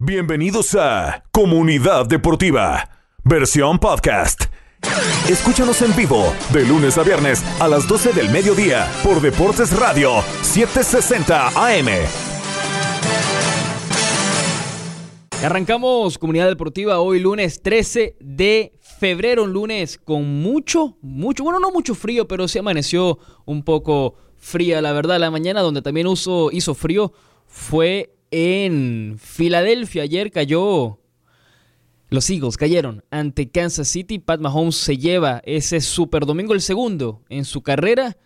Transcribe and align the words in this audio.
Bienvenidos 0.00 0.76
a 0.76 1.24
Comunidad 1.32 2.06
Deportiva, 2.06 2.88
versión 3.24 3.80
podcast. 3.80 4.44
Escúchanos 5.28 5.82
en 5.82 5.96
vivo 5.96 6.32
de 6.52 6.64
lunes 6.64 6.96
a 6.98 7.02
viernes 7.02 7.42
a 7.60 7.66
las 7.66 7.88
12 7.88 8.12
del 8.12 8.30
mediodía 8.30 8.88
por 9.02 9.20
Deportes 9.20 9.76
Radio 9.76 10.22
760 10.42 11.48
AM. 11.48 11.88
Arrancamos 15.42 16.16
Comunidad 16.16 16.46
Deportiva 16.46 17.00
hoy 17.00 17.18
lunes 17.18 17.60
13 17.60 18.18
de 18.20 18.78
febrero, 18.80 19.42
un 19.42 19.52
lunes 19.52 19.98
con 19.98 20.40
mucho, 20.40 20.96
mucho, 21.02 21.42
bueno, 21.42 21.58
no 21.58 21.72
mucho 21.72 21.96
frío, 21.96 22.28
pero 22.28 22.46
sí 22.46 22.60
amaneció 22.60 23.18
un 23.46 23.64
poco 23.64 24.14
fría, 24.36 24.80
la 24.80 24.92
verdad. 24.92 25.18
La 25.18 25.32
mañana 25.32 25.60
donde 25.60 25.82
también 25.82 26.06
hizo, 26.06 26.52
hizo 26.52 26.76
frío 26.76 27.12
fue 27.48 28.14
en 28.30 29.16
Filadelfia. 29.18 30.02
Ayer 30.02 30.30
cayó. 30.30 30.98
Los 32.10 32.30
Eagles 32.30 32.56
cayeron 32.56 33.04
ante 33.10 33.50
Kansas 33.50 33.88
City. 33.88 34.18
Pat 34.18 34.40
Mahomes 34.40 34.76
se 34.76 34.96
lleva 34.96 35.42
ese 35.44 35.80
super 35.80 36.24
domingo, 36.24 36.54
el 36.54 36.62
segundo 36.62 37.22
en 37.28 37.44
su 37.44 37.62
carrera. 37.62 38.16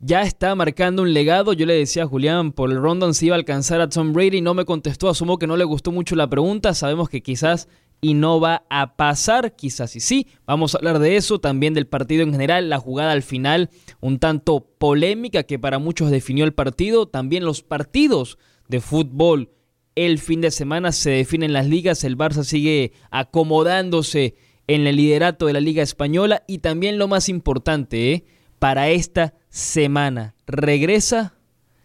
Ya 0.00 0.22
está 0.22 0.54
marcando 0.54 1.02
un 1.02 1.12
legado. 1.12 1.52
Yo 1.52 1.66
le 1.66 1.74
decía 1.74 2.04
a 2.04 2.06
Julián 2.06 2.52
por 2.52 2.70
el 2.70 2.80
rondon 2.80 3.14
si 3.14 3.26
iba 3.26 3.36
a 3.36 3.38
alcanzar 3.38 3.80
a 3.80 3.88
Tom 3.88 4.12
Brady. 4.12 4.40
No 4.40 4.54
me 4.54 4.64
contestó. 4.64 5.08
Asumo 5.08 5.38
que 5.38 5.46
no 5.46 5.56
le 5.56 5.64
gustó 5.64 5.92
mucho 5.92 6.16
la 6.16 6.28
pregunta. 6.28 6.74
Sabemos 6.74 7.08
que 7.08 7.22
quizás 7.22 7.68
y 8.04 8.14
no 8.14 8.40
va 8.40 8.64
a 8.68 8.96
pasar, 8.96 9.54
quizás 9.54 9.94
y 9.94 10.00
sí. 10.00 10.26
Vamos 10.44 10.74
a 10.74 10.78
hablar 10.78 10.98
de 10.98 11.16
eso, 11.16 11.38
también 11.38 11.72
del 11.72 11.86
partido 11.86 12.24
en 12.24 12.32
general, 12.32 12.68
la 12.68 12.80
jugada 12.80 13.12
al 13.12 13.22
final, 13.22 13.70
un 14.00 14.18
tanto 14.18 14.66
polémica 14.76 15.44
que 15.44 15.60
para 15.60 15.78
muchos 15.78 16.10
definió 16.10 16.44
el 16.44 16.52
partido, 16.52 17.06
también 17.06 17.44
los 17.44 17.62
partidos 17.62 18.38
de 18.72 18.80
fútbol. 18.80 19.50
El 19.94 20.18
fin 20.18 20.40
de 20.40 20.50
semana 20.50 20.90
se 20.90 21.10
definen 21.10 21.52
las 21.52 21.68
ligas, 21.68 22.02
el 22.02 22.16
Barça 22.16 22.42
sigue 22.42 22.92
acomodándose 23.10 24.34
en 24.66 24.86
el 24.86 24.96
liderato 24.96 25.46
de 25.46 25.52
la 25.52 25.60
Liga 25.60 25.82
Española 25.82 26.42
y 26.48 26.58
también 26.58 26.98
lo 26.98 27.06
más 27.06 27.28
importante, 27.28 28.12
¿eh? 28.12 28.24
para 28.58 28.88
esta 28.88 29.34
semana, 29.50 30.34
regresa 30.46 31.34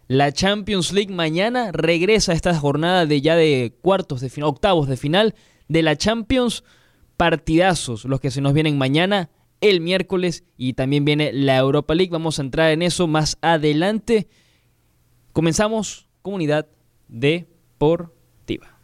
la 0.06 0.32
Champions 0.32 0.92
League 0.92 1.12
mañana, 1.12 1.70
regresa 1.70 2.32
esta 2.32 2.58
jornada 2.58 3.04
de 3.04 3.20
ya 3.20 3.36
de 3.36 3.76
cuartos 3.82 4.22
de 4.22 4.30
final, 4.30 4.48
octavos 4.48 4.88
de 4.88 4.96
final 4.96 5.34
de 5.68 5.82
la 5.82 5.96
Champions, 5.96 6.64
partidazos 7.18 8.06
los 8.06 8.20
que 8.20 8.30
se 8.30 8.40
nos 8.40 8.54
vienen 8.54 8.78
mañana, 8.78 9.28
el 9.60 9.80
miércoles 9.82 10.44
y 10.56 10.72
también 10.72 11.04
viene 11.04 11.32
la 11.32 11.58
Europa 11.58 11.94
League, 11.94 12.12
vamos 12.12 12.38
a 12.38 12.42
entrar 12.42 12.70
en 12.70 12.80
eso 12.80 13.06
más 13.06 13.36
adelante. 13.42 14.28
Comenzamos 15.32 16.08
comunidad 16.22 16.68
deportiva. 17.08 18.78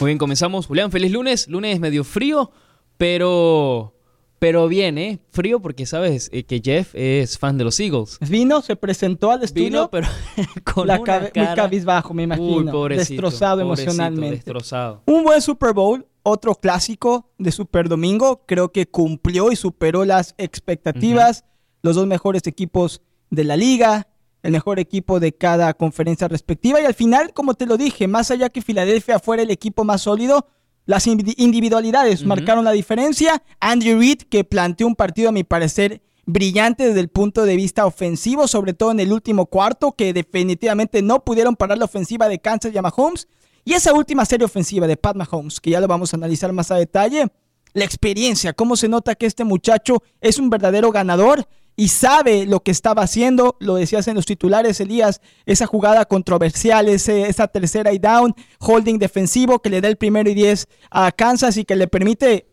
Muy 0.00 0.08
bien, 0.08 0.18
comenzamos. 0.18 0.66
Julián, 0.66 0.90
feliz 0.90 1.12
lunes. 1.12 1.48
Lunes 1.48 1.78
medio 1.78 2.04
frío, 2.04 2.50
pero 2.96 3.94
pero 4.40 4.68
bien, 4.68 4.96
¿eh? 4.96 5.20
Frío 5.28 5.60
porque 5.60 5.84
sabes 5.84 6.30
eh, 6.32 6.44
que 6.44 6.62
Jeff 6.64 6.94
es 6.94 7.36
fan 7.36 7.58
de 7.58 7.64
los 7.64 7.78
Eagles. 7.78 8.18
Vino, 8.26 8.62
se 8.62 8.74
presentó 8.74 9.30
al 9.30 9.42
estudio. 9.42 9.66
Vino, 9.66 9.90
pero 9.90 10.08
con 10.64 10.88
la 10.88 10.94
una 10.98 11.04
cara... 11.04 11.30
muy 11.34 11.54
cabizbajo, 11.54 12.14
me 12.14 12.22
imagino. 12.22 12.56
Uy, 12.56 12.64
pobrecito, 12.64 13.22
destrozado 13.22 13.60
emocionalmente. 13.60 14.36
Destrozado. 14.36 15.02
Un 15.04 15.24
buen 15.24 15.42
Super 15.42 15.74
Bowl, 15.74 16.06
otro 16.22 16.54
clásico 16.54 17.30
de 17.38 17.52
Super 17.52 17.88
Domingo. 17.88 18.42
Creo 18.46 18.72
que 18.72 18.86
cumplió 18.86 19.50
y 19.52 19.56
superó 19.56 20.04
las 20.04 20.34
expectativas. 20.38 21.44
Los 21.82 21.96
dos 21.96 22.06
mejores 22.06 22.46
equipos 22.46 23.00
de 23.30 23.44
la 23.44 23.56
liga, 23.56 24.08
el 24.42 24.52
mejor 24.52 24.78
equipo 24.78 25.20
de 25.20 25.32
cada 25.32 25.72
conferencia 25.74 26.28
respectiva. 26.28 26.80
Y 26.80 26.84
al 26.84 26.94
final, 26.94 27.32
como 27.32 27.54
te 27.54 27.66
lo 27.66 27.76
dije, 27.76 28.06
más 28.08 28.30
allá 28.30 28.48
que 28.50 28.62
Filadelfia 28.62 29.18
fuera 29.18 29.42
el 29.42 29.50
equipo 29.50 29.84
más 29.84 30.02
sólido, 30.02 30.46
las 30.86 31.06
indi- 31.06 31.34
individualidades 31.36 32.24
marcaron 32.24 32.64
la 32.64 32.72
diferencia. 32.72 33.42
Andy 33.60 33.94
Reid, 33.94 34.22
que 34.28 34.44
planteó 34.44 34.86
un 34.86 34.96
partido, 34.96 35.28
a 35.28 35.32
mi 35.32 35.44
parecer, 35.44 36.02
brillante 36.26 36.86
desde 36.86 37.00
el 37.00 37.08
punto 37.08 37.44
de 37.44 37.56
vista 37.56 37.86
ofensivo, 37.86 38.46
sobre 38.48 38.72
todo 38.72 38.90
en 38.90 39.00
el 39.00 39.12
último 39.12 39.46
cuarto, 39.46 39.92
que 39.92 40.12
definitivamente 40.12 41.02
no 41.02 41.24
pudieron 41.24 41.56
parar 41.56 41.78
la 41.78 41.84
ofensiva 41.86 42.28
de 42.28 42.38
Kansas 42.40 42.72
y 42.74 42.80
Mahomes. 42.80 43.26
Y 43.64 43.74
esa 43.74 43.92
última 43.92 44.24
serie 44.24 44.44
ofensiva 44.44 44.86
de 44.86 44.96
Pat 44.96 45.16
Mahomes, 45.16 45.60
que 45.60 45.70
ya 45.70 45.80
lo 45.80 45.88
vamos 45.88 46.12
a 46.12 46.16
analizar 46.16 46.52
más 46.52 46.70
a 46.70 46.76
detalle, 46.76 47.26
la 47.72 47.84
experiencia, 47.84 48.52
cómo 48.52 48.76
se 48.76 48.88
nota 48.88 49.14
que 49.14 49.26
este 49.26 49.44
muchacho 49.44 50.02
es 50.20 50.38
un 50.38 50.50
verdadero 50.50 50.90
ganador 50.90 51.46
y 51.76 51.88
sabe 51.88 52.44
lo 52.46 52.60
que 52.60 52.72
estaba 52.72 53.02
haciendo, 53.02 53.56
lo 53.60 53.76
decías 53.76 54.08
en 54.08 54.16
los 54.16 54.26
titulares, 54.26 54.80
Elías, 54.80 55.20
esa 55.46 55.66
jugada 55.66 56.04
controversial, 56.04 56.88
ese- 56.88 57.28
esa 57.28 57.46
tercera 57.48 57.92
y 57.92 57.98
down, 57.98 58.34
holding 58.58 58.98
defensivo 58.98 59.60
que 59.60 59.70
le 59.70 59.80
da 59.80 59.88
el 59.88 59.96
primero 59.96 60.28
y 60.28 60.34
diez 60.34 60.66
a 60.90 61.12
Kansas 61.12 61.56
y 61.56 61.64
que 61.64 61.76
le 61.76 61.86
permite 61.86 62.48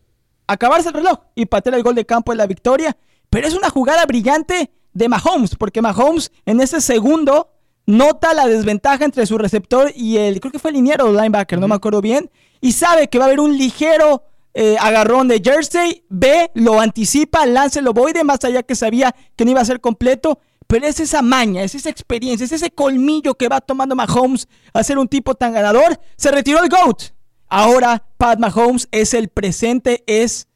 acabarse 0.46 0.90
el 0.90 0.94
reloj 0.96 1.20
y 1.36 1.46
patear 1.48 1.76
el 1.76 1.84
gol 1.84 1.96
de 1.96 2.06
campo 2.06 2.32
de 2.32 2.38
la 2.38 2.46
victoria. 2.48 2.96
Pero 3.30 3.48
es 3.48 3.54
una 3.56 3.70
jugada 3.70 4.06
brillante 4.06 4.72
de 4.94 5.10
Mahomes, 5.10 5.56
porque 5.56 5.82
Mahomes 5.82 6.32
en 6.46 6.62
ese 6.62 6.80
segundo 6.80 7.50
nota 7.88 8.36
la 8.36 8.46
desventaja 8.46 9.04
entre 9.06 9.26
su 9.26 9.40
receptor 9.40 9.92
y 9.96 10.18
el, 10.18 10.40
creo 10.40 10.52
que 10.52 10.60
fue 10.60 10.70
el 10.70 10.76
liniero 10.76 11.06
o 11.06 11.12
linebacker, 11.12 11.58
no 11.58 11.68
me 11.68 11.76
acuerdo 11.76 12.02
bien, 12.02 12.30
y 12.62 12.74
sabe 12.74 13.08
que 13.08 13.18
va 13.18 13.26
a 13.26 13.28
haber 13.28 13.40
un 13.40 13.58
ligero 13.58 14.24
eh, 14.54 14.76
agarrón 14.80 15.28
de 15.28 15.42
Jersey, 15.44 16.04
ve, 16.10 16.52
lo 16.54 16.80
anticipa, 16.80 17.46
lanza 17.46 17.80
el 17.80 17.88
ovoide, 17.88 18.24
más 18.24 18.44
allá 18.44 18.62
que 18.62 18.76
sabía 18.76 19.16
que 19.36 19.46
no 19.46 19.52
iba 19.52 19.62
a 19.62 19.66
ser 19.66 19.82
completo, 19.82 20.40
pero 20.68 20.86
es 20.86 21.00
esa 21.00 21.22
maña, 21.22 21.64
es 21.64 21.76
esa 21.76 21.90
experiencia, 21.90 22.44
es 22.44 22.52
ese 22.52 22.72
colmillo 22.72 23.36
que 23.36 23.48
va 23.48 23.62
tomando 23.62 23.96
Mahomes 23.96 24.50
a 24.74 24.84
ser 24.84 24.98
un 24.98 25.08
tipo 25.08 25.34
tan 25.34 25.54
ganador. 25.54 25.98
Se 26.18 26.30
retiró 26.30 26.62
el 26.62 26.70
GOAT. 26.70 27.14
Ahora 27.48 28.04
Pat 28.18 28.38
Mahomes 28.38 28.90
es 28.92 29.14
el 29.14 29.30
presente, 29.30 30.04
es 30.08 30.50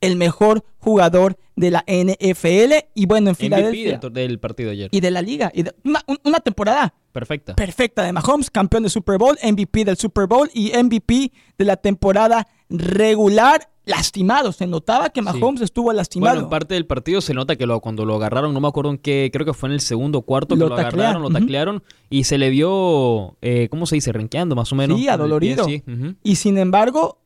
el 0.00 0.16
mejor 0.16 0.64
jugador 0.78 1.36
de 1.58 1.70
la 1.70 1.84
NFL 1.86 2.72
y 2.94 3.06
bueno, 3.06 3.30
en 3.30 3.32
MVP 3.32 3.44
Filadelfia 3.44 3.90
del, 3.92 4.00
tor- 4.00 4.12
del 4.12 4.38
partido 4.38 4.70
ayer. 4.70 4.88
y 4.92 5.00
de 5.00 5.10
la 5.10 5.22
liga. 5.22 5.50
Y 5.54 5.62
de- 5.64 5.74
una, 5.84 6.02
un- 6.06 6.18
una 6.24 6.40
temporada 6.40 6.94
Perfecta. 7.12 7.54
perfecta 7.56 8.02
de 8.02 8.12
Mahomes, 8.12 8.50
campeón 8.50 8.82
de 8.84 8.88
Super 8.90 9.18
Bowl, 9.18 9.36
MVP 9.42 9.84
del 9.84 9.96
Super 9.96 10.26
Bowl 10.26 10.48
y 10.54 10.72
MVP 10.76 11.32
de 11.58 11.64
la 11.64 11.76
temporada 11.76 12.46
regular. 12.68 13.68
Lastimado, 13.84 14.52
se 14.52 14.66
notaba 14.66 15.08
que 15.08 15.22
Mahomes 15.22 15.62
estuvo 15.62 15.90
lastimado. 15.94 16.34
Bueno, 16.34 16.44
en 16.44 16.50
parte 16.50 16.74
del 16.74 16.84
partido 16.84 17.22
se 17.22 17.32
nota 17.32 17.56
que 17.56 17.64
lo, 17.64 17.80
cuando 17.80 18.04
lo 18.04 18.16
agarraron, 18.16 18.52
no 18.52 18.60
me 18.60 18.68
acuerdo 18.68 18.90
en 18.90 18.98
qué, 18.98 19.30
creo 19.32 19.46
que 19.46 19.54
fue 19.54 19.70
en 19.70 19.72
el 19.72 19.80
segundo 19.80 20.20
cuarto 20.20 20.56
que 20.56 20.60
Lo 20.60 20.74
agarraron, 20.74 21.22
lo 21.22 21.30
taclearon 21.30 21.82
y 22.10 22.24
se 22.24 22.36
le 22.36 22.50
vio, 22.50 23.38
eh, 23.40 23.68
¿cómo 23.70 23.86
se 23.86 23.94
dice? 23.94 24.12
Renqueando 24.12 24.54
más 24.54 24.70
o 24.72 24.76
menos. 24.76 24.98
Sí, 24.98 25.08
adolorido. 25.08 25.64
pie, 25.64 25.82
sí, 25.86 25.90
ujú. 25.90 26.14
Y 26.22 26.36
sin 26.36 26.58
embargo, 26.58 27.22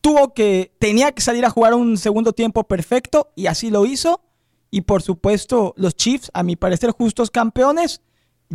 tuvo 0.00 0.34
que, 0.34 0.72
tenía 0.78 1.12
que 1.12 1.22
salir 1.22 1.44
a 1.44 1.50
jugar 1.50 1.74
un 1.74 1.96
segundo 1.96 2.32
tiempo 2.32 2.64
perfecto 2.64 3.30
y 3.34 3.46
así 3.46 3.70
lo 3.70 3.86
hizo. 3.86 4.22
Y 4.70 4.82
por 4.82 5.02
supuesto, 5.02 5.74
los 5.76 5.96
Chiefs, 5.96 6.30
a 6.32 6.42
mi 6.42 6.56
parecer, 6.56 6.92
justos 6.92 7.30
campeones. 7.30 8.02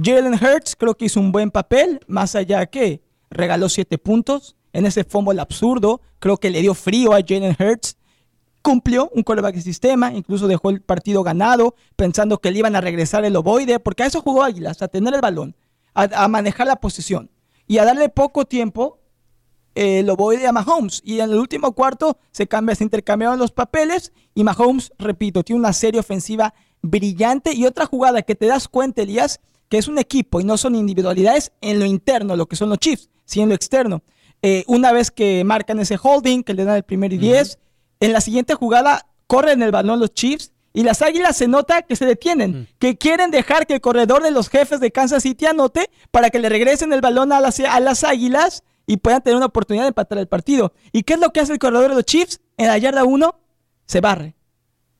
Jalen 0.01 0.33
Hurts 0.33 0.75
creo 0.75 0.95
que 0.95 1.06
hizo 1.06 1.19
un 1.19 1.31
buen 1.31 1.51
papel, 1.51 2.01
más 2.07 2.35
allá 2.35 2.66
que 2.66 3.01
regaló 3.29 3.69
siete 3.69 3.97
puntos 3.97 4.56
en 4.73 4.85
ese 4.85 5.03
fumble 5.03 5.41
absurdo. 5.41 6.01
Creo 6.19 6.38
que 6.38 6.50
le 6.50 6.61
dio 6.61 6.73
frío 6.73 7.13
a 7.13 7.22
Jalen 7.25 7.56
Hurts. 7.57 7.97
Cumplió 8.62 9.12
un 9.13 9.23
quarterback 9.23 9.56
de 9.56 9.62
sistema, 9.62 10.12
incluso 10.12 10.47
dejó 10.47 10.72
el 10.72 10.81
partido 10.81 11.22
ganado, 11.22 11.75
pensando 11.95 12.39
que 12.39 12.50
le 12.50 12.59
iban 12.59 12.75
a 12.75 12.81
regresar 12.81 13.23
el 13.23 13.35
ovoide, 13.35 13.79
porque 13.79 14.03
a 14.03 14.07
eso 14.07 14.22
jugó 14.22 14.44
Águilas, 14.44 14.81
a 14.81 14.88
tener 14.88 15.13
el 15.13 15.22
balón, 15.22 15.56
a, 15.94 16.23
a 16.23 16.27
manejar 16.27 16.66
la 16.66 16.77
posición 16.77 17.29
y 17.67 17.77
a 17.77 17.85
darle 17.85 18.09
poco 18.09 18.45
tiempo 18.45 19.00
eh, 19.75 20.03
lo 20.03 20.16
voy 20.16 20.44
a 20.46 20.52
Mahomes. 20.52 21.02
Y 21.03 21.19
en 21.19 21.30
el 21.31 21.38
último 21.38 21.74
cuarto 21.74 22.18
se 22.31 22.47
cambia, 22.47 22.75
se 22.75 22.86
intercambiaron 22.86 23.38
los 23.38 23.52
papeles. 23.52 24.13
Y 24.34 24.44
Mahomes, 24.44 24.94
repito, 24.97 25.44
tiene 25.44 25.59
una 25.59 25.74
serie 25.74 26.00
ofensiva 26.00 26.53
brillante. 26.81 27.53
Y 27.53 27.66
otra 27.66 27.86
jugada 27.86 28.22
que 28.22 28.36
te 28.36 28.47
das 28.47 28.68
cuenta, 28.69 29.02
Elías, 29.02 29.41
que 29.69 29.77
es 29.77 29.88
un 29.88 30.00
equipo 30.00 30.39
y 30.39 30.45
no 30.45 30.57
son 30.57 30.75
individualidades 30.75 31.51
en 31.62 31.80
lo 31.80 31.86
interno, 31.86 32.36
lo 32.36 32.48
que 32.48 32.56
son 32.56 32.69
los 32.69 32.80
Chiefs, 32.80 33.10
sí 33.25 33.42
en 33.42 33.50
lo 33.50 33.56
externo. 33.56 34.01
Eh, 34.42 34.63
una 34.68 34.92
vez 34.92 35.12
que 35.12 35.44
marcan 35.44 35.80
ese 35.80 35.98
holding, 36.01 36.44
que 36.44 36.54
le 36.54 36.63
dan 36.63 36.78
el 36.78 36.83
primer 36.83 37.12
y 37.12 37.18
10, 37.18 37.60
en 38.00 38.13
la 38.13 38.21
siguiente 38.21 38.54
jugada 38.54 39.07
corren 39.28 39.62
el 39.62 39.71
balón 39.71 40.00
los 40.00 40.13
Chiefs. 40.13 40.51
Y 40.74 40.83
las 40.83 41.01
águilas 41.01 41.38
se 41.38 41.48
nota 41.48 41.83
que 41.83 41.95
se 41.95 42.06
detienen, 42.06 42.68
que 42.80 42.98
quieren 42.98 43.31
dejar 43.31 43.66
que 43.66 43.75
el 43.75 43.81
corredor 43.81 44.21
de 44.21 44.31
los 44.31 44.50
jefes 44.50 44.81
de 44.81 44.92
Kansas 44.92 45.24
City 45.24 45.45
anote 45.45 45.89
para 46.12 46.30
que 46.30 46.38
le 46.38 46.50
regresen 46.50 46.92
el 46.92 47.00
balón 47.00 47.31
a 47.31 47.39
las, 47.39 47.62
a 47.62 47.80
las 47.80 48.04
águilas 48.04 48.62
y 48.87 48.97
puedan 48.97 49.21
tener 49.21 49.37
una 49.37 49.47
oportunidad 49.47 49.85
de 49.85 49.89
empatar 49.89 50.17
el 50.17 50.27
partido. 50.27 50.73
¿Y 50.91 51.03
qué 51.03 51.13
es 51.13 51.19
lo 51.19 51.31
que 51.31 51.39
hace 51.39 51.53
el 51.53 51.59
corredor 51.59 51.89
de 51.89 51.95
los 51.95 52.05
Chiefs? 52.05 52.41
En 52.57 52.67
la 52.67 52.77
yarda 52.77 53.03
1 53.03 53.35
se 53.85 54.01
barre. 54.01 54.35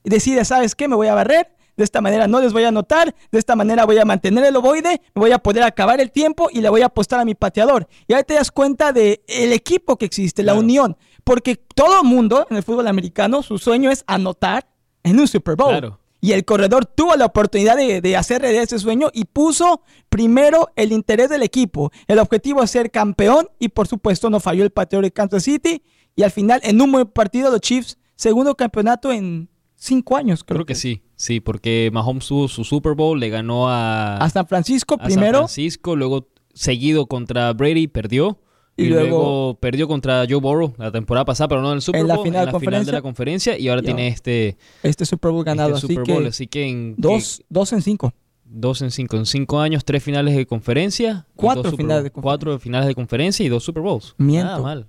Y 0.04 0.10
decide, 0.10 0.46
¿sabes 0.46 0.76
qué? 0.76 0.88
Me 0.88 0.96
voy 0.96 1.08
a 1.08 1.16
barrer. 1.16 1.56
De 1.78 1.84
esta 1.84 2.00
manera 2.00 2.28
no 2.28 2.40
les 2.40 2.54
voy 2.54 2.64
a 2.64 2.70
anotar. 2.70 3.14
De 3.32 3.40
esta 3.40 3.56
manera 3.56 3.86
voy 3.86 3.98
a 3.98 4.06
mantener 4.06 4.46
el 4.46 4.56
ovoide. 4.56 5.02
Me 5.14 5.20
voy 5.20 5.32
a 5.32 5.40
poder 5.40 5.64
acabar 5.64 6.00
el 6.00 6.12
tiempo 6.12 6.48
y 6.52 6.62
le 6.62 6.70
voy 6.70 6.82
a 6.82 6.86
apostar 6.86 7.20
a 7.20 7.26
mi 7.26 7.36
pateador. 7.36 7.88
Y 8.08 8.14
ahí 8.14 8.24
te 8.24 8.36
das 8.36 8.52
cuenta 8.52 8.94
del 8.94 9.22
el 9.28 9.52
equipo 9.52 9.98
que 9.98 10.06
existe, 10.06 10.44
la 10.44 10.54
unión. 10.54 10.96
Porque 11.24 11.56
todo 11.56 12.04
mundo 12.04 12.48
en 12.50 12.58
el 12.58 12.64
fútbol 12.64 12.88
americano, 12.88 13.44
su 13.44 13.58
sueño 13.58 13.92
es 13.92 14.04
anotar 14.08 14.68
en 15.04 15.20
un 15.20 15.28
Super 15.28 15.56
Bowl. 15.56 15.72
Claro. 15.72 16.00
Y 16.26 16.32
el 16.32 16.44
corredor 16.44 16.88
tuvo 16.88 17.16
la 17.16 17.26
oportunidad 17.26 17.78
de, 17.78 18.02
de 18.02 18.18
hacer 18.18 18.42
realidad 18.42 18.64
ese 18.64 18.80
sueño 18.80 19.12
y 19.14 19.26
puso 19.26 19.84
primero 20.10 20.70
el 20.76 20.92
interés 20.92 21.30
del 21.30 21.44
equipo. 21.44 21.92
El 22.08 22.18
objetivo 22.18 22.64
es 22.64 22.72
ser 22.72 22.90
campeón 22.90 23.48
y 23.60 23.70
por 23.70 23.88
supuesto 23.88 24.32
no 24.32 24.40
falló 24.40 24.64
el 24.64 24.72
pateador 24.72 25.06
de 25.06 25.12
Kansas 25.12 25.44
City 25.44 25.84
y 26.16 26.24
al 26.24 26.32
final 26.32 26.62
en 26.64 26.82
un 26.82 26.92
buen 26.92 27.06
partido 27.06 27.52
los 27.52 27.62
Chiefs, 27.62 28.00
segundo 28.16 28.56
campeonato 28.56 29.12
en 29.12 29.50
cinco 29.76 30.18
años. 30.18 30.44
Creo, 30.44 30.58
Creo 30.58 30.66
que 30.66 30.74
sí, 30.74 31.04
sí, 31.16 31.42
porque 31.42 31.92
Mahomes 31.94 32.26
tuvo 32.26 32.48
su 32.48 32.64
Super 32.64 32.96
Bowl, 32.96 33.20
le 33.20 33.30
ganó 33.30 33.70
a, 33.70 34.18
A 34.18 34.28
San 34.32 34.48
Francisco 34.48 34.96
a 34.96 34.98
San 34.98 35.06
primero 35.06 35.38
Francisco, 35.38 35.96
luego 35.96 36.28
seguido 36.56 37.06
contra 37.06 37.54
Brady, 37.54 37.88
perdió. 37.88 38.40
Y 38.78 38.84
Y, 38.86 38.90
luego- 38.90 39.08
luego, 39.10 39.58
perdió 39.62 39.88
contra 39.88 40.26
Joe 40.30 40.40
Burrow 40.42 40.74
la 40.78 40.92
temporada 40.92 41.24
pasada, 41.24 41.48
pero 41.48 41.62
no 41.62 41.70
en 41.70 41.76
el 41.76 41.82
Super 41.82 42.02
En 42.02 42.08
la 42.10 42.16
Bowl, 42.16 42.26
final 42.26 42.42
en 42.42 42.46
de 42.48 42.52
la 42.52 42.60
final 42.60 42.62
conferencia. 42.62 42.92
de 42.92 42.98
la 42.98 43.02
conferencia. 43.02 43.58
Y 43.58 43.68
ahora 43.70 43.82
tiene 43.82 44.08
este, 44.08 44.58
este 44.84 45.06
Super 45.06 45.32
Bowl 45.32 45.44
ganado. 45.46 45.76
este 45.76 45.86
así 45.86 45.96
Super 45.96 46.14
Bowl. 46.14 46.24
que 46.24 46.30
así 46.30 46.48
que 46.48 46.68
en 46.68 46.96
dos, 46.98 47.42
dos 47.50 47.72
en 47.74 47.82
cinco. 47.82 48.14
dos 48.44 48.82
en 48.82 48.92
cinco, 48.92 49.16
en 49.18 49.26
cinco 49.26 49.60
años, 49.60 49.86
tres 49.86 50.04
finales 50.04 50.36
de 50.36 50.46
conferencia. 50.46 51.26
Cuatro 51.36 51.72
finales 51.72 52.04
de 52.04 52.12
conferencia. 52.12 52.22
Cuatro 52.22 52.60
finales 52.60 52.88
de 52.88 52.96
conferencia 52.96 53.46
y 53.46 53.50
dos 53.50 53.64
Super 53.64 53.82
Bowls. 53.84 54.14
Miento. 54.18 54.46
Nada 54.48 54.60
mal. 54.62 54.88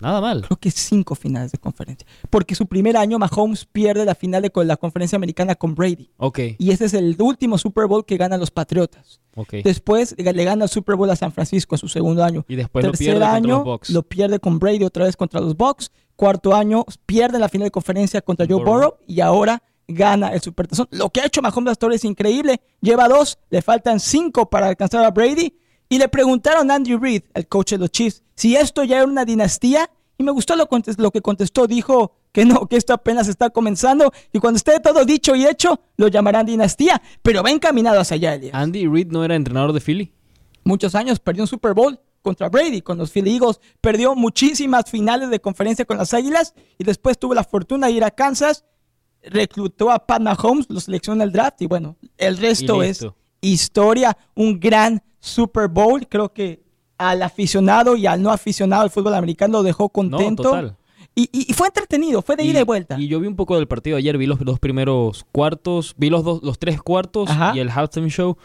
Nada 0.00 0.20
mal. 0.20 0.42
Creo 0.42 0.56
que 0.58 0.70
cinco 0.70 1.14
finales 1.14 1.52
de 1.52 1.58
conferencia. 1.58 2.06
Porque 2.30 2.54
su 2.54 2.66
primer 2.66 2.96
año 2.96 3.18
Mahomes 3.18 3.64
pierde 3.64 4.04
la 4.04 4.14
final 4.14 4.42
de 4.42 4.52
la 4.64 4.76
conferencia 4.76 5.16
americana 5.16 5.54
con 5.54 5.74
Brady. 5.74 6.10
Ok, 6.18 6.38
Y 6.58 6.70
ese 6.70 6.84
es 6.84 6.94
el 6.94 7.16
último 7.18 7.58
Super 7.58 7.86
Bowl 7.86 8.04
que 8.04 8.16
ganan 8.16 8.40
los 8.40 8.50
Patriotas. 8.50 9.20
ok. 9.34 9.54
Después 9.64 10.14
le 10.16 10.44
gana 10.44 10.64
el 10.64 10.70
Super 10.70 10.96
Bowl 10.96 11.10
a 11.10 11.16
San 11.16 11.32
Francisco 11.32 11.74
en 11.74 11.78
su 11.78 11.88
segundo 11.88 12.22
año. 12.24 12.44
Y 12.48 12.56
después 12.56 12.84
lo 12.84 12.92
Tercer 12.92 13.06
pierde 13.06 13.20
contra 13.20 13.34
año 13.34 13.56
los 13.56 13.64
Bucks. 13.64 13.90
lo 13.90 14.02
pierde 14.02 14.38
con 14.38 14.58
Brady 14.58 14.84
otra 14.84 15.04
vez 15.04 15.16
contra 15.16 15.40
los 15.40 15.56
Bucks. 15.56 15.90
Cuarto 16.16 16.54
año 16.54 16.84
pierde 17.06 17.38
la 17.38 17.48
final 17.48 17.66
de 17.66 17.70
conferencia 17.70 18.20
contra 18.22 18.46
Joe 18.46 18.56
Burrow. 18.56 18.74
Burrow 18.74 18.94
y 19.06 19.20
ahora 19.20 19.62
gana 19.86 20.28
el 20.34 20.40
Supertazón. 20.40 20.86
Lo 20.90 21.10
que 21.10 21.20
ha 21.20 21.26
hecho 21.26 21.40
Mahomes 21.42 21.72
hasta 21.72 21.86
ahora 21.86 21.96
es 21.96 22.04
increíble. 22.04 22.60
Lleva 22.80 23.08
dos, 23.08 23.38
le 23.50 23.62
faltan 23.62 24.00
cinco 24.00 24.50
para 24.50 24.66
alcanzar 24.68 25.04
a 25.04 25.10
Brady. 25.10 25.54
Y 25.88 25.98
le 25.98 26.08
preguntaron 26.08 26.70
a 26.70 26.74
Andy 26.74 26.96
Reid, 26.96 27.22
el 27.34 27.48
coach 27.48 27.72
de 27.72 27.78
los 27.78 27.90
Chiefs, 27.90 28.22
si 28.34 28.56
esto 28.56 28.84
ya 28.84 28.96
era 28.96 29.06
una 29.06 29.24
dinastía. 29.24 29.90
Y 30.20 30.24
me 30.24 30.32
gustó 30.32 30.56
lo, 30.56 30.68
lo 30.96 31.10
que 31.12 31.22
contestó. 31.22 31.68
Dijo 31.68 32.12
que 32.32 32.44
no, 32.44 32.66
que 32.66 32.76
esto 32.76 32.92
apenas 32.92 33.28
está 33.28 33.50
comenzando. 33.50 34.12
Y 34.32 34.40
cuando 34.40 34.56
esté 34.56 34.80
todo 34.80 35.04
dicho 35.04 35.36
y 35.36 35.46
hecho, 35.46 35.80
lo 35.96 36.08
llamarán 36.08 36.44
dinastía. 36.44 37.00
Pero 37.22 37.42
va 37.42 37.50
encaminado 37.50 38.00
hacia 38.00 38.16
allá, 38.16 38.34
Elias 38.34 38.54
Andy 38.54 38.86
Reid 38.88 39.08
no 39.12 39.24
era 39.24 39.36
entrenador 39.36 39.72
de 39.72 39.80
Philly. 39.80 40.12
muchos 40.64 40.94
años, 40.94 41.20
perdió 41.20 41.44
un 41.44 41.46
Super 41.46 41.72
Bowl 41.72 42.00
contra 42.20 42.48
Brady, 42.48 42.82
con 42.82 42.98
los 42.98 43.10
Philly 43.10 43.36
Eagles, 43.36 43.60
perdió 43.80 44.14
muchísimas 44.14 44.90
finales 44.90 45.30
de 45.30 45.40
conferencia 45.40 45.84
con 45.84 45.96
las 45.96 46.12
Águilas 46.12 46.54
y 46.78 46.84
después 46.84 47.18
tuvo 47.18 47.32
la 47.32 47.44
fortuna 47.44 47.86
de 47.86 47.94
ir 47.94 48.04
a 48.04 48.10
Kansas, 48.10 48.64
reclutó 49.22 49.90
a 49.90 50.04
Pat 50.04 50.20
Mahomes, 50.20 50.66
lo 50.68 50.80
seleccionó 50.80 51.22
en 51.22 51.28
el 51.28 51.32
draft 51.32 51.62
y 51.62 51.66
bueno, 51.66 51.96
el 52.16 52.36
resto 52.36 52.82
es 52.82 53.06
historia, 53.40 54.18
un 54.34 54.58
gran 54.58 55.02
Super 55.20 55.68
Bowl, 55.68 56.06
creo 56.08 56.32
que 56.32 56.62
al 56.96 57.22
aficionado 57.22 57.96
y 57.96 58.06
al 58.06 58.22
no 58.22 58.30
aficionado 58.30 58.82
al 58.82 58.90
fútbol 58.90 59.14
americano 59.14 59.58
lo 59.58 59.62
dejó 59.62 59.88
contento. 59.88 60.42
total. 60.42 60.76
Y, 61.14 61.52
fue 61.52 61.66
entretenido, 61.66 62.22
fue 62.22 62.36
de 62.36 62.44
ida 62.44 62.60
y 62.60 62.64
vuelta. 62.64 62.96
Y 62.96 63.08
yo 63.08 63.18
vi 63.18 63.26
un 63.26 63.34
poco 63.34 63.56
del 63.56 63.66
partido 63.66 63.96
ayer, 63.96 64.16
vi 64.16 64.26
los 64.26 64.38
dos 64.38 64.60
primeros 64.60 65.26
cuartos, 65.32 65.96
vi 65.98 66.10
los 66.10 66.22
dos, 66.22 66.44
los 66.44 66.60
tres 66.60 66.80
cuartos 66.80 67.28
Ajá. 67.28 67.52
y 67.56 67.58
el 67.58 67.70
halftime 67.70 68.08
show. 68.08 68.36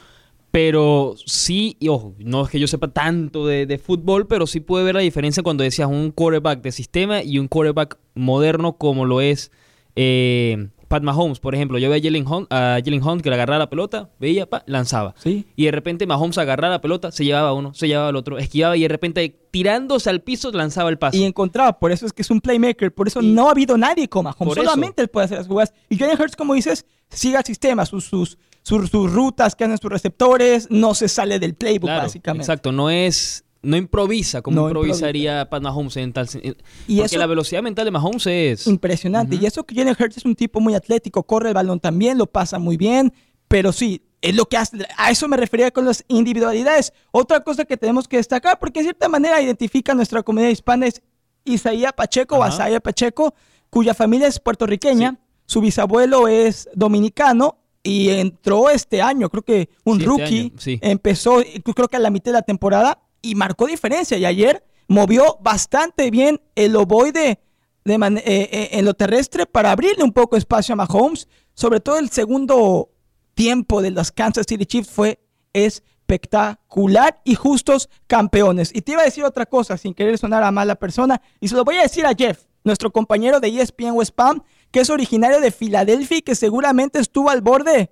Pero 0.50 1.14
sí, 1.24 1.78
y 1.80 1.90
ojo, 1.90 2.16
no 2.18 2.44
es 2.44 2.50
que 2.50 2.60
yo 2.60 2.68
sepa 2.68 2.88
tanto 2.88 3.46
de, 3.46 3.68
de 3.68 3.78
fútbol, 3.78 4.26
pero 4.26 4.48
sí 4.48 4.60
pude 4.60 4.84
ver 4.84 4.96
la 4.96 5.02
diferencia 5.02 5.44
cuando 5.44 5.64
decías 5.64 5.88
un 5.88 6.10
quarterback 6.10 6.62
de 6.62 6.72
sistema 6.72 7.22
y 7.22 7.38
un 7.38 7.48
quarterback 7.48 8.00
moderno 8.16 8.74
como 8.78 9.06
lo 9.06 9.22
es 9.22 9.52
eh, 9.96 10.70
Pat 10.94 11.02
Mahomes. 11.02 11.40
Por 11.40 11.56
ejemplo, 11.56 11.80
yo 11.80 11.90
veía 11.90 12.02
a 12.02 12.04
Jalen 12.04 12.28
Hunt, 12.28 12.54
a 12.54 12.78
Jalen 12.86 13.04
Hunt 13.04 13.24
que 13.24 13.30
le 13.30 13.36
agarraba 13.36 13.58
la 13.58 13.70
pelota, 13.70 14.12
veía, 14.20 14.48
pa, 14.48 14.62
lanzaba. 14.68 15.16
Sí. 15.18 15.48
Y 15.56 15.66
de 15.66 15.72
repente 15.72 16.06
Mahomes 16.06 16.38
agarraba 16.38 16.76
la 16.76 16.82
pelota, 16.82 17.12
se 17.12 17.26
llevaba 17.26 17.50
a 17.50 17.54
uno, 17.54 17.74
se 17.74 17.88
llevaba 17.88 18.10
al 18.10 18.16
otro, 18.16 18.38
esquivaba 18.38 18.78
y 18.78 18.82
de 18.84 18.88
repente 18.90 19.40
tirándose 19.50 20.12
al 20.12 20.22
piso 20.22 20.52
lanzaba 20.52 20.92
el 20.92 21.00
pase. 21.00 21.18
Y 21.18 21.24
encontraba, 21.24 21.80
por 21.80 21.92
eso 21.92 22.06
es 22.06 22.14
que 22.14 22.22
es 22.22 22.30
un 22.30 22.42
playmaker, 22.42 22.94
por 22.94 23.08
eso 23.08 23.24
Y- 23.24 23.28
no 23.32 23.48
ha 23.48 23.52
habido 23.52 23.76
nadie 23.76 24.08
como 24.08 24.30
Mahomes, 24.30 24.56
eso. 24.56 24.64
solamente 24.66 25.02
él 25.02 25.08
puede 25.08 25.26
hacer 25.26 25.40
las 25.40 25.48
jugadas. 25.48 25.74
Y 25.90 25.98
Jalen 25.98 26.22
Hurts, 26.22 26.36
como 26.36 26.54
dices, 26.54 26.86
sigue 27.10 27.38
el 27.38 27.44
sistema, 27.44 27.88
sus, 27.88 28.04
sus, 28.06 28.38
sus, 28.62 28.90
sus 28.92 29.12
rutas 29.12 29.56
que 29.56 29.64
hacen 29.64 29.80
sus 29.80 29.92
receptores, 29.92 30.68
no 30.70 30.94
se 30.94 31.08
sale 31.08 31.40
del 31.40 31.56
playbook 31.56 31.88
Claro, 31.90 32.04
básicamente. 32.04 32.44
Exacto, 32.44 32.72
no 32.72 32.92
es 32.92 33.43
no 33.64 33.78
improvisa 33.78 34.42
como 34.42 34.56
No 34.62 34.68
improvisaría 34.68 35.50
Pat 35.50 35.64
Mahomes 35.64 35.98
en 35.98 36.14
tal 36.14 36.28
sen- 36.28 36.56
Y 36.88 36.98
porque 36.98 37.06
eso- 37.06 37.18
la 37.18 37.26
velocidad 37.26 37.64
mental 37.64 37.86
de 37.86 37.92
Mahomes 37.92 38.28
es 38.28 38.68
Impresionante. 38.68 39.36
Y 39.38 39.46
eso 39.46 39.64
que 39.64 39.74
Jalen 39.74 39.96
Hurts 40.00 40.18
es 40.18 40.26
un 40.26 40.36
tipo 40.36 40.60
muy 40.60 40.76
atlético, 40.76 41.24
corre 41.24 41.50
el 41.50 41.56
balón 41.56 41.80
también, 41.80 42.18
lo 42.18 42.28
pasa 42.28 42.60
muy 42.60 42.78
bien, 42.78 43.14
pero 43.48 43.72
sí, 43.72 44.02
es 44.22 44.36
lo 44.36 44.46
que 44.46 44.58
hace. 44.58 44.78
A 44.98 45.12
eso 45.12 45.28
me 45.28 45.38
refería 45.38 45.72
con 45.72 45.86
las 45.86 46.04
individualidades. 46.08 46.94
Otra 47.12 47.42
cosa 47.42 47.66
que 47.66 47.78
tenemos 47.78 48.08
que 48.08 48.18
destacar, 48.18 48.60
porque 48.60 48.82
de 48.82 48.86
cierta 48.86 49.10
manera 49.10 49.42
identifica 49.42 49.92
a 49.94 49.96
nuestra 49.96 50.24
comunidad 50.24 50.50
hispana, 50.52 50.88
es 50.88 51.02
Isaías 51.46 51.94
Pacheco 51.94 52.38
o. 52.38 52.44
Asaya 52.44 52.80
Pacheco, 52.80 53.34
cuya 53.70 53.94
familia 53.94 54.28
es 54.28 54.40
puertorriqueña, 54.40 55.20
su 55.46 55.62
bisabuelo 55.62 56.28
es 56.28 56.70
dominicano. 56.74 57.58
Y 57.86 58.12
entró 58.12 58.70
este 58.70 59.02
año, 59.02 59.30
creo 59.30 59.44
que 59.44 59.68
un 59.84 59.98
Sí, 59.98 60.04
este 60.04 60.06
rookie, 60.08 60.40
año, 60.40 60.52
sí. 60.58 60.80
empezó 60.82 61.42
creo 61.76 61.90
que 61.90 61.98
a 61.98 62.00
la 62.00 62.10
mitad 62.12 62.32
de 62.32 62.38
la 62.38 62.42
temporada 62.42 63.03
y 63.24 63.34
marcó 63.34 63.66
diferencia. 63.66 64.18
Y 64.20 64.26
ayer 64.26 64.64
movió 64.88 65.40
bastante 65.42 66.12
bien 66.12 66.40
el 66.54 66.76
ovoide 66.76 67.40
de 67.86 67.98
man- 67.98 68.18
eh, 68.20 68.24
eh, 68.26 68.70
en 68.74 68.86
lo 68.86 68.94
terrestre 68.94 69.48
para 69.48 69.72
abrirle 69.72 70.04
un 70.04 70.14
poco 70.14 70.38
espacio 70.38 70.74
a 70.74 70.76
Mahomes. 70.76 71.28
Sobre 71.56 71.80
todo 71.80 71.98
el 71.98 72.10
segundo 72.12 72.92
tiempo 73.34 73.82
de 73.82 73.90
los 73.90 74.12
Kansas 74.12 74.46
City 74.48 74.66
Chiefs 74.68 74.90
fue 74.92 75.20
espectacular 75.54 77.22
y 77.24 77.36
justos 77.36 77.90
campeones. 78.08 78.72
Y 78.74 78.82
te 78.82 78.92
iba 78.94 79.02
a 79.02 79.06
decir 79.06 79.24
otra 79.24 79.46
cosa 79.46 79.78
sin 79.78 79.94
querer 79.94 80.18
sonar 80.18 80.44
a 80.44 80.52
mala 80.52 80.76
persona 80.76 81.22
y 81.40 81.48
se 81.48 81.56
lo 81.56 81.64
voy 81.64 81.78
a 81.78 81.84
decir 81.84 82.06
a 82.06 82.14
Jeff, 82.14 82.44
nuestro 82.64 82.92
compañero 82.92 83.40
de 83.40 83.48
ESPN 83.50 83.92
West 83.92 84.14
Palm, 84.16 84.42
que 84.72 84.82
es 84.82 84.90
originario 84.90 85.40
de 85.40 85.52
Filadelfia 85.52 86.18
y 86.18 86.22
que 86.22 86.36
seguramente 86.36 87.00
estuvo 87.00 87.30
al 87.30 87.42
borde 87.42 87.92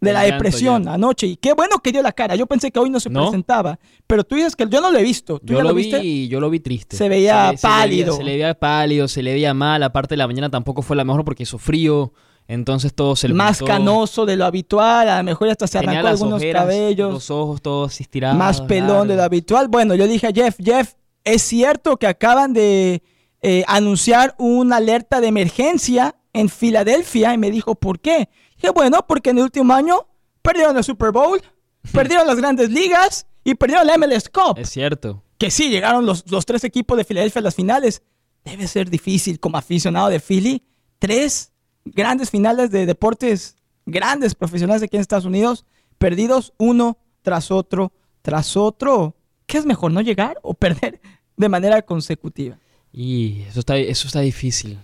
de 0.00 0.12
la 0.12 0.22
depresión 0.22 0.84
ya. 0.84 0.94
anoche. 0.94 1.26
Y 1.26 1.36
qué 1.36 1.52
bueno 1.52 1.78
que 1.78 1.92
dio 1.92 2.02
la 2.02 2.12
cara. 2.12 2.34
Yo 2.36 2.46
pensé 2.46 2.70
que 2.70 2.78
hoy 2.78 2.88
no 2.90 2.98
se 3.00 3.10
¿No? 3.10 3.22
presentaba. 3.24 3.78
Pero 4.06 4.24
tú 4.24 4.34
dices 4.36 4.56
que 4.56 4.66
yo 4.68 4.80
no 4.80 4.90
lo 4.90 4.98
he 4.98 5.02
visto. 5.02 5.38
¿Tú 5.38 5.46
yo 5.52 5.58
ya 5.58 5.62
lo, 5.62 5.68
lo 5.70 5.74
vi 5.74 5.82
viste? 5.84 6.28
yo 6.28 6.40
lo 6.40 6.48
vi 6.50 6.60
triste. 6.60 6.96
Se 6.96 7.08
veía 7.08 7.52
le- 7.52 7.58
se 7.58 7.66
le 7.66 7.72
pálido. 7.72 8.16
se 8.16 8.24
le 8.24 8.32
veía 8.32 8.54
pálido, 8.54 9.08
se 9.08 9.22
le 9.22 9.32
veía 9.34 9.52
mal, 9.54 9.82
aparte 9.82 10.14
de 10.14 10.16
la 10.18 10.26
mañana 10.26 10.48
tampoco 10.50 10.82
fue 10.82 10.96
la 10.96 11.04
mejor 11.04 11.24
porque 11.24 11.42
hizo 11.42 11.58
frío, 11.58 12.12
entonces 12.48 12.94
todo 12.94 13.14
se 13.14 13.28
le 13.28 13.34
Más 13.34 13.62
canoso 13.62 14.26
de 14.26 14.36
lo 14.36 14.44
habitual. 14.44 15.08
A 15.08 15.18
lo 15.18 15.24
mejor 15.24 15.48
hasta 15.50 15.66
se 15.66 15.78
Tenía 15.78 16.00
arrancó 16.00 16.08
algunos 16.08 16.36
ojeras, 16.40 16.62
cabellos. 16.62 17.12
los 17.12 17.30
ojos 17.30 17.62
todos 17.62 18.00
estirados. 18.00 18.36
más 18.38 18.60
pelón 18.62 19.06
de 19.06 19.16
lo 19.16 19.22
habitual. 19.22 19.68
Bueno, 19.68 19.94
yo 19.94 20.08
dije 20.08 20.26
a 20.28 20.32
Jeff, 20.32 20.56
Jeff, 20.62 20.94
es 21.22 21.42
cierto 21.42 21.96
que 21.98 22.06
acaban 22.06 22.52
de 22.52 23.02
eh, 23.42 23.64
anunciar 23.68 24.34
una 24.38 24.76
alerta 24.76 25.20
de 25.20 25.28
emergencia 25.28 26.16
en 26.32 26.48
Filadelfia 26.48 27.34
y 27.34 27.38
me 27.38 27.50
dijo, 27.50 27.74
¿por 27.74 28.00
qué? 28.00 28.28
Dije, 28.60 28.70
bueno, 28.72 29.04
porque 29.08 29.30
en 29.30 29.38
el 29.38 29.44
último 29.44 29.72
año 29.72 30.06
perdieron 30.42 30.76
el 30.76 30.84
Super 30.84 31.10
Bowl, 31.12 31.40
perdieron 31.92 32.26
las 32.26 32.36
grandes 32.36 32.70
ligas 32.70 33.26
y 33.44 33.54
perdieron 33.54 33.86
la 33.86 33.96
MLS 33.98 34.28
Cup. 34.28 34.58
Es 34.58 34.70
cierto. 34.70 35.22
Que 35.38 35.50
sí, 35.50 35.70
llegaron 35.70 36.04
los, 36.04 36.30
los 36.30 36.44
tres 36.44 36.64
equipos 36.64 36.98
de 36.98 37.04
Filadelfia 37.04 37.40
a 37.40 37.42
las 37.42 37.54
finales. 37.54 38.02
Debe 38.44 38.66
ser 38.68 38.90
difícil 38.90 39.40
como 39.40 39.56
aficionado 39.56 40.08
de 40.08 40.20
Philly. 40.20 40.62
Tres 40.98 41.52
grandes 41.84 42.30
finales 42.30 42.70
de 42.70 42.84
deportes 42.86 43.56
grandes 43.86 44.34
profesionales 44.34 44.82
aquí 44.82 44.96
en 44.96 45.00
Estados 45.00 45.24
Unidos, 45.24 45.64
perdidos 45.98 46.52
uno 46.58 46.98
tras 47.22 47.50
otro, 47.50 47.92
tras 48.22 48.56
otro. 48.56 49.16
¿Qué 49.46 49.58
es 49.58 49.66
mejor, 49.66 49.90
no 49.92 50.00
llegar 50.00 50.38
o 50.42 50.54
perder 50.54 51.00
de 51.36 51.48
manera 51.48 51.80
consecutiva? 51.82 52.58
Y 52.92 53.42
eso 53.48 53.60
está, 53.60 53.76
eso 53.78 54.06
está 54.06 54.20
difícil. 54.20 54.78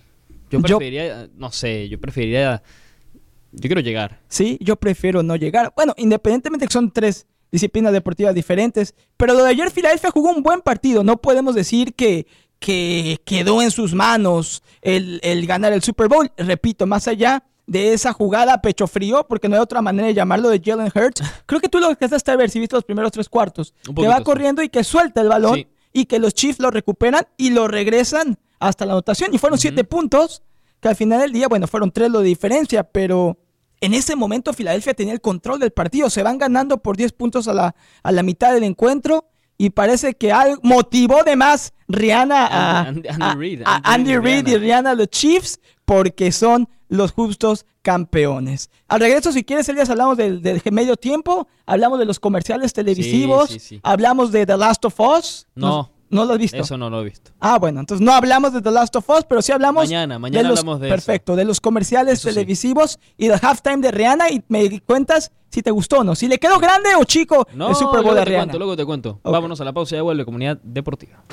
Yo 0.49 0.59
Yo- 0.59 0.77
preferiría, 0.77 1.29
no 1.35 1.51
sé, 1.51 1.87
yo 1.89 1.99
preferiría, 1.99 2.63
yo 3.59 3.67
quiero 3.67 3.81
llegar. 3.81 4.19
Sí, 4.27 4.57
yo 4.61 4.75
prefiero 4.75 5.23
no 5.23 5.35
llegar. 5.35 5.73
Bueno, 5.75 5.93
independientemente 5.97 6.67
que 6.67 6.73
son 6.73 6.91
tres 6.91 7.25
disciplinas 7.51 7.93
deportivas 7.93 8.35
diferentes, 8.35 8.93
pero 9.15 9.33
lo 9.33 9.43
de 9.43 9.49
ayer 9.51 9.71
Filadelfia 9.71 10.11
jugó 10.11 10.31
un 10.31 10.43
buen 10.43 10.61
partido. 10.61 11.03
No 11.03 11.17
podemos 11.17 11.55
decir 11.55 11.93
que, 11.95 12.27
que 12.59 13.19
quedó 13.25 13.61
en 13.61 13.71
sus 13.71 13.93
manos 13.93 14.63
el, 14.81 15.19
el 15.23 15.45
ganar 15.47 15.73
el 15.73 15.81
Super 15.81 16.07
Bowl. 16.07 16.31
Repito, 16.37 16.85
más 16.85 17.07
allá 17.07 17.43
de 17.65 17.93
esa 17.93 18.13
jugada 18.13 18.61
pecho 18.61 18.87
frío, 18.87 19.25
porque 19.27 19.49
no 19.49 19.55
hay 19.55 19.61
otra 19.61 19.81
manera 19.81 20.07
de 20.07 20.13
llamarlo 20.13 20.49
de 20.49 20.61
Jalen 20.63 20.91
Hurts. 20.93 21.21
Creo 21.45 21.59
que 21.59 21.67
tú 21.69 21.79
lo 21.79 21.87
alcanzaste 21.87 22.31
a 22.31 22.35
ver 22.37 22.49
si 22.49 22.59
viste 22.59 22.75
los 22.75 22.85
primeros 22.85 23.11
tres 23.11 23.27
cuartos. 23.27 23.73
Que 23.95 24.07
va 24.07 24.21
corriendo 24.23 24.61
y 24.63 24.69
que 24.69 24.83
suelta 24.83 25.21
el 25.21 25.27
balón 25.29 25.55
Sí. 25.55 25.67
y 25.93 26.05
que 26.05 26.19
los 26.19 26.33
Chiefs 26.33 26.59
lo 26.59 26.71
recuperan 26.71 27.25
y 27.37 27.49
lo 27.49 27.67
regresan 27.67 28.37
hasta 28.59 28.85
la 28.85 28.93
anotación. 28.93 29.33
Y 29.33 29.37
fueron 29.37 29.59
siete 29.59 29.83
puntos, 29.83 30.43
que 30.79 30.87
al 30.89 30.95
final 30.95 31.19
del 31.21 31.31
día, 31.33 31.47
bueno, 31.47 31.67
fueron 31.67 31.91
tres 31.91 32.09
lo 32.09 32.19
de 32.19 32.27
diferencia, 32.27 32.83
pero 32.83 33.37
en 33.81 33.93
ese 33.93 34.15
momento 34.15 34.53
Filadelfia 34.53 34.93
tenía 34.93 35.13
el 35.13 35.21
control 35.21 35.59
del 35.59 35.71
partido. 35.71 36.09
Se 36.09 36.23
van 36.23 36.37
ganando 36.37 36.77
por 36.77 36.97
10 36.97 37.11
puntos 37.13 37.47
a 37.47 37.53
la, 37.53 37.75
a 38.03 38.11
la 38.11 38.23
mitad 38.23 38.53
del 38.53 38.63
encuentro 38.63 39.25
y 39.57 39.71
parece 39.71 40.13
que 40.13 40.31
algo 40.31 40.59
motivó 40.63 41.23
de 41.23 41.35
más 41.35 41.73
Rihanna 41.87 42.47
a 42.47 42.87
Andy- 42.87 43.07
Reid, 43.37 43.61
a 43.65 43.75
Andy 43.77 44.13
Andy 44.13 44.17
Reid 44.17 44.47
y 44.47 44.57
Rihanna 44.57 44.91
a 44.91 44.95
los 44.95 45.07
Chiefs 45.07 45.59
porque 45.85 46.31
son 46.31 46.67
los 46.89 47.11
justos 47.11 47.65
campeones. 47.81 48.69
Al 48.87 48.99
regreso, 48.99 49.31
si 49.31 49.43
quieres, 49.43 49.67
Elías, 49.69 49.89
hablamos 49.89 50.17
del, 50.17 50.41
del 50.41 50.61
medio 50.71 50.95
tiempo, 50.95 51.47
hablamos 51.65 51.99
de 51.99 52.05
los 52.05 52.19
comerciales 52.19 52.73
televisivos, 52.73 53.49
sí, 53.49 53.59
sí. 53.59 53.79
hablamos 53.83 54.31
de 54.31 54.45
The 54.45 54.57
Last 54.57 54.85
of 54.85 54.99
Us. 54.99 55.47
No. 55.55 55.91
¿No 56.09 56.25
lo 56.25 56.33
has 56.33 56.39
visto? 56.39 56.57
Eso 56.57 56.77
no 56.77 56.89
lo 56.89 57.01
he 57.01 57.05
visto. 57.05 57.31
Ah, 57.39 57.57
bueno, 57.59 57.79
entonces 57.81 58.05
no 58.05 58.13
hablamos 58.13 58.53
de 58.53 58.61
The 58.61 58.71
Last 58.71 58.95
of 58.95 59.09
Us, 59.09 59.25
pero 59.27 59.41
sí 59.41 59.51
hablamos. 59.51 59.83
Mañana, 59.85 60.17
mañana 60.19 60.49
los, 60.49 60.59
hablamos 60.59 60.79
de 60.79 60.87
eso. 60.87 60.93
Perfecto, 60.95 61.35
de 61.35 61.45
los 61.45 61.59
comerciales 61.59 62.19
Eso 62.19 62.29
sí. 62.29 62.35
televisivos 62.35 62.99
y 63.17 63.27
del 63.27 63.39
halftime 63.41 63.77
de 63.77 63.91
Rihanna. 63.91 64.29
Y 64.31 64.43
me 64.47 64.79
cuentas 64.81 65.31
si 65.49 65.61
te 65.61 65.71
gustó 65.71 65.99
o 65.99 66.03
no. 66.03 66.15
Si 66.15 66.27
le 66.27 66.37
quedó 66.39 66.59
grande 66.59 66.89
o 66.99 67.03
chico 67.03 67.45
No, 67.53 67.69
el 67.69 67.75
Super 67.75 68.01
Bowl 68.01 68.03
luego 68.03 68.15
de 68.15 68.21
te 68.21 68.25
Rihanna. 68.25 68.43
cuento, 68.45 68.57
luego 68.57 68.75
te 68.77 68.85
cuento. 68.85 69.19
Vámonos 69.23 69.59
a 69.61 69.65
la 69.65 69.73
pausa 69.73 69.95
y 69.95 69.97
ya 69.97 70.03
vuelve 70.03 70.23
Comunidad 70.25 70.57
Deportiva. 70.63 71.23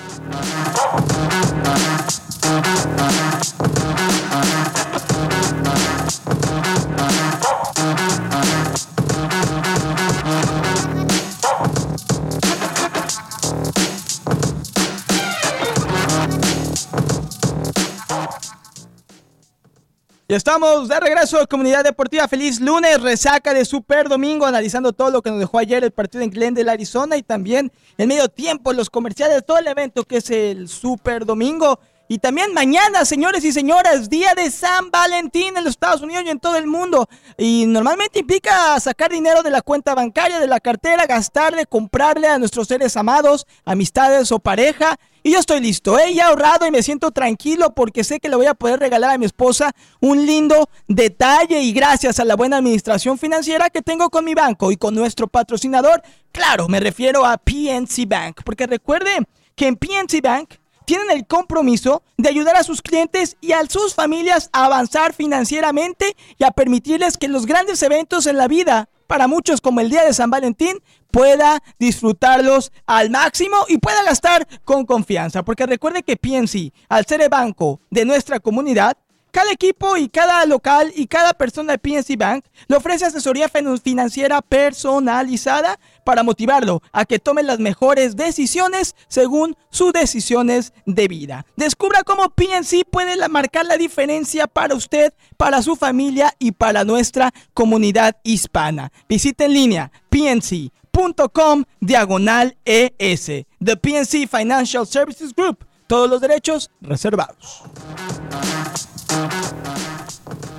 Estamos 20.34 20.88
de 20.88 20.98
regreso 20.98 21.46
Comunidad 21.46 21.84
Deportiva. 21.84 22.26
Feliz 22.26 22.60
lunes, 22.60 23.00
resaca 23.00 23.54
de 23.54 23.64
Super 23.64 24.08
Domingo, 24.08 24.44
analizando 24.46 24.92
todo 24.92 25.12
lo 25.12 25.22
que 25.22 25.30
nos 25.30 25.38
dejó 25.38 25.60
ayer 25.60 25.84
el 25.84 25.92
partido 25.92 26.24
en 26.24 26.30
Glendale, 26.30 26.68
Arizona, 26.72 27.16
y 27.16 27.22
también 27.22 27.70
el 27.98 28.08
medio 28.08 28.28
tiempo, 28.28 28.72
los 28.72 28.90
comerciales, 28.90 29.46
todo 29.46 29.58
el 29.58 29.68
evento 29.68 30.02
que 30.02 30.16
es 30.16 30.30
el 30.30 30.68
Super 30.68 31.24
Domingo. 31.24 31.78
Y 32.06 32.18
también 32.18 32.52
mañana, 32.52 33.06
señores 33.06 33.44
y 33.44 33.52
señoras, 33.52 34.10
día 34.10 34.34
de 34.34 34.50
San 34.50 34.90
Valentín 34.90 35.56
en 35.56 35.64
los 35.64 35.70
Estados 35.70 36.02
Unidos 36.02 36.24
y 36.26 36.30
en 36.30 36.38
todo 36.38 36.56
el 36.56 36.66
mundo. 36.66 37.08
Y 37.38 37.64
normalmente 37.66 38.18
implica 38.18 38.78
sacar 38.78 39.10
dinero 39.10 39.42
de 39.42 39.50
la 39.50 39.62
cuenta 39.62 39.94
bancaria, 39.94 40.38
de 40.38 40.46
la 40.46 40.60
cartera, 40.60 41.06
gastarle, 41.06 41.64
comprarle 41.64 42.28
a 42.28 42.38
nuestros 42.38 42.68
seres 42.68 42.98
amados, 42.98 43.46
amistades 43.64 44.30
o 44.32 44.38
pareja. 44.38 44.98
Y 45.22 45.32
yo 45.32 45.38
estoy 45.38 45.60
listo, 45.60 45.98
¿eh? 45.98 46.20
ahorrado 46.20 46.66
y 46.66 46.70
me 46.70 46.82
siento 46.82 47.10
tranquilo 47.10 47.74
porque 47.74 48.04
sé 48.04 48.20
que 48.20 48.28
le 48.28 48.36
voy 48.36 48.44
a 48.44 48.54
poder 48.54 48.80
regalar 48.80 49.12
a 49.12 49.16
mi 49.16 49.24
esposa 49.24 49.72
un 50.00 50.26
lindo 50.26 50.68
detalle 50.86 51.62
y 51.62 51.72
gracias 51.72 52.20
a 52.20 52.26
la 52.26 52.36
buena 52.36 52.58
administración 52.58 53.16
financiera 53.16 53.70
que 53.70 53.80
tengo 53.80 54.10
con 54.10 54.26
mi 54.26 54.34
banco 54.34 54.70
y 54.70 54.76
con 54.76 54.94
nuestro 54.94 55.26
patrocinador, 55.26 56.02
claro, 56.32 56.68
me 56.68 56.80
refiero 56.80 57.24
a 57.24 57.38
PNC 57.38 58.06
Bank, 58.06 58.42
porque 58.44 58.66
recuerde 58.66 59.20
que 59.54 59.68
en 59.68 59.76
PNC 59.76 60.20
Bank 60.22 60.56
tienen 60.84 61.10
el 61.10 61.26
compromiso 61.26 62.02
de 62.16 62.28
ayudar 62.28 62.56
a 62.56 62.64
sus 62.64 62.82
clientes 62.82 63.36
y 63.40 63.52
a 63.52 63.64
sus 63.66 63.94
familias 63.94 64.50
a 64.52 64.66
avanzar 64.66 65.12
financieramente 65.12 66.16
y 66.38 66.44
a 66.44 66.50
permitirles 66.50 67.16
que 67.16 67.28
los 67.28 67.46
grandes 67.46 67.82
eventos 67.82 68.26
en 68.26 68.36
la 68.36 68.48
vida, 68.48 68.88
para 69.06 69.26
muchos 69.26 69.60
como 69.60 69.80
el 69.80 69.90
Día 69.90 70.04
de 70.04 70.14
San 70.14 70.30
Valentín, 70.30 70.82
pueda 71.10 71.62
disfrutarlos 71.78 72.72
al 72.86 73.10
máximo 73.10 73.56
y 73.68 73.78
pueda 73.78 74.02
gastar 74.02 74.48
con 74.64 74.84
confianza. 74.84 75.44
Porque 75.44 75.66
recuerde 75.66 76.02
que 76.02 76.16
PNC, 76.16 76.72
al 76.88 77.06
ser 77.06 77.22
el 77.22 77.28
banco 77.28 77.80
de 77.90 78.04
nuestra 78.04 78.40
comunidad, 78.40 78.96
cada 79.34 79.50
equipo 79.50 79.96
y 79.96 80.08
cada 80.08 80.46
local 80.46 80.92
y 80.94 81.08
cada 81.08 81.34
persona 81.34 81.72
de 81.72 81.78
PNC 81.78 82.16
Bank 82.16 82.44
le 82.68 82.76
ofrece 82.76 83.04
asesoría 83.04 83.48
fin- 83.48 83.78
financiera 83.80 84.40
personalizada 84.40 85.80
para 86.04 86.22
motivarlo 86.22 86.80
a 86.92 87.04
que 87.04 87.18
tome 87.18 87.42
las 87.42 87.58
mejores 87.58 88.14
decisiones 88.14 88.94
según 89.08 89.56
sus 89.70 89.92
decisiones 89.92 90.72
de 90.86 91.08
vida. 91.08 91.44
Descubra 91.56 92.04
cómo 92.04 92.30
PNC 92.30 92.84
puede 92.88 93.16
marcar 93.28 93.66
la 93.66 93.76
diferencia 93.76 94.46
para 94.46 94.76
usted, 94.76 95.12
para 95.36 95.62
su 95.62 95.74
familia 95.74 96.32
y 96.38 96.52
para 96.52 96.84
nuestra 96.84 97.32
comunidad 97.54 98.16
hispana. 98.22 98.92
Visite 99.08 99.46
en 99.46 99.52
línea 99.52 99.90
pnc.com 100.10 101.64
diagonal 101.80 102.56
ES. 102.64 103.26
The 103.58 103.76
PNC 103.76 104.28
Financial 104.28 104.86
Services 104.86 105.34
Group. 105.34 105.66
Todos 105.88 106.08
los 106.08 106.20
derechos 106.20 106.70
reservados. 106.80 107.62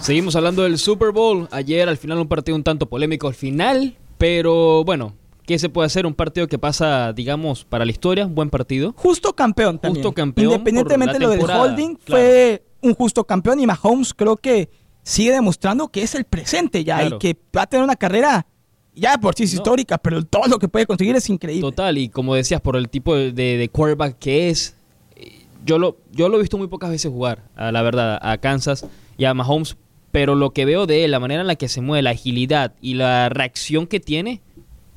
Seguimos 0.05 0.35
hablando 0.35 0.62
del 0.62 0.77
Super 0.77 1.12
Bowl. 1.12 1.47
Ayer 1.51 1.89
al 1.89 1.97
final 1.97 2.19
un 2.19 2.27
partido 2.27 2.55
un 2.55 2.63
tanto 2.63 2.85
polémico 2.88 3.27
al 3.27 3.33
final, 3.33 3.95
pero 4.19 4.83
bueno, 4.83 5.15
¿qué 5.47 5.57
se 5.57 5.67
puede 5.67 5.88
hacer? 5.88 6.05
Un 6.05 6.13
partido 6.13 6.47
que 6.47 6.59
pasa, 6.59 7.12
digamos, 7.12 7.65
para 7.65 7.85
la 7.85 7.91
historia, 7.91 8.27
un 8.27 8.35
buen 8.35 8.51
partido. 8.51 8.93
Justo 8.97 9.33
campeón 9.33 9.79
también. 9.79 10.03
Justo 10.03 10.13
campeón 10.13 10.51
Independientemente 10.51 11.13
de 11.13 11.19
lo 11.19 11.29
del 11.31 11.41
holding, 11.50 11.95
claro. 11.95 12.21
fue 12.21 12.63
un 12.81 12.93
justo 12.93 13.24
campeón 13.24 13.59
y 13.59 13.65
Mahomes 13.65 14.13
creo 14.13 14.38
que 14.38 14.69
sigue 15.01 15.31
demostrando 15.31 15.88
que 15.88 16.03
es 16.03 16.13
el 16.13 16.25
presente 16.25 16.83
ya 16.83 17.00
Claro. 17.00 17.15
y 17.15 17.19
que 17.19 17.38
va 17.55 17.63
a 17.63 17.67
tener 17.67 17.83
una 17.83 17.95
carrera 17.95 18.45
ya 18.93 19.17
por 19.17 19.33
sí 19.33 19.43
es 19.43 19.53
No. 19.53 19.57
histórica, 19.57 19.97
pero 19.97 20.24
todo 20.24 20.45
lo 20.47 20.59
que 20.59 20.67
puede 20.67 20.85
conseguir 20.85 21.15
es 21.15 21.27
increíble. 21.31 21.62
Total, 21.62 21.97
y 21.97 22.09
como 22.09 22.35
decías, 22.35 22.62
por 22.62 22.75
el 22.77 22.89
tipo 22.89 23.15
de, 23.15 23.31
de- 23.31 23.57
de 23.57 23.69
quarterback 23.69 24.19
que 24.19 24.50
es, 24.51 24.75
eh, 25.15 25.45
yo 25.65 25.79
lo, 25.79 25.97
yo 26.12 26.29
lo 26.29 26.38
he 26.38 26.41
visto 26.41 26.59
muy 26.59 26.67
pocas 26.67 26.91
veces 26.91 27.12
jugar, 27.12 27.43
a 27.55 27.71
la 27.71 27.81
verdad, 27.81 28.19
a 28.21 28.38
Kansas 28.38 28.85
y 29.17 29.25
a 29.25 29.33
Mahomes, 29.33 29.75
pero 30.15 30.34
lo 30.36 30.51
que 30.51 30.63
veo 30.63 30.86
de 30.88 31.03
él, 31.03 31.12
la 31.12 31.19
manera 31.19 31.41
en 31.41 31.48
la 31.48 31.55
que 31.57 31.67
se 31.67 31.81
mueve, 31.81 32.01
la 32.01 32.12
agilidad 32.12 32.74
y 32.81 32.93
la 32.93 33.27
reacción 33.27 33.86
que 33.86 34.00
tiene, 34.00 34.41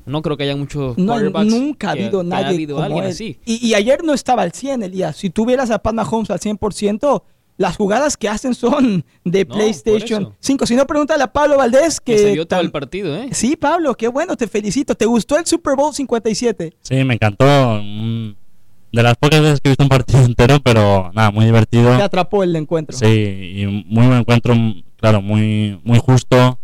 no 0.05 0.21
creo 0.21 0.37
que 0.37 0.43
haya 0.43 0.55
muchos 0.55 0.97
No, 0.97 1.11
quarterbacks 1.13 1.47
nunca 1.51 1.91
ha 1.91 1.93
que- 1.93 2.03
habido 2.05 2.21
que 2.21 2.27
nadie 2.27 2.45
habido 2.55 2.75
como 2.77 2.85
alguien 2.85 3.03
él. 3.03 3.11
así. 3.11 3.37
Y, 3.45 3.67
y 3.67 3.73
ayer 3.73 4.03
no 4.03 4.13
estaba 4.13 4.43
al 4.43 4.53
100, 4.53 4.81
Elías. 4.83 5.17
Si 5.17 5.29
tuvieras 5.29 5.71
a 5.71 5.79
Pat 5.79 5.93
Mahomes 5.93 6.29
al 6.31 6.39
100%, 6.39 7.21
las 7.57 7.75
jugadas 7.75 8.15
que 8.15 8.29
hacen 8.29 8.55
son 8.55 9.03
de 9.25 9.43
No, 9.43 9.55
PlayStation 9.55 10.21
eso. 10.23 10.35
5. 10.39 10.65
Si 10.65 10.75
no, 10.77 10.87
pregúntale 10.87 11.21
a 11.23 11.27
Pablo 11.33 11.57
Valdés 11.57 11.99
que... 11.99 12.13
Que 12.13 12.17
se 12.19 12.31
vio 12.31 12.47
todo 12.47 12.61
el 12.61 12.71
partido, 12.71 13.13
¿eh? 13.17 13.27
Sí, 13.33 13.57
Pablo, 13.57 13.95
qué 13.95 14.07
bueno, 14.07 14.37
te 14.37 14.47
felicito. 14.47 14.95
¿Te 14.95 15.05
gustó 15.05 15.37
el 15.37 15.45
Super 15.45 15.75
Bowl 15.75 15.93
57? 15.93 16.73
Sí, 16.81 17.03
me 17.03 17.15
encantó. 17.15 17.45
mm, 17.83 18.29
De 18.93 19.03
las 19.03 19.15
pocas 19.17 19.41
veces 19.41 19.59
que 19.59 19.67
he 19.67 19.71
visto 19.71 19.83
un 19.83 19.89
partido 19.89 20.21
entero, 20.23 20.59
pero 20.63 21.11
nada, 21.13 21.29
muy 21.31 21.43
divertido. 21.43 21.95
Te 21.97 22.03
atrapó 22.03 22.41
el 22.43 22.55
encuentro. 22.55 22.97
Sí, 22.97 23.05
y 23.05 23.65
muy 23.85 24.07
buen 24.07 24.19
encuentro, 24.19 24.55
claro, 24.99 25.21
muy, 25.21 25.79
muy 25.83 25.99
justo, 25.99 26.59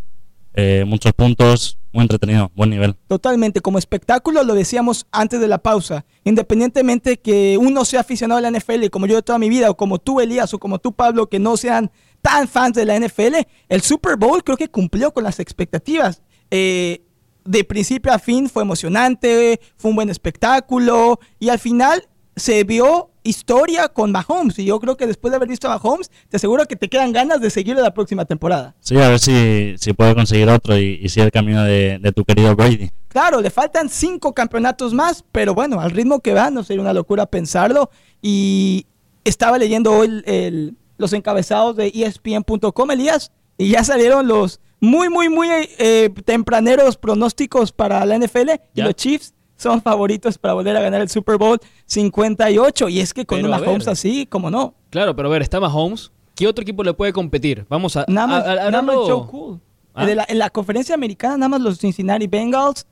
eh, 0.54 0.84
muchos 0.86 1.14
puntos, 1.14 1.78
muy 1.92 2.04
entretenido, 2.04 2.52
buen 2.56 2.70
nivel. 2.70 2.96
Totalmente, 3.08 3.62
como 3.62 3.78
espectáculo 3.78 4.44
lo 4.44 4.54
decíamos 4.54 5.08
antes 5.12 5.40
de 5.40 5.48
la 5.48 5.60
pausa, 5.60 6.06
independientemente 6.24 7.18
que 7.18 7.58
uno 7.58 7.86
sea 7.86 8.02
aficionado 8.02 8.40
a 8.40 8.42
la 8.42 8.52
NFL, 8.58 8.88
como 8.92 9.08
yo 9.08 9.16
de 9.16 9.22
toda 9.22 9.40
mi 9.40 9.50
vida, 9.50 9.70
o 9.70 9.78
como 9.78 10.00
tú 10.00 10.20
Elías, 10.20 10.54
o 10.54 10.60
como 10.60 10.80
tú 10.80 10.94
Pablo, 10.94 11.28
que 11.30 11.40
no 11.40 11.58
sean 11.58 11.92
tan 12.22 12.48
fans 12.48 12.76
de 12.76 12.86
la 12.86 13.00
NFL, 13.00 13.36
el 13.70 13.82
Super 13.82 14.18
Bowl 14.18 14.44
creo 14.44 14.58
que 14.58 14.68
cumplió 14.68 15.14
con 15.14 15.24
las 15.24 15.40
expectativas. 15.40 16.22
Eh, 16.52 17.02
de 17.46 17.64
principio 17.64 18.12
a 18.12 18.20
fin 18.20 18.50
fue 18.50 18.64
emocionante, 18.64 19.62
fue 19.78 19.92
un 19.92 19.96
buen 19.96 20.10
espectáculo, 20.10 21.20
y 21.40 21.50
al 21.50 21.60
final 21.60 22.08
se 22.36 22.64
vio 22.64 23.12
historia 23.26 23.90
con 23.90 24.12
Mahomes, 24.12 24.58
y 24.60 24.66
yo 24.66 24.80
creo 24.80 24.96
que 24.96 25.08
después 25.08 25.32
de 25.32 25.36
haber 25.38 25.50
visto 25.50 25.68
a 25.68 25.72
Mahomes, 25.78 26.10
te 26.30 26.38
aseguro 26.38 26.66
que 26.66 26.76
te 26.76 26.88
quedan 26.88 27.12
ganas 27.12 27.42
de 27.42 27.50
seguirlo 27.50 27.82
la 27.82 27.94
próxima 27.94 28.24
temporada. 28.26 28.76
Sí, 28.80 28.96
a 28.98 29.10
ver 29.10 29.20
si, 29.20 29.76
si 29.78 29.92
puede 29.94 30.16
conseguir 30.16 30.48
otro 30.50 30.78
y, 30.78 31.00
y 31.02 31.10
sigue 31.10 31.26
el 31.26 31.32
camino 31.32 31.64
de, 31.64 32.00
de 32.00 32.12
tu 32.12 32.24
querido 32.24 32.56
Brady. 32.56 32.92
Claro, 33.10 33.42
le 33.42 33.50
faltan 33.50 33.90
cinco 33.90 34.34
campeonatos 34.34 34.94
más, 34.94 35.24
pero 35.32 35.54
bueno, 35.54 35.80
al 35.82 35.92
ritmo 35.92 36.20
que 36.22 36.34
va, 36.34 36.50
no 36.50 36.64
sería 36.64 36.82
una 36.82 36.94
locura 36.94 37.26
pensarlo. 37.26 37.90
Y 38.22 38.86
estaba 39.24 39.58
leyendo 39.58 39.92
hoy 39.92 40.08
el- 40.08 40.24
el- 40.26 40.78
los 40.98 41.12
encabezados 41.14 41.76
de 41.76 41.92
ESPN.com, 41.94 42.92
Elías, 42.92 43.32
y 43.58 43.70
ya 43.70 43.84
salieron 43.84 44.28
los 44.28 44.60
muy, 44.80 45.10
muy, 45.10 45.30
muy 45.30 45.48
eh, 45.78 46.10
tempraneros 46.26 46.98
pronósticos 46.98 47.72
para 47.72 48.06
la 48.06 48.16
NFL. 48.18 48.52
Y 48.74 48.82
los 48.82 48.96
Chiefs 48.96 49.34
son 49.58 49.82
favoritos 49.82 50.38
para 50.38 50.54
volver 50.54 50.76
a 50.78 50.82
ganar 50.82 51.02
el 51.02 51.10
Super 51.10 51.38
Bowl 51.38 51.60
58. 51.86 52.90
Y 52.90 53.00
es 53.00 53.14
que 53.14 53.26
con 53.26 53.42
Pero. 53.42 53.50
Mahomes 53.50 53.88
así, 53.88 54.26
como 54.26 54.50
no. 54.52 54.74
Claro, 54.90 55.16
pero 55.16 55.28
a 55.30 55.32
ver, 55.32 55.42
está 55.42 55.60
Mahomes. 55.60 56.12
¿Qué 56.36 56.48
otro 56.48 56.64
equipo 56.64 56.84
le 56.84 56.94
puede 56.94 57.14
competir? 57.14 57.66
Vamos 57.70 57.96
a... 57.96 58.04
Nada 58.10 58.28
más, 58.28 58.46
a- 58.46 58.52
a- 58.52 58.72
nada 58.72 58.82
más 58.82 58.96
Joe 58.96 59.26
Cool. 59.28 59.60
Ah. 59.94 60.06
De 60.06 60.16
la- 60.16 60.26
en 60.28 60.38
la 60.40 60.50
conferencia 60.50 60.94
americana, 60.94 61.38
nada 61.38 61.50
más 61.50 61.62
los 61.62 61.78
Cincinnati 61.80 62.28
Bengals. 62.28 62.86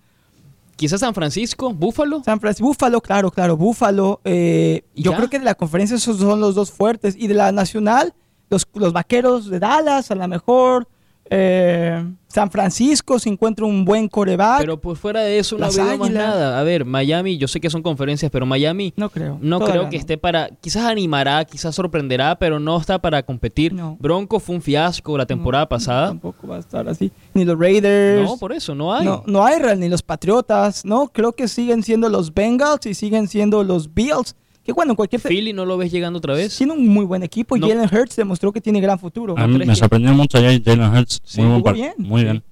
Quizás 0.78 1.02
San 1.02 1.14
Francisco, 1.14 1.74
Buffalo. 1.74 2.24
San 2.24 2.40
Francisco, 2.40 2.68
Búfalo, 2.68 3.02
claro, 3.02 3.30
claro, 3.30 3.58
Búfalo. 3.58 4.22
eh, 4.24 4.84
¿Y 4.96 5.04
yo 5.04 5.12
ya? 5.12 5.18
creo 5.18 5.30
que 5.30 5.40
de 5.40 5.46
la 5.46 5.56
conferencia 5.56 5.98
esos 5.98 6.18
son 6.18 6.40
los 6.40 6.56
dos 6.56 6.72
fuertes. 6.72 7.16
Y 7.18 7.28
de 7.28 7.34
la 7.36 7.52
nacional, 7.52 8.14
los, 8.50 8.66
los 8.74 8.94
vaqueros 8.94 9.50
de 9.50 9.60
Dallas, 9.60 10.10
a 10.10 10.16
lo 10.16 10.28
mejor. 10.28 10.88
Eh, 11.30 12.04
San 12.28 12.50
Francisco, 12.50 13.20
si 13.20 13.30
encuentra 13.30 13.66
un 13.66 13.86
buen 13.86 14.08
coreback. 14.08 14.60
Pero 14.60 14.80
por 14.80 14.98
fuera 14.98 15.22
de 15.22 15.38
eso 15.38 15.58
no 15.58 15.72
veo 15.72 15.98
más 15.98 16.10
nada. 16.10 16.60
A 16.60 16.64
ver, 16.64 16.84
Miami, 16.84 17.38
yo 17.38 17.48
sé 17.48 17.60
que 17.60 17.70
son 17.70 17.82
conferencias, 17.84 18.32
pero 18.32 18.46
Miami 18.46 18.94
no 18.98 19.10
creo. 19.10 19.38
no 19.42 19.60
creo 19.60 19.90
que 19.90 19.98
esté 19.98 20.18
para... 20.18 20.50
Quizás 20.50 20.86
animará, 20.86 21.46
quizás 21.46 21.76
sorprenderá, 21.76 22.36
pero 22.38 22.60
no 22.60 22.78
está 22.78 23.00
para 23.00 23.24
competir. 23.24 23.74
No. 23.74 23.98
Bronco 24.00 24.40
fue 24.40 24.56
un 24.56 24.62
fiasco 24.62 25.18
la 25.18 25.26
temporada 25.26 25.66
No, 25.66 25.70
pasada. 25.70 26.08
Tampoco 26.08 26.48
va 26.48 26.58
a 26.58 26.60
estar 26.60 26.88
así. 26.90 27.12
Ni 27.34 27.46
los 27.46 27.58
Raiders. 27.58 28.30
No, 28.30 28.38
por 28.38 28.52
eso, 28.52 28.74
no 28.74 28.94
hay. 28.94 29.06
No, 29.06 29.24
no 29.28 29.46
hay 29.46 29.60
real, 29.60 29.80
ni 29.80 29.90
los 29.90 30.02
Patriotas, 30.02 30.84
¿no? 30.86 31.10
Creo 31.10 31.34
que 31.34 31.48
siguen 31.48 31.84
siendo 31.84 32.10
los 32.10 32.34
Bengals 32.34 32.86
y 32.86 32.96
siguen 32.96 33.28
siendo 33.28 33.64
los 33.64 33.94
Bills 33.94 34.36
que 34.64 34.72
bueno, 34.72 34.96
cualquier... 34.96 35.22
Philly 35.22 35.52
no 35.54 35.66
lo 35.66 35.78
ves 35.78 35.92
llegando 35.92 36.18
otra 36.20 36.34
vez. 36.34 36.56
Tiene 36.58 36.74
un 36.74 36.88
muy 36.88 37.06
buen 37.06 37.22
equipo 37.24 37.58
y 37.58 37.60
No. 37.60 37.68
Jalen 37.68 37.90
Hurts 37.94 38.16
demostró 38.16 38.52
que 38.52 38.62
tiene 38.62 38.80
gran 38.82 38.98
futuro. 38.98 39.36
A 39.38 39.46
mí 39.48 39.58
me 39.66 39.76
sorprendió 39.76 40.14
mucho 40.14 40.38
Jalen 40.40 40.82
Hurts. 40.82 41.22
Sí, 41.24 41.42
muy 41.42 41.62
buen 41.62 41.76
bien, 41.76 41.94
Muy 41.98 42.22
sí. 42.22 42.26
bien. 42.26 42.44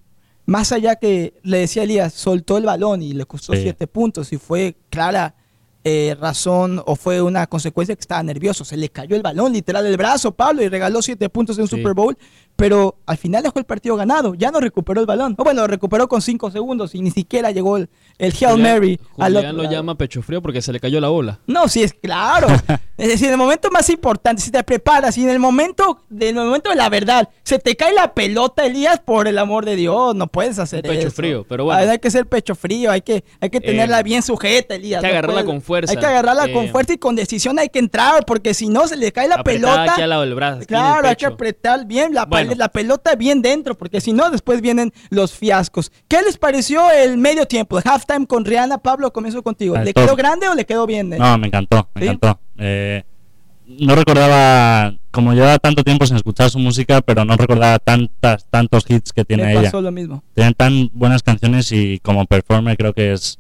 Más 0.46 0.72
allá 0.72 0.96
que 0.98 1.36
le 1.44 1.60
decía 1.60 1.84
Elías, 1.84 2.14
soltó 2.14 2.58
el 2.58 2.66
balón 2.66 3.02
y 3.02 3.14
le 3.14 3.26
costó 3.26 3.54
Sí. 3.54 3.62
siete 3.62 3.88
puntos 3.88 4.34
y 4.34 4.38
fue 4.38 4.76
clara 4.90 5.36
eh, 5.84 6.16
razón 6.20 6.80
o 6.86 6.96
fue 6.96 7.22
una 7.24 7.48
consecuencia 7.48 7.96
que 7.96 8.02
estaba 8.02 8.22
nervioso. 8.22 8.64
Se 8.66 8.78
le 8.78 8.90
cayó 8.90 9.16
el 9.16 9.24
balón 9.24 9.54
literal 9.54 9.84
del 9.84 9.98
brazo, 9.98 10.32
Pablo, 10.32 10.62
y 10.62 10.68
regaló 10.70 11.02
siete 11.02 11.28
puntos 11.30 11.58
en 11.58 11.64
un 11.64 11.68
Sí. 11.70 11.78
Super 11.78 11.94
Bowl, 11.96 12.16
pero 12.56 12.96
al 13.06 13.18
final 13.18 13.44
dejó 13.44 13.60
el 13.60 13.66
partido 13.66 13.96
ganado. 13.96 14.36
Ya 14.36 14.52
no 14.52 14.60
recuperó 14.60 15.00
el 15.02 15.08
balón. 15.08 15.36
O 15.38 15.44
bueno, 15.44 15.62
lo 15.62 15.68
recuperó 15.68 16.08
con 16.08 16.22
cinco 16.22 16.52
segundos 16.52 16.94
y 16.96 17.02
ni 17.02 17.12
siquiera 17.12 17.52
llegó 17.52 17.78
el, 17.78 17.90
el 18.20 18.32
Hail 18.34 18.52
Julián- 18.52 18.62
Mary 18.62 19.00
Julián 19.14 19.56
lo 19.58 19.64
lado. 19.64 19.76
llama 19.76 19.96
pecho 19.96 20.22
frío 20.22 20.42
porque 20.42 20.62
se 20.62 20.72
le 20.72 20.80
cayó 20.80 21.00
la 21.02 21.08
bola. 21.10 21.40
No, 21.48 21.68
sí, 21.68 21.82
es 21.84 21.94
claro. 21.94 22.48
es 22.98 23.08
decir, 23.08 23.28
en 23.28 23.34
el 23.34 23.38
momento 23.40 23.70
más 23.72 23.90
importante, 23.90 24.42
si 24.42 24.52
te 24.52 24.64
preparas 24.64 25.18
y 25.18 25.24
en 25.24 25.30
el 25.30 25.40
momento, 25.40 26.00
en 26.12 26.22
el 26.38 26.46
momento 26.46 26.70
de 26.70 26.76
la 26.76 26.90
verdad, 26.90 27.30
se 27.44 27.58
te 27.60 27.76
cae 27.76 27.94
la 27.94 28.14
pelota, 28.14 28.66
Elías, 28.66 29.00
por 29.00 29.28
el 29.28 29.38
amor 29.38 29.66
de 29.66 29.76
Dios, 29.76 30.14
no 30.16 30.28
puedes 30.28 30.60
hacer 30.60 30.84
pecho 30.84 31.08
eso. 31.08 31.12
frío, 31.16 31.46
pero 31.50 31.66
bueno. 31.66 31.80
Hay, 31.82 31.88
hay 31.90 32.00
que 32.00 32.12
ser 32.12 32.28
pecho 32.28 32.54
frío, 32.56 32.92
hay 32.92 33.02
que, 33.02 33.24
hay 33.40 33.50
que 33.50 33.60
tenerla 33.60 34.00
Eh, 34.02 34.04
bien 34.04 34.22
sujeta, 34.22 34.76
Elías. 34.76 35.04
hay 35.04 35.10
que 35.10 35.14
no 35.14 35.18
agarrarla 35.20 35.42
puedes- 35.42 35.46
con 35.56 35.62
fuerza. 35.62 35.92
Hay 35.92 35.98
que 35.98 36.06
agarrarla 36.06 36.52
con 36.54 36.66
Eh, 36.66 36.70
fuerza 36.72 36.94
y 36.94 36.98
con 36.98 37.16
decisión 37.16 37.58
hay 37.60 37.70
que 37.70 37.80
entrar, 37.80 38.26
porque 38.26 38.54
si 38.54 38.68
no 38.68 38.88
se 38.88 38.98
le 38.98 39.12
cae 39.12 39.28
la 39.28 39.44
pelota. 39.44 39.94
aquí 39.94 40.02
al 40.02 40.10
lado 40.10 40.22
del 40.22 40.36
brazo, 40.36 40.62
aquí 40.62 40.74
en 40.74 40.80
el 40.80 40.86
Claro, 40.86 41.08
hay 41.08 41.16
que 41.16 41.26
pecho. 41.26 41.34
apretar 41.34 41.86
bien 41.86 42.14
la, 42.14 42.26
Bueno. 42.26 42.41
La 42.58 42.70
pelota 42.70 43.16
bien 43.16 43.42
dentro, 43.42 43.76
porque 43.78 44.02
si 44.02 44.14
no, 44.14 44.30
después 44.30 44.62
vienen 44.62 44.94
los 45.10 45.34
fiascos. 45.34 45.92
¿Qué 46.08 46.22
les 46.22 46.38
pareció 46.38 46.90
el 46.92 47.18
medio 47.18 47.46
tiempo, 47.46 47.78
el 47.78 47.84
halftime 47.88 48.26
con 48.28 48.46
Rihanna? 48.46 48.78
Pablo, 48.80 49.12
comienzo 49.14 49.42
contigo. 49.44 49.78
¿Le 49.78 49.94
quedó 49.94 50.16
grande 50.16 50.48
o 50.48 50.56
le 50.56 50.66
quedó 50.66 50.86
bien? 50.86 51.14
eh? 51.14 51.18
No, 51.18 51.38
me 51.38 51.48
encantó, 51.48 51.90
me 51.96 52.02
¿Sí? 52.02 52.08
encantó. 52.08 52.40
Eh, 52.58 53.04
no 53.80 53.96
recordaba, 53.96 54.94
como 55.12 55.34
llevaba 55.34 55.58
tanto 55.58 55.84
tiempo 55.84 56.06
sin 56.06 56.18
escuchar 56.18 56.50
su 56.50 56.60
música, 56.60 57.02
pero 57.02 57.24
no 57.24 57.38
recordaba 57.38 57.80
tantas, 57.80 58.46
tantos 58.50 58.84
hits 58.90 59.14
que 59.14 59.24
tiene 59.24 59.44
Me 59.46 59.52
ella. 59.54 59.62
pasó 59.64 59.82
lo 59.82 59.92
mismo. 59.92 60.24
Tiene 60.36 60.54
tan 60.54 60.90
buenas 60.94 61.24
canciones 61.24 61.72
y 61.72 62.00
como 62.00 62.26
performer 62.26 62.76
creo 62.78 62.94
que 62.94 63.14
es, 63.14 63.40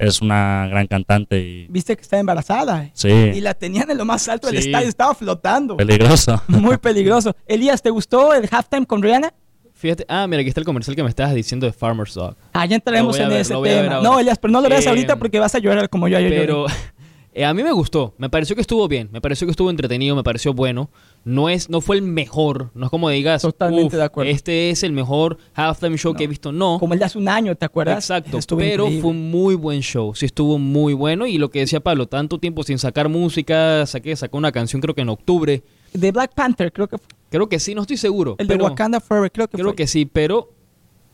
es 0.00 0.22
una 0.22 0.66
gran 0.68 0.86
cantante 0.86 1.38
y 1.40 1.66
Viste 1.68 1.94
que 1.94 2.02
está 2.02 2.18
embarazada. 2.18 2.84
eh. 2.84 2.90
sí, 2.94 3.08
Y 3.08 3.40
la 3.40 3.54
tenían 3.54 3.90
en 3.90 3.98
lo 3.98 4.04
más 4.06 4.26
alto 4.28 4.46
del 4.48 4.60
Sí. 4.62 4.68
estadio, 4.70 4.88
estaba 4.88 5.14
flotando. 5.14 5.76
peligroso. 5.76 6.42
Muy 6.48 6.78
peligroso. 6.78 7.36
Elías, 7.46 7.82
¿te 7.82 7.90
gustó 7.90 8.32
el 8.34 8.48
halftime 8.50 8.86
con 8.86 9.02
Rihanna? 9.02 9.32
Fíjate, 9.74 10.04
ah, 10.08 10.26
mira, 10.26 10.40
aquí 10.40 10.48
está 10.48 10.60
el 10.60 10.66
comercial 10.66 10.94
que 10.96 11.02
me 11.02 11.08
estabas 11.08 11.34
diciendo 11.34 11.66
de 11.66 11.72
Farmer's 11.72 12.14
Dog. 12.14 12.34
Ah, 12.52 12.66
ya 12.66 12.76
entraremos 12.76 13.18
en 13.18 13.28
ver, 13.28 13.40
ese 13.40 13.54
tema. 13.62 14.00
No, 14.00 14.18
Elías, 14.18 14.38
pero 14.38 14.52
no 14.52 14.60
lo 14.60 14.68
veas 14.68 14.84
Eh, 14.84 14.88
ahorita 14.88 15.16
porque 15.16 15.38
vas 15.38 15.54
a 15.54 15.58
llorar 15.58 15.88
como 15.88 16.06
yo 16.08 16.16
ayer 16.18 16.28
Pero 16.30 16.66
eh, 17.34 17.44
a 17.44 17.54
mí 17.54 17.62
me 17.62 17.72
gustó, 17.72 18.14
me 18.18 18.28
pareció 18.28 18.54
que 18.56 18.60
estuvo 18.62 18.86
bien, 18.88 19.08
me 19.12 19.20
pareció 19.20 19.46
que 19.46 19.52
estuvo 19.52 19.70
entretenido, 19.70 20.16
me 20.16 20.22
pareció 20.22 20.52
bueno. 20.52 20.90
No 21.22 21.50
es, 21.50 21.68
no 21.68 21.82
fue 21.82 21.96
el 21.96 22.02
mejor, 22.02 22.70
no 22.74 22.86
es 22.86 22.90
como 22.90 23.10
digas, 23.10 23.42
Totalmente 23.42 23.86
"Uf, 23.96 24.00
de 24.00 24.02
acuerdo". 24.04 24.30
este 24.30 24.70
es 24.70 24.82
el 24.82 24.92
mejor 24.92 25.36
halftime 25.54 25.98
show 25.98 26.14
que 26.14 26.24
he 26.24 26.26
visto. 26.26 26.50
No, 26.50 26.78
Como 26.80 26.94
el 26.94 26.98
de 26.98 27.04
hace 27.04 27.18
un 27.18 27.28
año, 27.28 27.54
¿te 27.54 27.66
acuerdas? 27.66 27.98
exacto, 28.04 28.38
Estuvo 28.38 28.58
pero 28.58 28.84
increíble. 28.84 29.02
fue 29.02 29.10
un 29.10 29.30
muy 29.30 29.54
buen 29.54 29.80
show, 29.82 30.14
sí 30.14 30.24
estuvo 30.26 30.58
muy 30.58 30.94
bueno 30.94 31.26
y 31.26 31.36
lo 31.36 31.50
que 31.50 31.58
decía 31.60 31.80
Pablo, 31.80 32.06
tanto 32.08 32.38
tiempo 32.38 32.62
sin 32.62 32.78
sacar 32.78 33.08
música, 33.10 33.84
saqué, 33.86 34.16
sacó 34.16 34.38
una 34.38 34.50
canción 34.50 34.80
creo 34.80 34.94
que 34.94 35.02
en 35.02 35.10
octubre, 35.10 35.62
De 35.92 36.10
Black 36.10 36.32
Panther, 36.34 36.72
creo 36.72 36.88
que 36.88 36.96
fue. 36.96 37.06
creo 37.28 37.48
que 37.50 37.58
sí, 37.60 37.74
no 37.74 37.82
estoy 37.82 37.98
seguro. 37.98 38.36
El 38.38 38.46
de 38.46 38.54
pero 38.54 38.64
Wakanda 38.64 38.98
Forever, 39.00 39.30
creo 39.30 39.46
que 39.48 39.56
Creo 39.58 39.66
fue. 39.70 39.76
que 39.76 39.86
sí, 39.86 40.06
pero 40.06 40.54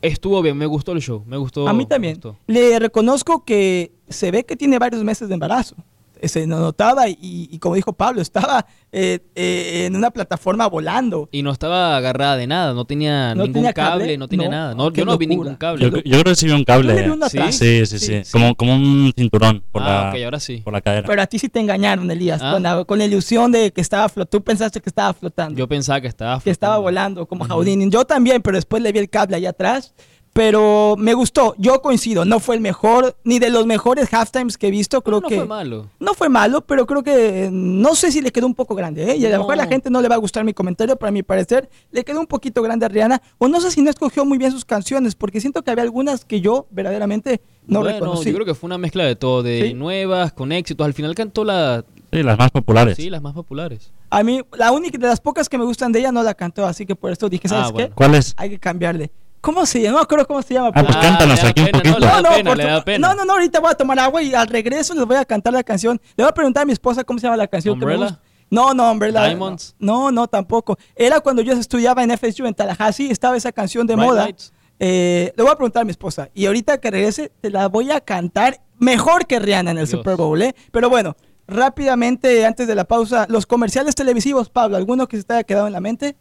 estuvo 0.01 0.41
bien, 0.41 0.55
me 0.57 0.67
gustó 0.67 0.93
el 0.93 1.01
show, 1.01 1.23
me 1.27 1.35
gustó. 1.35 1.67
A 1.67 1.73
mí 1.73 1.85
también. 1.85 2.19
Le 2.47 2.79
reconozco 2.79 3.43
que 3.43 3.91
se 4.07 4.31
ve 4.31 4.45
que 4.45 4.55
tiene 4.55 4.79
varios 4.79 5.03
meses 5.03 5.27
de 5.27 5.33
embarazo. 5.33 5.75
Eh, 6.21 6.27
Se 6.27 6.47
notaba 6.47 7.07
y, 7.09 7.17
y 7.21 7.59
como 7.59 7.75
dijo 7.75 7.93
Pablo, 7.93 8.21
estaba 8.21 8.65
eh, 8.91 9.19
eh, 9.35 9.85
en 9.85 9.95
una 9.95 10.11
plataforma 10.11 10.67
volando. 10.67 11.29
Y 11.31 11.43
no 11.43 11.51
estaba 11.51 11.97
agarrada 11.97 12.37
de 12.37 12.47
nada, 12.47 12.73
no 12.73 12.85
tenía 12.85 13.35
¿No 13.35 13.43
ningún 13.43 13.53
tenía 13.53 13.73
cable, 13.73 13.99
cable? 14.05 14.17
no 14.17 14.27
tenía 14.27 14.45
No, 14.47 14.51
nada. 14.51 14.75
No, 14.75 14.91
qué 14.91 15.01
yo 15.01 15.05
no 15.05 15.17
vi 15.17 15.25
locura. 15.27 15.43
ningún 15.43 15.55
cable. 15.57 15.83
Yo, 15.83 15.89
yo 15.97 16.01
creo 16.21 16.23
que 16.23 16.35
sí 16.35 16.45
vi 16.47 16.51
un 16.53 16.63
cable. 16.63 16.93
Vi 16.93 17.29
¿Sí? 17.29 17.39
Sí, 17.51 17.85
sí, 17.85 17.99
sí, 17.99 18.23
Sí. 18.23 18.31
Como, 18.31 18.55
como 18.55 18.75
un 18.75 19.11
cinturón 19.15 19.63
por, 19.71 19.81
ah, 19.83 19.85
la, 20.05 20.09
ok, 20.09 20.23
ahora 20.23 20.39
sí. 20.39 20.57
por 20.57 20.73
la 20.73 20.81
cadera. 20.81 21.07
Pero 21.07 21.21
a 21.21 21.27
ti 21.27 21.39
sí 21.39 21.49
te 21.49 21.59
engañaron, 21.59 22.09
Elías, 22.09 22.41
Ah. 22.41 22.53
con, 22.53 22.63
la, 22.63 22.83
con 22.85 22.97
la 22.99 23.05
ilusión 23.05 23.51
de 23.51 23.71
que 23.71 23.81
estaba 23.81 24.07
flotando. 24.09 24.29
Tú 24.29 24.43
pensaste 24.43 24.79
que 24.81 24.89
estaba 24.89 25.13
flotando. 25.13 25.57
Yo 25.57 25.67
pensaba 25.67 26.01
que 26.01 26.07
estaba 26.07 26.39
que 26.39 26.49
estaba 26.49 26.75
flotando. 26.75 26.83
volando 26.83 27.25
como 27.27 27.45
Houdini. 27.45 27.89
Yo 27.89 28.05
también, 28.05 28.41
pero 28.41 28.57
después 28.57 28.81
le 28.81 28.91
vi 28.91 28.99
el 28.99 29.09
cable 29.09 29.35
allá 29.35 29.49
atrás. 29.49 29.93
Pero 30.37 30.93
me 30.99 31.15
gustó, 31.15 31.55
yo 31.57 31.81
coincido, 31.81 32.23
no 32.23 32.39
fue 32.39 32.53
el 32.53 32.61
mejor, 32.61 33.15
ni 33.23 33.39
de 33.39 33.49
los 33.49 33.65
mejores 33.65 34.13
halftimes 34.13 34.55
que 34.55 34.67
he 34.67 34.71
visto, 34.71 35.01
creo 35.01 35.19
no 35.19 35.27
que... 35.27 35.35
fue 35.37 35.45
malo. 35.47 35.89
No 35.99 36.13
fue 36.13 36.29
malo, 36.29 36.61
pero 36.61 36.85
creo 36.85 37.01
que 37.01 37.49
no 37.51 37.95
sé 37.95 38.11
si 38.11 38.21
le 38.21 38.31
quedó 38.31 38.45
un 38.45 38.53
poco 38.53 38.75
grande, 38.75 39.11
¿eh? 39.13 39.17
Y 39.17 39.25
a 39.25 39.29
lo 39.29 39.35
No. 39.37 39.39
mejor 39.41 39.53
a 39.55 39.57
la 39.57 39.65
gente 39.65 39.89
no 39.89 39.99
le 39.99 40.07
va 40.07 40.13
a 40.13 40.19
gustar 40.19 40.43
mi 40.43 40.53
comentario, 40.53 40.95
pero 40.95 41.09
a 41.09 41.11
mi 41.11 41.23
parecer 41.23 41.67
le 41.91 42.03
quedó 42.05 42.19
un 42.19 42.27
poquito 42.27 42.61
grande 42.61 42.85
a 42.85 42.89
Rihanna. 42.89 43.19
O 43.39 43.47
no 43.47 43.59
sé 43.59 43.71
si 43.71 43.81
no 43.81 43.89
escogió 43.89 44.25
muy 44.25 44.37
bien 44.37 44.51
sus 44.51 44.63
canciones, 44.63 45.15
porque 45.15 45.41
siento 45.41 45.63
que 45.63 45.71
había 45.71 45.83
algunas 45.83 46.23
que 46.23 46.39
yo 46.39 46.67
verdaderamente 46.69 47.41
no 47.65 47.79
bueno, 47.79 47.95
reconocí. 47.95 48.29
yo 48.29 48.35
creo 48.35 48.45
que 48.45 48.53
fue 48.53 48.67
una 48.67 48.77
mezcla 48.77 49.05
de 49.05 49.15
todo, 49.15 49.41
de 49.41 49.69
Sí. 49.69 49.73
nuevas, 49.73 50.33
con 50.33 50.51
éxitos. 50.51 50.85
Al 50.85 50.93
final 50.93 51.15
cantó 51.15 51.45
la, 51.45 51.83
Sí, 52.13 52.21
las 52.21 52.37
más 52.37 52.51
populares. 52.51 52.95
sí, 52.95 53.09
las 53.09 53.23
más 53.23 53.33
populares. 53.33 53.91
A 54.11 54.21
mí, 54.21 54.41
la 54.55 54.71
única 54.71 54.99
de 54.99 55.07
las 55.07 55.19
pocas 55.19 55.49
que 55.49 55.57
me 55.57 55.65
gustan 55.65 55.91
de 55.91 55.97
ella 55.97 56.11
no 56.11 56.21
la 56.21 56.35
cantó, 56.35 56.63
así 56.67 56.85
que 56.85 56.95
por 56.95 57.11
esto 57.11 57.27
dije, 57.27 57.47
¿sabes 57.47 57.65
Ah, 57.65 57.67
qué? 57.69 57.73
bueno. 57.73 57.95
¿Cuál 57.95 58.13
es? 58.13 58.35
Hay 58.37 58.51
que 58.51 58.59
cambiarle. 58.59 59.09
¿Cómo 59.41 59.65
se 59.65 59.79
llama? 59.81 59.91
No 59.93 59.97
me 59.99 60.03
acuerdo 60.03 60.27
cómo 60.27 60.41
se 60.41 60.53
llama. 60.53 60.71
Ah, 60.73 60.83
pues 60.83 60.97
cántanos 60.97 61.41
da 61.41 61.49
aquí 61.49 61.61
un 61.61 61.67
pena, 61.67 61.77
poquito. 61.79 61.99
No, 61.99 62.21
no, 62.21 62.29
pena, 62.53 62.79
tu- 62.79 62.83
pena. 62.85 63.07
no, 63.07 63.15
no, 63.15 63.25
no, 63.25 63.33
ahorita 63.33 63.59
voy 63.59 63.71
a 63.71 63.75
tomar 63.75 63.99
agua 63.99 64.21
y 64.21 64.33
al 64.33 64.47
regreso 64.47 64.93
les 64.93 65.05
voy 65.05 65.15
a 65.17 65.25
cantar 65.25 65.53
la 65.53 65.63
canción. 65.63 65.99
Le 66.15 66.23
voy 66.23 66.29
a 66.29 66.33
preguntar 66.33 66.63
a 66.63 66.65
mi 66.65 66.73
esposa 66.73 67.03
cómo 67.03 67.19
se 67.19 67.27
llama 67.27 67.37
la 67.37 67.47
canción 67.47 67.79
que 67.79 67.85
me 67.85 67.93
¿Umbrella? 67.93 68.11
gusta. 68.11 68.23
No, 68.49 68.73
no, 68.73 68.91
Umbrella. 68.91 69.25
Diamonds. 69.25 69.75
No, 69.79 70.11
no, 70.11 70.27
tampoco. 70.27 70.77
Era 70.95 71.19
cuando 71.21 71.41
yo 71.41 71.53
estudiaba 71.53 72.03
en 72.03 72.11
FSU 72.11 72.45
en 72.45 72.53
Tallahassee, 72.53 73.11
estaba 73.11 73.35
esa 73.37 73.51
canción 73.51 73.85
de 73.87 73.95
Bright 73.95 74.09
moda. 74.09 74.23
Lights. 74.25 74.53
Eh, 74.79 75.33
le 75.35 75.43
voy 75.43 75.51
a 75.51 75.55
preguntar 75.55 75.81
a 75.81 75.85
mi 75.85 75.91
esposa. 75.91 76.29
Y 76.33 76.45
ahorita 76.45 76.79
que 76.79 76.89
regrese, 76.91 77.31
te 77.41 77.49
la 77.49 77.67
voy 77.67 77.91
a 77.91 77.99
cantar 78.01 78.61
mejor 78.79 79.25
que 79.27 79.39
Rihanna 79.39 79.71
en 79.71 79.77
el 79.79 79.87
Dios. 79.87 79.99
Super 79.99 80.15
Bowl, 80.15 80.41
¿eh? 80.41 80.55
Pero 80.71 80.89
bueno, 80.89 81.15
rápidamente, 81.47 82.45
antes 82.45 82.67
de 82.67 82.75
la 82.75 82.85
pausa, 82.85 83.25
los 83.29 83.45
comerciales 83.45 83.95
televisivos, 83.95 84.49
Pablo, 84.49 84.77
¿alguno 84.77 85.07
que 85.07 85.17
se 85.17 85.23
te 85.23 85.33
haya 85.33 85.43
quedado 85.43 85.67
en 85.67 85.73
la 85.73 85.81
mente? 85.81 86.15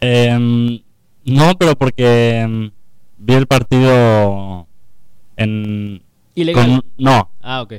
Em, 0.00 0.80
no, 1.24 1.56
pero 1.58 1.76
porque 1.76 2.40
em, 2.40 2.70
vi 3.18 3.34
el 3.34 3.46
partido 3.46 4.66
en... 5.36 6.02
Ilegal. 6.34 6.64
Con, 6.66 6.84
no, 6.98 7.30
Ah, 7.42 7.62
ok. 7.62 7.74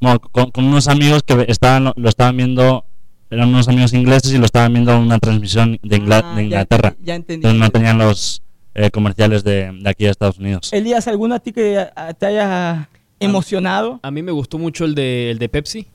no, 0.00 0.20
con, 0.20 0.50
con 0.50 0.64
unos 0.64 0.88
amigos 0.88 1.22
que 1.22 1.46
estaban, 1.48 1.92
lo 1.96 2.08
estaban 2.08 2.36
viendo, 2.36 2.84
eran 3.30 3.48
unos 3.48 3.68
amigos 3.68 3.94
ingleses 3.94 4.32
y 4.34 4.38
lo 4.38 4.44
estaban 4.44 4.72
viendo 4.72 4.92
en 4.92 5.00
una 5.00 5.18
transmisión 5.18 5.78
de, 5.82 5.96
Ah, 6.10 6.32
de 6.34 6.34
ya- 6.36 6.42
Inglaterra. 6.42 6.94
Ya, 7.02 7.14
entendí. 7.14 7.46
Entonces 7.46 7.58
no 7.60 7.70
tenían 7.70 7.98
los 7.98 8.42
eh, 8.74 8.90
comerciales 8.90 9.44
de, 9.44 9.72
de 9.72 9.88
aquí 9.90 10.04
de 10.04 10.10
Estados 10.10 10.38
Unidos. 10.38 10.72
Elías, 10.72 11.08
¿alguno 11.08 11.34
a 11.34 11.38
ti 11.40 11.52
que 11.52 11.86
te 12.18 12.26
haya 12.26 12.88
emocionado? 13.18 13.98
A 14.02 14.10
mí 14.10 14.22
me 14.22 14.32
gustó 14.32 14.58
mucho 14.58 14.84
el 14.84 14.94
de, 14.94 15.30
el 15.30 15.38
de 15.38 15.48
Pepsi, 15.48 15.86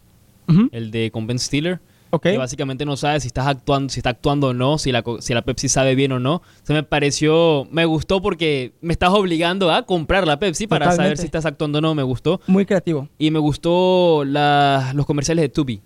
el 0.72 0.90
de 0.92 1.12
con 1.12 1.28
Ben 1.28 1.38
Stiller. 1.40 1.80
Ok. 2.10 2.24
que 2.24 2.38
básicamente 2.38 2.86
no 2.86 2.96
sabe 2.98 3.20
si 3.20 3.28
estás 3.28 3.48
actuando, 3.48 3.90
si 3.92 4.00
está 4.00 4.12
actuando 4.12 4.48
o 4.48 4.54
no, 4.54 4.78
si 4.78 4.92
la, 4.92 5.04
si 5.20 5.34
la 5.34 5.42
Pepsi 5.42 5.68
sabe 5.70 5.96
bien 5.96 6.12
o 6.14 6.20
no. 6.20 6.42
Se 6.64 6.74
me 6.74 6.84
pareció, 6.84 7.68
me 7.72 7.86
gustó 7.86 8.22
porque 8.22 8.72
me 8.82 8.94
estás 8.94 9.10
obligando 9.10 9.72
a 9.72 9.86
comprar 9.86 10.26
la 10.28 10.40
Pepsi 10.40 10.68
para 10.68 10.92
saber 10.94 11.18
si 11.18 11.26
estás 11.26 11.46
actuando 11.46 11.80
o 11.80 11.82
no, 11.82 11.96
me 11.96 12.04
gustó. 12.04 12.40
Muy 12.48 12.66
creativo. 12.66 13.08
Y 13.20 13.32
me 13.32 13.40
gustó 13.40 14.24
la- 14.26 14.92
los 14.96 15.06
comerciales 15.06 15.44
de 15.44 15.50
Tubi. 15.50 15.82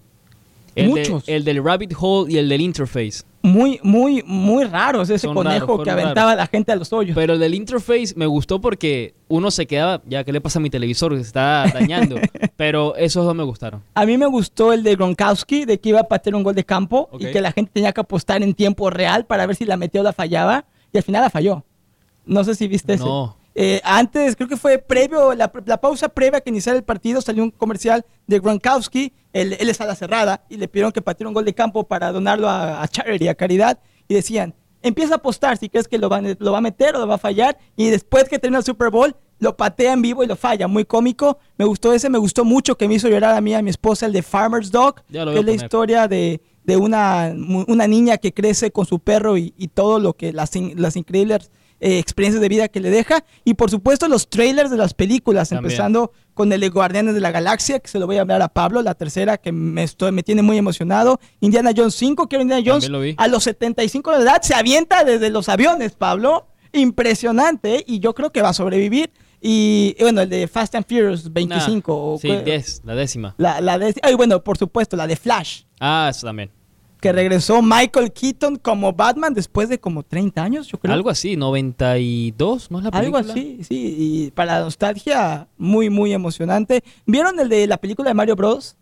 El, 0.75 0.93
de- 0.93 1.01
Muchos. 1.01 1.23
el 1.27 1.43
del 1.43 1.63
Rabbit 1.63 1.93
Hole 1.99 2.31
y 2.34 2.38
el 2.38 2.47
del 2.49 2.62
Interface. 2.62 3.23
Muy, 3.43 3.80
muy, 3.82 4.23
muy 4.25 4.65
raros 4.65 5.10
ese 5.10 5.27
Son 5.27 5.36
conejo 5.36 5.65
raros, 5.65 5.84
que 5.84 5.89
aventaba 5.91 6.34
a 6.34 6.36
la 6.36 6.47
gente 6.47 6.71
a 6.71 6.75
los 6.75 6.93
hoyos. 6.93 7.15
Pero 7.15 7.34
el 7.34 7.39
del 7.39 7.56
Interface 7.56 8.13
me 8.15 8.25
gustó 8.27 8.62
porque 8.62 9.15
uno 9.27 9.49
se 9.49 9.65
quedaba, 9.65 10.01
ya, 10.06 10.23
¿qué 10.23 10.32
le 10.32 10.41
pasa 10.41 10.60
a 10.60 10.62
mi 10.62 10.69
televisor? 10.69 11.15
Se 11.15 11.21
está 11.21 11.65
dañando. 11.73 12.17
Pero 12.56 12.95
esos 12.95 13.25
dos 13.25 13.34
me 13.34 13.43
gustaron. 13.43 13.82
A 13.95 14.06
mí 14.06 14.17
me 14.17 14.27
gustó 14.27 14.73
el 14.73 14.84
de 14.84 14.95
Gronkowski, 14.95 15.65
de 15.65 15.80
que 15.80 15.89
iba 15.89 16.01
a 16.01 16.04
patear 16.04 16.36
un 16.36 16.43
gol 16.43 16.54
de 16.56 16.63
campo 16.63 17.10
y 17.19 17.32
que 17.32 17.41
la 17.41 17.51
gente 17.51 17.71
tenía 17.73 17.91
que 17.91 18.01
apostar 18.01 18.43
en 18.43 18.54
tiempo 18.54 18.89
real 18.89 19.25
para 19.25 19.45
ver 19.47 19.56
si 19.56 19.65
la 19.65 19.77
metió 19.77 20.01
o 20.01 20.04
la 20.04 20.13
fallaba. 20.13 20.65
Y 20.93 20.97
al 20.97 21.04
final 21.04 21.23
la 21.23 21.30
falló. 21.30 21.65
No 22.25 22.43
sé 22.43 22.54
si 22.54 22.67
viste. 22.67 22.97
No. 22.97 23.40
Eh, 23.53 23.81
antes, 23.83 24.35
creo 24.35 24.47
que 24.47 24.55
fue 24.57 24.77
previo, 24.77 25.33
la, 25.35 25.51
la 25.65 25.79
pausa 25.81 26.07
previa 26.09 26.37
a 26.37 26.41
que 26.41 26.49
iniciara 26.49 26.77
el 26.77 26.83
partido, 26.85 27.21
salió 27.21 27.43
un 27.43 27.51
comercial 27.51 28.05
de 28.27 28.39
Gronkowski. 28.39 29.13
Él, 29.33 29.55
él 29.59 29.69
es 29.69 29.81
a 29.81 29.85
la 29.85 29.95
cerrada 29.95 30.43
y 30.49 30.57
le 30.57 30.67
pidieron 30.67 30.91
que 30.91 31.01
pateara 31.01 31.27
un 31.29 31.33
gol 31.33 31.45
de 31.45 31.53
campo 31.53 31.83
para 31.85 32.11
donarlo 32.11 32.49
a, 32.49 32.81
a 32.81 32.87
charity, 32.87 33.27
a 33.27 33.35
caridad. 33.35 33.79
Y 34.07 34.13
decían, 34.13 34.53
empieza 34.81 35.13
a 35.15 35.17
apostar 35.17 35.57
si 35.57 35.69
crees 35.69 35.87
que 35.87 35.97
lo 35.97 36.09
va, 36.09 36.17
a- 36.17 36.35
lo 36.39 36.51
va 36.51 36.57
a 36.59 36.61
meter 36.61 36.95
o 36.95 36.99
lo 36.99 37.07
va 37.07 37.15
a 37.15 37.19
fallar. 37.19 37.57
Y 37.75 37.89
después 37.89 38.29
que 38.29 38.39
termina 38.39 38.59
el 38.59 38.65
Super 38.65 38.89
Bowl, 38.89 39.15
lo 39.39 39.57
patea 39.57 39.93
en 39.93 40.01
vivo 40.01 40.23
y 40.23 40.27
lo 40.27 40.35
falla. 40.35 40.67
Muy 40.67 40.85
cómico. 40.85 41.37
Me 41.57 41.65
gustó 41.65 41.93
ese, 41.93 42.09
me 42.09 42.17
gustó 42.19 42.45
mucho 42.45 42.77
que 42.77 42.87
me 42.87 42.93
hizo 42.95 43.09
llorar 43.09 43.35
a 43.35 43.41
mí 43.41 43.53
a 43.53 43.61
mi 43.61 43.69
esposa, 43.69 44.05
el 44.05 44.13
de 44.13 44.21
Farmer's 44.21 44.71
Dog, 44.71 45.01
que 45.33 45.39
es 45.39 45.45
la 45.45 45.51
poner. 45.51 45.63
historia 45.65 46.07
de, 46.07 46.41
de 46.63 46.77
una, 46.77 47.33
una 47.67 47.87
niña 47.87 48.17
que 48.17 48.33
crece 48.33 48.71
con 48.71 48.85
su 48.85 48.99
perro 48.99 49.37
y, 49.37 49.53
y 49.57 49.67
todo 49.69 49.99
lo 49.99 50.13
que 50.13 50.31
las, 50.31 50.51
las 50.75 50.95
increíbles 50.95 51.51
eh, 51.82 52.00
experiencias 52.00 52.41
de 52.41 52.48
vida 52.48 52.70
que 52.70 52.80
le 52.80 52.89
deja. 52.89 53.26
Y 53.44 53.56
por 53.56 53.70
supuesto 53.70 54.08
los 54.08 54.30
trailers 54.30 54.72
de 54.72 54.78
las 54.78 54.94
películas, 54.94 55.50
También. 55.50 55.65
empezando 55.72 56.13
con 56.34 56.54
el 56.54 56.62
de 56.62 56.70
Guardianes 56.70 57.13
de 57.13 57.20
la 57.20 57.32
Galaxia, 57.32 57.80
que 57.80 57.89
se 57.89 58.00
lo 58.00 58.06
voy 58.08 58.17
a 58.17 58.22
hablar 58.22 58.41
a 58.41 58.48
Pablo, 58.48 58.82
la 58.82 58.94
tercera 58.96 59.38
que 59.38 59.52
me, 59.52 59.84
estoy, 59.84 60.12
me 60.13 60.24
tiene 60.24 60.41
muy 60.41 60.58
emocionado. 60.58 61.20
Indiana 61.41 61.72
Jones 61.76 61.96
5, 61.96 62.28
quiero 62.30 62.44
Indiana 62.44 62.63
Jones 62.65 62.88
lo 62.88 63.02
vi. 63.02 63.15
a 63.17 63.28
los 63.28 63.44
75 63.44 64.12
de 64.15 64.24
edad 64.24 64.41
se 64.41 64.54
avienta 64.56 65.04
desde 65.04 65.30
los 65.30 65.50
aviones, 65.50 65.91
Pablo. 65.94 66.48
Impresionante, 66.74 67.76
¿eh? 67.78 67.84
y 67.88 68.00
yo 68.00 68.13
creo 68.13 68.32
que 68.32 68.41
va 68.41 68.50
a 68.50 68.54
sobrevivir. 68.54 69.12
Y 69.41 69.96
y 69.98 70.04
bueno, 70.04 70.22
el 70.22 70.30
de 70.30 70.48
Fast 70.48 70.76
and 70.76 70.86
Furious 70.88 71.32
25. 71.34 71.91
Nah, 71.91 71.98
o 71.98 72.17
sí, 72.20 72.28
cu- 72.28 72.44
10, 72.46 72.82
la 72.86 72.94
décima. 72.96 73.34
la, 73.38 73.60
la 73.60 73.80
ay, 74.04 74.13
bueno, 74.15 74.44
por 74.44 74.58
supuesto, 74.58 74.96
la 74.96 75.08
de 75.08 75.15
Flash, 75.15 75.63
Ah, 75.80 76.10
eso 76.12 76.28
también. 76.28 76.52
Que 77.01 77.11
regresó 77.11 77.61
Michael 77.61 78.13
Keaton 78.13 78.55
como 78.57 78.93
Batman 78.93 79.33
después 79.33 79.67
de 79.67 79.79
como 79.79 80.03
30 80.03 80.41
años, 80.41 80.67
yo 80.67 80.77
creo. 80.79 80.93
Algo 80.93 81.09
así, 81.09 81.35
92, 81.35 82.71
¿no 82.71 82.77
es 82.77 82.83
la 82.85 82.89
Algo 82.91 83.17
película? 83.17 83.33
así, 83.33 83.63
sí, 83.63 83.95
y 83.97 84.31
para 84.31 84.59
la 84.59 84.65
nostalgia, 84.65 85.47
muy, 85.57 85.89
muy 85.89 86.13
emocionante. 86.13 86.83
¿Vieron 87.05 87.39
el 87.39 87.49
de 87.49 87.67
la 87.67 87.77
película 87.77 88.09
de 88.09 88.13
Mario 88.13 88.35
Bros? 88.35 88.77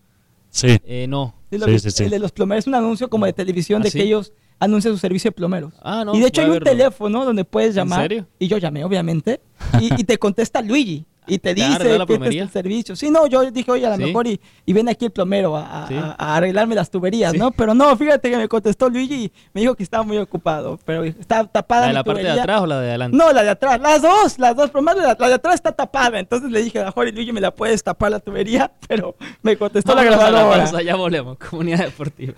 Sí. 0.49 0.77
Eh, 0.84 1.05
no. 1.08 1.34
¿Sí 1.51 1.58
lo 1.58 1.65
Sí, 1.65 1.71
viste? 1.71 1.91
sí, 1.91 1.97
sí. 1.97 2.03
El 2.03 2.10
de 2.12 2.19
los 2.19 2.32
plomeros, 2.32 2.63
es 2.63 2.67
un 2.67 2.75
anuncio 2.75 3.10
como 3.10 3.25
de 3.25 3.34
televisión 3.34 3.82
¿Ah, 3.82 3.86
de 3.86 3.91
sí? 3.91 3.97
que 3.97 4.03
ellos 4.03 4.34
anuncian 4.60 4.93
su 4.93 4.99
servicio 4.99 5.29
de 5.29 5.36
plomeros. 5.36 5.73
Ah, 5.82 6.03
no. 6.05 6.13
y 6.13 6.19
de 6.19 6.27
hecho 6.27 6.41
hay 6.41 6.47
un 6.47 6.53
verlo. 6.53 6.69
teléfono 6.71 7.23
donde 7.25 7.45
puedes 7.45 7.73
llamar. 7.73 8.01
serio? 8.01 8.27
Y 8.39 8.47
yo 8.47 8.58
llamé, 8.58 8.84
obviamente. 8.84 9.39
Y, 9.79 9.93
y 9.99 10.03
te 10.03 10.17
contesta 10.17 10.62
Luigi. 10.62 11.05
Y 11.30 11.38
te 11.39 11.54
¿Te 11.54 11.62
dice 11.65 11.98
la 11.98 12.06
que 12.06 12.13
este 12.15 12.28
es 12.30 12.36
el 12.36 12.50
servicio. 12.50 12.96
Sí, 12.96 13.10
no, 13.12 13.28
yo 13.28 13.50
dije, 13.52 13.72
oye, 13.72 13.86
a 13.86 13.92
lo 13.92 13.96
¿Sí? 13.98 14.04
mejor 14.04 14.28
y, 14.28 14.42
y 14.65 14.74
ven 14.74 14.89
aquí 14.89 15.06
el 15.06 15.12
plomero 15.12 15.56
a, 15.56 15.84
a- 15.84 15.88
Sí. 15.88 15.96
a- 15.96 16.15
a 16.18 16.36
arreglarme 16.36 16.76
las 16.76 16.89
tuberías, 16.89 17.32
Sí. 17.34 17.38
¿no? 17.38 17.52
Pero 17.52 17.74
no, 17.74 17.96
fíjate 17.96 18.30
que 18.30 18.38
me 18.38 18.48
contestó 18.48 18.89
Luigi 18.89 19.26
y 19.26 19.32
me 19.54 19.62
dijo 19.62 19.76
que 19.76 19.84
estaba 19.84 20.04
muy 20.04 20.18
ocupado. 20.18 20.80
Pero 20.86 21.04
está 21.04 21.46
tapada 21.46 21.82
¿La 21.82 21.88
de 21.88 21.92
mi 21.94 21.96
la 21.98 22.04
parte 22.04 22.24
de 22.24 22.32
atrás 22.32 22.62
o 22.62 22.65
la 22.65 22.80
de 22.82 22.89
adelante? 22.89 23.15
No, 23.18 23.32
la 23.32 23.44
de 23.44 23.50
atrás, 23.52 23.80
las 23.80 24.02
dos, 24.02 24.39
las 24.39 24.56
dos, 24.56 24.70
pero 24.72 24.82
más 24.82 24.98
la, 24.98 25.15
la 25.20 25.28
de 25.28 25.34
atrás 25.36 25.56
está 25.56 25.72
tapada. 25.72 26.20
Entonces 26.20 26.50
le 26.52 26.63
dije, 26.63 26.80
a 26.82 26.92
Jorge 26.92 27.12
Luigi, 27.12 27.32
me 27.32 27.42
la 27.42 27.52
puedes 27.52 27.84
tapar 27.84 28.12
la 28.12 28.20
tubería, 28.20 28.72
pero 28.88 29.15
me 29.42 29.58
contestó 29.58 29.94
la 29.96 30.04
Vámonos 30.04 30.24
a 30.24 30.30
grabadora. 30.32 30.63
pausa, 30.63 30.82
ya 30.82 30.96
volvemos. 30.96 31.38
Comunidad 31.38 31.86
deportiva. 31.86 32.34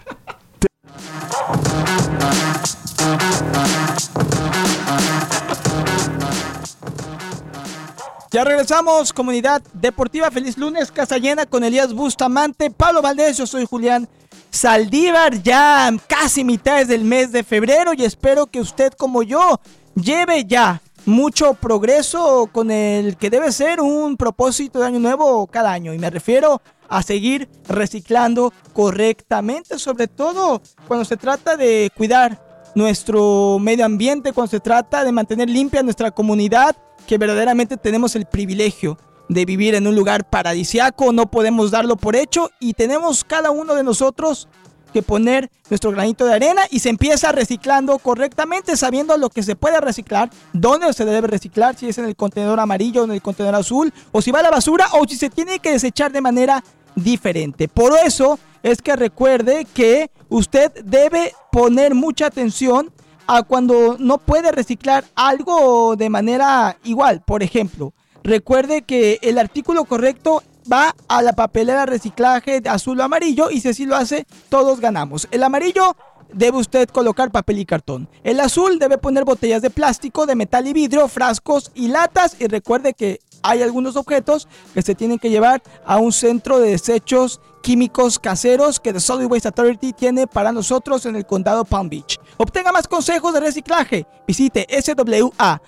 Ya 8.34 8.46
regresamos, 8.46 9.12
comunidad 9.12 9.62
deportiva. 9.74 10.32
Feliz 10.32 10.58
lunes, 10.58 10.90
casa 10.90 11.18
llena 11.18 11.46
con 11.46 11.66
Elías 11.66 11.94
Bustamante, 11.94 12.72
Pablo 12.72 13.02
Valdés, 13.02 13.36
yo 13.36 13.46
soy 13.46 13.66
Julián 13.66 14.08
Saldívar, 14.50 15.44
ya 15.44 15.92
casi 16.08 16.46
mitades 16.46 16.88
del 16.88 17.04
mes 17.04 17.34
de 17.34 17.44
febrero 17.44 17.92
y 17.94 18.06
espero 18.06 18.46
que 18.48 18.62
usted 18.62 18.94
como 18.94 19.22
yo 19.22 19.60
lleve 19.96 20.46
ya 20.46 20.82
mucho 21.06 21.56
progreso 21.56 22.48
con 22.54 22.72
el 22.72 23.18
que 23.18 23.30
debe 23.30 23.52
ser 23.52 23.82
un 23.82 24.16
propósito 24.16 24.80
de 24.80 24.86
año 24.86 25.00
nuevo 25.00 25.46
cada 25.48 25.74
año. 25.74 25.94
Y 25.94 26.00
me 26.00 26.10
refiero 26.10 26.62
a 26.88 27.04
seguir 27.04 27.50
reciclando 27.68 28.54
correctamente, 28.72 29.78
sobre 29.78 30.08
todo 30.08 30.62
cuando 30.88 31.04
se 31.04 31.18
trata 31.18 31.58
de 31.58 31.92
cuidar 31.98 32.42
nuestro 32.76 33.58
medio 33.60 33.84
ambiente, 33.84 34.32
cuando 34.32 34.52
se 34.52 34.62
trata 34.62 35.04
de 35.04 35.12
mantener 35.12 35.50
limpia 35.50 35.84
nuestra 35.84 36.12
comunidad, 36.12 36.78
que 37.08 37.18
verdaderamente 37.18 37.78
tenemos 37.78 38.16
el 38.16 38.26
privilegio 38.26 38.98
de 39.30 39.46
vivir 39.46 39.76
en 39.76 39.88
un 39.88 39.96
lugar 39.96 40.30
paradisiaco, 40.30 41.14
no 41.14 41.32
podemos 41.32 41.72
darlo 41.72 41.96
por 41.96 42.16
hecho 42.16 42.52
y 42.60 42.74
tenemos 42.74 43.24
cada 43.24 43.52
uno 43.52 43.76
de 43.76 43.84
nosotros 43.84 44.48
que 44.92 45.02
poner 45.02 45.50
nuestro 45.70 45.92
granito 45.92 46.26
de 46.26 46.34
arena 46.34 46.64
y 46.70 46.80
se 46.80 46.90
empieza 46.90 47.32
reciclando 47.32 47.98
correctamente, 48.00 48.76
sabiendo 48.76 49.18
lo 49.18 49.30
que 49.30 49.42
se 49.42 49.56
puede 49.56 49.80
reciclar, 49.80 50.30
dónde 50.54 50.92
se 50.94 51.06
debe 51.06 51.28
reciclar, 51.28 51.78
si 51.78 51.88
es 51.88 51.98
en 51.98 52.06
el 52.06 52.16
contenedor 52.16 52.60
amarillo 52.60 53.06
en 53.06 53.12
el 53.12 53.22
contenedor 53.22 53.56
azul, 53.56 53.94
o 54.12 54.22
si 54.22 54.32
va 54.32 54.40
a 54.40 54.44
la 54.44 54.52
basura 54.52 54.88
o 54.94 55.08
si 55.08 55.16
se 55.16 55.30
tiene 55.30 55.60
que 55.60 55.72
desechar 55.72 56.12
de 56.12 56.22
manera 56.22 56.64
diferente. 56.96 57.68
Por 57.68 57.94
eso 58.06 58.38
es 58.64 58.82
que 58.82 58.96
recuerde 58.96 59.66
que 59.74 60.12
usted 60.30 60.72
debe 60.84 61.34
poner 61.52 61.96
mucha 61.96 62.28
atención 62.28 62.92
a 63.28 63.44
cuando 63.44 63.98
no 64.00 64.18
puede 64.18 64.52
reciclar 64.52 65.06
algo 65.16 65.96
de 65.96 66.10
manera 66.10 66.78
igual. 66.84 67.22
Por 67.26 67.44
ejemplo, 67.44 67.94
recuerde 68.24 68.84
que 68.84 69.20
el 69.22 69.38
artículo 69.38 69.86
correcto 69.86 70.44
va 70.72 70.96
a 71.08 71.22
la 71.22 71.34
papelera 71.34 71.86
reciclaje 71.86 72.62
azul 72.68 73.00
o 73.00 73.04
amarillo 73.04 73.50
y 73.50 73.62
si 73.62 73.70
así 73.70 73.86
lo 73.86 73.96
hace, 73.96 74.26
todos 74.50 74.80
ganamos. 74.80 75.28
El 75.32 75.44
amarillo 75.44 75.96
debe 76.34 76.58
usted 76.58 76.90
colocar 76.90 77.32
papel 77.32 77.60
y 77.60 77.66
cartón. 77.66 78.10
El 78.24 78.40
azul 78.40 78.80
debe 78.80 78.98
poner 78.98 79.26
botellas 79.26 79.62
de 79.62 79.70
plástico, 79.70 80.26
de 80.26 80.36
metal 80.36 80.68
y 80.68 80.74
vidrio, 80.74 81.08
frascos 81.08 81.72
y 81.76 81.88
latas. 81.88 82.38
Y 82.40 82.48
recuerde 82.48 82.94
que 82.94 83.20
hay 83.44 83.62
algunos 83.62 83.96
objetos 83.96 84.48
que 84.74 84.82
se 84.82 84.96
tienen 84.96 85.20
que 85.20 85.30
llevar 85.30 85.62
a 85.86 85.98
un 85.98 86.12
centro 86.12 86.60
de 86.60 86.72
desechos 86.72 87.40
químicos 87.62 88.20
caseros 88.20 88.80
que 88.80 88.94
The 88.94 89.00
Solid 89.00 89.28
Waste 89.28 89.50
Authority 89.50 89.94
tiene 89.94 90.28
para 90.28 90.52
nosotros 90.52 91.06
en 91.06 91.16
el 91.16 91.26
condado 91.26 91.64
Palm 91.64 91.90
Beach. 91.90 92.20
Obtenga 92.38 92.72
más 92.72 92.88
consejos 92.88 93.34
de 93.34 93.40
reciclaje. 93.40 94.06
Visite 94.28 94.68
swa.org 94.82 95.62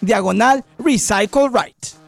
diagonal 0.00 0.64
Recycle 0.78 1.48
Right. 1.48 2.04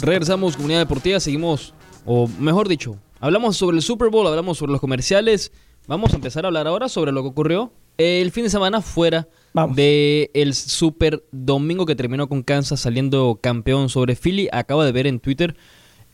Regresamos, 0.00 0.56
comunidad 0.56 0.80
deportiva, 0.80 1.20
seguimos, 1.20 1.74
o 2.04 2.26
mejor 2.38 2.68
dicho, 2.68 2.96
hablamos 3.20 3.56
sobre 3.56 3.76
el 3.76 3.82
Super 3.82 4.10
Bowl, 4.10 4.26
hablamos 4.26 4.58
sobre 4.58 4.72
los 4.72 4.80
comerciales. 4.80 5.52
Vamos 5.86 6.12
a 6.12 6.16
empezar 6.16 6.44
a 6.44 6.48
hablar 6.48 6.66
ahora 6.66 6.88
sobre 6.88 7.12
lo 7.12 7.22
que 7.22 7.28
ocurrió 7.28 7.72
el 8.02 8.30
fin 8.30 8.44
de 8.44 8.50
semana 8.50 8.80
fuera 8.80 9.28
Vamos. 9.52 9.76
de 9.76 10.30
el 10.34 10.54
Super 10.54 11.22
Domingo 11.30 11.86
que 11.86 11.94
terminó 11.94 12.28
con 12.28 12.42
Kansas 12.42 12.80
saliendo 12.80 13.38
campeón 13.40 13.88
sobre 13.88 14.16
Philly. 14.16 14.48
Acabo 14.52 14.82
de 14.82 14.92
ver 14.92 15.06
en 15.06 15.20
Twitter 15.20 15.56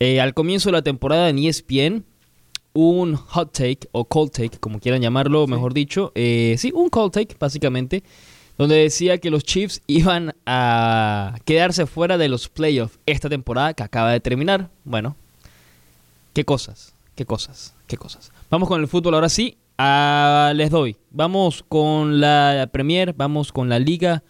eh, 0.01 0.20
al 0.20 0.35
comienzo 0.35 0.68
de 0.68 0.74
la 0.74 0.83
temporada 0.83 1.29
en 1.29 1.38
ESPN 1.38 2.05
un 2.72 3.16
hot 3.16 3.53
take 3.53 3.88
o 3.90 4.05
cold 4.05 4.31
take, 4.31 4.59
como 4.59 4.79
quieran 4.79 5.03
llamarlo, 5.03 5.46
mejor 5.48 5.74
dicho. 5.74 6.12
Eh, 6.14 6.55
sí, 6.59 6.70
un 6.72 6.90
cold 6.90 7.12
take, 7.12 7.35
básicamente, 7.38 8.05
donde 8.57 8.77
decía 8.77 9.18
que 9.18 9.31
los 9.31 9.42
Chiefs 9.42 9.83
iban 9.88 10.35
a 10.46 11.37
quedarse 11.44 11.87
fuera 11.87 12.18
de 12.18 12.29
los 12.29 12.48
playoffs 12.48 12.98
esta 13.07 13.29
temporada 13.29 13.74
que 13.74 13.83
acaba 13.83 14.12
de 14.12 14.20
terminar. 14.20 14.70
Bueno, 14.85 15.16
qué 16.35 16.44
cosas, 16.44 16.94
qué 17.16 17.24
cosas, 17.24 17.74
qué 17.88 17.96
cosas. 17.96 18.31
Vamos 18.51 18.68
con 18.68 18.81
el 18.81 18.87
fútbol 18.87 19.14
ahora 19.14 19.29
sí. 19.29 19.57
Ah, 19.78 20.52
les 20.56 20.70
doy. 20.70 20.96
Vamos 21.10 21.64
con 21.68 22.20
la 22.20 22.68
Premier, 22.72 23.14
vamos 23.16 23.52
con 23.52 23.68
la 23.68 23.78
Liga. 23.78 24.22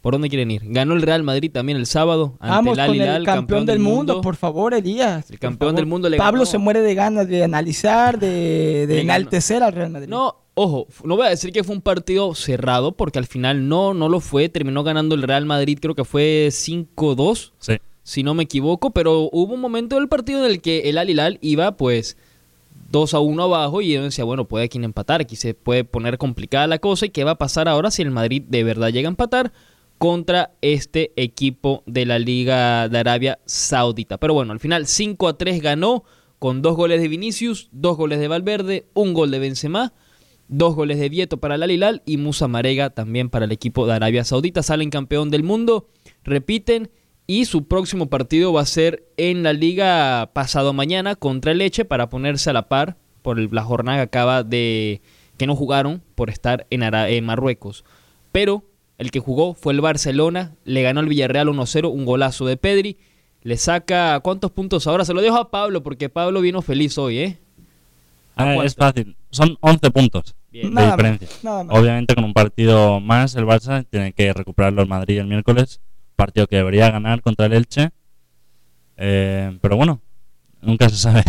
¿Por 0.00 0.12
dónde 0.14 0.28
quieren 0.28 0.50
ir? 0.50 0.62
Ganó 0.66 0.94
el 0.94 1.02
Real 1.02 1.22
Madrid 1.22 1.50
también 1.50 1.78
el 1.78 1.86
sábado 1.86 2.36
ante 2.40 2.54
Vamos 2.54 2.72
el 2.74 2.80
Al 2.80 2.86
con 2.88 2.96
el 2.96 3.02
Hilal, 3.02 3.24
campeón, 3.24 3.64
del 3.66 3.78
mundo, 3.78 4.20
por 4.20 4.36
favor, 4.36 4.74
Elías. 4.74 5.30
El 5.30 5.38
campeón 5.38 5.70
favor. 5.70 5.76
del 5.76 5.86
mundo 5.86 6.10
le 6.10 6.18
Pablo 6.18 6.40
ganó. 6.40 6.46
se 6.50 6.58
muere 6.58 6.80
de 6.82 6.94
ganas 6.94 7.26
de 7.26 7.42
analizar, 7.44 8.18
de, 8.18 8.86
de 8.86 9.00
enaltecer 9.00 9.62
al 9.62 9.72
Real 9.72 9.88
Madrid. 9.90 10.08
No, 10.08 10.36
ojo, 10.54 10.86
no 11.04 11.16
voy 11.16 11.26
a 11.26 11.30
decir 11.30 11.52
que 11.52 11.64
fue 11.64 11.74
un 11.74 11.80
partido 11.80 12.34
cerrado, 12.34 12.92
porque 12.92 13.18
al 13.18 13.24
final 13.26 13.66
no, 13.68 13.94
no 13.94 14.10
lo 14.10 14.20
fue. 14.20 14.50
Terminó 14.50 14.84
ganando 14.84 15.14
el 15.14 15.22
Real 15.22 15.46
Madrid, 15.46 15.78
creo 15.80 15.94
que 15.94 16.04
fue 16.04 16.48
5-2, 16.50 17.52
Sí. 17.58 17.76
si 18.02 18.22
no 18.22 18.34
me 18.34 18.42
equivoco. 18.42 18.90
Pero 18.90 19.30
hubo 19.32 19.54
un 19.54 19.60
momento 19.60 19.96
del 19.96 20.08
partido 20.08 20.44
en 20.44 20.50
el 20.50 20.60
que 20.60 20.80
el 20.90 20.98
Al 20.98 21.08
Hilal 21.08 21.38
iba, 21.40 21.78
pues, 21.78 22.18
2 22.94 23.12
a 23.14 23.18
1 23.18 23.42
abajo. 23.42 23.82
Y 23.82 23.92
yo 23.92 24.04
decía, 24.04 24.24
bueno, 24.24 24.46
puede 24.46 24.66
aquí 24.66 24.78
empatar, 24.78 25.20
aquí 25.20 25.34
se 25.34 25.52
puede 25.52 25.82
poner 25.82 26.16
complicada 26.16 26.68
la 26.68 26.78
cosa. 26.78 27.06
¿Y 27.06 27.10
qué 27.10 27.24
va 27.24 27.32
a 27.32 27.38
pasar 27.38 27.68
ahora 27.68 27.90
si 27.90 28.02
el 28.02 28.12
Madrid 28.12 28.44
de 28.46 28.62
verdad 28.62 28.90
llega 28.90 29.08
a 29.08 29.10
empatar? 29.10 29.52
contra 29.96 30.50
este 30.60 31.12
equipo 31.16 31.84
de 31.86 32.04
la 32.04 32.18
Liga 32.18 32.88
de 32.88 32.98
Arabia 32.98 33.38
Saudita. 33.46 34.18
Pero 34.18 34.34
bueno, 34.34 34.52
al 34.52 34.58
final 34.58 34.88
5 34.88 35.28
a 35.28 35.38
3 35.38 35.62
ganó 35.62 36.02
con 36.40 36.62
dos 36.62 36.76
goles 36.76 37.00
de 37.00 37.06
Vinicius, 37.06 37.68
dos 37.70 37.96
goles 37.96 38.18
de 38.18 38.26
Valverde, 38.26 38.86
un 38.92 39.14
gol 39.14 39.30
de 39.30 39.38
Benzema, 39.38 39.94
dos 40.48 40.74
goles 40.74 40.98
de 40.98 41.08
Vieto 41.08 41.38
para 41.38 41.54
el 41.54 41.62
Al 41.62 41.70
Hilal 41.70 42.02
y 42.04 42.16
Musa 42.16 42.48
Marega 42.48 42.90
también 42.90 43.30
para 43.30 43.44
el 43.44 43.52
equipo 43.52 43.86
de 43.86 43.94
Arabia 43.94 44.24
Saudita. 44.24 44.64
Salen 44.64 44.90
campeón 44.90 45.30
del 45.30 45.44
mundo, 45.44 45.86
repiten 46.24 46.90
y 47.26 47.46
su 47.46 47.66
próximo 47.66 48.08
partido 48.10 48.52
va 48.52 48.60
a 48.62 48.66
ser 48.66 49.04
en 49.16 49.42
la 49.42 49.52
liga 49.52 50.30
pasado 50.34 50.72
mañana 50.72 51.14
contra 51.16 51.52
el 51.52 51.58
Leche 51.58 51.84
para 51.84 52.08
ponerse 52.08 52.50
a 52.50 52.52
la 52.52 52.68
par 52.68 52.96
por 53.22 53.38
la 53.52 53.62
jornada 53.62 53.98
que 53.98 54.02
acaba 54.02 54.42
de 54.42 55.00
que 55.38 55.46
no 55.46 55.56
jugaron 55.56 56.02
por 56.14 56.30
estar 56.30 56.66
en, 56.70 56.82
Ara- 56.82 57.08
en 57.08 57.24
Marruecos. 57.24 57.84
Pero 58.30 58.64
el 58.98 59.10
que 59.10 59.20
jugó 59.20 59.54
fue 59.54 59.72
el 59.72 59.80
Barcelona, 59.80 60.54
le 60.64 60.82
ganó 60.82 61.00
al 61.00 61.08
Villarreal 61.08 61.48
1-0, 61.48 61.90
un 61.90 62.04
golazo 62.04 62.46
de 62.46 62.56
Pedri. 62.56 62.98
Le 63.42 63.56
saca 63.56 64.20
cuántos 64.20 64.50
puntos 64.52 64.86
ahora. 64.86 65.04
Se 65.04 65.12
lo 65.14 65.20
dejo 65.20 65.36
a 65.36 65.50
Pablo 65.50 65.82
porque 65.82 66.08
Pablo 66.08 66.40
vino 66.40 66.62
feliz 66.62 66.96
hoy, 66.98 67.18
¿eh? 67.18 67.38
Ah, 68.36 68.56
es 68.64 68.74
fácil. 68.74 69.16
Son 69.30 69.56
11 69.60 69.90
puntos 69.90 70.34
Bien. 70.50 70.68
de 70.68 70.74
Nada 70.74 70.88
más, 70.88 70.96
diferencia. 70.96 71.28
nada 71.42 71.64
más. 71.64 71.78
Obviamente 71.78 72.14
con 72.14 72.24
un 72.24 72.32
partido 72.34 73.00
más 73.00 73.34
el 73.34 73.44
Barça 73.44 73.84
tiene 73.88 74.12
que 74.12 74.32
recuperarlo 74.32 74.82
el 74.82 74.88
Madrid 74.88 75.18
el 75.18 75.26
miércoles. 75.26 75.80
Partido 76.16 76.46
que 76.46 76.56
debería 76.56 76.90
ganar 76.90 77.22
contra 77.22 77.46
el 77.46 77.52
Elche. 77.54 77.90
Eh, 78.96 79.58
pero 79.60 79.76
bueno, 79.76 80.00
nunca 80.60 80.88
se 80.88 80.96
sabe. 80.96 81.22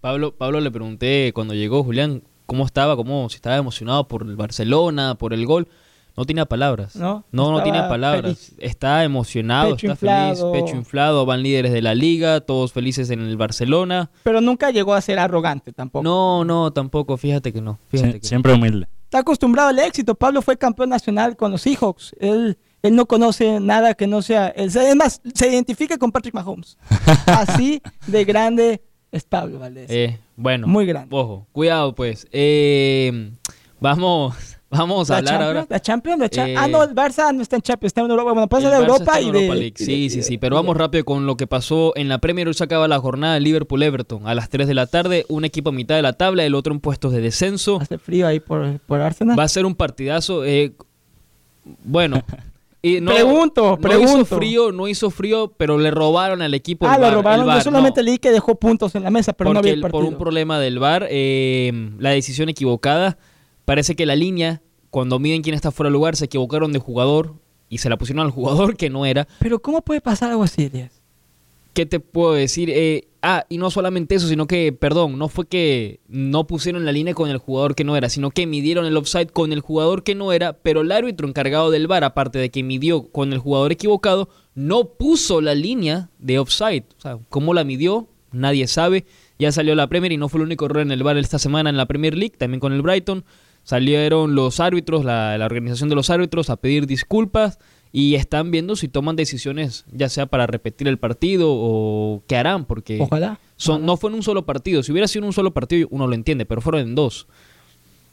Pablo, 0.00 0.36
Pablo 0.36 0.60
le 0.60 0.70
pregunté 0.70 1.32
cuando 1.34 1.54
llegó 1.54 1.84
Julián, 1.84 2.22
cómo 2.46 2.64
estaba, 2.66 2.96
cómo 2.96 3.28
si 3.28 3.36
estaba 3.36 3.56
emocionado 3.56 4.08
por 4.08 4.22
el 4.22 4.36
Barcelona, 4.36 5.14
por 5.16 5.32
el 5.32 5.46
gol. 5.46 5.68
No 6.14 6.26
tenía 6.26 6.44
palabras. 6.44 6.94
No, 6.94 7.24
no, 7.32 7.52
no 7.52 7.62
tiene 7.62 7.78
palabras. 7.84 8.22
feliz. 8.38 8.54
Está 8.58 9.02
emocionado, 9.02 9.70
Pecho 9.76 9.92
está 9.92 9.96
feliz, 10.34 10.44
pecho 10.52 10.76
inflado. 10.76 11.24
Van 11.24 11.42
líderes 11.42 11.72
de 11.72 11.80
la 11.80 11.94
liga, 11.94 12.40
todos 12.42 12.70
felices 12.72 13.08
en 13.08 13.20
el 13.20 13.38
Barcelona. 13.38 14.10
Pero 14.22 14.42
nunca 14.42 14.70
llegó 14.70 14.92
a 14.92 15.00
ser 15.00 15.18
arrogante 15.18 15.72
tampoco. 15.72 16.02
No, 16.02 16.44
no, 16.44 16.70
tampoco. 16.70 17.16
Fíjate 17.16 17.50
que 17.50 17.62
no. 17.62 17.78
Fíjate 17.88 18.10
Sie- 18.18 18.20
que 18.20 18.26
siempre 18.26 18.52
humilde. 18.52 18.88
Está 19.04 19.20
acostumbrado 19.20 19.70
al 19.70 19.78
éxito. 19.78 20.14
Pablo 20.14 20.42
fue 20.42 20.58
campeón 20.58 20.90
nacional 20.90 21.34
con 21.34 21.50
los 21.52 21.62
Seahawks. 21.62 22.14
Él, 22.20 22.58
él 22.82 22.96
no 22.96 23.06
conoce 23.06 23.60
nada 23.60 23.94
que 23.94 24.06
no 24.06 24.22
sea. 24.22 24.48
Él, 24.48 24.70
se- 24.70 24.88
es 24.88 24.96
más, 24.96 25.20
se 25.34 25.48
identifica 25.48 25.96
con 25.98 26.10
Patrick 26.12 26.34
Mahomes. 26.34 26.76
Así 27.26 27.80
de 28.06 28.24
grande 28.24 28.82
es 29.10 29.24
Pablo 29.24 29.58
Valdés. 29.58 29.90
Eh, 29.90 30.18
bueno, 30.36 30.66
Muy 30.66 30.86
grande. 30.86 31.14
Ojo, 31.16 31.46
cuidado 31.52 31.94
pues. 31.94 32.26
Eh, 32.32 33.30
vamos, 33.78 34.34
vamos 34.70 35.10
a 35.10 35.14
la 35.14 35.18
hablar 35.18 35.32
Champions, 35.34 35.46
ahora. 35.56 35.66
la 35.68 35.80
Champions, 35.80 36.18
la 36.20 36.28
Cha- 36.30 36.48
Eh, 36.48 36.54
Ah, 36.56 36.66
no, 36.66 36.82
el 36.82 36.94
Barça 36.94 37.32
no 37.34 37.42
está 37.42 37.56
en 37.56 37.62
Champions, 37.62 37.90
está 37.90 38.00
en 38.00 38.10
Europa. 38.10 38.32
Bueno, 38.32 38.48
pasa 38.48 38.70
de 38.70 38.76
Europa 38.76 39.20
y 39.20 39.30
de. 39.30 39.38
Europa 39.38 39.54
League. 39.54 39.74
y 39.78 39.84
de- 39.84 39.84
Sí, 39.84 40.10
sí, 40.10 40.22
sí. 40.22 40.38
Pero 40.38 40.56
vamos 40.56 40.76
rápido 40.76 41.04
con 41.04 41.26
lo 41.26 41.36
que 41.36 41.46
pasó 41.46 41.92
en 41.94 42.08
la 42.08 42.18
Premier. 42.18 42.48
Hoy 42.48 42.54
se 42.54 42.64
acaba 42.64 42.88
la 42.88 42.98
jornada 42.98 43.34
de 43.34 43.40
Liverpool-Everton 43.40 44.26
a 44.26 44.34
las 44.34 44.48
3 44.48 44.66
de 44.66 44.74
la 44.74 44.86
tarde. 44.86 45.24
Un 45.28 45.44
equipo 45.44 45.68
a 45.70 45.72
mitad 45.72 45.94
de 45.96 46.02
la 46.02 46.14
tabla, 46.14 46.44
el 46.44 46.54
otro 46.54 46.72
en 46.72 46.80
puestos 46.80 47.12
de 47.12 47.20
descenso. 47.20 47.80
Hace 47.80 47.98
frío 47.98 48.26
ahí 48.26 48.40
por, 48.40 48.80
por 48.80 49.00
Arsenal. 49.02 49.38
Va 49.38 49.44
a 49.44 49.48
ser 49.48 49.66
un 49.66 49.74
partidazo. 49.74 50.44
eh, 50.44 50.72
bueno. 51.84 52.22
Y 52.84 53.00
no, 53.00 53.12
Pregunto, 53.12 53.62
no 53.70 53.78
pregunto. 53.78 54.12
hizo 54.22 54.24
frío, 54.24 54.72
no 54.72 54.88
hizo 54.88 55.10
frío, 55.10 55.52
pero 55.56 55.78
le 55.78 55.92
robaron 55.92 56.42
al 56.42 56.52
equipo. 56.52 56.86
ah, 56.86 56.96
el 56.96 57.00
lo 57.02 57.08
el 57.08 57.14
robaron. 57.14 57.46
Yo 57.46 57.60
solamente 57.60 58.00
no. 58.00 58.06
leí 58.06 58.18
que 58.18 58.32
dejó 58.32 58.56
puntos 58.56 58.94
en 58.96 59.04
la 59.04 59.10
mesa, 59.10 59.32
pero 59.32 59.52
no 59.52 59.60
había 59.60 59.72
el 59.72 59.80
partido. 59.80 60.00
por 60.00 60.12
un 60.12 60.18
problema 60.18 60.58
del 60.58 60.80
VAR, 60.80 61.06
eh, 61.08 61.90
la 61.98 62.10
decisión 62.10 62.48
equivocada, 62.48 63.18
parece 63.64 63.94
que 63.94 64.04
la 64.04 64.16
línea, 64.16 64.62
cuando 64.90 65.20
miden 65.20 65.42
quién 65.42 65.54
está 65.54 65.70
fuera 65.70 65.90
de 65.90 65.92
lugar, 65.92 66.16
se 66.16 66.24
equivocaron 66.24 66.72
de 66.72 66.80
jugador 66.80 67.34
y 67.68 67.78
se 67.78 67.88
la 67.88 67.96
pusieron 67.96 68.24
al 68.26 68.32
jugador 68.32 68.76
que 68.76 68.90
no 68.90 69.06
era. 69.06 69.28
Pero 69.38 69.62
¿cómo 69.62 69.82
puede 69.82 70.00
pasar 70.00 70.30
algo 70.32 70.42
así, 70.42 70.64
Elías? 70.64 71.01
¿Qué 71.72 71.86
te 71.86 72.00
puedo 72.00 72.34
decir? 72.34 72.68
Eh, 72.70 73.08
ah, 73.22 73.46
y 73.48 73.56
no 73.56 73.70
solamente 73.70 74.14
eso, 74.14 74.28
sino 74.28 74.46
que, 74.46 74.72
perdón, 74.72 75.18
no 75.18 75.28
fue 75.28 75.46
que 75.46 76.00
no 76.06 76.46
pusieron 76.46 76.84
la 76.84 76.92
línea 76.92 77.14
con 77.14 77.30
el 77.30 77.38
jugador 77.38 77.74
que 77.74 77.84
no 77.84 77.96
era, 77.96 78.10
sino 78.10 78.30
que 78.30 78.46
midieron 78.46 78.84
el 78.84 78.96
offside 78.96 79.28
con 79.28 79.52
el 79.52 79.60
jugador 79.60 80.02
que 80.02 80.14
no 80.14 80.32
era, 80.32 80.52
pero 80.52 80.82
el 80.82 80.92
árbitro 80.92 81.26
encargado 81.26 81.70
del 81.70 81.86
VAR, 81.86 82.04
aparte 82.04 82.38
de 82.38 82.50
que 82.50 82.62
midió 82.62 83.08
con 83.10 83.32
el 83.32 83.38
jugador 83.38 83.72
equivocado, 83.72 84.28
no 84.54 84.84
puso 84.84 85.40
la 85.40 85.54
línea 85.54 86.10
de 86.18 86.38
offside. 86.38 86.84
O 86.98 87.00
sea, 87.00 87.18
¿cómo 87.30 87.54
la 87.54 87.64
midió? 87.64 88.06
Nadie 88.32 88.66
sabe. 88.66 89.06
Ya 89.38 89.50
salió 89.50 89.74
la 89.74 89.88
Premier 89.88 90.12
y 90.12 90.18
no 90.18 90.28
fue 90.28 90.40
el 90.40 90.46
único 90.46 90.66
error 90.66 90.82
en 90.82 90.92
el 90.92 91.02
VAR 91.02 91.16
esta 91.16 91.38
semana 91.38 91.70
en 91.70 91.78
la 91.78 91.86
Premier 91.86 92.16
League, 92.16 92.36
también 92.36 92.60
con 92.60 92.74
el 92.74 92.82
Brighton. 92.82 93.24
Salieron 93.62 94.34
los 94.34 94.60
árbitros, 94.60 95.06
la, 95.06 95.38
la 95.38 95.46
organización 95.46 95.88
de 95.88 95.94
los 95.94 96.10
árbitros, 96.10 96.50
a 96.50 96.56
pedir 96.56 96.86
disculpas 96.86 97.58
y 97.92 98.14
están 98.14 98.50
viendo 98.50 98.74
si 98.74 98.88
toman 98.88 99.16
decisiones, 99.16 99.84
ya 99.92 100.08
sea 100.08 100.24
para 100.26 100.46
repetir 100.46 100.88
el 100.88 100.98
partido 100.98 101.48
o 101.50 102.22
qué 102.26 102.36
harán, 102.36 102.64
porque 102.64 102.98
Ojalá. 103.00 103.38
son, 103.56 103.84
no 103.84 103.98
fue 103.98 104.08
en 104.10 104.16
un 104.16 104.22
solo 104.22 104.46
partido. 104.46 104.82
Si 104.82 104.90
hubiera 104.92 105.06
sido 105.06 105.24
en 105.24 105.26
un 105.26 105.32
solo 105.34 105.52
partido, 105.52 105.86
uno 105.90 106.06
lo 106.06 106.14
entiende, 106.14 106.46
pero 106.46 106.62
fueron 106.62 106.80
en 106.80 106.94
dos. 106.94 107.26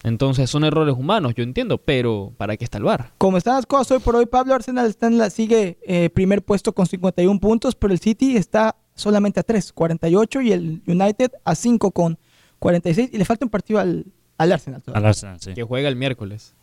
Entonces 0.03 0.49
son 0.49 0.63
errores 0.63 0.95
humanos, 0.97 1.33
yo 1.35 1.43
entiendo, 1.43 1.77
pero 1.77 2.33
¿para 2.37 2.55
qué 2.57 2.63
está 2.63 2.77
el 2.77 2.83
VAR? 2.83 3.11
Como 3.17 3.37
están 3.37 3.55
las 3.55 3.65
cosas 3.65 3.91
hoy 3.91 3.99
por 3.99 4.15
hoy, 4.15 4.25
Pablo 4.25 4.53
Arsenal 4.53 4.87
está 4.87 5.07
en 5.07 5.17
la, 5.17 5.29
sigue 5.29 5.77
eh, 5.83 6.09
primer 6.09 6.41
puesto 6.41 6.73
con 6.73 6.85
51 6.85 7.39
puntos, 7.39 7.75
pero 7.75 7.93
el 7.93 7.99
City 7.99 8.37
está 8.37 8.77
solamente 8.95 9.39
a 9.39 9.43
3, 9.43 9.73
48, 9.73 10.41
y 10.41 10.51
el 10.51 10.81
United 10.87 11.31
a 11.43 11.55
5 11.55 11.91
con 11.91 12.17
46, 12.59 13.09
y 13.13 13.17
le 13.17 13.25
falta 13.25 13.45
un 13.45 13.49
partido 13.49 13.79
al, 13.79 14.05
al 14.37 14.51
Arsenal. 14.51 14.81
todavía. 14.81 14.99
Al 14.99 15.05
Arsenal, 15.09 15.39
sí. 15.39 15.53
Que 15.53 15.63
juega 15.63 15.89
el 15.89 15.95
miércoles. 15.95 16.53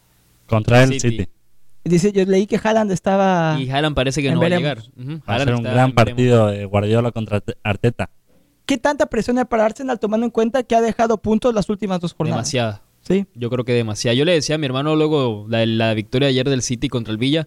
Contra 0.47 0.83
el 0.83 0.95
City. 0.95 1.11
City. 1.11 1.29
Dice, 1.89 2.13
yo 2.13 2.25
leí 2.25 2.47
que 2.47 2.61
Haaland 2.63 2.91
estaba... 2.93 3.57
Y 3.61 3.71
Haaland 3.71 3.95
parece 3.95 4.21
que 4.23 4.31
no 4.33 4.41
va 4.41 4.47
a 4.47 4.51
llegar. 4.51 4.79
Va 5.29 5.35
a 5.37 5.39
ser 5.39 5.55
un 5.55 5.63
gran 5.63 5.93
partido 5.93 6.49
de 6.49 6.65
Guardiola 6.65 7.13
contra 7.13 7.37
Arte- 7.39 7.57
Arteta. 7.63 8.11
¿Qué 8.67 8.77
tanta 8.79 9.07
presión 9.07 9.39
hay 9.39 9.45
para 9.45 9.65
Arsenal 9.65 10.01
tomando 10.01 10.25
en 10.27 10.31
cuenta 10.31 10.63
que 10.65 10.75
ha 10.75 10.81
dejado 10.81 11.19
puntos 11.19 11.55
las 11.55 11.69
últimas 11.71 12.01
dos 12.01 12.13
jornadas? 12.15 12.39
Demasiada. 12.39 12.83
Sí. 13.03 13.25
Yo 13.37 13.49
creo 13.51 13.65
que 13.65 13.73
demasiado. 13.73 14.17
Yo 14.17 14.25
le 14.25 14.33
decía 14.33 14.57
a 14.57 14.59
mi 14.59 14.67
hermano 14.67 14.97
luego 14.97 15.47
la, 15.49 15.65
la 15.65 15.95
victoria 15.95 16.27
ayer 16.29 16.49
del 16.51 16.63
City 16.63 16.89
contra 16.89 17.13
el 17.13 17.19
Villa. 17.19 17.47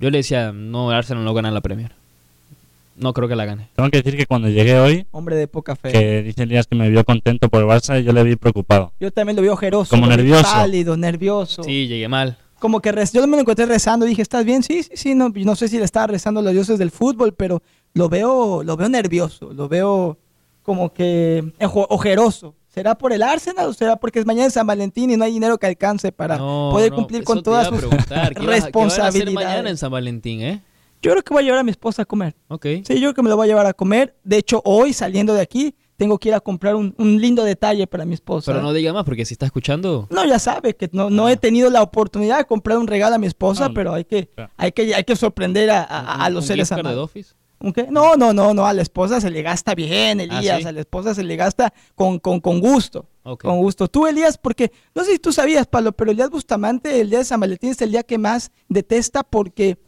Yo 0.00 0.08
le 0.10 0.18
decía, 0.18 0.52
no, 0.52 0.90
Arsenal 0.90 1.24
no 1.24 1.34
gana 1.34 1.50
la 1.50 1.60
Premier. 1.60 1.92
No 2.96 3.12
creo 3.12 3.28
que 3.28 3.36
la 3.36 3.44
gane. 3.44 3.68
Tengo 3.76 3.90
que 3.90 3.98
decir 3.98 4.16
que 4.16 4.24
cuando 4.24 4.48
llegué 4.48 4.78
hoy, 4.80 5.06
Hombre 5.10 5.36
de 5.36 5.48
poca 5.48 5.76
fe. 5.76 5.92
que 5.92 6.22
dice 6.22 6.44
Elías 6.44 6.66
que 6.66 6.76
me 6.76 6.88
vio 6.88 7.04
contento 7.04 7.50
por 7.50 7.60
el 7.60 7.66
Barça, 7.68 8.00
yo 8.00 8.10
le 8.14 8.22
vi 8.22 8.36
preocupado. 8.36 8.92
Yo 8.98 9.10
también 9.10 9.36
lo 9.36 9.42
veo 9.42 9.52
ojeroso. 9.52 9.90
Como 9.90 10.06
nervioso. 10.06 10.44
Pálido, 10.50 10.96
nervioso. 10.96 11.62
Sí, 11.62 11.86
llegué 11.88 12.08
mal. 12.08 12.38
Como 12.58 12.80
que 12.80 12.92
rez- 12.92 13.12
yo 13.12 13.26
me 13.26 13.36
lo 13.36 13.42
encontré 13.42 13.66
rezando. 13.66 14.06
Dije, 14.06 14.22
¿estás 14.22 14.44
bien? 14.44 14.62
Sí, 14.62 14.82
sí, 14.82 14.90
sí. 14.94 15.14
No, 15.14 15.30
no 15.34 15.56
sé 15.56 15.68
si 15.68 15.78
le 15.78 15.84
estaba 15.84 16.06
rezando 16.08 16.40
a 16.40 16.42
los 16.42 16.52
dioses 16.52 16.78
del 16.78 16.90
fútbol, 16.90 17.34
pero 17.34 17.62
lo 17.94 18.08
veo, 18.08 18.62
lo 18.62 18.76
veo 18.76 18.88
nervioso. 18.88 19.52
Lo 19.52 19.68
veo 19.68 20.18
como 20.62 20.92
que 20.92 21.52
ojeroso. 21.88 22.54
¿Será 22.68 22.96
por 22.98 23.12
el 23.12 23.22
Arsenal 23.22 23.68
o 23.68 23.72
será 23.72 23.96
porque 23.96 24.18
es 24.18 24.26
mañana 24.26 24.50
San 24.50 24.66
Valentín 24.66 25.10
y 25.10 25.16
no 25.16 25.24
hay 25.24 25.32
dinero 25.32 25.56
que 25.58 25.66
alcance 25.66 26.12
para 26.12 26.36
No, 26.36 26.70
poder 26.72 26.90
no, 26.90 26.96
cumplir 26.96 27.24
con 27.24 27.42
todas 27.42 27.68
sus 27.68 27.78
preguntar, 27.78 28.34
¿qué 28.34 28.40
vas 28.40 28.48
a- 28.48 28.52
hacer 28.52 28.64
responsabilidades? 28.64 29.34
mañana 29.34 29.70
en 29.70 29.76
San 29.78 29.90
Valentín, 29.90 30.42
¿eh? 30.42 30.62
Yo 31.00 31.10
creo 31.12 31.22
que 31.22 31.32
voy 31.32 31.42
a 31.42 31.44
llevar 31.46 31.60
a 31.60 31.62
mi 31.62 31.70
esposa 31.70 32.02
a 32.02 32.04
comer. 32.04 32.34
Ok. 32.48 32.66
Sí, 32.84 32.94
yo 32.94 33.00
creo 33.00 33.14
que 33.14 33.22
me 33.22 33.28
lo 33.30 33.36
voy 33.36 33.46
a 33.46 33.48
llevar 33.48 33.66
a 33.66 33.72
comer. 33.72 34.14
De 34.24 34.36
hecho, 34.38 34.60
hoy 34.64 34.92
saliendo 34.92 35.32
de 35.32 35.40
aquí, 35.40 35.74
tengo 35.96 36.18
que 36.18 36.28
ir 36.28 36.34
a 36.34 36.40
comprar 36.40 36.74
un, 36.74 36.94
un 36.98 37.20
lindo 37.20 37.42
detalle 37.44 37.86
para 37.86 38.04
mi 38.04 38.14
esposa. 38.14 38.52
Pero 38.52 38.62
no 38.62 38.72
diga 38.72 38.92
más, 38.92 39.04
porque 39.04 39.24
si 39.24 39.34
está 39.34 39.46
escuchando... 39.46 40.06
No, 40.10 40.24
ya 40.26 40.38
sabe 40.38 40.74
que 40.76 40.88
no, 40.92 41.08
no 41.10 41.28
he 41.28 41.36
tenido 41.36 41.70
la 41.70 41.82
oportunidad 41.82 42.38
de 42.38 42.44
comprar 42.44 42.78
un 42.78 42.86
regalo 42.86 43.14
a 43.14 43.18
mi 43.18 43.26
esposa, 43.26 43.66
Ah, 43.66 43.70
pero 43.74 43.94
hay 43.94 44.04
que, 44.04 44.26
claro. 44.28 44.52
hay 44.56 44.72
que, 44.72 44.94
hay 44.94 45.04
que 45.04 45.16
sorprender 45.16 45.70
a, 45.70 45.82
a- 45.82 46.24
a 46.24 46.30
los 46.30 46.44
un 46.44 46.48
seres 46.48 46.70
amados. 46.72 47.04
Office. 47.04 47.34
¿Un 47.58 47.72
qué? 47.72 47.86
No, 47.90 48.16
no, 48.16 48.34
no, 48.34 48.52
no, 48.52 48.66
a 48.66 48.74
la 48.74 48.82
esposa 48.82 49.18
se 49.18 49.30
le 49.30 49.40
gasta 49.40 49.74
bien, 49.74 50.20
Elías, 50.20 50.56
¿Ah, 50.56 50.58
sí? 50.60 50.64
a 50.66 50.72
la 50.72 50.80
esposa 50.80 51.14
se 51.14 51.22
le 51.24 51.36
gasta 51.36 51.72
con, 51.94 52.18
con, 52.18 52.40
con 52.40 52.60
gusto. 52.60 53.06
Con 53.40 53.58
gusto. 53.58 53.88
Tú, 53.88 54.06
Elías, 54.06 54.36
porque 54.38 54.70
no 54.94 55.02
sé 55.02 55.12
si 55.12 55.18
tú 55.18 55.32
sabías, 55.32 55.66
Pablo, 55.66 55.92
pero 55.92 56.10
Elías 56.12 56.28
Bustamante, 56.30 57.00
el 57.00 57.08
día 57.10 57.20
de 57.20 57.24
San 57.24 57.40
Valentín 57.40 57.70
es 57.70 57.80
el 57.80 57.90
día 57.90 58.02
que 58.02 58.18
más 58.18 58.52
detesta 58.68 59.22
porque 59.24 59.78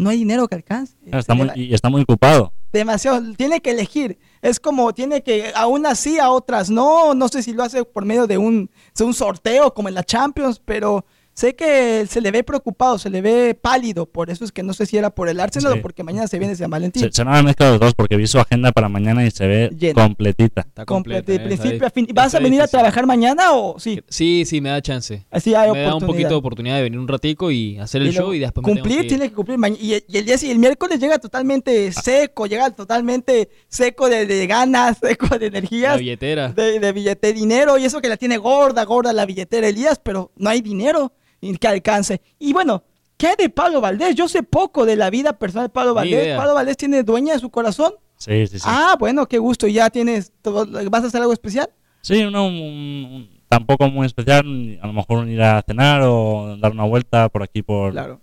no 0.00 0.10
hay 0.10 0.18
dinero 0.18 0.48
que 0.48 0.54
alcance. 0.54 0.96
Está 1.06 1.34
muy, 1.34 1.50
y 1.54 1.74
está 1.74 1.88
muy 1.90 2.02
ocupado. 2.02 2.52
demasiado, 2.72 3.20
tiene 3.34 3.60
que 3.60 3.70
elegir. 3.70 4.18
Es 4.42 4.58
como, 4.58 4.92
tiene 4.94 5.22
que, 5.22 5.52
a 5.54 5.66
unas 5.66 5.98
sí, 5.98 6.18
a 6.18 6.30
otras 6.30 6.70
no. 6.70 7.14
No 7.14 7.28
sé 7.28 7.42
si 7.42 7.52
lo 7.52 7.62
hace 7.62 7.84
por 7.84 8.04
medio 8.04 8.26
de 8.26 8.38
un, 8.38 8.70
de 8.96 9.04
un 9.04 9.12
sorteo 9.12 9.74
como 9.74 9.88
en 9.88 9.94
la 9.94 10.02
Champions, 10.02 10.60
pero 10.64 11.04
sé 11.40 11.54
que 11.56 12.06
se 12.06 12.20
le 12.20 12.30
ve 12.30 12.42
preocupado, 12.44 12.98
se 12.98 13.08
le 13.08 13.22
ve 13.22 13.54
pálido. 13.60 14.04
Por 14.06 14.28
eso 14.30 14.44
es 14.44 14.52
que 14.52 14.62
no 14.62 14.74
sé 14.74 14.84
si 14.86 14.98
era 14.98 15.10
por 15.10 15.28
el 15.28 15.40
Arsenal 15.40 15.72
Sí. 15.72 15.78
o 15.78 15.82
porque 15.82 16.02
mañana 16.02 16.26
se 16.28 16.38
viene 16.38 16.54
San 16.54 16.70
Valentín. 16.70 17.02
Se, 17.02 17.10
se 17.12 17.24
van 17.24 17.34
a 17.36 17.42
mezclar 17.42 17.70
los 17.72 17.80
dos 17.80 17.94
porque 17.94 18.16
vi 18.16 18.26
su 18.26 18.38
agenda 18.38 18.72
para 18.72 18.88
mañana 18.88 19.24
y 19.26 19.30
se 19.30 19.46
ve 19.46 19.70
Llena. 19.76 20.02
completita. 20.02 20.60
Está 20.62 20.84
completa, 20.84 21.32
de 21.32 21.36
¿eh? 21.36 21.40
principio 21.40 21.72
Está 21.72 21.86
a 21.86 21.90
fin. 21.90 22.06
¿Vas 22.12 22.34
a 22.34 22.40
venir 22.40 22.60
a 22.60 22.66
trabajar 22.68 23.06
mañana 23.06 23.52
o 23.52 23.78
sí? 23.78 24.00
Sí, 24.08 24.44
sí, 24.46 24.60
me 24.60 24.68
da 24.68 24.82
chance. 24.82 25.24
Así 25.30 25.54
hay 25.54 25.70
me 25.72 25.78
da 25.80 25.88
un 25.88 26.02
oportunidad. 26.02 26.06
poquito 26.06 26.28
de 26.28 26.34
oportunidad 26.34 26.76
de 26.76 26.82
venir 26.82 26.98
un 26.98 27.08
ratico 27.08 27.50
y 27.50 27.78
hacer 27.78 28.02
el 28.02 28.08
Y 28.08 28.12
show 28.12 28.34
y 28.34 28.38
después 28.38 28.62
cumplir, 28.64 29.02
que 29.02 29.08
tiene 29.08 29.28
que 29.30 29.34
cumplir. 29.34 29.58
Y, 29.80 29.94
y 30.06 30.16
el 30.18 30.24
día 30.26 30.36
si- 30.36 30.50
el 30.50 30.58
miércoles 30.58 31.00
llega 31.00 31.18
totalmente 31.18 31.90
seco, 31.92 32.46
llega 32.46 32.70
totalmente 32.70 33.48
seco 33.68 34.08
de, 34.08 34.26
de 34.26 34.46
ganas, 34.46 34.98
seco 35.02 35.26
de 35.38 35.50
La 35.50 35.58
energías. 35.58 35.98
billetera. 35.98 36.48
de, 36.52 36.78
de 36.80 36.92
billete, 36.92 37.32
dinero, 37.32 37.78
y 37.78 37.84
eso 37.84 38.00
que 38.00 38.08
la 38.08 38.16
tiene 38.18 38.36
gorda, 38.36 38.84
gorda 38.84 39.12
la 39.12 39.24
billetera 39.24 39.68
Elías, 39.68 39.98
pero 40.02 40.32
no 40.36 40.50
hay 40.50 40.60
dinero 40.60 41.12
y 41.29 41.29
que 41.58 41.68
alcance. 41.68 42.20
Y 42.38 42.52
bueno, 42.52 42.82
¿qué 43.16 43.28
hay 43.28 43.34
de 43.38 43.48
Pablo 43.50 43.80
Valdés? 43.80 44.14
Yo 44.14 44.28
sé 44.28 44.42
poco 44.42 44.86
de 44.86 44.96
la 44.96 45.10
vida 45.10 45.34
personal 45.38 45.66
de 45.66 45.72
Pablo 45.72 45.94
Valdés. 45.94 46.24
idea. 46.24 46.36
¿Pablo 46.36 46.54
Valdés 46.54 46.76
tiene 46.76 47.02
dueña 47.02 47.34
de 47.34 47.38
su 47.40 47.50
corazón? 47.50 47.94
Sí, 48.16 48.46
sí, 48.46 48.58
sí. 48.58 48.64
Ah, 48.68 48.96
bueno, 48.98 49.26
qué 49.26 49.38
gusto. 49.38 49.66
¿Ya 49.66 49.88
tienes, 49.90 50.32
todo- 50.42 50.66
vas 50.90 51.04
a 51.04 51.06
hacer 51.06 51.20
algo 51.20 51.32
especial? 51.32 51.70
Sí, 52.02 52.22
uno 52.24 52.46
un- 52.46 52.54
un- 52.54 53.40
tampoco 53.48 53.88
muy 53.90 54.06
especial. 54.06 54.78
A 54.82 54.86
lo 54.86 54.92
mejor 54.92 55.26
ir 55.28 55.42
a 55.42 55.62
cenar 55.66 56.02
o 56.04 56.56
dar 56.60 56.72
una 56.72 56.84
vuelta 56.84 57.28
por 57.30 57.42
aquí 57.42 57.62
por, 57.62 57.92
Claro. 57.92 58.20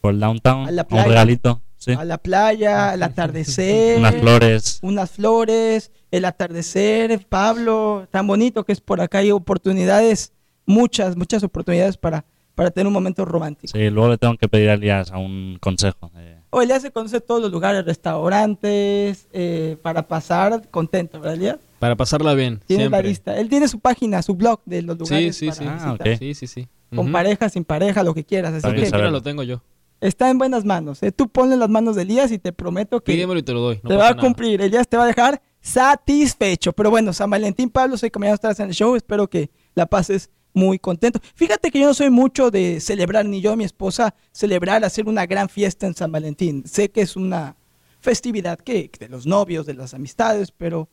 por 0.00 0.14
el 0.14 0.20
downtown. 0.20 0.66
A 0.68 0.70
la 0.70 0.82
un 0.82 0.88
playa. 0.88 1.08
regalito. 1.08 1.62
Sí. 1.76 1.92
A 1.92 2.04
la 2.04 2.16
playa, 2.18 2.90
al 2.92 3.02
atardecer. 3.02 3.98
Unas 3.98 4.14
flores. 4.16 4.78
Unas 4.82 5.10
flores, 5.10 5.92
el 6.10 6.24
atardecer, 6.24 7.26
Pablo, 7.28 8.08
tan 8.10 8.26
bonito 8.26 8.64
que 8.64 8.72
es 8.72 8.80
por 8.80 9.00
acá. 9.02 9.18
Hay 9.18 9.30
oportunidades, 9.30 10.32
muchas, 10.64 11.16
muchas 11.16 11.42
oportunidades 11.42 11.96
para, 11.98 12.24
para 12.56 12.72
tener 12.72 12.88
un 12.88 12.92
momento 12.92 13.24
romántico. 13.24 13.70
Sí, 13.78 13.90
luego 13.90 14.08
le 14.08 14.18
tengo 14.18 14.36
que 14.36 14.48
pedir 14.48 14.70
a 14.70 14.74
Elías 14.74 15.12
a 15.12 15.18
un 15.18 15.58
consejo. 15.60 16.10
eh, 16.16 16.40
O 16.50 16.60
Elías 16.62 16.82
se 16.82 16.90
conoce 16.90 17.20
todos 17.20 17.40
los 17.40 17.52
lugares, 17.52 17.84
restaurantes, 17.84 19.28
eh, 19.32 19.76
para 19.82 20.08
pasar 20.08 20.68
contento, 20.70 21.20
¿verdad, 21.20 21.34
Elías? 21.34 21.58
Para 21.78 21.94
pasarla 21.96 22.34
bien. 22.34 22.60
Tiene 22.66 22.84
la 22.84 22.88
siempre. 22.90 23.08
lista. 23.10 23.38
Él 23.38 23.48
tiene 23.48 23.68
su 23.68 23.78
página, 23.78 24.22
su 24.22 24.34
blog 24.34 24.60
de 24.64 24.82
los 24.82 24.96
Sí, 24.96 25.00
lugares 25.04 25.36
sí, 25.36 25.46
para 25.46 25.58
sí. 25.58 25.64
Ah, 25.68 25.74
visitar. 25.92 26.08
ok. 26.14 26.18
Sí, 26.18 26.34
sí, 26.34 26.46
sí. 26.46 26.68
Con 26.94 27.12
pareja, 27.12 27.48
sin 27.50 27.64
pareja, 27.64 28.02
lo 28.02 28.14
que 28.14 28.24
quieras. 28.24 28.54
Así 28.64 28.74
que 28.74 28.88
lo 28.90 29.22
tengo 29.22 29.42
yo. 29.42 29.60
está 30.00 30.30
en 30.30 30.38
buenas 30.38 30.64
manos. 30.64 31.02
¿eh? 31.02 31.12
Tú 31.12 31.28
ponle 31.28 31.56
las 31.56 31.68
manos 31.68 31.96
de 31.96 32.02
Elías 32.02 32.32
y 32.32 32.38
te 32.38 32.52
prometo 32.52 33.00
que 33.02 33.12
Pídemelo 33.12 33.38
y 33.38 33.42
te 33.42 33.52
lo 33.52 33.60
doy. 33.60 33.80
no 33.82 33.90
te 33.90 33.96
va 33.96 34.08
a 34.08 34.10
nada. 34.12 34.22
cumplir. 34.22 34.62
Elías 34.62 34.88
te 34.88 34.96
va 34.96 35.04
a 35.04 35.06
dejar 35.06 35.42
satisfecho. 35.60 36.72
Pero 36.72 36.90
bueno, 36.90 37.12
San 37.12 37.28
Valentín, 37.28 37.68
Pablo, 37.70 37.96
soy 37.98 38.10
no 38.18 38.26
estás 38.34 38.58
en 38.60 38.68
el 38.68 38.74
show. 38.74 38.94
Espero 38.96 39.28
que 39.28 39.50
la 39.74 39.86
pases 39.86 40.30
muy 40.56 40.78
contento. 40.78 41.20
Fíjate 41.34 41.70
que 41.70 41.80
yo 41.80 41.86
no 41.86 41.94
soy 41.94 42.10
mucho 42.10 42.50
de 42.50 42.80
celebrar, 42.80 43.26
ni 43.26 43.40
yo 43.40 43.50
ni 43.52 43.58
mi 43.58 43.64
esposa, 43.64 44.14
celebrar, 44.32 44.84
hacer 44.84 45.06
una 45.06 45.26
gran 45.26 45.48
fiesta 45.48 45.86
en 45.86 45.94
San 45.94 46.10
Valentín. 46.10 46.64
Sé 46.66 46.90
que 46.90 47.02
es 47.02 47.14
una 47.14 47.56
festividad 48.00 48.58
que 48.58 48.90
de 48.98 49.08
los 49.08 49.26
novios, 49.26 49.66
de 49.66 49.74
las 49.74 49.92
amistades, 49.92 50.50
pero 50.50 50.88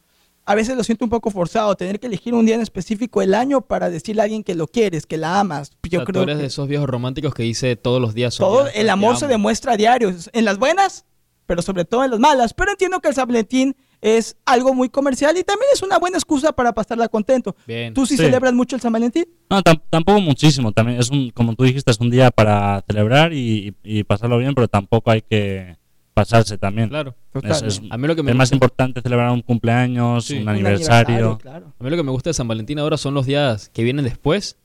a 0.46 0.56
veces 0.56 0.76
lo 0.76 0.84
siento 0.84 1.06
un 1.06 1.10
poco 1.10 1.32
forzado, 1.32 1.74
tener 1.76 2.02
que 2.02 2.08
elegir 2.08 2.34
un 2.34 2.46
día 2.46 2.56
en 2.56 2.62
específico 2.62 3.22
el 3.22 3.34
año 3.34 3.62
para 3.62 3.90
decirle 3.90 4.22
a 4.22 4.26
alguien 4.26 4.44
que 4.44 4.54
lo 4.54 4.68
quieres, 4.68 5.06
que 5.06 5.18
la 5.18 5.40
amas. 5.40 5.72
Yo 5.84 6.00
O 6.00 6.02
sea, 6.02 6.06
creo 6.06 6.14
tú 6.14 6.24
eres 6.24 6.36
que 6.36 6.42
de 6.42 6.48
esos 6.48 6.68
viejos 6.68 6.90
románticos 6.90 7.34
que 7.34 7.44
dice 7.44 7.78
todos 7.78 8.02
los 8.02 8.14
días 8.14 8.34
son 8.34 8.48
todo 8.48 8.64
días, 8.64 8.76
el 8.76 8.90
amor 8.90 9.16
se 9.16 9.28
demuestra 9.28 9.74
a 9.74 9.78
diario, 9.78 10.14
en 10.34 10.46
las 10.46 10.58
buenas, 10.58 11.06
pero 11.46 11.62
sobre 11.62 11.86
todo 11.86 12.04
en 12.04 12.12
las 12.12 12.20
malas. 12.20 12.54
Pero 12.54 12.72
entiendo 12.72 13.00
que 13.00 13.08
el 13.08 13.16
San 13.16 13.28
Valentín 13.28 13.78
es 14.04 14.36
algo 14.46 14.74
muy 14.74 14.90
comercial 14.90 15.36
y 15.38 15.44
también 15.44 15.70
es 15.74 15.82
una 15.82 15.98
buena 15.98 16.18
excusa 16.18 16.52
para 16.52 16.74
pasarla 16.74 17.08
contento. 17.08 17.56
Bien. 17.66 17.94
¿Tú 17.94 18.06
sí, 18.06 18.18
Sí. 18.18 18.24
celebras 18.24 18.54
mucho 18.54 18.76
el 18.76 18.82
San 18.82 18.92
Valentín? 18.92 19.26
No, 19.50 19.62
tam- 19.64 19.82
tampoco 19.90 20.20
muchísimo. 20.20 20.74
También 20.74 21.00
es 21.00 21.10
un, 21.10 21.30
como 21.32 21.56
tú 21.56 21.64
dijiste, 21.64 21.90
es 21.90 22.00
un 22.02 22.10
día 22.10 22.30
para 22.30 22.84
celebrar 22.86 23.32
y, 23.32 23.74
y 23.82 24.04
pasarlo 24.04 24.38
bien, 24.38 24.54
pero 24.56 24.68
tampoco 24.68 25.10
hay 25.10 25.22
que 25.22 25.78
pasarse 26.14 26.58
también. 26.58 26.90
Claro. 26.90 27.16
Es, 27.42 27.62
es- 27.64 27.82
A 27.90 27.98
mí 27.98 28.08
lo 28.08 28.16
que 28.16 28.24
me 28.24 28.32
es 28.32 28.38
más 28.38 28.52
importante 28.52 29.02
celebrar 29.02 29.32
un 29.32 29.42
cumpleaños, 29.42 30.26
Sí. 30.26 30.36
un 30.36 30.44
Un 30.44 30.50
aniversario. 30.50 31.38
claro. 31.38 31.74
A 31.80 31.84
mí 31.84 31.90
lo 31.90 31.96
que 31.96 32.04
me 32.04 32.12
gusta 32.12 32.30
de 32.30 32.34
San 32.34 32.48
Valentín 32.48 32.80
ahora 32.80 32.98
son 32.98 33.14
los 33.14 33.26
días 33.26 33.70
que 33.70 33.84
vienen 33.84 34.04
después, 34.06 34.58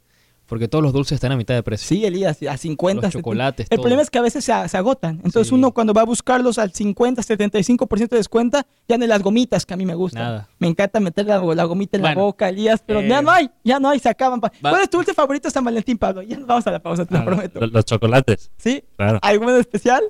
porque 0.48 0.66
todos 0.66 0.82
los 0.82 0.92
dulces 0.92 1.12
están 1.16 1.30
a 1.30 1.36
mitad 1.36 1.54
de 1.54 1.62
precio. 1.62 1.86
Sí, 1.86 2.04
Elías, 2.04 2.38
a 2.42 2.56
50. 2.56 2.96
Los 3.02 3.12
70. 3.12 3.18
chocolates, 3.18 3.66
El 3.70 3.76
todo. 3.76 3.82
problema 3.82 4.02
es 4.02 4.10
que 4.10 4.18
a 4.18 4.22
veces 4.22 4.44
se, 4.44 4.68
se 4.68 4.76
agotan. 4.76 5.16
Entonces 5.16 5.48
Sí. 5.48 5.54
uno 5.54 5.72
cuando 5.72 5.92
va 5.92 6.00
a 6.00 6.04
buscarlos 6.04 6.58
al 6.58 6.72
50, 6.72 7.22
75% 7.22 8.08
de 8.08 8.16
descuento, 8.16 8.60
ya 8.88 8.96
no 8.98 9.02
hay 9.04 9.08
las 9.08 9.22
gomitas 9.22 9.64
que 9.66 9.74
a 9.74 9.76
mí 9.76 9.84
me 9.86 9.94
gustan. 9.94 10.22
Nada. 10.22 10.48
Me 10.58 10.66
encanta 10.66 10.98
meter 11.00 11.26
la, 11.26 11.38
la 11.38 11.64
gomita 11.64 11.96
en 11.98 12.02
la 12.02 12.14
boca, 12.14 12.48
Elías, 12.48 12.82
pero 12.84 13.00
eh, 13.00 13.08
ya 13.08 13.20
no 13.22 13.30
hay, 13.30 13.50
ya 13.62 13.78
no 13.78 13.88
hay, 13.90 13.98
se 14.00 14.08
acaban. 14.08 14.40
va- 14.42 14.50
¿Cuál 14.60 14.82
es 14.82 14.90
tu 14.90 14.96
dulce 14.96 15.14
favorito 15.14 15.48
de 15.48 15.52
San 15.52 15.64
Valentín, 15.64 15.98
Pablo? 15.98 16.22
Ya 16.22 16.36
nos 16.38 16.46
vamos 16.46 16.66
a 16.66 16.70
la 16.70 16.80
pausa, 16.82 17.04
te 17.04 17.12
lo 17.14 17.20
Ah, 17.20 17.24
prometo. 17.24 17.60
lo- 17.60 17.66
los 17.66 17.84
chocolates, 17.84 18.50
¿Sí? 18.56 18.82
claro. 18.96 19.18
¿Alguno 19.22 19.54
en 19.54 19.60
especial? 19.60 20.02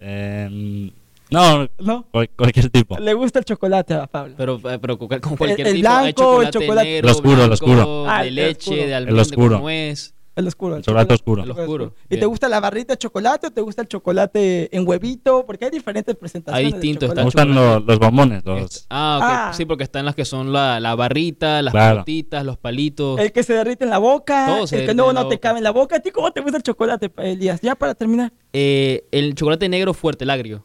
Eh, 0.00 0.90
no, 1.30 1.68
No. 1.78 2.06
cual- 2.10 2.30
cualquier 2.36 2.70
tipo. 2.70 2.98
Le 2.98 3.14
gusta 3.14 3.38
el 3.40 3.44
chocolate 3.44 3.94
a 3.94 4.06
Pablo. 4.06 4.34
Pero, 4.36 4.60
eh, 4.70 4.78
pero 4.80 4.98
con 4.98 5.08
cualquier 5.36 5.66
el 5.68 5.74
tipo. 5.76 5.88
hay 5.88 6.12
blanco, 6.12 6.42
el 6.42 6.50
chocolate, 6.50 6.58
chocolate- 6.66 6.88
negro, 6.90 7.08
El 7.08 7.14
oscuro, 7.14 7.44
el 7.44 7.52
oscuro. 7.52 8.04
Ah, 8.08 8.22
de 8.22 8.28
el 8.28 8.34
leche, 8.34 8.70
oscuro. 8.70 8.76
de 8.76 8.84
El 8.86 8.94
almendra 8.94 9.22
oscuro. 9.22 9.50
con 9.56 9.62
nuez. 9.62 10.10
El 10.36 10.48
oscuro. 10.48 10.76
El 10.76 10.82
chocolate 10.82 11.14
oscuro. 11.14 11.42
El 11.44 11.50
oscuro, 11.52 11.94
¿Y 12.10 12.16
te 12.18 12.26
gusta 12.26 12.48
la 12.48 12.58
barrita 12.58 12.94
de 12.94 12.98
chocolate 12.98 13.46
o 13.46 13.50
te 13.52 13.60
gusta 13.60 13.82
el 13.82 13.88
chocolate 13.88 14.76
en 14.76 14.86
huevito? 14.86 15.46
Porque 15.46 15.66
hay 15.66 15.70
diferentes 15.70 16.16
presentaciones. 16.16 16.66
Hay 16.66 16.72
distintos. 16.72 17.14
Me 17.14 17.22
gustan 17.22 17.54
los, 17.54 17.84
los 17.84 17.98
bombones, 18.00 18.44
los, 18.44 18.84
Ah, 18.90 19.18
ok. 19.18 19.24
Ah. 19.24 19.52
Sí, 19.54 19.64
porque 19.64 19.84
están 19.84 20.04
las 20.04 20.16
que 20.16 20.24
son 20.24 20.52
la, 20.52 20.80
la 20.80 20.96
barrita, 20.96 21.62
las 21.62 21.70
Claro. 21.72 22.04
los 22.42 22.58
palitos. 22.58 23.20
El 23.20 23.30
que 23.30 23.44
se 23.44 23.52
derrite 23.54 23.84
en 23.84 23.90
la 23.90 23.98
boca, 23.98 24.46
Todo 24.48 24.66
se 24.66 24.80
el 24.80 24.86
que 24.88 24.94
no, 24.94 25.12
no 25.12 25.28
te 25.28 25.38
cabe 25.38 25.58
en 25.58 25.64
la 25.64 25.70
boca. 25.70 25.96
¿A 25.96 26.00
ti 26.00 26.10
cómo 26.10 26.32
te 26.32 26.40
gusta 26.40 26.56
el 26.56 26.64
chocolate, 26.64 27.12
Elías? 27.18 27.60
Ya 27.60 27.76
para 27.76 27.94
terminar, 27.94 28.32
Eh, 28.52 29.06
el 29.12 29.36
chocolate 29.36 29.68
negro 29.68 29.94
fuerte, 29.94 30.24
el 30.24 30.30
agrio. 30.30 30.64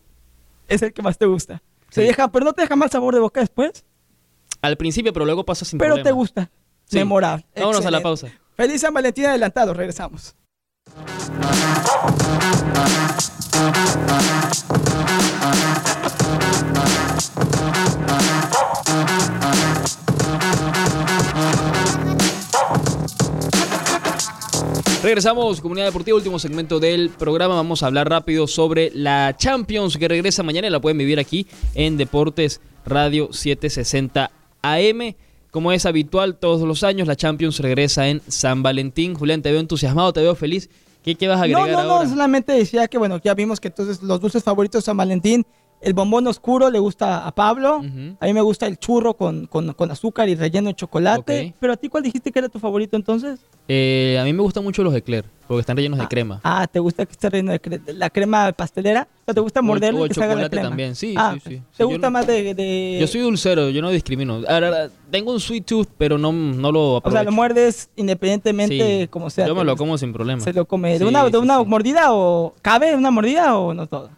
Es 0.70 0.82
el 0.82 0.94
que 0.94 1.02
más 1.02 1.18
te 1.18 1.26
gusta. 1.26 1.62
Se 1.90 2.02
Sí. 2.02 2.08
deja, 2.08 2.28
pero 2.32 2.46
no 2.46 2.54
te 2.54 2.62
deja 2.62 2.76
mal 2.76 2.90
sabor 2.90 3.14
de 3.14 3.20
boca 3.20 3.40
después, 3.42 3.84
Al 4.62 4.78
principio, 4.78 5.12
pero 5.14 5.26
luego 5.26 5.46
pasa 5.46 5.66
sin 5.66 5.80
pero 5.80 5.96
problema. 5.96 6.10
te 6.10 6.12
gusta. 6.14 6.52
Sí. 6.86 6.98
Memorable. 6.98 7.46
Vámonos 7.56 7.86
a 7.86 7.92
la 7.92 8.02
pausa. 8.02 8.28
Feliz 8.56 8.82
San 8.82 8.94
Valentín 8.94 9.26
adelantado, 9.26 9.74
regresamos. 9.74 10.36
Regresamos, 25.02 25.62
comunidad 25.62 25.86
deportiva, 25.86 26.18
último 26.18 26.40
segmento 26.40 26.80
del 26.80 27.10
programa. 27.10 27.56
Vamos 27.56 27.84
a 27.84 27.86
hablar 27.88 28.10
rápido 28.10 28.48
sobre 28.48 28.92
la 28.94 29.34
Champions 29.38 29.96
que 29.98 30.10
regresa 30.10 30.44
mañana 30.44 30.68
y 30.68 30.70
la 30.72 30.82
pueden 30.82 30.98
vivir 30.98 31.20
aquí 31.20 31.48
en 31.74 31.96
Deportes 31.96 32.60
Radio 32.86 33.30
760 33.32 34.30
AM. 34.62 35.16
Como 35.52 35.72
es 35.72 35.86
habitual 35.86 36.36
todos 36.36 36.68
los 36.68 36.84
años, 36.84 37.08
la 37.08 37.16
Champions 37.16 37.60
regresa 37.60 38.10
en 38.10 38.22
San 38.28 38.62
Valentín. 38.62 39.16
Julián, 39.16 39.42
te 39.42 39.52
veo 39.52 39.62
entusiasmado, 39.62 40.12
te 40.12 40.22
veo 40.22 40.36
feliz. 40.36 40.70
¿Qué, 41.02 41.16
qué 41.16 41.30
vas 41.30 41.42
a 41.42 41.48
No, 41.48 41.60
agregar 41.60 41.86
no, 41.86 41.92
ahora? 41.94 42.04
no, 42.04 42.10
solamente 42.12 42.52
decía 42.52 42.90
que, 42.90 42.98
bueno, 42.98 43.22
ya 43.24 43.34
vimos 43.34 43.62
que 43.62 43.70
entonces 43.70 44.04
los 44.04 44.20
dulces 44.20 44.44
favoritos 44.44 44.84
de 44.84 44.86
San 44.86 44.98
Valentín, 44.98 45.46
el 45.82 45.94
bombón 45.94 46.28
oscuro 46.28 46.70
le 46.70 46.80
gusta 46.80 47.26
a 47.26 47.34
Pablo, 47.34 47.78
a 48.20 48.26
mí 48.26 48.34
me 48.34 48.42
gusta 48.42 48.68
el 48.68 48.78
churro 48.78 49.14
con, 49.14 49.46
con- 49.48 49.74
con 49.74 49.90
azúcar 49.92 50.28
y 50.30 50.36
relleno 50.36 50.68
de 50.70 50.76
chocolate, 50.76 51.54
pero 51.60 51.74
a 51.74 51.78
ti 51.78 51.88
cuál 51.90 52.04
dijiste 52.04 52.32
que 52.32 52.40
era 52.40 52.50
tu 52.50 52.60
favorito 52.60 52.96
entonces? 52.98 53.40
Eh, 53.68 54.18
a 54.20 54.24
mí 54.26 54.34
me 54.34 54.42
gustan 54.42 54.64
mucho 54.64 54.82
los 54.84 54.94
eclair, 54.96 55.26
porque 55.48 55.62
están 55.62 55.78
rellenos 55.78 56.00
de 56.00 56.08
crema. 56.08 56.42
Ah, 56.44 56.66
¿te 56.68 56.80
gusta 56.80 57.06
que 57.06 57.12
esté 57.12 57.30
relleno 57.30 57.52
de 57.52 57.62
cre- 57.62 57.82
la 57.94 58.10
crema 58.10 58.52
pastelera? 58.52 59.08
¿O 59.26 59.34
te 59.34 59.40
gusta 59.42 59.60
O 59.60 59.64
el- 59.64 59.68
morderlo 59.68 60.00
o 60.00 60.02
y 60.02 60.04
el 60.06 60.10
que 60.10 60.16
se 60.16 60.24
haga 60.24 60.34
la 60.34 60.40
chocolate 60.42 60.56
crema? 60.58 60.70
también, 60.70 60.96
sí, 60.96 61.14
Ah, 61.16 61.32
sí, 61.36 61.40
sí. 61.48 61.56
Sí, 61.58 61.62
¿Te 61.78 61.84
yo 61.84 61.88
gusta 61.90 62.08
no- 62.08 62.12
más 62.12 62.26
de, 62.28 62.54
de- 62.56 62.98
Yo 63.00 63.08
soy 63.08 63.22
dulcero, 63.22 63.70
yo 63.70 63.82
no 63.84 63.92
discrimino. 63.92 64.42
Ahora, 64.50 64.90
tengo 65.12 65.32
un 65.32 65.40
sweet 65.40 65.66
tooth, 65.66 65.88
pero 66.00 66.18
no, 66.18 66.34
no 66.34 66.72
lo 66.72 66.94
O 66.94 66.98
aprovecho. 66.98 67.16
sea, 67.22 67.24
lo 67.24 67.32
muerdes 67.32 67.90
independientemente 67.96 69.02
Sí, 69.04 69.08
como 69.08 69.30
sea. 69.30 69.48
Yo 69.48 69.54
me 69.56 69.64
lo 69.64 69.72
gusta. 69.74 69.78
como 69.84 69.98
sin 69.98 70.14
problema. 70.14 70.42
Se 70.44 70.52
lo 70.52 70.66
come. 70.66 70.94
¿De 70.94 71.00
Sí, 71.00 71.04
una, 71.06 71.24
de 71.26 71.32
sí, 71.32 71.38
una 71.38 71.60
sí. 71.60 71.66
mordida 71.66 72.14
o 72.14 72.54
cabe 72.62 72.96
una 72.96 73.12
mordida 73.12 73.58
o 73.58 73.74
no 73.74 73.88
todo? 73.88 74.10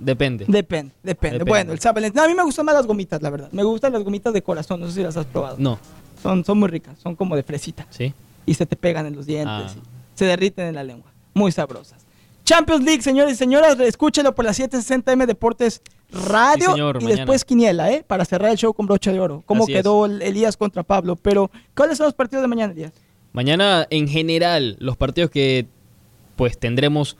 Depende. 0.00 0.46
Depende, 0.48 0.92
depende. 1.02 1.38
Depende. 1.38 1.44
Bueno, 1.44 1.72
el 1.72 1.78
San 1.78 1.94
Valentín. 1.94 2.16
no, 2.16 2.24
a 2.24 2.28
mí 2.28 2.34
me 2.34 2.42
gustan 2.42 2.66
más 2.66 2.74
las 2.74 2.86
gomitas, 2.86 3.20
la 3.22 3.30
verdad. 3.30 3.48
Me 3.52 3.62
gustan 3.62 3.92
las 3.92 4.02
gomitas 4.02 4.32
de 4.32 4.42
corazón. 4.42 4.80
No 4.80 4.86
sé 4.88 4.94
si 4.94 5.02
las 5.02 5.16
has 5.16 5.26
probado. 5.26 5.56
No, 5.58 5.78
Son, 6.22 6.44
son 6.44 6.58
muy 6.58 6.68
ricas. 6.68 6.98
Son 6.98 7.14
como 7.14 7.36
de 7.36 7.42
fresita. 7.42 7.86
¿sí? 7.90 8.12
Y 8.46 8.54
se 8.54 8.66
te 8.66 8.76
pegan 8.76 9.06
en 9.06 9.14
los 9.14 9.26
dientes. 9.26 9.76
Ah. 9.76 9.80
y 10.14 10.18
se 10.18 10.24
derriten 10.24 10.66
en 10.66 10.74
la 10.74 10.84
lengua. 10.84 11.12
Muy 11.34 11.52
sabrosas. 11.52 12.04
Champions 12.44 12.84
League, 12.84 13.02
señores 13.02 13.34
y 13.34 13.36
señoras. 13.36 13.78
Escúchelo 13.78 14.34
por 14.34 14.44
las 14.44 14.58
760M 14.58 15.26
Deportes 15.26 15.82
Radio. 16.10 16.66
Sí, 16.66 16.70
señor, 16.72 16.96
y 16.96 17.04
mañana. 17.04 17.16
después 17.20 17.44
Quiniela, 17.44 17.92
¿eh? 17.92 18.04
Para 18.06 18.24
cerrar 18.24 18.50
el 18.50 18.56
show 18.56 18.74
con 18.74 18.86
brocha 18.86 19.12
de 19.12 19.20
oro. 19.20 19.42
Cómo 19.46 19.64
Así 19.64 19.72
es. 19.72 19.78
quedó 19.78 20.06
el 20.06 20.20
Elías 20.22 20.56
contra 20.56 20.82
Pablo. 20.82 21.14
Pero, 21.16 21.50
¿cuáles 21.76 21.98
son 21.98 22.06
los 22.06 22.14
partidos 22.14 22.42
de 22.42 22.48
mañana, 22.48 22.72
Elías? 22.72 22.92
Mañana, 23.32 23.86
en 23.90 24.08
general, 24.08 24.76
los 24.80 24.96
partidos 24.96 25.30
que 25.30 25.66
pues 26.34 26.58
tendremos 26.58 27.16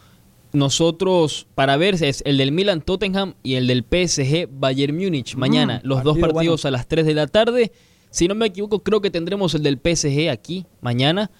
nosotros 0.53 1.47
para 1.55 1.77
ver 1.77 2.03
es 2.03 2.23
el 2.27 2.37
del 2.39 2.53
Milan 2.53 2.81
Tottenham 2.83 3.35
y 3.43 3.55
el 3.55 3.67
del 3.67 3.85
PSG 3.85 4.49
Bayern 4.51 4.97
Múnich. 4.97 5.37
Mañana, 5.37 5.81
Mm, 5.85 5.89
los 5.89 6.03
dos 6.03 6.19
partido 6.19 6.35
partidos 6.35 6.65
a 6.65 6.71
las 6.71 6.87
3 6.89 7.07
de 7.07 7.15
la 7.15 7.27
tarde. 7.27 7.73
Si 8.11 8.27
no 8.29 8.35
me 8.35 8.47
equivoco, 8.47 8.81
creo 8.83 9.01
que 9.01 9.11
tendremos 9.11 9.55
el 9.55 9.63
del 9.63 9.79
PSG 9.79 10.29
aquí 10.31 10.67
mañana. 10.81 11.31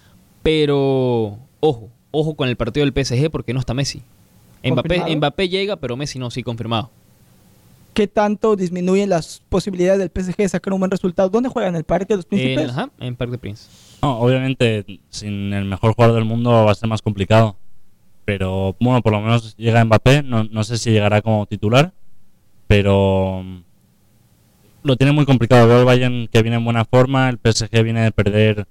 Pero 0.43 1.37
ojo, 1.59 1.89
ojo 2.11 2.35
con 2.35 2.49
el 2.49 2.55
partido 2.55 2.85
del 2.85 2.93
PSG 3.05 3.29
porque 3.29 3.53
no 3.53 3.59
está 3.59 3.73
Messi. 3.73 4.01
Mbappé. 4.63 5.15
Mbappé 5.15 5.49
llega, 5.49 5.75
pero 5.77 5.95
Messi 5.97 6.19
no, 6.19 6.31
sí, 6.31 6.43
confirmado. 6.43 6.89
¿Qué 7.93 8.07
tanto 8.07 8.55
disminuyen 8.55 9.09
las 9.09 9.41
posibilidades 9.49 9.99
del 9.99 10.09
PSG 10.09 10.37
de 10.37 10.49
sacar 10.49 10.73
un 10.73 10.79
buen 10.79 10.91
resultado? 10.91 11.29
¿Dónde 11.29 11.49
juegan? 11.49 11.73
¿En 11.73 11.77
el 11.79 11.83
Parque 11.83 12.13
de 12.13 12.17
los 12.17 12.25
En, 12.25 12.29
Príncipes? 12.29 12.69
ajá, 12.69 12.89
en 12.99 13.15
Parc 13.15 13.31
de 13.31 13.37
Prince. 13.37 13.67
No, 14.01 14.17
obviamente, 14.19 14.85
sin 15.09 15.51
el 15.53 15.65
mejor 15.65 15.93
jugador 15.93 16.15
del 16.15 16.25
mundo 16.25 16.51
va 16.51 16.71
a 16.71 16.75
ser 16.75 16.87
más 16.87 17.01
complicado. 17.01 17.57
Pero 18.25 18.75
bueno, 18.79 19.01
por 19.01 19.11
lo 19.13 19.21
menos 19.21 19.55
llega 19.57 19.83
Mbappé. 19.83 20.23
No, 20.23 20.43
no 20.45 20.63
sé 20.63 20.77
si 20.77 20.91
llegará 20.91 21.21
como 21.21 21.45
titular. 21.45 21.93
Pero 22.67 23.41
mm, 23.43 23.57
lo 24.83 24.95
tiene 24.95 25.11
muy 25.13 25.25
complicado. 25.25 25.67
Veo 25.67 25.79
el 25.79 25.85
Bayern 25.85 26.27
que 26.31 26.41
viene 26.41 26.57
en 26.57 26.63
buena 26.65 26.85
forma. 26.85 27.29
El 27.29 27.37
PSG 27.37 27.83
viene 27.83 28.01
de 28.01 28.11
perder 28.11 28.67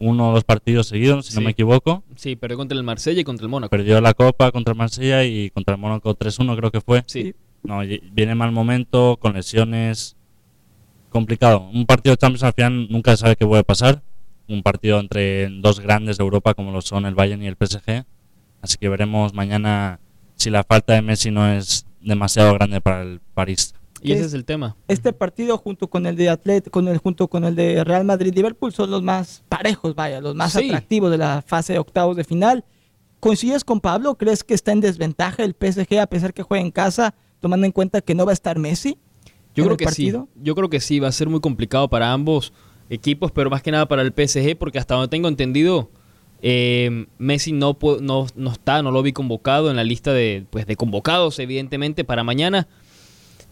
uno 0.00 0.30
o 0.30 0.32
dos 0.32 0.44
partidos 0.44 0.86
seguidos, 0.86 1.26
si 1.26 1.32
Sí. 1.32 1.38
no 1.38 1.44
me 1.44 1.50
equivoco. 1.50 2.04
Sí, 2.14 2.36
perdió 2.36 2.56
contra 2.56 2.76
el 2.78 2.84
Marsella 2.84 3.20
y 3.20 3.24
contra 3.24 3.44
el 3.44 3.50
Mónaco. 3.50 3.70
Perdió 3.70 4.00
la 4.00 4.14
Copa 4.14 4.52
contra 4.52 4.72
el 4.72 4.78
Marsella 4.78 5.24
y 5.24 5.50
contra 5.50 5.74
el 5.74 5.80
Mónaco 5.80 6.14
3-1 6.14 6.56
creo 6.56 6.70
que 6.70 6.80
fue. 6.80 7.02
Sí. 7.06 7.34
No, 7.64 7.80
viene 8.12 8.34
mal 8.36 8.52
momento, 8.52 9.16
con 9.20 9.34
lesiones. 9.34 10.16
Complicado. 11.10 11.68
Un 11.72 11.86
partido 11.86 12.12
de 12.12 12.18
Champions 12.18 12.42
al 12.44 12.52
final 12.52 12.86
nunca 12.90 13.10
se 13.12 13.16
sabe 13.22 13.34
qué 13.36 13.46
puede 13.46 13.64
pasar. 13.64 14.02
Un 14.46 14.62
partido 14.62 15.00
entre 15.00 15.48
dos 15.48 15.80
grandes 15.80 16.16
de 16.18 16.22
Europa 16.22 16.54
como 16.54 16.70
lo 16.70 16.80
son 16.80 17.04
el 17.06 17.14
Bayern 17.14 17.42
y 17.42 17.46
el 17.46 17.56
PSG. 17.56 18.04
Así 18.62 18.76
que 18.78 18.88
veremos 18.88 19.34
mañana 19.34 20.00
si 20.36 20.50
la 20.50 20.64
falta 20.64 20.94
de 20.94 21.02
Messi 21.02 21.30
no 21.30 21.48
es 21.50 21.86
demasiado 22.00 22.54
grande 22.54 22.80
para 22.80 23.02
el 23.02 23.20
París. 23.34 23.74
Y 24.00 24.12
ese 24.12 24.26
Es- 24.26 24.34
el 24.34 24.44
tema. 24.44 24.76
Este 24.86 25.12
partido 25.12 25.58
junto 25.58 25.88
con 25.88 26.06
el 26.06 26.14
de 26.16 26.28
Atlet, 26.28 26.70
con 26.70 26.86
el 26.86 26.98
junto 26.98 27.26
con 27.28 27.44
el 27.44 27.56
de 27.56 27.82
Real 27.82 28.04
Madrid 28.04 28.32
Liverpool 28.34 28.72
son 28.72 28.90
los 28.90 29.02
más 29.02 29.42
parejos, 29.48 29.94
vaya, 29.96 30.20
los 30.20 30.34
más 30.36 30.52
Sí. 30.52 30.66
atractivos 30.68 31.10
de 31.10 31.18
la 31.18 31.42
fase 31.42 31.72
de 31.72 31.78
octavos 31.80 32.16
de 32.16 32.22
final. 32.24 32.64
¿Coincides 33.20 33.64
con 33.64 33.80
Pablo? 33.80 34.16
¿Crees 34.16 34.44
que 34.44 34.54
está 34.54 34.70
en 34.70 34.80
desventaja 34.80 35.42
el 35.42 35.54
PSG 35.54 35.98
a 36.00 36.06
pesar 36.06 36.32
que 36.32 36.44
juega 36.44 36.62
en 36.64 36.70
casa, 36.70 37.14
tomando 37.40 37.66
en 37.66 37.72
cuenta 37.72 38.00
que 38.00 38.14
no 38.14 38.24
va 38.24 38.30
a 38.30 38.34
estar 38.34 38.58
Messi? 38.60 38.98
Yo 39.56 39.64
en 39.64 39.64
creo 39.64 39.70
el 39.72 39.76
que 39.76 39.84
partido? 39.86 40.28
sí. 40.32 40.40
Yo 40.44 40.54
creo 40.54 40.70
que 40.70 40.78
sí, 40.78 41.00
va 41.00 41.08
a 41.08 41.12
ser 41.12 41.28
muy 41.28 41.40
complicado 41.40 41.88
para 41.88 42.12
ambos 42.12 42.52
equipos, 42.90 43.32
pero 43.32 43.50
más 43.50 43.62
que 43.62 43.72
nada 43.72 43.88
para 43.88 44.02
el 44.02 44.12
PSG, 44.12 44.56
porque 44.56 44.78
hasta 44.78 44.94
donde 44.94 45.08
tengo 45.08 45.26
entendido, 45.26 45.90
eh, 46.42 47.06
Messi 47.18 47.52
no, 47.52 47.76
no, 48.00 48.26
no 48.34 48.52
está, 48.52 48.82
no 48.82 48.90
lo 48.90 49.02
vi 49.02 49.12
convocado 49.12 49.70
en 49.70 49.76
la 49.76 49.84
lista 49.84 50.12
de, 50.12 50.44
pues, 50.50 50.66
de 50.66 50.76
convocados, 50.76 51.38
evidentemente, 51.38 52.04
para 52.04 52.24
mañana. 52.24 52.68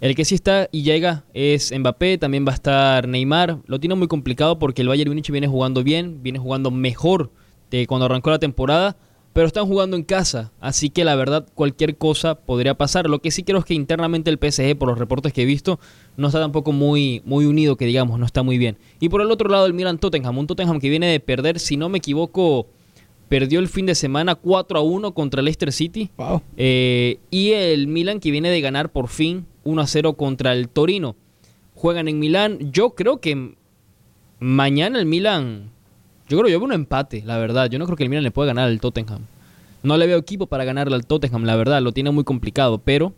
El 0.01 0.15
que 0.15 0.27
sí 0.27 0.35
está 0.35 0.69
y 0.73 0.83
llega 0.83 1.25
es 1.33 1.73
Mbappé, 1.77 2.19
también 2.19 2.47
va 2.47 2.53
a 2.53 2.57
estar 2.57 3.09
Neymar. 3.09 3.59
Lo 3.67 3.81
tiene 3.81 3.95
muy 3.95 4.09
complicado 4.09 4.59
porque 4.59 4.83
el 4.83 4.89
Bayern 4.89 5.11
Múnich 5.11 5.31
viene 5.31 5.49
jugando 5.49 5.83
bien, 5.83 6.23
viene 6.23 6.39
jugando 6.39 6.71
mejor 6.71 7.31
de 7.71 7.87
cuando 7.87 8.05
arrancó 8.05 8.31
la 8.31 8.39
temporada, 8.39 8.97
pero 9.33 9.47
están 9.47 9.67
jugando 9.67 9.97
en 9.97 10.03
casa, 10.03 10.51
así 10.61 10.89
que 10.89 11.05
la 11.05 11.15
verdad 11.15 11.47
cualquier 11.55 11.97
cosa 11.97 12.37
podría 12.37 12.77
pasar. 12.77 13.09
Lo 13.09 13.21
que 13.21 13.31
sí 13.31 13.43
creo 13.43 13.59
es 13.59 13.65
que 13.65 13.75
internamente 13.75 14.31
el 14.31 14.39
PSG, 14.39 14.77
por 14.79 14.89
los 14.89 14.99
reportes 14.99 15.33
que 15.33 15.43
he 15.43 15.47
visto, 15.47 15.79
no 16.17 16.29
está 16.29 16.41
tampoco 16.41 16.73
muy, 16.73 17.23
muy 17.25 17.47
unido, 17.47 17.77
que 17.77 17.87
digamos, 17.87 18.19
no 18.19 18.27
está 18.27 18.43
muy 18.43 18.59
bien. 18.59 18.79
Y 19.01 19.09
por 19.09 19.21
el 19.21 19.31
otro 19.31 19.49
lado 19.49 19.67
el 19.67 19.75
Milan 19.75 19.99
Tottenham, 19.99 20.39
un 20.39 20.47
Tottenham 20.47 20.81
que 20.81 20.89
viene 20.89 21.09
de 21.09 21.21
perder, 21.21 21.59
si 21.59 21.77
no 21.77 21.89
me 21.89 21.99
equivoco, 21.99 22.67
perdió 23.29 23.59
el 23.59 23.69
fin 23.69 23.87
de 23.87 23.95
semana 23.95 24.35
4 24.35 24.79
a 24.79 24.83
1 24.83 25.15
contra 25.15 25.41
el 25.41 25.47
Leicester 25.47 25.73
City. 25.73 26.11
Wow. 26.17 26.43
Eh, 26.57 27.19
y 27.31 27.53
el 27.53 27.87
Milan 27.87 28.21
que 28.21 28.31
viene 28.31 28.51
de 28.51 28.61
ganar 28.61 28.91
por 28.91 29.09
fin 29.09 29.47
1 29.65 29.83
a 29.83 29.87
0 29.87 30.15
contra 30.15 30.53
el 30.53 30.69
Torino. 30.69 31.17
Juegan 31.75 32.09
en 32.09 32.19
Milán. 32.19 32.73
Yo 32.73 32.91
creo 32.91 33.21
que 33.21 33.55
mañana 34.39 34.99
el 34.99 35.07
Milan. 35.07 35.71
Yo 36.29 36.39
creo 36.39 36.47
que 36.47 36.53
yo 36.53 36.59
veo 36.59 36.67
un 36.67 36.73
empate, 36.73 37.23
la 37.25 37.39
verdad. 37.39 37.69
Yo 37.71 37.79
no 37.79 37.85
creo 37.85 37.97
que 37.97 38.05
el 38.05 38.11
Milan 38.11 38.25
le 38.25 38.31
pueda 38.31 38.49
ganar 38.49 38.69
al 38.69 38.81
Tottenham. 38.81 39.23
No 39.83 39.97
le 39.97 40.07
veo 40.07 40.19
equipo 40.19 40.47
para 40.47 40.65
ganarle 40.65 40.95
al 40.95 41.07
Tottenham, 41.07 41.45
la 41.45 41.55
verdad. 41.57 41.83
Lo 41.83 41.93
tiene 41.93 42.11
muy 42.11 42.25
complicado. 42.25 42.79
Pero 42.79 43.13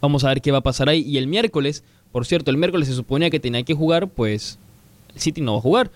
vamos 0.00 0.24
a 0.24 0.28
ver 0.28 0.40
qué 0.40 0.50
va 0.50 0.58
a 0.58 0.62
pasar 0.62 0.88
ahí. 0.88 1.02
Y 1.02 1.18
el 1.18 1.28
miércoles, 1.28 1.84
por 2.12 2.26
cierto, 2.26 2.50
el 2.50 2.56
miércoles 2.56 2.88
se 2.88 2.94
suponía 2.94 3.30
que 3.30 3.40
tenía 3.40 3.62
que 3.62 3.74
jugar, 3.74 4.08
pues 4.08 4.58
el 5.14 5.20
City 5.20 5.40
no 5.40 5.52
va 5.52 5.58
a 5.58 5.62
jugar. 5.62 5.90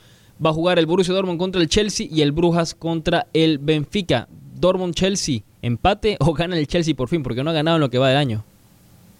Va 0.44 0.50
a 0.50 0.52
jugar 0.52 0.78
el 0.78 0.86
Borussia 0.86 1.14
Dortmund 1.14 1.38
contra 1.38 1.60
el 1.60 1.68
Chelsea 1.68 2.06
y 2.10 2.22
el 2.22 2.32
Brujas 2.32 2.74
contra 2.74 3.26
el 3.32 3.58
Benfica. 3.58 4.28
Dortmund-Chelsea, 4.60 5.42
empate 5.62 6.16
o 6.20 6.32
gana 6.32 6.58
el 6.58 6.66
Chelsea 6.66 6.94
por 6.94 7.08
fin, 7.08 7.22
porque 7.22 7.42
no 7.42 7.50
ha 7.50 7.52
ganado 7.52 7.76
en 7.76 7.80
lo 7.80 7.90
que 7.90 7.98
va 7.98 8.08
del 8.08 8.16
año. 8.18 8.44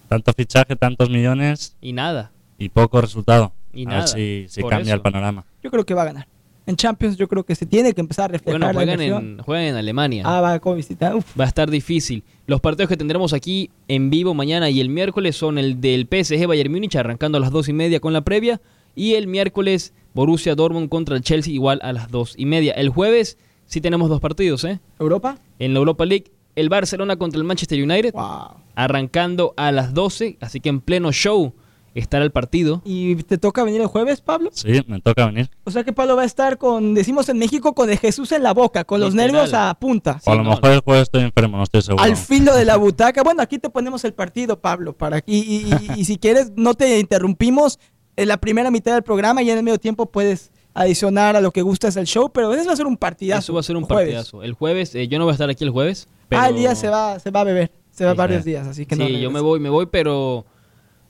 Tanto 0.07 0.33
fichaje, 0.33 0.75
tantos 0.75 1.09
millones 1.09 1.75
Y 1.81 1.93
nada. 1.93 2.31
y 2.57 2.69
poco 2.69 2.99
resultado. 2.99 3.53
Y 3.73 3.85
a 3.85 3.89
nada, 3.89 4.13
ver 4.15 4.49
si, 4.49 4.63
cambia 4.63 4.93
el 4.93 5.01
panorama. 5.01 5.45
Yo 5.63 5.69
creo 5.69 5.85
que 5.85 5.93
va 5.93 6.01
a 6.01 6.05
ganar. 6.05 6.27
En 6.65 6.75
Champions 6.75 7.17
yo 7.17 7.27
creo 7.27 7.43
que 7.43 7.55
se 7.55 7.65
tiene 7.65 7.93
que 7.93 8.01
empezar 8.01 8.25
a 8.25 8.27
reflejar 8.33 8.59
Bueno, 8.59 8.67
la 8.67 8.73
juegan 8.73 9.01
en, 9.01 9.37
juegan 9.39 9.65
en 9.65 9.75
Alemania. 9.75 10.23
Ah, 10.25 10.39
va 10.39 10.53
a 10.53 10.73
visitar. 10.73 11.15
Uf. 11.15 11.39
Va 11.39 11.45
a 11.45 11.47
estar 11.47 11.69
difícil. 11.69 12.23
Los 12.45 12.61
partidos 12.61 12.89
que 12.89 12.97
tendremos 12.97 13.33
aquí 13.33 13.71
en 13.87 14.09
vivo 14.09 14.33
mañana 14.35 14.69
y 14.69 14.79
el 14.79 14.89
miércoles 14.89 15.35
son 15.35 15.57
el 15.57 15.81
del 15.81 16.07
PSG 16.07 16.47
Bayern 16.47 16.71
Múnich 16.71 16.95
arrancando 16.95 17.39
a 17.39 17.41
las 17.41 17.51
dos 17.51 17.69
y 17.69 17.73
media 17.73 17.99
con 17.99 18.13
la 18.13 18.21
previa 18.21 18.61
y 18.95 19.15
el 19.15 19.27
miércoles 19.27 19.93
Borussia 20.13 20.55
Dortmund 20.55 20.89
contra 20.89 21.15
el 21.15 21.21
Chelsea 21.21 21.53
igual 21.53 21.79
a 21.83 21.93
las 21.93 22.09
dos 22.11 22.33
y 22.37 22.45
media. 22.45 22.73
El 22.73 22.89
jueves 22.89 23.37
sí 23.65 23.81
tenemos 23.81 24.09
dos 24.09 24.19
partidos, 24.19 24.63
¿eh? 24.63 24.79
¿Europa? 24.99 25.37
En 25.59 25.73
la 25.73 25.79
Europa 25.79 26.05
League 26.05 26.31
el 26.55 26.67
Barcelona 26.69 27.15
contra 27.17 27.37
el 27.37 27.45
Manchester 27.45 27.81
United 27.81 28.13
Wow. 28.13 28.55
arrancando 28.75 29.53
a 29.55 29.71
las 29.71 29.93
12, 29.93 30.37
así 30.41 30.59
que 30.59 30.69
en 30.69 30.81
pleno 30.81 31.11
show 31.11 31.53
estará 31.95 32.23
el 32.25 32.31
partido. 32.31 32.81
¿Y 32.85 33.15
te 33.15 33.37
toca 33.37 33.63
venir 33.63 33.81
el 33.81 33.87
jueves, 33.87 34.21
Pablo? 34.21 34.49
Sí, 34.53 34.81
me 34.87 34.99
toca 34.99 35.25
venir. 35.27 35.49
O 35.63 35.71
sea 35.71 35.83
que 35.83 35.93
Pablo 35.93 36.15
va 36.15 36.23
a 36.23 36.25
estar 36.25 36.57
con, 36.57 36.93
decimos 36.93 37.29
en 37.29 37.37
México, 37.37 37.73
con 37.73 37.89
el 37.89 37.97
Jesús 37.97 38.31
en 38.31 38.43
la 38.43 38.53
boca, 38.53 38.83
con 38.83 38.99
los 38.99 39.13
nervios 39.15 39.53
a 39.53 39.73
punta. 39.75 40.19
o 40.25 40.31
a 40.31 40.35
lo 40.35 40.43
no, 40.43 40.49
mejor 40.51 40.71
el 40.71 40.79
jueves 40.81 41.03
estoy 41.03 41.23
enfermo, 41.23 41.57
no 41.57 41.63
estoy 41.63 41.81
seguro. 41.81 42.03
Al 42.03 42.15
filo 42.17 42.55
de 42.55 42.65
la 42.65 42.77
butaca. 42.77 43.23
Bueno, 43.23 43.41
aquí 43.41 43.57
te 43.59 43.69
ponemos 43.69 44.03
el 44.03 44.13
partido, 44.13 44.59
Pablo, 44.59 44.93
para 44.93 45.17
aquí. 45.17 45.37
Y, 45.39 45.73
y- 45.95 45.99
y 46.01 46.05
si 46.05 46.17
quieres, 46.17 46.51
no 46.55 46.73
te 46.73 46.99
interrumpimos 46.99 47.79
en 48.21 48.27
la 48.27 48.37
primera 48.37 48.71
mitad 48.71 48.93
del 48.93 49.03
programa 49.03 49.41
y 49.41 49.49
en 49.49 49.57
el 49.57 49.63
medio 49.63 49.77
tiempo 49.79 50.05
puedes 50.07 50.51
adicionar 50.73 51.35
a 51.35 51.41
lo 51.41 51.51
que 51.51 51.61
gustas 51.61 51.95
el 51.97 52.05
show, 52.05 52.29
pero 52.31 52.53
ese 52.53 52.65
va 52.67 52.73
a 52.73 52.77
ser 52.77 52.85
un 52.87 52.95
partidazo. 52.97 53.39
Eso 53.39 53.53
va 53.53 53.59
a 53.59 53.63
ser 53.63 53.75
un 53.75 53.83
jueves. 53.83 54.05
partidazo. 54.05 54.43
El 54.43 54.53
jueves, 54.53 54.95
eh, 54.95 55.07
yo 55.07 55.17
no 55.19 55.25
voy 55.25 55.31
a 55.31 55.33
estar 55.33 55.49
aquí 55.49 55.63
el 55.63 55.71
jueves. 55.71 56.07
Pero... 56.29 56.41
Ah, 56.41 56.49
el 56.49 56.55
día 56.55 56.75
se 56.75 56.89
va, 56.89 57.19
se 57.19 57.31
va 57.31 57.41
a 57.41 57.43
beber. 57.43 57.71
Se 57.91 58.05
va 58.05 58.11
Sí, 58.11 58.17
varios 58.17 58.43
sí. 58.43 58.49
días, 58.51 58.67
así 58.67 58.85
que 58.85 58.95
Sí, 58.95 59.01
no. 59.01 59.07
yo 59.07 59.13
regresa. 59.13 59.33
me 59.33 59.39
voy, 59.41 59.59
me 59.59 59.69
voy, 59.69 59.87
pero 59.87 60.45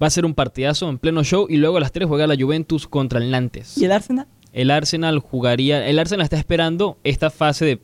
va 0.02 0.08
a 0.08 0.10
ser 0.10 0.26
un 0.26 0.34
partidazo 0.34 0.90
en 0.90 0.98
pleno 0.98 1.24
show 1.24 1.46
y 1.50 1.58
luego 1.58 1.78
a 1.78 1.80
las 1.82 1.92
3 1.92 2.08
juega 2.08 2.26
la 2.26 2.36
Juventus 2.40 2.88
contra 2.88 3.20
el 3.20 3.30
Nantes. 3.30 3.78
¿Y 3.78 3.86
el 3.86 3.92
Arsenal? 3.92 4.28
El 4.54 4.72
Arsenal 4.72 5.20
jugaría, 5.20 5.86
el 5.88 6.00
Arsenal 6.00 6.24
está 6.24 6.38
esperando 6.38 6.98
esta 7.04 7.30
fase 7.30 7.66
de 7.66 7.80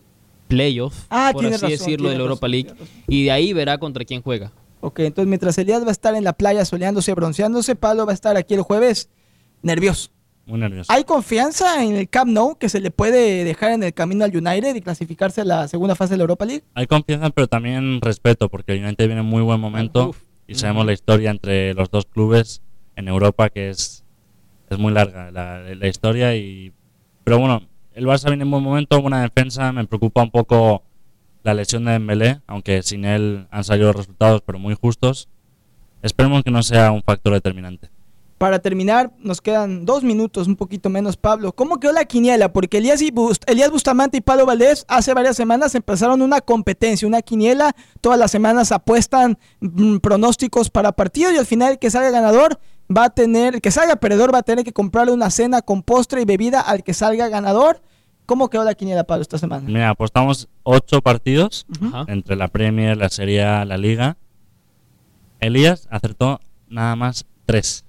playoff, 0.47 1.05
Ah, 1.09 1.31
por 1.33 1.43
así 1.45 1.53
razón, 1.53 1.69
decirlo, 1.69 2.09
de 2.09 2.15
la 2.15 2.21
Europa 2.21 2.47
razón, 2.47 2.51
League 2.51 2.73
y 3.07 3.25
de 3.25 3.31
ahí 3.31 3.53
verá 3.53 3.77
contra 3.77 4.05
quién 4.05 4.21
juega. 4.21 4.51
Ok, 4.85 4.99
entonces 4.99 5.27
mientras 5.27 5.57
Elías 5.57 5.83
va 5.83 5.87
a 5.87 5.91
estar 5.91 6.13
en 6.13 6.23
la 6.23 6.33
playa 6.33 6.63
soleándose, 6.63 7.11
bronceándose, 7.15 7.75
Pablo 7.75 8.05
va 8.05 8.11
a 8.11 8.13
estar 8.13 8.37
aquí 8.37 8.53
el 8.53 8.61
jueves 8.61 9.09
nervioso. 9.63 10.11
Muy 10.45 10.59
nervioso. 10.59 10.93
¿Hay 10.93 11.05
confianza 11.05 11.83
en 11.83 11.95
el 11.95 12.07
Camp 12.07 12.29
Nou 12.31 12.55
que 12.59 12.69
se 12.69 12.79
le 12.79 12.91
puede 12.91 13.43
dejar 13.43 13.71
en 13.71 13.81
el 13.81 13.95
camino 13.95 14.23
al 14.25 14.37
United 14.37 14.75
y 14.75 14.81
clasificarse 14.81 15.41
a 15.41 15.43
la 15.45 15.67
segunda 15.67 15.95
fase 15.95 16.13
de 16.13 16.17
la 16.17 16.21
Europa 16.25 16.45
League? 16.45 16.63
Hay 16.75 16.85
confianza, 16.85 17.31
pero 17.31 17.47
también 17.47 17.99
respeto, 17.99 18.47
porque 18.47 18.73
el 18.73 18.83
United 18.83 19.07
viene 19.07 19.21
en 19.21 19.25
muy 19.27 19.41
buen 19.41 19.59
momento 19.59 20.09
Uf. 20.09 20.21
y 20.45 20.53
sabemos 20.53 20.81
Ujú. 20.81 20.87
la 20.87 20.93
historia 20.93 21.31
entre 21.31 21.73
los 21.73 21.89
dos 21.89 22.05
clubes 22.05 22.61
en 22.95 23.07
Europa, 23.07 23.49
que 23.49 23.71
es, 23.71 24.03
es 24.69 24.77
muy 24.77 24.93
larga 24.93 25.31
la, 25.31 25.61
la 25.61 25.87
historia. 25.87 26.35
y 26.35 26.71
Pero 27.23 27.39
bueno, 27.39 27.63
el 27.95 28.05
Barça 28.05 28.27
viene 28.27 28.43
en 28.43 28.51
buen 28.51 28.61
momento, 28.61 29.01
buena 29.01 29.23
defensa. 29.23 29.71
Me 29.71 29.87
preocupa 29.87 30.21
un 30.21 30.29
poco 30.29 30.83
la 31.45 31.53
lesión 31.53 31.85
de 31.85 31.91
Dembélé, 31.93 32.41
aunque 32.47 32.81
sin 32.83 33.05
él 33.05 33.47
han 33.51 33.63
salido 33.63 33.93
resultados, 33.93 34.41
pero 34.45 34.59
muy 34.59 34.75
justos. 34.75 35.29
Esperemos 36.01 36.43
que 36.43 36.51
no 36.51 36.61
sea 36.63 36.91
un 36.91 37.01
factor 37.03 37.33
determinante. 37.33 37.89
Para 38.37 38.59
terminar, 38.59 39.11
nos 39.19 39.39
quedan 39.39 39.85
dos 39.85 40.03
minutos, 40.03 40.47
un 40.47 40.57
poquito 40.57 40.89
menos, 40.89 41.15
Pablo. 41.15 41.53
¿Cómo 41.53 41.79
quedó 41.79 41.93
la 41.93 42.03
quiniela? 42.03 42.51
Porque 42.51 42.79
Elías, 42.79 43.01
y 43.01 43.09
Bust- 43.09 43.43
Elías 43.47 43.71
Bustamante 43.71 44.17
y 44.17 44.21
Pablo 44.21 44.45
Valdés 44.45 44.85
hace 44.89 45.13
varias 45.13 45.37
semanas 45.37 45.73
empezaron 45.73 46.21
una 46.21 46.41
competencia, 46.41 47.07
una 47.07 47.21
quiniela. 47.21 47.73
Todas 48.01 48.19
las 48.19 48.31
semanas 48.31 48.73
apuestan 48.73 49.37
mm, 49.61 49.97
pronósticos 49.97 50.69
para 50.69 50.91
partidos 50.91 51.33
y 51.33 51.37
al 51.37 51.45
final 51.45 51.73
el 51.73 51.79
que 51.79 51.89
salga 51.89 52.09
ganador 52.09 52.59
va 52.95 53.05
a 53.05 53.09
tener, 53.09 53.61
que 53.61 53.71
salga 53.71 53.95
perdedor 53.95 54.33
va 54.33 54.39
a 54.39 54.43
tener 54.43 54.65
que 54.65 54.73
comprarle 54.73 55.13
una 55.13 55.29
cena 55.29 55.61
con 55.61 55.81
postre 55.81 56.21
y 56.21 56.25
bebida 56.25 56.59
al 56.59 56.83
que 56.83 56.93
salga 56.93 57.29
ganador. 57.29 57.81
¿Cómo 58.25 58.49
quedó 58.49 58.63
la 58.63 58.73
quiniela, 58.73 59.03
Pablo, 59.03 59.21
esta 59.21 59.37
semana? 59.37 59.63
Mira, 59.67 59.89
apostamos 59.89 60.47
ocho 60.63 61.01
partidos 61.01 61.65
entre 62.07 62.35
la 62.35 62.47
Premier, 62.47 62.97
la 62.97 63.09
Serie 63.09 63.43
A, 63.43 63.65
la 63.65 63.77
Liga. 63.77 64.17
Elías 65.39 65.87
acertó 65.91 66.39
nada 66.67 66.95
más 66.95 67.25
tres. 67.45 67.85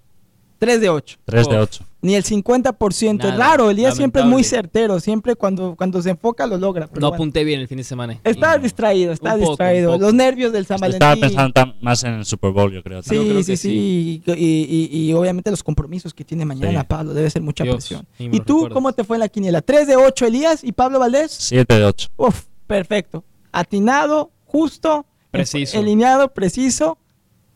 Tres 0.58 0.80
de 0.80 0.88
ocho. 0.90 1.18
Tres 1.24 1.48
de 1.48 1.58
ocho. 1.58 1.84
Ni 2.06 2.14
el 2.14 2.22
50%. 2.22 3.24
Es 3.26 3.30
Nada, 3.32 3.36
raro, 3.36 3.68
Elías 3.68 3.96
siempre 3.96 4.22
es 4.22 4.28
muy 4.28 4.44
certero. 4.44 5.00
Siempre 5.00 5.34
cuando, 5.34 5.74
cuando 5.76 6.00
se 6.00 6.10
enfoca 6.10 6.46
lo 6.46 6.56
logra. 6.56 6.86
pero 6.86 7.00
No 7.00 7.08
bueno. 7.08 7.16
apunté 7.16 7.42
bien 7.42 7.58
el 7.58 7.66
fin 7.66 7.78
de 7.78 7.84
semana. 7.84 8.20
Está 8.22 8.56
Y- 8.56 8.60
distraído, 8.60 9.12
poco, 9.16 9.36
distraído. 9.36 9.92
poco. 9.92 10.02
Los 10.04 10.14
nervios 10.14 10.52
del 10.52 10.66
San 10.66 10.76
Estaba 10.84 11.14
Valentín. 11.14 11.20
pensando 11.20 11.52
tam- 11.52 11.74
más 11.80 12.04
en 12.04 12.14
el 12.14 12.24
Super 12.24 12.52
Bowl, 12.52 12.72
yo 12.72 12.82
creo. 12.84 13.00
Yo 13.00 13.08
creo 13.08 13.22
Sí, 13.22 13.34
que 13.34 13.42
sí, 13.42 13.56
sí. 13.56 14.22
Y, 14.24 14.32
y- 14.32 14.88
y- 14.92 15.10
y 15.10 15.12
obviamente 15.14 15.50
los 15.50 15.64
compromisos 15.64 16.14
que 16.14 16.24
tiene 16.24 16.44
mañana, 16.44 16.82
Sí. 16.82 16.86
Pablo. 16.88 17.12
Debe 17.12 17.28
ser 17.28 17.42
mucha 17.42 17.64
Dios, 17.64 17.74
presión. 17.76 18.06
¿Y 18.18 18.38
tú 18.40 18.68
cómo 18.72 18.92
te 18.92 19.02
fue 19.02 19.16
en 19.16 19.20
la 19.22 19.28
quiniela? 19.28 19.60
¿3 19.60 19.86
de 19.88 19.96
8 19.96 20.26
Elías 20.26 20.62
y 20.62 20.70
Pablo 20.70 21.00
Valdés? 21.00 21.32
Siete 21.32 21.74
de 21.76 21.84
ocho. 21.86 22.08
Uf, 22.16 22.44
perfecto. 22.68 23.24
Atinado, 23.50 24.30
justo, 24.44 25.06
Preciso. 25.32 25.78
alineado, 25.78 26.32
preciso, 26.32 26.98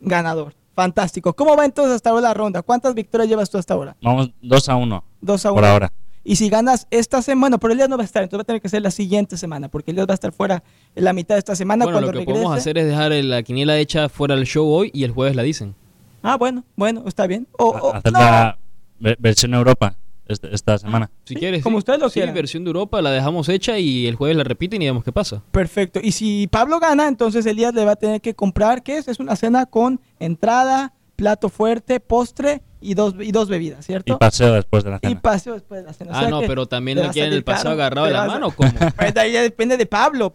ganador. 0.01 0.53
Fantástico. 0.75 1.33
¿Cómo 1.33 1.55
va 1.57 1.65
entonces 1.65 1.95
hasta 1.95 2.09
ahora 2.11 2.21
la 2.29 2.33
ronda? 2.33 2.61
¿Cuántas 2.61 2.93
victorias 2.95 3.29
llevas 3.29 3.49
tú 3.49 3.57
hasta 3.57 3.73
ahora? 3.73 3.95
Vamos 4.01 4.31
dos 4.41 4.69
a 4.69 4.75
uno 4.75 5.03
Dos 5.19 5.45
a 5.45 5.49
por 5.49 5.59
uno. 5.59 5.67
ahora. 5.67 5.93
Y 6.23 6.35
si 6.35 6.49
ganas 6.49 6.87
esta 6.91 7.21
semana, 7.23 7.57
pero 7.57 7.73
Elías 7.73 7.89
no 7.89 7.97
va 7.97 8.03
a 8.03 8.05
estar, 8.05 8.21
entonces 8.21 8.39
va 8.39 8.43
a 8.43 8.45
tener 8.45 8.61
que 8.61 8.69
ser 8.69 8.81
la 8.83 8.91
siguiente 8.91 9.37
semana, 9.37 9.69
porque 9.69 9.89
Elías 9.91 10.07
va 10.07 10.13
a 10.13 10.15
estar 10.15 10.31
fuera 10.31 10.63
en 10.95 11.03
la 11.03 11.13
mitad 11.13 11.33
de 11.35 11.39
esta 11.39 11.55
semana 11.55 11.85
Bueno, 11.85 11.95
cuando 11.95 12.07
lo 12.07 12.11
que 12.13 12.19
regrese. 12.19 12.33
podemos 12.39 12.57
hacer 12.57 12.77
es 12.77 12.85
dejar 12.85 13.11
la 13.11 13.41
quiniela 13.43 13.77
hecha 13.77 14.07
fuera 14.07 14.35
del 14.35 14.45
show 14.45 14.67
hoy 14.69 14.91
y 14.93 15.03
el 15.03 15.11
jueves 15.11 15.35
la 15.35 15.41
dicen. 15.43 15.73
Ah, 16.21 16.37
bueno, 16.37 16.63
bueno, 16.75 17.03
está 17.07 17.25
bien. 17.25 17.47
O, 17.57 17.69
o- 17.69 17.93
Hacer 17.95 18.11
no, 18.13 18.19
la 18.19 18.57
ve- 18.99 19.15
versión 19.19 19.55
Europa 19.55 19.95
este- 20.33 20.53
esta 20.53 20.77
semana. 20.77 21.09
Si 21.25 21.33
Sí, 21.33 21.39
quieres. 21.39 21.63
como 21.63 21.77
sí. 21.77 21.79
ustedes 21.79 21.99
lo 21.99 22.09
Sí, 22.09 22.15
quieran. 22.15 22.33
versión 22.35 22.63
de 22.63 22.69
Europa 22.69 23.01
la 23.01 23.11
dejamos 23.11 23.49
hecha 23.49 23.77
y 23.77 24.07
el 24.07 24.15
jueves 24.15 24.37
la 24.37 24.43
repiten 24.43 24.81
y 24.81 24.85
vemos 24.85 25.03
qué 25.03 25.11
pasa. 25.11 25.43
Perfecto. 25.51 25.99
Y 26.01 26.11
si 26.13 26.47
Pablo 26.47 26.79
gana, 26.79 27.07
entonces 27.07 27.45
Elías 27.45 27.73
le 27.73 27.85
va 27.85 27.91
a 27.93 27.95
tener 27.95 28.21
que 28.21 28.33
comprar, 28.35 28.83
¿qué 28.83 28.97
es? 28.97 29.07
Es 29.07 29.19
una 29.19 29.35
cena 29.35 29.65
con 29.65 29.99
entrada, 30.19 30.93
plato 31.15 31.49
fuerte, 31.49 31.99
postre 31.99 32.61
y 32.79 32.93
dos, 32.95 33.13
y 33.19 33.31
dos 33.31 33.47
bebidas, 33.47 33.81
Y 33.81 33.83
¿cierto? 33.87 34.17
paseo 34.17 34.53
después 34.53 34.83
de 34.83 34.89
la 34.91 34.99
Y 35.03 35.07
cena. 35.09 35.21
paseo 35.21 35.53
después 35.53 35.81
de 35.81 35.87
la 35.87 35.93
cena. 35.93 36.11
O 36.11 36.15
Ah, 36.15 36.19
sea 36.21 36.29
no, 36.29 36.41
pero 36.41 36.65
también 36.65 36.97
le 36.99 37.05
a 37.05 37.09
quieren 37.11 37.33
el 37.33 37.43
paseo 37.43 37.71
agarrado 37.71 38.07
de 38.07 38.13
la 38.13 38.23
a- 38.23 38.27
mano 38.27 38.47
o 38.47 38.51
cómo. 38.51 38.71
Pues 38.97 39.13
de 39.13 39.19
ahí 39.19 39.31
ya 39.33 39.41
depende 39.41 39.77
de 39.77 39.85
Pablo. 39.85 40.33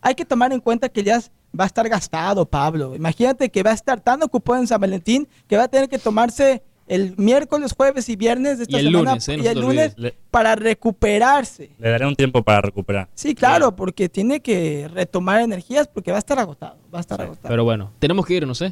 Hay 0.00 0.14
que 0.14 0.24
tomar 0.24 0.52
en 0.52 0.60
cuenta 0.60 0.88
que 0.88 1.00
Elías 1.00 1.30
va 1.58 1.64
a 1.64 1.66
estar 1.66 1.88
gastado, 1.88 2.46
Pablo. 2.46 2.94
Imagínate 2.94 3.50
que 3.50 3.62
va 3.64 3.70
a 3.72 3.74
estar 3.74 4.00
tan 4.00 4.22
ocupado 4.22 4.60
en 4.60 4.66
San 4.68 4.80
Valentín 4.80 5.28
que 5.48 5.56
va 5.56 5.64
a 5.64 5.68
tener 5.68 5.88
que 5.88 5.98
tomarse 5.98 6.62
el 6.90 7.14
miércoles, 7.16 7.72
jueves 7.76 8.08
y 8.08 8.16
viernes 8.16 8.58
de 8.58 8.64
esta 8.64 8.76
Y 8.76 8.80
el 8.80 8.86
semana 8.92 9.10
lunes, 9.12 9.28
¿eh? 9.28 9.36
Y 9.42 9.46
el 9.46 9.60
lunes. 9.60 9.94
Le- 9.96 10.14
para 10.30 10.54
recuperarse. 10.56 11.70
Le 11.78 11.90
daré 11.90 12.06
un 12.06 12.16
tiempo 12.16 12.42
para 12.42 12.60
recuperar. 12.60 13.08
Sí, 13.14 13.34
claro, 13.34 13.74
porque 13.74 14.08
tiene 14.08 14.40
que 14.40 14.88
retomar 14.92 15.40
energías 15.40 15.88
porque 15.88 16.10
va 16.10 16.18
a 16.18 16.20
estar 16.20 16.38
agotado. 16.38 16.76
Va 16.92 16.98
a 16.98 17.00
estar 17.00 17.18
Sí, 17.18 17.22
agotado. 17.24 17.48
Pero 17.48 17.64
bueno, 17.64 17.90
tenemos 17.98 18.26
que 18.26 18.34
ir, 18.34 18.46
no 18.46 18.54
sé. 18.54 18.66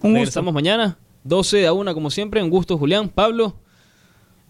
Un 0.00 0.10
gusto. 0.10 0.14
Regresamos 0.14 0.54
mañana, 0.54 0.98
12 1.24 1.66
a 1.66 1.72
1 1.72 1.94
como 1.94 2.10
siempre. 2.10 2.42
Un 2.42 2.50
gusto, 2.50 2.76
Julián. 2.78 3.08
Pablo. 3.08 3.56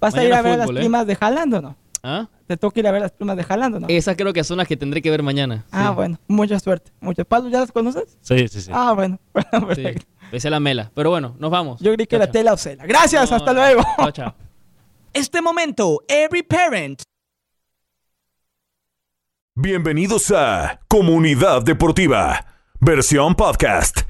¿Vas 0.01 0.15
a 0.17 0.25
ir 0.25 0.35
a 0.35 0.43
ver 0.43 0.59
fútbol, 0.59 0.75
las 0.75 0.81
¿eh? 0.81 0.85
primas 0.85 1.07
de 1.07 1.17
Haaland 1.19 1.55
o 1.55 1.63
no? 1.63 1.77
¿Ah? 2.03 2.29
¿Te 2.47 2.59
toca 2.59 2.79
ir 2.81 2.87
a 2.87 2.91
ver 2.93 3.01
las 3.01 3.13
primas 3.13 3.37
de 3.39 3.47
Haaland 3.49 3.77
o 3.77 3.81
no? 3.81 3.87
Esas 3.89 4.17
creo 4.17 4.33
que 4.35 4.45
son 4.45 4.59
las 4.59 4.69
que 4.69 4.77
tendré 4.77 5.01
que 5.01 5.11
ver 5.11 5.23
mañana. 5.23 5.65
ah, 5.73 5.89
Sí. 5.91 5.95
bueno, 5.95 6.19
mucha 6.29 6.59
suerte. 6.61 6.91
Mucho. 7.01 7.25
¿Pablo 7.25 7.49
ya 7.49 7.61
las 7.61 7.73
conoces? 7.73 8.19
Sí, 8.21 8.49
sí, 8.49 8.61
sí. 8.61 8.71
Ah, 8.75 8.93
bueno. 8.93 9.19
Sí. 9.35 9.41
Perfecto. 9.83 10.07
Pese 10.31 10.49
a 10.49 10.51
la 10.51 10.61
mela. 10.61 10.91
Pero 10.95 11.11
bueno, 11.11 11.37
nos 11.39 11.51
vamos. 11.51 11.81
Yo 11.81 11.93
creí 11.95 12.07
que 12.07 12.19
chao. 12.19 12.31
tela 12.31 12.53
o 12.53 12.57
cela. 12.57 12.87
Gracias, 12.87 13.31
No, 13.31 13.37
hasta 13.37 13.53
no. 13.53 13.61
luego. 13.61 13.83
Chao, 13.99 14.11
chao. 14.11 14.35
Este 15.13 15.41
momento, 15.41 16.03
every 16.09 16.43
parent 16.43 17.03
Bienvenidos 19.57 20.33
a 20.33 20.81
Comunidad 20.89 21.63
Deportiva, 21.63 22.45
versión 22.81 23.37
podcast. 23.37 24.01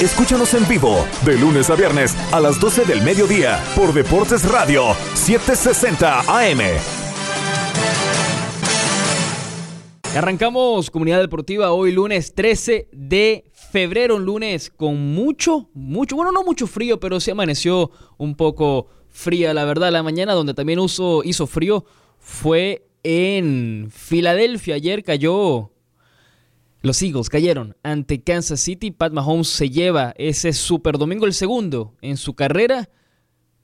Escúchanos 0.00 0.54
en 0.54 0.68
vivo 0.68 1.04
de 1.24 1.36
lunes 1.36 1.68
a 1.70 1.74
viernes 1.74 2.16
a 2.32 2.38
las 2.38 2.60
12 2.60 2.84
del 2.84 3.02
mediodía 3.02 3.60
por 3.74 3.92
Deportes 3.92 4.48
Radio 4.48 4.94
760 5.14 6.20
AM. 6.28 6.60
Arrancamos 10.16 10.90
Comunidad 10.90 11.20
Deportiva 11.20 11.72
hoy 11.72 11.90
lunes 11.92 12.34
13 12.36 12.88
de 12.92 13.49
febrero, 13.70 14.16
un 14.16 14.24
lunes 14.24 14.70
con 14.70 15.14
mucho, 15.14 15.68
mucho, 15.74 16.16
bueno, 16.16 16.32
no 16.32 16.42
mucho 16.42 16.66
frío, 16.66 16.98
pero 16.98 17.20
sí 17.20 17.30
amaneció 17.30 17.90
un 18.18 18.34
poco 18.34 18.88
fría, 19.08 19.54
la 19.54 19.64
verdad. 19.64 19.92
La 19.92 20.02
mañana 20.02 20.34
donde 20.34 20.54
también 20.54 20.80
hizo 20.80 21.46
frío 21.46 21.84
fue 22.18 22.86
en 23.02 23.88
Filadelfia. 23.90 24.74
Ayer 24.74 25.04
cayó, 25.04 25.72
los 26.82 27.00
Eagles 27.02 27.28
cayeron 27.28 27.76
ante 27.82 28.22
Kansas 28.22 28.60
City. 28.60 28.90
Pat 28.90 29.12
Mahomes 29.12 29.48
se 29.48 29.70
lleva 29.70 30.14
ese 30.16 30.52
super 30.52 30.98
domingo, 30.98 31.26
el 31.26 31.34
segundo 31.34 31.94
en 32.00 32.16
su 32.16 32.34
carrera 32.34 32.88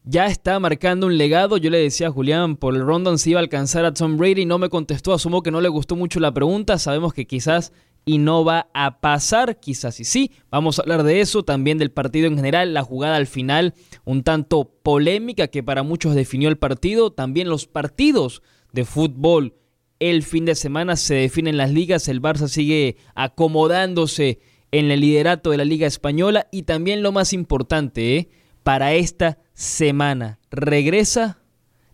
ya 0.08 0.26
está 0.26 0.58
marcando 0.60 1.08
un 1.08 1.18
legado. 1.18 1.56
Yo 1.56 1.68
le 1.68 1.78
decía 1.78 2.08
a 2.08 2.12
Julián 2.12 2.56
por 2.56 2.76
el 2.76 2.82
rondon 2.82 3.18
si 3.18 3.30
iba 3.30 3.40
a 3.40 3.42
alcanzar 3.42 3.84
a 3.84 3.92
Tom 3.92 4.16
Brady. 4.16 4.46
No 4.46 4.56
me 4.56 4.68
contestó. 4.68 5.12
Asumo 5.12 5.42
que 5.42 5.50
no 5.50 5.60
le 5.60 5.68
gustó 5.68 5.96
mucho 5.96 6.20
la 6.20 6.32
pregunta. 6.32 6.78
Sabemos 6.78 7.12
que 7.12 7.26
quizás 7.26 7.72
y 8.06 8.18
no 8.18 8.44
va 8.44 8.68
a 8.72 9.00
pasar. 9.00 9.58
Quizás 9.60 10.00
y 10.00 10.04
sí. 10.04 10.30
Vamos 10.48 10.78
a 10.78 10.82
hablar 10.82 11.02
de 11.02 11.20
eso. 11.20 11.42
También 11.42 11.76
del 11.76 11.90
partido 11.90 12.28
en 12.28 12.36
general. 12.36 12.72
La 12.72 12.82
jugada 12.82 13.16
al 13.16 13.26
final 13.26 13.74
un 14.04 14.22
tanto 14.22 14.70
polémica 14.82 15.48
que 15.48 15.62
para 15.62 15.82
muchos 15.82 16.14
definió 16.14 16.48
el 16.48 16.56
partido. 16.56 17.12
También 17.12 17.50
los 17.50 17.66
partidos 17.66 18.42
de 18.72 18.84
fútbol. 18.84 19.54
El 19.98 20.22
fin 20.22 20.44
de 20.44 20.54
semana 20.54 20.96
se 20.96 21.16
definen 21.16 21.56
las 21.56 21.72
ligas. 21.72 22.08
El 22.08 22.22
Barça 22.22 22.48
sigue 22.48 22.96
acomodándose 23.14 24.38
en 24.70 24.90
el 24.90 25.00
liderato 25.00 25.50
de 25.50 25.56
la 25.56 25.64
Liga 25.64 25.88
Española. 25.88 26.46
Y 26.52 26.62
también 26.62 27.02
lo 27.02 27.10
más 27.10 27.32
importante, 27.32 28.16
¿eh? 28.16 28.28
para 28.62 28.94
esta 28.94 29.38
semana. 29.52 30.38
Regresa 30.52 31.42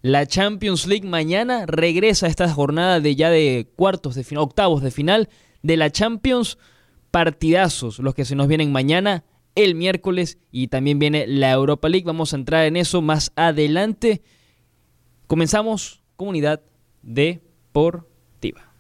la 0.02 0.26
Champions 0.26 0.86
League 0.86 1.08
mañana, 1.08 1.64
regresa 1.64 2.26
esta 2.26 2.52
jornada 2.52 2.98
de 2.98 3.14
ya 3.14 3.30
de 3.30 3.70
cuartos 3.76 4.14
de 4.16 4.24
final, 4.24 4.42
octavos 4.44 4.82
de 4.82 4.90
final 4.90 5.28
de 5.62 5.76
la 5.76 5.90
Champions. 5.90 6.58
Partidazos 7.10 7.98
los 7.98 8.14
que 8.14 8.24
se 8.24 8.34
nos 8.34 8.48
vienen 8.48 8.72
mañana, 8.72 9.24
el 9.54 9.74
miércoles 9.74 10.38
y 10.50 10.68
también 10.68 10.98
viene 10.98 11.26
la 11.26 11.52
Europa 11.52 11.88
League. 11.88 12.06
Vamos 12.06 12.32
a 12.32 12.36
entrar 12.36 12.64
en 12.64 12.76
eso 12.76 13.02
más 13.02 13.32
adelante. 13.36 14.22
Comenzamos 15.26 16.02
comunidad 16.16 16.62
deportiva. 17.02 18.72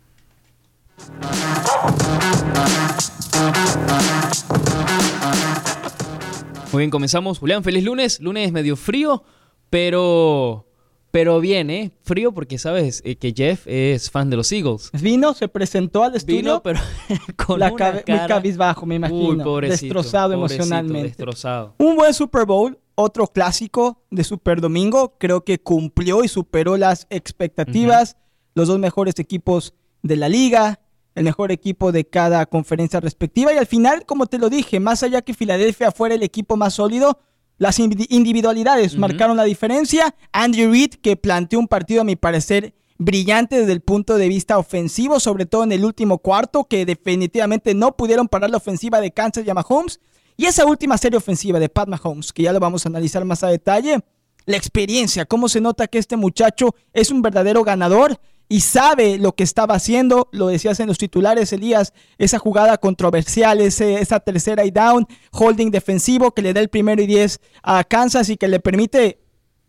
Muy 6.72 6.80
bien, 6.80 6.90
comenzamos. 6.90 7.38
Julián, 7.38 7.62
feliz 7.62 7.84
lunes. 7.84 8.20
Lunes 8.20 8.50
medio 8.50 8.76
frío, 8.76 9.24
pero 9.68 10.71
pero 11.12 11.38
bien, 11.40 11.70
¿eh? 11.70 11.92
Frío 12.02 12.32
porque 12.32 12.58
sabes 12.58 13.02
eh, 13.04 13.14
que 13.16 13.32
Jeff 13.36 13.66
es 13.66 14.10
fan 14.10 14.30
de 14.30 14.36
los 14.36 14.50
Eagles. 14.50 14.90
vino, 15.00 15.34
se 15.34 15.46
presentó 15.46 16.02
al 16.02 16.16
estudio. 16.16 16.38
Vino, 16.38 16.62
pero 16.62 16.80
con 17.36 17.60
la 17.60 17.68
una 17.68 17.76
cabe- 17.76 17.92
muy 17.98 18.02
cara... 18.04 18.26
cabizbajo, 18.26 18.86
me 18.86 18.94
imagino. 18.96 19.28
Uy, 19.28 19.36
pobrecito, 19.44 19.94
destrozado 19.94 20.34
pobrecito, 20.34 20.62
emocionalmente. 20.64 21.08
Destrozado. 21.08 21.74
Un 21.78 21.94
buen 21.96 22.14
Super 22.14 22.46
Bowl, 22.46 22.78
otro 22.94 23.26
clásico 23.26 24.02
de 24.10 24.24
Super 24.24 24.60
Domingo. 24.60 25.16
Creo 25.18 25.44
que 25.44 25.60
cumplió 25.60 26.24
y 26.24 26.28
superó 26.28 26.76
las 26.76 27.06
expectativas. 27.10 28.16
Los 28.54 28.68
dos 28.68 28.78
mejores 28.78 29.18
equipos 29.18 29.74
de 30.02 30.16
la 30.16 30.28
liga, 30.28 30.80
el 31.14 31.24
mejor 31.24 31.52
equipo 31.52 31.92
de 31.92 32.06
cada 32.06 32.46
conferencia 32.46 33.00
respectiva. 33.00 33.52
Y 33.52 33.58
al 33.58 33.66
final, 33.66 34.06
como 34.06 34.26
te 34.26 34.38
lo 34.38 34.48
dije, 34.48 34.80
más 34.80 35.02
allá 35.02 35.22
que 35.22 35.34
Filadelfia 35.34 35.92
fuera 35.92 36.14
el 36.14 36.22
equipo 36.22 36.56
más 36.56 36.74
sólido, 36.74 37.18
las 37.62 37.78
indi- 37.78 38.06
individualidades 38.10 38.96
marcaron 38.96 39.36
la 39.36 39.44
diferencia. 39.44 40.16
Andy 40.32 40.66
Reid, 40.66 40.94
que 41.00 41.16
planteó 41.16 41.60
un 41.60 41.68
partido, 41.68 42.00
a 42.00 42.04
mi 42.04 42.16
parecer, 42.16 42.74
brillante 42.98 43.60
desde 43.60 43.70
el 43.72 43.82
punto 43.82 44.16
de 44.16 44.26
vista 44.28 44.58
ofensivo, 44.58 45.20
sobre 45.20 45.46
todo 45.46 45.62
en 45.62 45.70
el 45.70 45.84
último 45.84 46.18
cuarto, 46.18 46.64
que 46.64 46.84
definitivamente 46.84 47.72
no 47.74 47.96
pudieron 47.96 48.26
parar 48.26 48.50
la 48.50 48.56
ofensiva 48.56 49.00
de 49.00 49.12
Kansas 49.12 49.46
y 49.46 49.50
a 49.50 49.54
Mahomes. 49.54 50.00
Y 50.36 50.46
esa 50.46 50.66
última 50.66 50.98
serie 50.98 51.18
ofensiva 51.18 51.60
de 51.60 51.68
Pat 51.68 51.88
Mahomes, 51.88 52.32
que 52.32 52.42
ya 52.42 52.52
lo 52.52 52.58
vamos 52.58 52.84
a 52.84 52.88
analizar 52.88 53.24
más 53.24 53.44
a 53.44 53.48
detalle, 53.48 54.00
la 54.44 54.56
experiencia, 54.56 55.24
cómo 55.24 55.48
se 55.48 55.60
nota 55.60 55.86
que 55.86 55.98
este 55.98 56.16
muchacho 56.16 56.74
es 56.92 57.12
un 57.12 57.22
verdadero 57.22 57.62
ganador 57.62 58.18
y 58.48 58.60
sabe 58.60 59.18
lo 59.18 59.32
que 59.32 59.44
estaba 59.44 59.74
haciendo, 59.74 60.28
lo 60.32 60.48
decías 60.48 60.78
en 60.80 60.86
los 60.88 60.98
titulares, 60.98 61.52
Elías, 61.52 61.92
esa 62.18 62.38
jugada 62.38 62.76
controversial, 62.78 63.60
ese- 63.60 64.00
esa 64.00 64.20
tercera 64.20 64.64
y 64.64 64.70
down, 64.70 65.06
holding 65.32 65.70
defensivo 65.70 66.32
que 66.32 66.42
le 66.42 66.52
da 66.52 66.60
el 66.60 66.68
primero 66.68 67.00
y 67.02 67.06
diez 67.06 67.40
a 67.62 67.82
Kansas 67.84 68.28
y 68.28 68.36
que 68.36 68.48
le 68.48 68.60
permite 68.60 69.20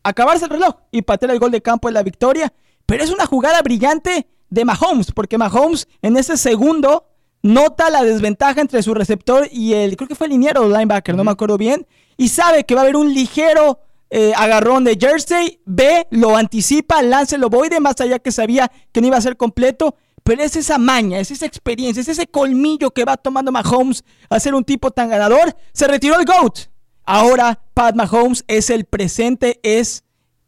acabarse 0.03 0.45
el 0.45 0.51
reloj 0.51 0.75
y 0.91 1.01
patear 1.03 1.31
el 1.31 1.39
gol 1.39 1.51
de 1.51 1.61
campo 1.61 1.87
de 1.87 1.93
la 1.93 2.03
victoria. 2.03 2.51
Pero 2.85 3.03
es 3.03 3.09
una 3.09 3.25
jugada 3.25 3.61
brillante 3.61 4.27
de 4.49 4.65
Mahomes, 4.65 5.11
porque 5.13 5.37
Mahomes 5.37 5.87
en 6.01 6.17
ese 6.17 6.35
segundo 6.35 7.05
nota 7.41 7.89
la 7.89 8.03
desventaja 8.03 8.59
entre 8.61 8.83
su 8.83 8.93
receptor 8.93 9.47
y 9.51 9.73
el, 9.73 9.95
creo 9.95 10.07
que 10.07 10.15
fue 10.15 10.27
el 10.27 10.31
liniero 10.33 10.67
linebacker, 10.67 11.15
no 11.15 11.23
me 11.23 11.31
acuerdo 11.31 11.57
bien, 11.57 11.87
y 12.17 12.27
sabe 12.29 12.65
que 12.65 12.75
va 12.75 12.81
a 12.81 12.83
haber 12.83 12.97
un 12.97 13.13
ligero 13.13 13.79
eh, 14.15 14.31
agarrón 14.37 14.83
de 14.83 14.95
Jersey, 14.99 15.59
ve, 15.65 16.05
lo 16.11 16.37
anticipa, 16.37 17.01
lanza 17.01 17.35
el 17.35 17.43
ovoide, 17.43 17.79
más 17.79 17.99
allá 17.99 18.19
que 18.19 18.31
sabía 18.31 18.71
que 18.91 19.01
no 19.01 19.07
iba 19.07 19.17
a 19.17 19.21
ser 19.21 19.37
completo, 19.37 19.95
pero 20.23 20.43
es 20.43 20.55
esa 20.55 20.77
maña, 20.77 21.19
es 21.19 21.31
esa 21.31 21.47
experiencia, 21.47 21.99
es 22.01 22.07
ese 22.07 22.27
colmillo 22.27 22.91
que 22.91 23.05
va 23.05 23.17
tomando 23.17 23.51
Mahomes 23.51 24.03
a 24.29 24.39
ser 24.39 24.53
un 24.53 24.63
tipo 24.63 24.91
tan 24.91 25.09
ganador. 25.09 25.55
Se 25.73 25.87
retiró 25.87 26.19
el 26.19 26.25
GOAT. 26.25 26.59
Ahora 27.05 27.59
Pat 27.73 27.95
Mahomes 27.95 28.45
es 28.47 28.69
el 28.69 28.85
presente, 28.85 29.59
es 29.63 30.03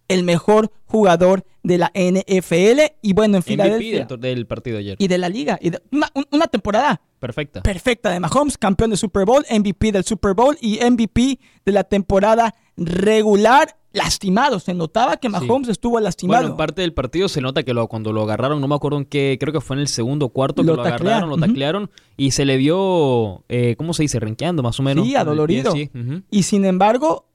el 0.08 0.24
mejor 0.24 0.72
jugador 0.86 1.44
de 1.64 1.80
la 1.80 1.92
NFL 1.96 2.94
y 3.02 3.14
bueno, 3.14 3.38
en 3.38 3.44
Filadelfia 3.44 4.06
del, 4.20 4.46
partido 4.46 4.76
de 4.78 4.82
ayer. 4.84 4.96
y 5.00 5.08
de 5.08 5.18
la 5.18 5.28
liga. 5.28 5.58
Y 5.60 5.72
de- 5.72 5.82
una, 5.92 6.10
un- 6.14 6.28
una 6.32 6.46
temporada 6.48 7.02
Perfecta. 7.20 7.64
perfecta 7.64 8.12
de 8.12 8.20
Mahomes, 8.20 8.58
campeón 8.60 8.92
de 8.92 8.98
Super 8.98 9.26
Bowl, 9.26 9.44
MVP 9.50 9.92
del 9.92 10.04
Super 10.04 10.36
Bowl 10.36 10.56
y 10.62 10.80
MVP 10.80 11.40
de 11.66 11.72
la 11.72 11.84
temporada 11.84 12.54
regular. 12.78 13.78
Lastimado, 13.94 14.60
se 14.60 14.74
notaba 14.74 15.16
que 15.16 15.30
Mahomes 15.30 15.70
estuvo 15.70 15.98
lastimado. 16.02 16.42
Bueno, 16.42 16.52
en 16.52 16.58
parte 16.58 16.82
del 16.82 16.94
partido 16.94 17.30
se 17.30 17.40
nota 17.40 17.64
que 17.64 17.74
lo, 17.74 17.88
cuando 17.88 18.12
lo 18.12 18.24
agarraron, 18.24 18.60
no 18.60 18.68
me 18.68 18.76
acuerdo 18.76 18.98
en 18.98 19.06
qué, 19.06 19.38
creo 19.40 19.54
que 19.54 19.62
fue 19.62 19.78
en 19.78 19.80
el 19.80 19.88
segundo 19.88 20.28
cuarto 20.28 20.64
que 20.64 20.68
Lo 20.68 20.82
agarraron, 20.82 21.30
lo 21.30 21.38
taclearon 21.38 21.90
y 22.18 22.32
se 22.32 22.44
le 22.44 22.58
vio, 22.58 23.46
eh, 23.48 23.76
¿cómo 23.78 23.94
se 23.94 24.04
dice? 24.04 24.20
Renqueando 24.20 24.62
más 24.64 24.78
o 24.82 24.84
menos. 24.84 25.06
Sí, 25.06 25.16
adolorido. 25.16 25.72
pie, 25.72 25.90
sí, 25.94 25.98
ujú. 25.98 26.24
Y 26.30 26.44
sin 26.44 26.66
embargo, 26.66 27.30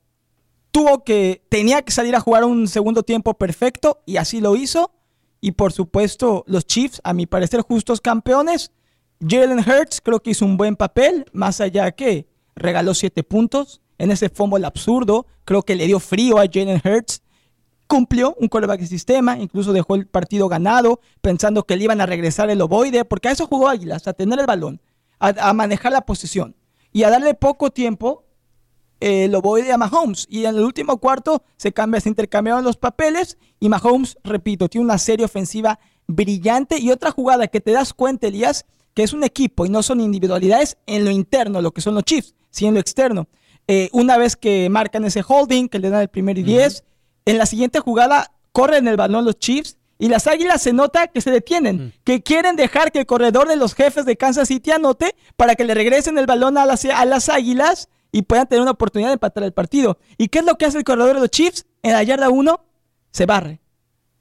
tuvo 0.70 1.02
que, 1.02 1.42
tenía 1.48 1.80
que 1.80 1.92
salir 1.92 2.14
a 2.14 2.20
jugar 2.20 2.44
un 2.44 2.68
segundo 2.68 3.04
tiempo 3.04 3.32
perfecto 3.38 4.02
y 4.04 4.18
así 4.18 4.42
lo 4.42 4.54
hizo. 4.54 4.92
Y 5.40 5.52
por 5.52 5.72
supuesto, 5.72 6.44
los 6.46 6.66
Chiefs, 6.66 7.00
a 7.04 7.14
mi 7.14 7.24
parecer, 7.24 7.62
justos 7.62 8.02
campeones. 8.02 8.70
Jalen 9.26 9.60
Hurts 9.60 10.02
creo 10.02 10.20
que 10.20 10.32
hizo 10.32 10.44
un 10.44 10.58
buen 10.58 10.76
papel, 10.76 11.24
más 11.32 11.62
allá 11.62 11.90
que 11.92 12.26
regaló 12.54 12.92
siete 12.92 13.22
puntos 13.22 13.80
en 14.00 14.10
ese 14.10 14.30
fumble 14.30 14.66
absurdo. 14.66 15.26
Creo 15.44 15.62
que 15.62 15.76
le 15.76 15.86
dio 15.86 16.00
frío 16.00 16.38
a 16.38 16.46
Jalen 16.50 16.80
Hurts. 16.82 17.22
Cumplió 17.86 18.34
un 18.38 18.48
quarterback 18.48 18.82
sistema, 18.84 19.38
incluso 19.38 19.72
dejó 19.72 19.94
el 19.94 20.06
partido 20.06 20.48
ganado, 20.48 21.00
pensando 21.20 21.64
que 21.64 21.76
le 21.76 21.84
iban 21.84 22.00
a 22.00 22.06
regresar 22.06 22.48
el 22.48 22.60
ovoide, 22.62 23.04
porque 23.04 23.28
a 23.28 23.32
eso 23.32 23.46
jugó 23.46 23.68
Águilas, 23.68 24.06
a 24.06 24.12
tener 24.12 24.38
el 24.38 24.46
balón, 24.46 24.80
a, 25.18 25.52
manejar 25.52 25.92
la 25.92 26.00
posición 26.02 26.54
y 26.92 27.02
a 27.02 27.10
darle 27.10 27.34
poco 27.34 27.70
tiempo 27.70 28.24
lo 29.00 29.42
voy 29.42 29.68
a 29.68 29.76
Mahomes. 29.76 30.26
Y 30.30 30.44
en 30.44 30.56
el 30.56 30.62
último 30.62 30.98
cuarto 30.98 31.42
se 31.56 31.72
cambia, 31.72 32.00
se 32.00 32.08
intercambiaron 32.08 32.64
los 32.64 32.76
papeles. 32.76 33.36
Y 33.58 33.68
Mahomes, 33.68 34.16
repito, 34.24 34.68
tiene 34.68 34.84
una 34.84 34.98
serie 34.98 35.26
ofensiva 35.26 35.78
brillante. 36.06 36.78
Y 36.78 36.90
otra 36.90 37.10
jugada 37.10 37.48
que 37.48 37.60
te 37.60 37.72
das 37.72 37.92
cuenta, 37.92 38.28
Elías, 38.28 38.66
que 38.94 39.02
es 39.02 39.12
un 39.12 39.24
equipo 39.24 39.66
y 39.66 39.68
no 39.68 39.82
son 39.82 40.00
individualidades 40.00 40.78
en 40.86 41.04
lo 41.04 41.10
interno, 41.10 41.60
lo 41.60 41.72
que 41.72 41.80
son 41.80 41.94
los 41.94 42.04
Chiefs, 42.04 42.34
sí 42.50 42.66
en 42.66 42.74
lo 42.74 42.80
externo. 42.80 43.26
Eh, 43.72 43.88
una 43.92 44.18
vez 44.18 44.34
que 44.34 44.68
marcan 44.68 45.04
ese 45.04 45.22
holding, 45.24 45.68
que 45.68 45.78
le 45.78 45.90
dan 45.90 46.00
el 46.00 46.08
primer 46.08 46.36
y 46.36 46.42
10, 46.42 46.82
en 47.24 47.38
la 47.38 47.46
siguiente 47.46 47.78
jugada 47.78 48.32
corren 48.50 48.88
el 48.88 48.96
balón 48.96 49.24
los 49.24 49.38
Chiefs. 49.38 49.76
Y 49.96 50.08
las 50.08 50.26
águilas 50.26 50.60
se 50.60 50.72
nota 50.72 51.06
que 51.06 51.20
se 51.20 51.30
detienen, 51.30 51.92
que 52.02 52.20
quieren 52.20 52.56
dejar 52.56 52.90
que 52.90 52.98
el 52.98 53.06
corredor 53.06 53.46
de 53.46 53.54
los 53.54 53.74
jefes 53.74 54.06
de 54.06 54.16
Kansas 54.16 54.48
City 54.48 54.72
anote 54.72 55.14
para 55.36 55.54
que 55.54 55.62
le 55.62 55.74
regresen 55.74 56.18
el 56.18 56.26
balón 56.26 56.58
a 56.58 56.66
las, 56.66 56.84
a 56.84 57.04
las 57.04 57.28
águilas 57.28 57.88
y 58.10 58.22
puedan 58.22 58.48
tener 58.48 58.62
una 58.62 58.72
oportunidad 58.72 59.10
de 59.10 59.14
empatar 59.14 59.44
el 59.44 59.52
partido. 59.52 59.98
¿Y 60.18 60.28
qué 60.28 60.40
es 60.40 60.44
lo 60.46 60.56
que 60.56 60.64
hace 60.64 60.78
el 60.78 60.84
corredor 60.84 61.14
de 61.14 61.20
los 61.20 61.30
Chiefs? 61.30 61.64
En 61.84 61.92
la 61.92 62.02
yarda 62.02 62.28
1 62.28 62.64
se 63.12 63.26
barre. 63.26 63.60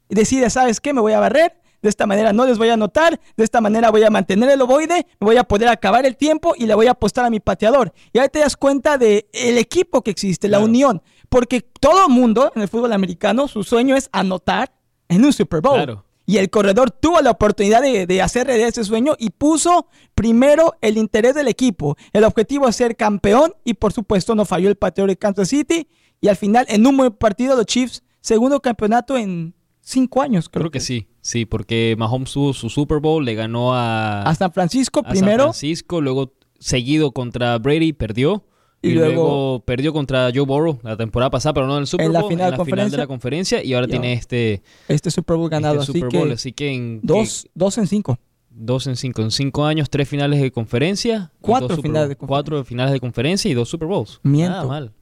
Y 0.08 0.14
decide, 0.14 0.48
¿sabes 0.50 0.80
qué? 0.80 0.92
Me 0.92 1.00
voy 1.00 1.14
a 1.14 1.18
barrer, 1.18 1.59
de 1.82 1.88
esta 1.88 2.06
manera 2.06 2.32
no 2.32 2.46
les 2.46 2.58
voy 2.58 2.68
a 2.68 2.74
anotar, 2.74 3.20
de 3.36 3.44
esta 3.44 3.60
manera 3.60 3.90
voy 3.90 4.02
a 4.02 4.10
mantener 4.10 4.50
el 4.50 4.60
ovoide, 4.62 5.06
voy 5.18 5.36
a 5.36 5.44
poder 5.44 5.68
acabar 5.68 6.06
el 6.06 6.16
tiempo 6.16 6.54
y 6.56 6.66
le 6.66 6.74
voy 6.74 6.86
a 6.86 6.92
apostar 6.92 7.24
a 7.24 7.30
mi 7.30 7.40
pateador. 7.40 7.92
Y 8.12 8.18
ahí 8.18 8.28
te 8.28 8.40
das 8.40 8.56
cuenta 8.56 8.98
de 8.98 9.28
el 9.32 9.58
equipo 9.58 10.02
que 10.02 10.10
existe, 10.10 10.48
la 10.48 10.60
unión, 10.60 11.02
porque 11.28 11.60
todo 11.60 12.08
mundo 12.08 12.52
en 12.54 12.62
el 12.62 12.68
fútbol 12.68 12.92
americano, 12.92 13.48
su 13.48 13.64
sueño 13.64 13.96
es 13.96 14.08
anotar 14.12 14.72
en 15.08 15.24
un 15.24 15.32
Super 15.32 15.60
Bowl. 15.60 15.76
Claro. 15.76 16.04
Y 16.26 16.36
el 16.36 16.48
corredor 16.48 16.92
tuvo 16.92 17.20
la 17.22 17.32
oportunidad 17.32 17.82
de, 17.82 18.06
de 18.06 18.22
hacer 18.22 18.46
realidad 18.46 18.68
ese 18.68 18.84
sueño 18.84 19.16
y 19.18 19.30
puso 19.30 19.88
primero 20.14 20.76
el 20.80 20.96
interés 20.96 21.34
del 21.34 21.48
equipo. 21.48 21.96
El 22.12 22.22
objetivo 22.22 22.68
es 22.68 22.76
ser 22.76 22.94
campeón 22.94 23.54
y 23.64 23.74
por 23.74 23.92
supuesto 23.92 24.36
no 24.36 24.44
falló 24.44 24.68
el 24.68 24.76
pateador 24.76 25.10
de 25.10 25.16
Kansas 25.16 25.48
City. 25.48 25.88
Y 26.20 26.28
al 26.28 26.36
final, 26.36 26.66
en 26.68 26.86
un 26.86 26.96
buen 26.96 27.12
partido, 27.12 27.56
los 27.56 27.66
Chiefs, 27.66 28.04
segundo 28.20 28.60
campeonato 28.60 29.16
en 29.16 29.54
cinco 29.80 30.22
años, 30.22 30.48
creo, 30.48 30.62
Creo 30.64 30.70
que 30.70 30.80
sí, 30.80 31.08
sí, 31.20 31.44
porque 31.46 31.94
Mahomes 31.98 32.32
tuvo 32.32 32.52
su 32.52 32.68
Super 32.70 32.98
Bowl, 33.00 33.24
le 33.24 33.34
ganó 33.34 33.74
a, 33.74 34.22
A 34.22 34.34
San 34.34 34.52
Francisco 34.52 35.00
a 35.00 35.02
San 35.04 35.12
primero. 35.12 35.44
Francisco, 35.44 36.00
luego 36.00 36.32
seguido 36.58 37.12
contra 37.12 37.58
Brady, 37.58 37.92
perdió. 37.92 38.44
Y 38.82 38.90
Y, 38.90 38.94
luego- 38.94 39.12
luego, 39.12 39.64
perdió 39.66 39.92
contra 39.92 40.30
Joe 40.34 40.46
Burrow 40.46 40.78
la 40.82 40.96
temporada 40.96 41.28
pasada, 41.30 41.52
pero 41.52 41.66
no 41.66 41.74
en 41.76 41.80
el 41.82 41.86
Super 41.86 42.06
En 42.06 42.12
la 42.14 42.20
Bowl, 42.20 42.30
final 42.30 42.46
en 42.46 42.50
de 42.52 42.56
la 42.56 42.64
final 42.64 42.66
conferencia. 42.66 42.96
de 42.96 43.02
la 43.02 43.06
conferencia. 43.06 43.64
Y 43.64 43.74
ahora 43.74 43.86
Y 43.86 43.90
tiene 43.90 44.12
este, 44.14 44.62
Este 44.88 45.10
Super 45.10 45.36
Bowl 45.36 45.50
ganado, 45.50 45.80
este 45.80 45.90
así 45.92 46.00
Super 46.00 46.18
Bowl. 46.18 46.28
que 46.28 46.34
así 46.34 46.52
que 46.52 46.72
en 46.72 47.00
dos, 47.02 47.46
dos 47.54 47.76
en 47.76 47.86
cinco. 47.86 48.18
dos 48.48 48.86
en 48.86 48.96
cinco. 48.96 49.20
En 49.20 49.30
cinco 49.30 49.66
años, 49.66 49.90
tres 49.90 50.08
finales 50.08 50.40
de 50.40 50.50
conferencia. 50.50 51.30
Cuatro 51.42 51.76
finales 51.76 52.08
de 52.08 52.16
conferencia. 52.16 52.26
Cuatro 52.26 52.64
finales 52.64 52.92
de 52.94 53.00
conferencia 53.00 53.50
y 53.50 53.54
dos 53.54 53.68
Super 53.68 53.86
Bowls. 53.88 54.18
Miento. 54.22 54.50
Nada 54.52 54.64
mal. 54.66 54.92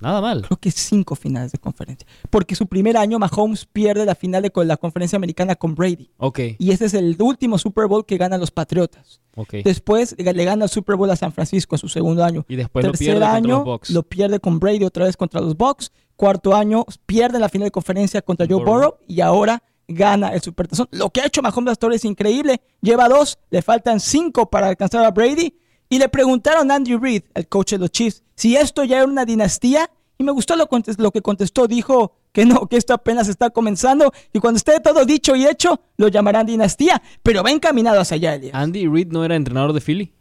Nada 0.00 0.20
mal. 0.20 0.42
Creo 0.42 0.58
que 0.58 0.70
cinco 0.70 1.14
finales 1.14 1.52
de 1.52 1.58
conferencia. 1.58 2.06
Porque 2.30 2.54
su 2.54 2.66
primer 2.66 2.96
año 2.96 3.18
Mahomes 3.18 3.66
pierde 3.66 4.04
la 4.04 4.14
final 4.14 4.42
de 4.42 4.50
con 4.50 4.68
la 4.68 4.76
conferencia 4.76 5.16
americana 5.16 5.56
con 5.56 5.74
Brady. 5.74 6.10
Ok, 6.18 6.40
Y 6.58 6.70
ese 6.70 6.86
es 6.86 6.94
el 6.94 7.16
último 7.20 7.58
Super 7.58 7.86
Bowl 7.86 8.06
que 8.06 8.16
ganan 8.16 8.40
los 8.40 8.50
Patriotas. 8.50 9.20
ok. 9.34 9.54
Después 9.64 10.14
le 10.18 10.44
gana 10.44 10.64
el 10.64 10.70
Super 10.70 10.96
Bowl 10.96 11.10
a 11.10 11.16
San 11.16 11.32
Francisco 11.32 11.74
en 11.74 11.80
su 11.80 11.88
segundo 11.88 12.24
año. 12.24 12.44
Y 12.48 12.56
después 12.56 12.84
lo 12.84 12.92
pierde 12.92 13.20
contra 13.20 13.40
los 13.40 13.64
Bucks. 13.64 13.90
lo 13.90 14.02
pierde 14.02 14.40
con 14.40 14.58
Brady 14.60 14.84
otra 14.84 15.04
vez 15.06 15.16
contra 15.16 15.40
los 15.40 15.56
Bucks. 15.56 15.90
Cuarto 16.16 16.54
año 16.54 16.84
pierde 17.06 17.38
la 17.38 17.48
final 17.48 17.66
de 17.66 17.70
conferencia 17.72 18.22
contra 18.22 18.46
Joe 18.46 18.56
Burrow. 18.56 18.74
Burrow 18.74 18.94
y 19.06 19.20
ahora 19.20 19.62
gana 19.86 20.28
el 20.34 20.42
Supertazón. 20.42 20.86
Lo 20.90 21.10
que 21.10 21.22
ha 21.22 21.26
hecho 21.26 21.42
Mahomes 21.42 21.72
hasta 21.72 21.86
ahora 21.86 21.96
es 21.96 22.04
increíble. 22.04 22.60
Lleva 22.82 23.08
dos, 23.08 23.38
le 23.50 23.62
faltan 23.62 24.00
cinco 24.00 24.50
para 24.50 24.68
alcanzar 24.68 25.04
a 25.04 25.10
Brady. 25.10 25.54
Y 25.88 25.98
le 25.98 26.08
preguntaron 26.08 26.70
a 26.70 26.74
Andy 26.74 26.96
Reid, 26.96 27.22
el 27.34 27.48
coach 27.48 27.72
de 27.72 27.78
los 27.78 27.90
Chiefs, 27.90 28.22
si 28.34 28.56
esto 28.56 28.84
ya 28.84 28.98
era 28.98 29.06
una 29.06 29.24
dinastía. 29.24 29.90
Y 30.20 30.24
me 30.24 30.32
gustó 30.32 30.56
lo, 30.56 30.68
lo 30.98 31.10
que 31.12 31.22
contestó. 31.22 31.68
Dijo 31.68 32.12
que 32.32 32.44
no, 32.44 32.66
que 32.66 32.76
esto 32.76 32.92
apenas 32.92 33.28
está 33.28 33.50
comenzando. 33.50 34.12
Y 34.32 34.40
cuando 34.40 34.58
esté 34.58 34.80
todo 34.80 35.04
dicho 35.04 35.36
y 35.36 35.46
hecho, 35.46 35.80
lo 35.96 36.08
llamarán 36.08 36.44
dinastía. 36.44 37.00
Pero 37.22 37.44
va 37.44 37.50
encaminado 37.52 38.00
hacia 38.00 38.16
allá, 38.16 38.34
Elias 38.34 38.54
Andy 38.54 38.88
Reid 38.88 39.08
no 39.12 39.24
era 39.24 39.36
entrenador 39.36 39.72
de 39.72 39.80
Philly. 39.80 40.12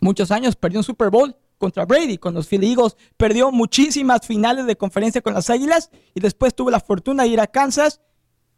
muchos 0.00 0.30
años, 0.32 0.56
perdió 0.56 0.80
un 0.80 0.84
Super 0.84 1.10
Bowl 1.10 1.36
contra 1.58 1.86
Brady, 1.86 2.18
con 2.18 2.34
los 2.34 2.48
Philly 2.48 2.72
Eagles, 2.72 2.96
perdió 3.16 3.50
muchísimas 3.50 4.26
finales 4.26 4.66
de 4.66 4.76
conferencia 4.76 5.22
con 5.22 5.34
las 5.34 5.48
Águilas 5.48 5.90
y 6.14 6.20
después 6.20 6.54
tuvo 6.54 6.70
la 6.70 6.80
fortuna 6.80 7.22
de 7.22 7.30
ir 7.30 7.40
a 7.40 7.46
Kansas, 7.46 8.00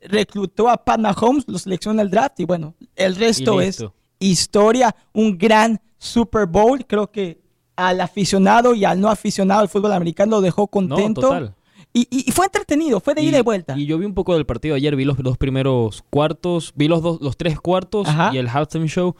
reclutó 0.00 0.68
a 0.68 0.84
Pat 0.84 0.98
Mahomes, 0.98 1.44
lo 1.46 1.58
seleccionó 1.58 2.00
en 2.00 2.06
el 2.06 2.10
draft 2.10 2.40
y 2.40 2.44
bueno, 2.46 2.74
el 2.96 3.14
resto 3.16 3.60
es 3.60 3.84
historia, 4.18 4.96
un 5.12 5.36
gran 5.38 5.80
Super 6.06 6.46
Bowl, 6.46 6.84
creo 6.86 7.10
que 7.10 7.40
al 7.76 8.00
aficionado 8.00 8.74
y 8.74 8.84
al 8.84 9.00
no 9.00 9.08
aficionado 9.08 9.60
al 9.60 9.68
fútbol 9.68 9.92
americano 9.92 10.36
lo 10.36 10.40
dejó 10.40 10.66
contento. 10.66 11.20
total. 11.20 11.54
Y, 11.92 12.30
fue 12.32 12.44
entretenido, 12.44 13.00
fue 13.00 13.14
de 13.14 13.22
ida 13.22 13.38
y 13.38 13.42
vuelta. 13.42 13.74
Y 13.74 13.86
yo 13.86 13.96
vi 13.96 14.04
un 14.04 14.12
poco 14.12 14.34
del 14.34 14.44
partido 14.44 14.74
ayer, 14.74 14.94
vi 14.96 15.06
los 15.06 15.16
dos 15.16 15.38
primeros 15.38 16.04
cuartos, 16.10 16.74
vi 16.76 16.88
los 16.88 17.00
dos, 17.00 17.22
los 17.22 17.38
tres 17.38 17.58
cuartos 17.58 18.06
Ajá. 18.06 18.34
y 18.34 18.38
el 18.38 18.48
halftime 18.48 18.86
show. 18.86 19.16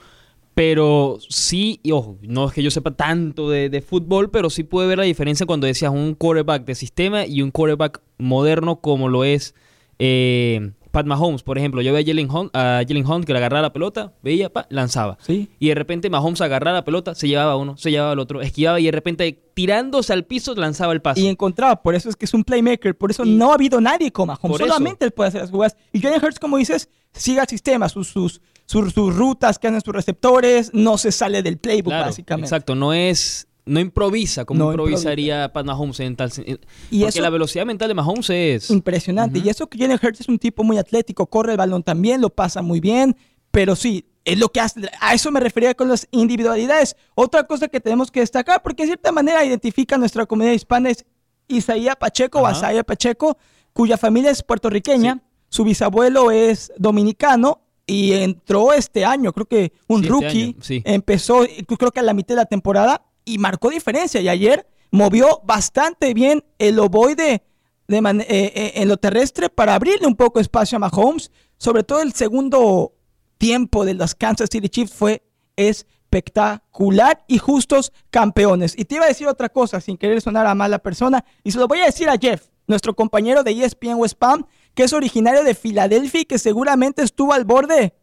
Pero 0.53 1.17
sí, 1.27 1.81
y 1.83 1.93
ojo, 1.93 2.19
no 2.21 2.47
es 2.47 2.53
que 2.53 2.63
yo 2.63 2.71
sepa 2.71 2.91
tanto 2.91 3.49
de, 3.49 3.71
de 3.71 3.81
fútbol, 3.81 4.31
pero 4.31 4.51
sí 4.51 4.63
pude 4.63 4.87
ver 4.87 4.99
la 4.99 5.05
diferencia 5.05 5.47
cuando 5.47 5.67
decías 5.67 5.91
un 5.91 6.15
quarterback 6.15 6.67
de 6.67 6.75
sistema 6.75 7.27
y 7.27 7.41
un 7.41 7.51
quarterback 7.51 8.03
moderno 8.19 8.81
como 8.81 9.09
lo 9.09 9.25
es 9.25 9.55
eh, 9.99 10.73
Pat 10.97 11.05
Mahomes. 11.05 11.43
Por 11.43 11.59
ejemplo, 11.59 11.83
yo 11.83 11.93
veía 11.93 12.05
a 12.05 12.07
Jalen 12.09 12.31
Hunt, 12.31 12.57
a 12.57 12.83
Jalen 12.89 13.07
Hunt 13.07 13.27
que 13.27 13.33
le 13.35 13.39
agarraba 13.39 13.61
la 13.61 13.73
pelota, 13.75 14.15
veía, 14.23 14.51
pa, 14.51 14.67
lanzaba. 14.71 15.19
Sí. 15.21 15.51
Y 15.59 15.69
de 15.69 15.75
repente 15.75 16.09
Mahomes 16.09 16.41
agarraba 16.41 16.79
la 16.79 16.85
pelota, 16.85 17.15
se 17.15 17.29
llevaba 17.29 17.53
a 17.53 17.57
uno, 17.57 17.77
se 17.77 17.91
llevaba 17.91 18.13
al 18.13 18.19
otro, 18.19 18.41
esquivaba 18.41 18.81
y 18.81 18.87
de 18.87 18.93
repente 18.93 19.43
tirándose 19.53 20.15
al 20.15 20.25
piso 20.25 20.55
lanzaba 20.55 20.95
el 20.95 21.03
pase. 21.03 21.21
Y 21.21 21.27
encontraba, 21.27 21.83
por 21.83 21.95
eso 21.95 22.09
es 22.09 22.17
que 22.17 22.25
es 22.25 22.33
un 22.33 22.45
playmaker, 22.45 22.97
por 22.97 23.11
eso 23.11 23.27
Y- 23.27 23.31
no 23.35 23.51
ha 23.51 23.55
habido 23.57 23.79
nadie 23.79 24.11
como 24.11 24.33
Mahomes, 24.33 24.57
solamente 24.57 25.05
él 25.05 25.11
puede 25.11 25.29
hacer 25.29 25.43
las 25.43 25.51
jugadas. 25.51 25.77
Y 25.93 26.01
Jalen 26.01 26.25
Hurts, 26.25 26.39
como 26.39 26.57
dices, 26.57 26.89
sigue 27.13 27.43
el 27.43 27.47
sistema, 27.47 27.91
sus, 27.91 28.09
sus, 28.09 28.41
sus, 28.65 28.95
sus 28.95 29.15
rutas 29.15 29.59
que 29.59 29.69
hacen 29.69 29.83
sus 29.83 29.95
receptores, 29.95 30.71
no 30.73 30.97
se 30.97 31.13
sale 31.13 31.43
del 31.43 31.59
playbook 31.59 31.91
Claro, 31.93 32.07
básicamente. 32.07 32.47
Exacto, 32.47 32.75
no 32.75 32.95
es 32.95 33.49
no 33.67 33.81
improvisa 33.81 34.45
como 34.45 34.61
No 34.65 34.71
improvisaría 34.71 35.53
Pat 35.53 35.67
Mahomes 35.67 35.99
en 36.01 36.17
tal 36.17 36.31
sen- 36.31 36.59
Y 36.91 37.01
porque 37.01 37.09
eso- 37.11 37.21
la 37.21 37.31
velocidad 37.31 37.67
mental 37.67 37.89
de 37.89 37.95
Mahomes 37.95 38.31
es 38.31 38.71
Impresionante. 38.71 39.41
Y 39.41 39.49
eso 39.49 39.67
que 39.67 39.77
Jalen 39.79 39.99
Hurts 40.03 40.21
es 40.21 40.29
un 40.29 40.39
tipo 40.39 40.63
muy 40.65 40.79
atlético, 40.79 41.27
corre 41.27 41.53
el 41.53 41.59
balón 41.59 41.83
también, 41.83 42.21
lo 42.21 42.31
pasa 42.31 42.63
muy 42.63 42.81
bien, 42.81 43.17
pero 43.51 43.75
sí, 43.77 44.05
es 44.25 44.39
lo 44.39 44.49
que 44.51 44.61
hace. 44.61 44.81
A 45.01 45.15
eso 45.15 45.31
me 45.31 45.41
refería 45.41 45.75
con 45.75 45.89
las 45.89 46.07
individualidades. 46.13 46.97
Otra 47.15 47.45
cosa 47.45 47.69
que 47.69 47.81
tenemos 47.81 48.11
que 48.11 48.21
destacar, 48.21 48.63
porque 48.63 48.85
de 48.85 48.89
cierta 48.89 49.13
manera 49.13 49.45
identifica 49.45 49.97
a 49.97 49.99
nuestra 49.99 50.27
comunidad 50.27 50.53
hispana, 50.55 50.91
es 50.91 51.05
Isaías 51.49 51.97
Pacheco 51.97 52.41
o 52.41 52.47
Ajá. 52.47 52.57
Asaya 52.57 52.85
Pacheco, 52.85 53.37
cuya 53.73 53.97
familia 53.99 54.31
es 54.31 54.43
puertorriqueña, 54.43 55.23
su 55.49 55.65
bisabuelo 55.65 56.31
es 56.31 56.73
dominicano. 56.79 57.63
Y 57.89 58.15
entró 58.15 58.73
este 58.73 59.05
año, 59.05 59.33
creo 59.33 59.47
que 59.47 59.73
un 59.87 60.01
Sí, 60.01 60.07
este 60.07 60.09
rookie, 60.13 60.43
año, 60.43 60.55
sí. 60.61 60.83
empezó, 60.85 61.47
creo 61.79 61.93
que 61.93 62.01
a 62.01 62.03
la 62.03 62.15
mitad 62.15 62.31
de 62.35 62.41
la 62.41 62.47
temporada, 62.47 63.06
y 63.27 63.37
marcó 63.37 63.69
diferencia. 63.69 64.23
Y 64.23 64.29
ayer 64.31 64.67
movió 64.91 65.43
bastante 65.45 66.15
bien 66.15 66.43
el 66.59 66.79
ovoide 66.79 67.43
de 67.89 68.01
man- 68.01 68.23
eh, 68.23 68.27
eh, 68.29 68.73
en 68.77 68.89
lo 68.89 68.97
terrestre 68.97 69.51
para 69.51 69.75
abrirle 69.75 70.07
un 70.07 70.17
poco 70.17 70.41
espacio 70.41 70.77
a 70.77 70.79
Mahomes. 70.79 71.31
Sobre 71.59 71.83
todo 71.83 72.01
el 72.01 72.15
segundo 72.15 72.95
tiempo 73.37 73.85
de 73.85 73.93
los 73.95 74.15
Kansas 74.15 74.49
City 74.51 74.69
Chiefs 74.71 74.95
fue 74.95 75.23
espectacular 75.57 77.25
y 77.27 77.39
justos 77.39 77.93
campeones. 78.11 78.75
Y 78.79 78.85
te 78.85 78.97
iba 78.97 79.05
a 79.05 79.09
decir 79.09 79.27
otra 79.27 79.49
cosa 79.49 79.81
sin 79.81 79.97
querer 79.97 80.21
sonar 80.21 80.47
a 80.47 80.55
mala 80.55 80.79
persona 80.79 81.25
y 81.45 81.53
se 81.53 81.59
lo 81.59 81.69
voy 81.69 81.81
a 81.81 81.87
decir 81.87 82.09
a 82.09 82.17
Jeff, 82.19 82.49
nuestro 82.67 82.95
compañero 82.95 83.43
de 83.43 83.53
ESPN 83.53 83.95
West 83.97 84.17
Palm, 84.19 84.47
que 84.75 84.85
es 84.85 84.93
originario 84.93 85.45
de 85.45 85.55
Filadelfia 85.55 86.21
y 86.23 86.25
que 86.25 86.39
seguramente 86.39 87.03
estuvo 87.03 87.33
al 87.33 87.45
borde 87.45 87.95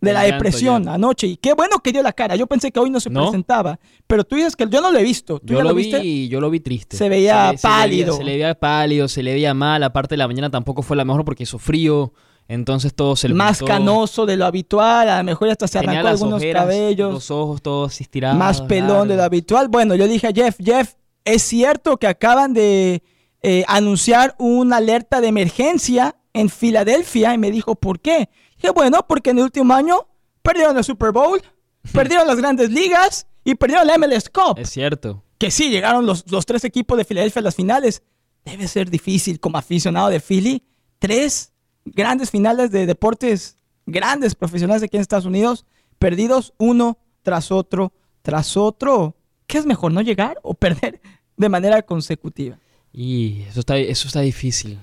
de 0.00 0.12
la 0.12 0.22
depresión 0.22 0.88
anoche. 0.88 1.26
Y 1.26 1.36
qué 1.36 1.52
bueno 1.54 1.78
que 1.80 1.92
dio 1.92 2.02
la 2.02 2.12
cara. 2.12 2.34
Yo 2.36 2.46
pensé 2.46 2.70
que 2.72 2.80
hoy 2.80 2.90
no 2.90 3.00
se 3.00 3.10
¿No? 3.10 3.22
presentaba. 3.24 3.78
Pero 4.06 4.24
tú 4.24 4.36
dices 4.36 4.56
que 4.56 4.66
yo 4.68 4.80
no 4.80 4.90
lo 4.90 4.98
he 4.98 5.02
visto. 5.02 5.38
¿Tú 5.40 5.46
yo 5.48 5.58
ya 5.58 5.62
lo, 5.64 5.68
lo 5.70 5.74
vi 5.74 5.82
viste? 5.84 6.04
y 6.04 6.28
yo 6.28 6.40
lo 6.40 6.50
vi 6.50 6.60
triste. 6.60 6.96
Se 6.96 7.08
veía 7.08 7.52
le- 7.52 7.58
se 7.58 7.66
le 7.68 7.72
pálido. 7.74 8.16
se 8.16 8.24
le 8.24 8.32
veía 8.32 8.54
pálido, 8.54 9.08
se 9.08 9.22
le 9.22 9.32
veía 9.34 9.54
mal, 9.54 9.82
aparte 9.82 10.14
de 10.14 10.18
la 10.18 10.26
mañana 10.26 10.50
tampoco 10.50 10.82
fue 10.82 10.96
la 10.96 11.04
mejor 11.04 11.24
porque 11.24 11.42
hizo 11.42 11.58
frío, 11.58 12.12
entonces 12.48 12.94
todo 12.94 13.14
se 13.14 13.28
le 13.28 13.34
Más 13.34 13.62
canoso 13.62 14.26
de 14.26 14.36
lo 14.36 14.44
habitual. 14.46 15.08
A 15.08 15.18
lo 15.18 15.24
mejor 15.24 15.50
hasta 15.50 15.68
se 15.68 15.78
Tenía 15.78 16.00
arrancó 16.00 16.08
algunos 16.08 16.38
ojeras, 16.38 16.62
cabellos. 16.64 17.12
los 17.12 17.30
ojos 17.30 17.62
todos 17.62 18.00
estirados. 18.00 18.38
más 18.38 18.62
pelón 18.62 19.06
de 19.08 19.16
lo 19.16 19.22
habitual. 19.22 19.68
Bueno, 19.68 19.94
yo 19.94 20.08
dije 20.08 20.26
a 20.28 20.32
Jeff, 20.32 20.56
Jeff, 20.64 20.94
es 21.24 21.42
cierto 21.42 21.96
que 21.98 22.06
acaban 22.06 22.52
de 22.54 23.02
eh, 23.42 23.64
anunciar 23.68 24.34
una 24.38 24.78
alerta 24.78 25.20
de 25.20 25.28
emergencia 25.28 26.16
en 26.32 26.48
Filadelfia 26.48 27.34
y 27.34 27.38
me 27.38 27.50
dijo, 27.50 27.74
¿por 27.74 28.00
qué? 28.00 28.28
Dije, 28.56 28.70
bueno, 28.70 29.06
porque 29.08 29.30
en 29.30 29.38
el 29.38 29.44
último 29.44 29.74
año 29.74 30.06
perdieron 30.42 30.76
el 30.76 30.84
Super 30.84 31.12
Bowl, 31.12 31.40
perdieron 31.92 32.26
las 32.26 32.36
grandes 32.36 32.70
ligas 32.70 33.26
y 33.44 33.54
perdieron 33.54 33.86
la 33.86 33.98
MLS 33.98 34.28
Cup. 34.28 34.58
Es 34.58 34.70
cierto. 34.70 35.22
Que 35.38 35.50
sí, 35.50 35.70
llegaron 35.70 36.06
los, 36.06 36.30
los 36.30 36.44
tres 36.44 36.64
equipos 36.64 36.98
de 36.98 37.04
Filadelfia 37.04 37.40
a 37.40 37.42
las 37.44 37.54
finales. 37.54 38.02
Debe 38.44 38.68
ser 38.68 38.90
difícil 38.90 39.40
como 39.40 39.58
aficionado 39.58 40.08
de 40.08 40.20
Philly. 40.20 40.62
Tres 40.98 41.52
grandes 41.84 42.30
finales 42.30 42.70
de 42.70 42.86
deportes 42.86 43.56
grandes 43.86 44.34
profesionales 44.34 44.82
aquí 44.82 44.96
en 44.96 45.02
Estados 45.02 45.24
Unidos, 45.24 45.66
perdidos 45.98 46.54
uno 46.58 46.98
tras 47.22 47.50
otro, 47.50 47.92
tras 48.22 48.56
otro. 48.56 49.16
¿Qué 49.46 49.58
es 49.58 49.66
mejor, 49.66 49.92
no 49.92 50.00
llegar 50.00 50.38
o 50.42 50.54
perder 50.54 51.00
de 51.36 51.48
manera 51.48 51.82
consecutiva? 51.82 52.58
Y 52.92 53.42
eso 53.42 53.60
está, 53.60 53.76
eso 53.78 54.08
está 54.08 54.20
difícil. 54.20 54.78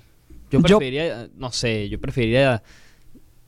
Yo 0.52 0.60
Yo- 0.60 0.78
preferiría, 0.78 1.30
no 1.36 1.52
sé, 1.52 1.89
yo 1.89 2.00
preferiría, 2.00 2.64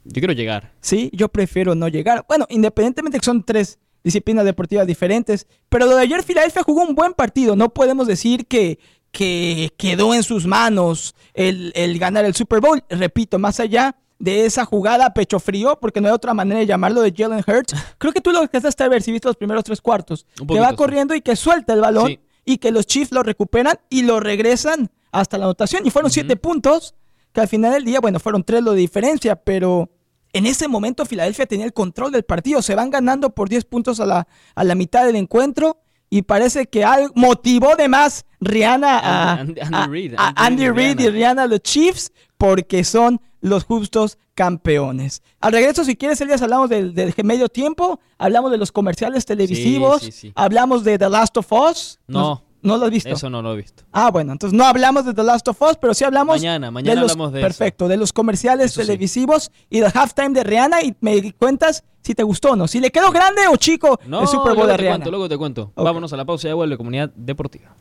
yo 0.03 0.13
quiero 0.21 0.33
llegar. 0.33 0.73
Sí, 0.81 1.09
yo 1.13 1.29
prefiero 1.29 1.75
no 1.75 1.87
llegar. 1.87 2.25
Bueno, 2.27 2.45
independientemente 2.49 3.19
que 3.19 3.25
son 3.25 3.43
tres 3.43 3.79
disciplinas 4.03 4.45
deportivas 4.45 4.87
diferentes, 4.87 5.45
pero 5.69 5.85
lo 5.85 5.95
de 5.95 6.01
ayer 6.03 6.23
Filadelfia 6.23 6.63
jugó 6.63 6.83
un 6.83 6.95
buen 6.95 7.13
partido. 7.13 7.55
No 7.55 7.69
podemos 7.69 8.07
decir 8.07 8.47
que, 8.47 8.79
que 9.11 9.71
quedó 9.77 10.13
en 10.13 10.23
sus 10.23 10.45
manos 10.45 11.15
el, 11.33 11.71
el 11.75 11.99
ganar 11.99 12.25
el 12.25 12.33
Super 12.33 12.59
Bowl. 12.61 12.83
Repito, 12.89 13.37
más 13.39 13.59
allá 13.59 13.95
de 14.17 14.45
esa 14.45 14.65
jugada 14.65 15.13
pecho 15.13 15.39
frío, 15.39 15.77
porque 15.79 16.01
no 16.01 16.07
hay 16.09 16.13
otra 16.13 16.33
manera 16.33 16.59
de 16.59 16.65
llamarlo 16.65 17.01
de 17.01 17.13
Jalen 17.15 17.43
Hurts. 17.45 17.73
Creo 17.97 18.11
que 18.13 18.21
tú 18.21 18.31
lo 18.31 18.39
alcanzaste 18.39 18.83
a 18.83 18.89
ver 18.89 19.01
si 19.01 19.11
viste 19.11 19.27
los 19.27 19.37
primeros 19.37 19.63
tres 19.63 19.79
cuartos. 19.81 20.25
Que 20.47 20.59
va 20.59 20.75
corriendo 20.75 21.13
y 21.15 21.21
que 21.21 21.35
suelta 21.35 21.73
el 21.73 21.81
balón 21.81 22.07
Sí. 22.07 22.19
y 22.45 22.57
que 22.57 22.71
los 22.71 22.85
Chiefs 22.85 23.11
lo 23.11 23.23
recuperan 23.23 23.77
y 23.89 24.01
lo 24.03 24.19
regresan 24.19 24.89
hasta 25.11 25.37
la 25.37 25.45
anotación. 25.45 25.85
Y 25.85 25.91
fueron 25.91 26.11
siete 26.11 26.35
puntos, 26.35 26.95
que 27.33 27.41
al 27.41 27.47
final 27.47 27.73
del 27.73 27.85
día, 27.85 27.99
bueno, 27.99 28.19
fueron 28.19 28.43
tres 28.43 28.61
lo 28.63 28.71
de 28.73 28.79
diferencia, 28.79 29.35
pero 29.35 29.89
En 30.31 30.45
ese 30.45 30.67
momento 30.67 31.05
Filadelfia 31.05 31.47
tenía 31.47 31.65
el 31.65 31.73
control 31.73 32.11
del 32.11 32.21
partido. 32.23 32.61
Se 32.61 32.75
van 32.75 32.91
ganando 32.91 33.31
por 33.31 33.49
10 33.49 33.65
puntos 33.65 33.99
a 33.99 34.05
la, 34.05 34.27
a 34.53 34.63
la 34.63 34.75
mitad 34.75 35.03
del 35.03 35.15
encuentro 35.15 35.77
y 36.11 36.21
parece 36.21 36.67
que 36.67 36.83
algo 36.83 37.11
motivó 37.15 37.75
de 37.75 37.87
más 37.87 38.25
Rihanna 38.39 38.99
a 38.99 39.39
Andy- 39.39 39.59
Reid, 39.89 40.13
a 40.17 40.27
Andy 40.27 40.65
Andy 40.65 40.69
Reid 40.69 40.99
y 40.99 41.09
Rihanna. 41.09 41.47
Los 41.47 41.61
Chiefs 41.61 42.11
porque 42.37 42.83
son 42.83 43.19
los 43.41 43.63
justos 43.63 44.19
campeones. 44.35 45.21
Al 45.41 45.51
regreso, 45.53 45.83
si 45.83 45.95
quieres, 45.95 46.21
Elías, 46.21 46.41
hablamos 46.43 46.69
del, 46.69 46.93
del 46.93 47.13
medio 47.23 47.49
tiempo, 47.49 47.99
hablamos 48.19 48.51
de 48.51 48.57
los 48.57 48.71
comerciales 48.71 49.25
televisivos, 49.25 50.01
sí, 50.03 50.11
sí. 50.11 50.31
hablamos 50.35 50.83
de 50.83 50.97
The 50.99 51.09
Last 51.09 51.37
of 51.37 51.51
Us. 51.51 51.99
No. 52.07 52.43
¿No 52.61 52.77
lo 52.77 52.85
has 52.85 52.91
visto? 52.91 53.09
Eso 53.09 53.29
no 53.29 53.41
lo 53.41 53.53
he 53.53 53.57
visto. 53.57 53.83
Ah, 53.91 54.11
bueno, 54.11 54.33
entonces 54.33 54.57
no 54.57 54.65
hablamos 54.65 55.05
de 55.05 55.13
The 55.13 55.23
Last 55.23 55.47
of 55.47 55.61
Us, 55.61 55.77
pero 55.79 55.93
sí 55.93 56.03
hablamos 56.03 56.37
Mañana, 56.37 56.71
mañana 56.71 57.01
los, 57.01 57.11
hablamos 57.11 57.31
de 57.33 57.39
eso. 57.39 57.47
perfecto, 57.47 57.87
de 57.87 57.97
los 57.97 58.11
comerciales 58.11 58.65
Eso 58.71 58.81
sí. 58.81 58.87
televisivos 58.87 59.51
y 59.69 59.79
del 59.79 59.91
halftime 59.93 60.29
de 60.31 60.43
Rihanna 60.43 60.81
y 60.83 60.95
me 60.99 61.31
cuentas 61.33 61.83
si 62.01 62.13
te 62.15 62.23
gustó 62.23 62.51
o 62.51 62.55
no, 62.55 62.67
si 62.67 62.79
le 62.79 62.91
quedó 62.91 63.11
grande 63.11 63.41
o 63.51 63.55
chico 63.57 63.99
No, 64.07 64.21
el 64.21 64.27
Super 64.27 64.55
Bowl 64.55 64.67
de 64.67 64.73
te 64.73 64.77
Rihanna. 64.77 64.95
cuento, 64.97 65.09
luego 65.11 65.29
te 65.29 65.37
cuento. 65.37 65.71
Ok. 65.75 65.83
Vámonos 65.85 66.11
a 66.13 66.17
la 66.17 66.25
pausa 66.25 66.49
y 66.49 66.53
vuelve 66.53 66.75
Comunidad 66.77 67.09
Deportiva. 67.15 67.75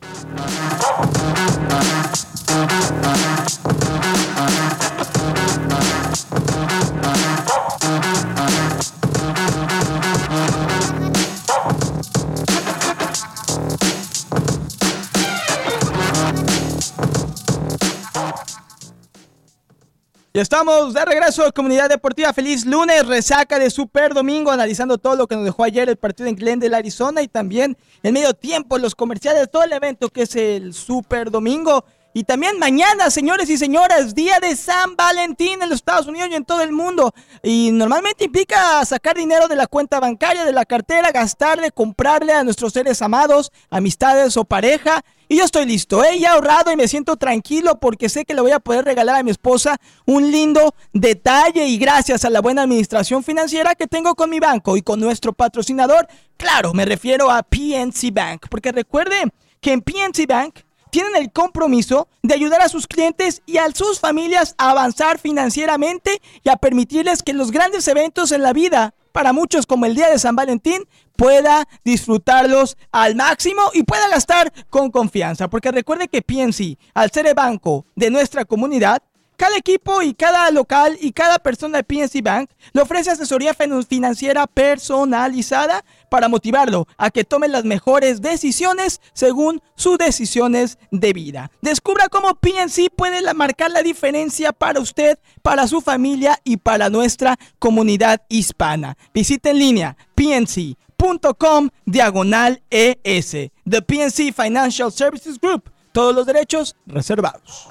Estamos 20.41 20.93
de 20.93 21.03
regreso 21.03 21.51
Comunidad 21.53 21.89
Deportiva. 21.89 22.31
Feliz 22.31 22.65
lunes, 22.65 23.05
resaca 23.05 23.59
de 23.59 23.69
Super 23.69 24.13
Domingo, 24.13 24.51
analizando 24.51 24.97
todo 24.97 25.17
lo 25.17 25.27
que 25.27 25.35
nos 25.35 25.43
dejó 25.43 25.65
ayer 25.65 25.89
el 25.89 25.97
partido 25.97 26.29
en 26.29 26.35
Glendale, 26.37 26.77
Arizona 26.77 27.21
y 27.21 27.27
también 27.27 27.75
el 28.03 28.13
medio 28.13 28.33
tiempo, 28.33 28.77
los 28.77 28.95
comerciales, 28.95 29.51
todo 29.51 29.63
el 29.63 29.73
evento 29.73 30.07
que 30.07 30.21
es 30.21 30.37
el 30.37 30.73
Super 30.73 31.29
Domingo. 31.29 31.83
Y 32.19 32.25
también 32.25 32.59
mañana, 32.59 33.09
señores 33.11 33.49
y 33.49 33.57
señoras, 33.57 34.13
día 34.13 34.41
de 34.41 34.53
San 34.57 34.97
Valentín 34.97 35.63
en 35.63 35.69
los 35.69 35.77
Estados 35.77 36.05
Unidos 36.05 36.27
y 36.29 36.35
en 36.35 36.43
todo 36.43 36.61
el 36.61 36.73
mundo. 36.73 37.13
Y 37.41 37.71
normalmente 37.71 38.25
implica 38.25 38.83
sacar 38.83 39.15
dinero 39.15 39.47
de 39.47 39.55
la 39.55 39.67
cuenta 39.67 40.01
bancaria, 40.01 40.43
de 40.43 40.51
la 40.51 40.65
cartera, 40.65 41.13
gastarle, 41.13 41.71
comprarle 41.71 42.33
a 42.33 42.43
nuestros 42.43 42.73
seres 42.73 43.01
amados, 43.01 43.53
amistades 43.69 44.35
o 44.35 44.43
pareja. 44.43 45.01
Y 45.29 45.37
yo 45.37 45.45
estoy 45.45 45.65
listo, 45.65 46.03
¿eh? 46.03 46.19
ya 46.19 46.33
ahorrado 46.33 46.73
y 46.73 46.75
me 46.75 46.89
siento 46.89 47.15
tranquilo 47.15 47.79
porque 47.79 48.09
sé 48.09 48.25
que 48.25 48.33
le 48.33 48.41
voy 48.41 48.51
a 48.51 48.59
poder 48.59 48.83
regalar 48.83 49.15
a 49.15 49.23
mi 49.23 49.31
esposa 49.31 49.77
un 50.05 50.29
lindo 50.29 50.75
detalle 50.91 51.67
y 51.67 51.77
gracias 51.77 52.25
a 52.25 52.29
la 52.29 52.41
buena 52.41 52.63
administración 52.63 53.23
financiera 53.23 53.75
que 53.75 53.87
tengo 53.87 54.15
con 54.15 54.29
mi 54.29 54.41
banco 54.41 54.75
y 54.75 54.81
con 54.81 54.99
nuestro 54.99 55.31
patrocinador, 55.31 56.05
claro, 56.35 56.73
me 56.73 56.83
refiero 56.83 57.31
a 57.31 57.43
PNC 57.43 58.11
Bank, 58.11 58.47
porque 58.49 58.73
recuerde 58.73 59.23
que 59.61 59.71
en 59.71 59.81
PNC 59.81 60.27
Bank 60.27 60.59
tienen 60.89 61.15
el 61.15 61.31
compromiso 61.31 62.07
de 62.23 62.33
ayudar 62.33 62.61
a 62.61 62.69
sus 62.69 62.87
clientes 62.87 63.41
y 63.45 63.57
a 63.57 63.69
sus 63.71 63.99
familias 63.99 64.55
a 64.57 64.71
avanzar 64.71 65.19
financieramente 65.19 66.21
y 66.43 66.49
a 66.49 66.57
permitirles 66.57 67.23
que 67.23 67.33
los 67.33 67.51
grandes 67.51 67.87
eventos 67.87 68.31
en 68.31 68.41
la 68.41 68.53
vida, 68.53 68.93
para 69.11 69.33
muchos 69.33 69.65
como 69.65 69.85
el 69.85 69.95
Día 69.95 70.09
de 70.09 70.19
San 70.19 70.35
Valentín, 70.35 70.87
pueda 71.15 71.67
disfrutarlos 71.83 72.77
al 72.91 73.15
máximo 73.15 73.61
y 73.73 73.83
pueda 73.83 74.07
gastar 74.07 74.53
con 74.69 74.89
confianza. 74.89 75.49
Porque 75.49 75.71
recuerde 75.71 76.07
que 76.07 76.21
PNC, 76.21 76.77
al 76.93 77.11
ser 77.11 77.27
el 77.27 77.33
banco 77.33 77.85
de 77.95 78.09
nuestra 78.09 78.45
comunidad, 78.45 79.03
cada 79.39 79.55
equipo 79.55 80.01
y 80.01 80.13
cada 80.13 80.51
local 80.51 80.97
y 80.99 81.13
cada 81.13 81.39
persona 81.39 81.77
de 81.77 81.83
PNC 81.85 82.21
Bank 82.21 82.49
le 82.73 82.81
ofrece 82.81 83.09
asesoría 83.09 83.53
fin- 83.53 83.83
financiera 83.85 84.45
personalizada 84.45 85.85
para 86.09 86.27
motivarlo 86.27 86.87
a 86.97 87.09
que 87.09 87.23
tome 87.23 87.47
las 87.47 87.63
mejores 87.63 88.21
decisiones 88.21 88.99
según 89.13 89.61
sus 89.75 89.97
decisiones 89.97 90.77
de 90.91 91.13
vida. 91.13 91.51
Descubra 91.61 92.09
cómo 92.09 92.35
PNC 92.35 92.89
puede 92.93 93.21
marcar 93.33 93.71
la 93.71 93.81
diferencia 93.81 94.51
para 94.51 94.81
usted, 94.81 95.17
para 95.41 95.67
su 95.67 95.79
familia 95.79 96.37
y 96.43 96.57
para 96.57 96.89
nuestra 96.89 97.37
comunidad 97.59 98.21
hispana. 98.27 98.97
Visite 99.13 99.51
en 99.51 99.59
línea 99.59 99.97
pnc.com 100.15 101.69
diagonal 101.85 102.61
ES. 102.69 103.31
The 103.69 103.81
PNC 103.81 104.33
Financial 104.33 104.91
Services 104.91 105.39
Group. 105.39 105.71
Todos 105.93 106.13
los 106.13 106.25
derechos 106.25 106.75
reservados. 106.85 107.67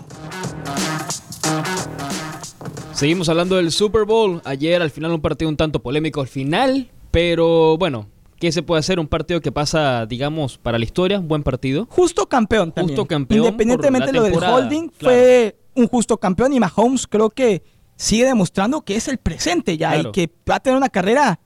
Seguimos 2.93 3.29
hablando 3.29 3.57
del 3.57 3.71
Super 3.71 4.05
Bowl. 4.05 4.41
Ayer 4.45 4.83
al 4.83 4.91
final 4.91 5.13
un 5.13 5.21
partido 5.21 5.49
un 5.49 5.57
tanto 5.57 5.81
polémico 5.81 6.21
al 6.21 6.27
final, 6.27 6.91
pero 7.11 7.77
bueno, 7.79 8.09
¿qué 8.41 8.51
se 8.51 8.63
puede 8.63 8.81
hacer? 8.81 8.99
Un 8.99 9.07
partido 9.07 9.41
que 9.41 9.53
pasa, 9.53 10.05
digamos, 10.07 10.59
para 10.59 10.79
la 10.79 10.85
historia, 10.85 11.21
un 11.21 11.29
buen 11.29 11.43
partido. 11.45 11.87
Justo 11.91 12.29
campeón 12.29 12.73
también. 12.73 12.97
Justo 12.97 13.07
campeón 13.09 13.45
Independientemente 13.45 14.07
de 14.09 14.13
lo 14.13 14.23
del 14.25 14.35
holding, 14.43 14.89
claro. 14.89 15.15
fue 15.17 15.57
un 15.75 15.87
justo 15.87 16.17
campeón 16.19 16.53
y 16.53 16.59
Mahomes 16.61 17.07
creo 17.07 17.31
que 17.31 17.63
sigue 17.95 18.25
demostrando 18.25 18.81
que 18.83 18.97
es 18.97 19.07
el 19.07 19.19
presente 19.19 19.77
ya 19.77 19.93
Claro. 19.93 20.09
y 20.09 20.13
que 20.13 20.31
va 20.51 20.57
a 20.57 20.61
tener 20.61 20.77
una 20.77 20.89
carrera 20.89 21.39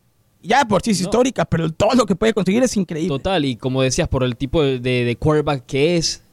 ya 0.43 0.65
por 0.65 0.81
sí 0.83 0.91
es 0.93 1.01
No. 1.01 1.05
histórica, 1.05 1.45
pero 1.45 1.71
todo 1.71 1.95
lo 1.95 2.07
que 2.07 2.17
puede 2.17 2.33
conseguir 2.33 2.63
es 2.63 2.77
increíble. 2.79 3.09
Total, 3.11 3.45
y 3.45 3.57
como 3.57 3.83
decías, 3.83 4.09
por 4.09 4.25
el 4.25 4.37
tipo 4.37 4.63
de, 4.63 4.79
de- 4.81 5.05
de 5.05 5.17
quarterback 5.17 5.67
que 5.67 5.97
es, 5.99 6.25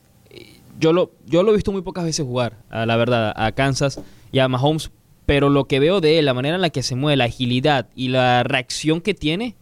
yo 0.79 0.93
lo, 0.93 1.11
yo 1.25 1.43
lo 1.43 1.51
he 1.51 1.55
visto 1.55 1.71
muy 1.71 1.81
pocas 1.81 2.03
veces 2.05 2.25
jugar, 2.25 2.57
a 2.69 2.85
la 2.85 2.95
verdad, 2.97 3.33
a 3.35 3.51
Kansas 3.51 3.99
y 4.31 4.39
a 4.39 4.47
Mahomes, 4.47 4.91
pero 5.25 5.49
lo 5.49 5.65
que 5.65 5.79
veo 5.79 6.01
de 6.01 6.19
él, 6.19 6.25
la 6.25 6.33
manera 6.33 6.55
en 6.55 6.61
la 6.61 6.69
que 6.69 6.81
se 6.83 6.95
mueve, 6.95 7.17
la 7.17 7.25
agilidad 7.25 7.87
y 7.95 8.07
la 8.07 8.43
reacción 8.43 9.01
que 9.01 9.13
tiene, 9.13 9.55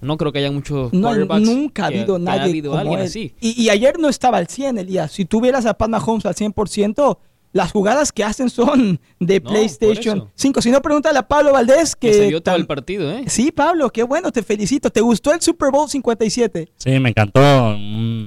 no 0.00 0.16
creo 0.16 0.32
que 0.32 0.40
haya 0.40 0.50
muchos 0.50 0.92
No, 0.92 1.08
quarterbacks 1.08 1.42
nunca 1.46 1.86
ha 1.86 1.88
que- 1.90 1.98
habido 2.00 2.16
que 2.16 2.22
nadie 2.22 2.42
habido 2.50 2.70
como 2.72 2.80
alguien 2.80 3.00
él. 3.00 3.06
así. 3.06 3.34
Y, 3.40 3.62
y 3.62 3.70
ayer 3.70 3.98
no 3.98 4.08
estaba 4.08 4.38
al 4.38 4.48
100, 4.48 4.78
Elías. 4.78 5.12
Si 5.12 5.24
tuvieras 5.24 5.64
a 5.66 5.74
Pat 5.74 5.88
Mahomes 5.88 6.26
al 6.26 6.34
100%, 6.34 7.18
las 7.52 7.70
jugadas 7.72 8.10
que 8.12 8.24
hacen 8.24 8.50
son 8.50 8.98
de 9.20 9.40
No, 9.40 9.50
PlayStation 9.50 10.18
eso. 10.18 10.30
5. 10.34 10.60
Si 10.62 10.70
no, 10.72 10.82
pregúntale 10.82 11.18
a 11.20 11.26
Pablo 11.28 11.52
Valdés 11.52 11.94
que... 11.96 12.12
Se 12.12 12.26
vio 12.26 12.42
todo 12.42 12.56
el 12.56 12.66
partido, 12.66 13.10
¿eh? 13.12 13.24
Sí, 13.28 13.52
Pablo, 13.52 13.88
qué 13.90 14.02
bueno, 14.02 14.32
te 14.32 14.42
felicito. 14.42 14.90
¿Te 14.90 15.00
gustó 15.00 15.32
el 15.32 15.40
Super 15.40 15.70
Bowl 15.70 15.88
57? 15.88 16.68
Sí, 16.76 16.98
me 17.00 17.10
encantó. 17.10 17.40
mm, 17.78 18.26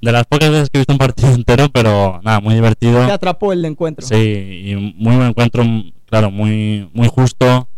De 0.00 0.12
las 0.12 0.24
pocas 0.26 0.50
veces 0.50 0.70
que 0.70 0.78
he 0.78 0.80
visto 0.80 0.92
un 0.92 0.98
partido 0.98 1.30
entero, 1.34 1.68
pero 1.72 2.20
nada, 2.22 2.40
muy 2.40 2.54
divertido. 2.54 3.04
Te 3.06 3.12
atrapó 3.12 3.52
el 3.52 3.64
encuentro. 3.64 4.06
Sí, 4.06 4.14
y 4.14 4.94
muy 4.96 5.16
buen 5.16 5.28
encuentro, 5.28 5.64
claro, 6.06 6.30
muy, 6.30 6.88
muy 6.92 7.08
justo, 7.08 7.68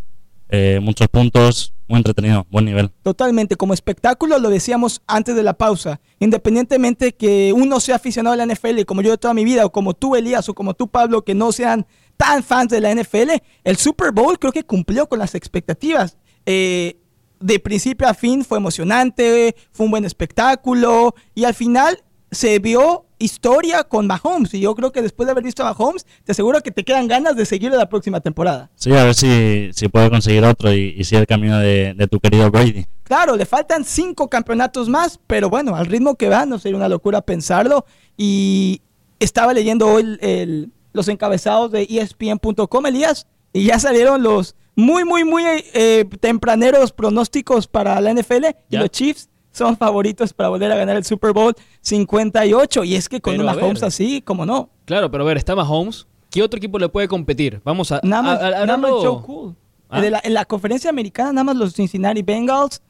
eh, 0.49 0.81
muchos 0.83 1.09
puntos, 1.09 1.73
muy 1.91 1.99
entretenido, 1.99 2.47
buen 2.51 2.64
nivel. 2.64 2.91
Totalmente, 3.03 3.57
como 3.57 3.75
espectáculo 3.75 4.39
lo 4.39 4.49
decíamos 4.49 5.03
antes 5.07 5.35
de 5.35 5.43
la 5.43 5.55
pausa, 5.55 6.01
independientemente 6.21 7.12
que 7.12 7.53
uno 7.53 7.81
sea 7.81 7.97
aficionado 7.97 8.35
a 8.35 8.37
la 8.37 8.47
NFL, 8.47 8.83
como 8.87 9.03
yo 9.03 9.11
de 9.11 9.18
toda 9.18 9.35
mi 9.35 9.45
vida, 9.45 9.66
o 9.66 9.73
como 9.73 9.95
tú 9.95 10.14
Elías, 10.14 10.49
o 10.49 10.55
como 10.55 10.75
tú 10.75 10.89
Pablo, 10.89 11.23
que 11.23 11.35
no 11.35 11.51
sean 11.51 11.87
tan 12.16 12.43
fans 12.43 12.71
de 12.71 12.81
la 12.81 12.95
NFL, 12.95 13.31
el 13.64 13.77
Super 13.77 14.12
Bowl 14.12 14.39
creo 14.39 14.53
que 14.53 14.62
cumplió 14.62 15.09
con 15.09 15.18
las 15.18 15.35
expectativas. 15.35 16.16
Eh, 16.47 16.97
de 17.41 17.59
principio 17.59 18.07
a 18.07 18.14
fin 18.14 18.45
fue 18.45 18.59
emocionante, 18.59 19.57
fue 19.73 19.87
un 19.87 19.91
buen 19.91 20.05
espectáculo, 20.05 21.14
y 21.35 21.45
al 21.45 21.55
final 21.55 22.05
se 22.31 22.59
vio 22.59 23.07
historia 23.18 23.85
con 23.85 24.07
Mahomes, 24.07 24.55
y 24.55 24.61
yo 24.61 24.74
creo 24.74 24.93
que 24.93 25.03
después 25.03 25.26
de 25.26 25.33
haber 25.33 25.45
visto 25.45 25.62
a 25.62 25.66
Mahomes, 25.74 26.07
te 26.24 26.33
aseguro 26.33 26.61
que 26.62 26.70
te 26.70 26.85
quedan 26.85 27.07
ganas 27.07 27.37
de 27.37 27.45
seguirlo 27.45 27.76
la 27.76 27.89
próxima 27.89 28.20
temporada. 28.20 28.70
Sí, 28.76 28.93
a 28.93 29.05
ver 29.05 29.14
si, 29.14 29.70
si 29.74 29.89
puede 29.89 30.09
conseguir 30.09 30.45
otro 30.45 30.72
y, 30.72 30.95
y 30.97 31.05
sigue 31.05 31.20
el 31.20 31.26
camino 31.26 31.59
de, 31.59 31.93
de 31.95 32.07
tu 32.09 32.18
querido 32.18 32.51
Brady. 32.51 32.87
Claro, 33.05 33.37
le 33.37 33.45
faltan 33.45 33.85
cinco 33.85 34.28
campeonatos 34.28 34.89
más, 34.89 35.20
pero 35.26 35.51
bueno, 35.51 35.74
al 35.76 35.87
ritmo 35.87 36.14
que 36.14 36.28
va, 36.28 36.47
no 36.47 36.59
sería 36.59 36.76
una 36.78 36.89
locura 36.89 37.20
pensarlo. 37.20 37.85
Y 38.16 38.81
estaba 39.18 39.53
leyendo 39.53 39.87
hoy 39.89 40.03
el- 40.03 40.18
el- 40.22 40.72
los 40.93 41.09
encabezados 41.09 41.70
de 41.72 41.83
ESPN.com, 41.91 42.87
Elías, 42.87 43.26
y 43.53 43.64
ya 43.64 43.78
salieron 43.78 44.22
los 44.22 44.55
muy, 44.76 45.05
muy, 45.05 45.24
muy 45.24 45.43
eh, 45.74 46.05
tempraneros 46.20 46.93
pronósticos 46.93 47.66
para 47.66 48.01
la 48.01 48.12
NFL. 48.14 48.47
Y 48.70 48.76
los 48.76 48.91
Chiefs 48.91 49.28
son 49.61 49.76
favoritos 49.76 50.32
para 50.32 50.48
volver 50.48 50.72
a 50.72 50.76
ganar 50.76 50.96
el 50.96 51.04
Super 51.04 51.32
Bowl 51.32 51.54
58. 51.82 52.84
Y 52.84 52.94
es 52.96 53.08
que 53.08 53.20
con 53.20 53.34
Pero, 53.34 53.44
una. 53.44 53.54
Mahomes 53.54 53.82
así, 53.82 54.22
como 54.22 54.46
no. 54.46 54.70
Claro, 54.86 55.11
pero 55.11 55.24
a 55.24 55.26
ver, 55.26 55.36
está 55.36 55.54
Mahomes. 55.54 56.06
¿Qué 56.30 56.42
otro 56.42 56.58
equipo 56.58 56.78
le 56.78 56.88
puede 56.88 57.08
competir? 57.08 57.61
Vamos 57.64 57.90
a... 57.92 58.00
Nada 58.02 58.22
más, 58.22 58.40
a- 58.40 58.46
a- 58.46 58.50
nada 58.50 58.76
más 58.76 58.90
hablando- 58.90 59.00
Joe 59.16 59.22
Cool. 59.26 59.56
Ah. 59.88 60.00
De 60.00 60.11
la- 60.11 60.20
en 60.22 60.34
la 60.34 60.44
conferencia 60.44 60.88
americana, 60.88 61.32
nada 61.32 61.44
más 61.44 61.56
los 61.56 61.74
Cincinnati 61.74 62.22
Bengals. 62.22 62.80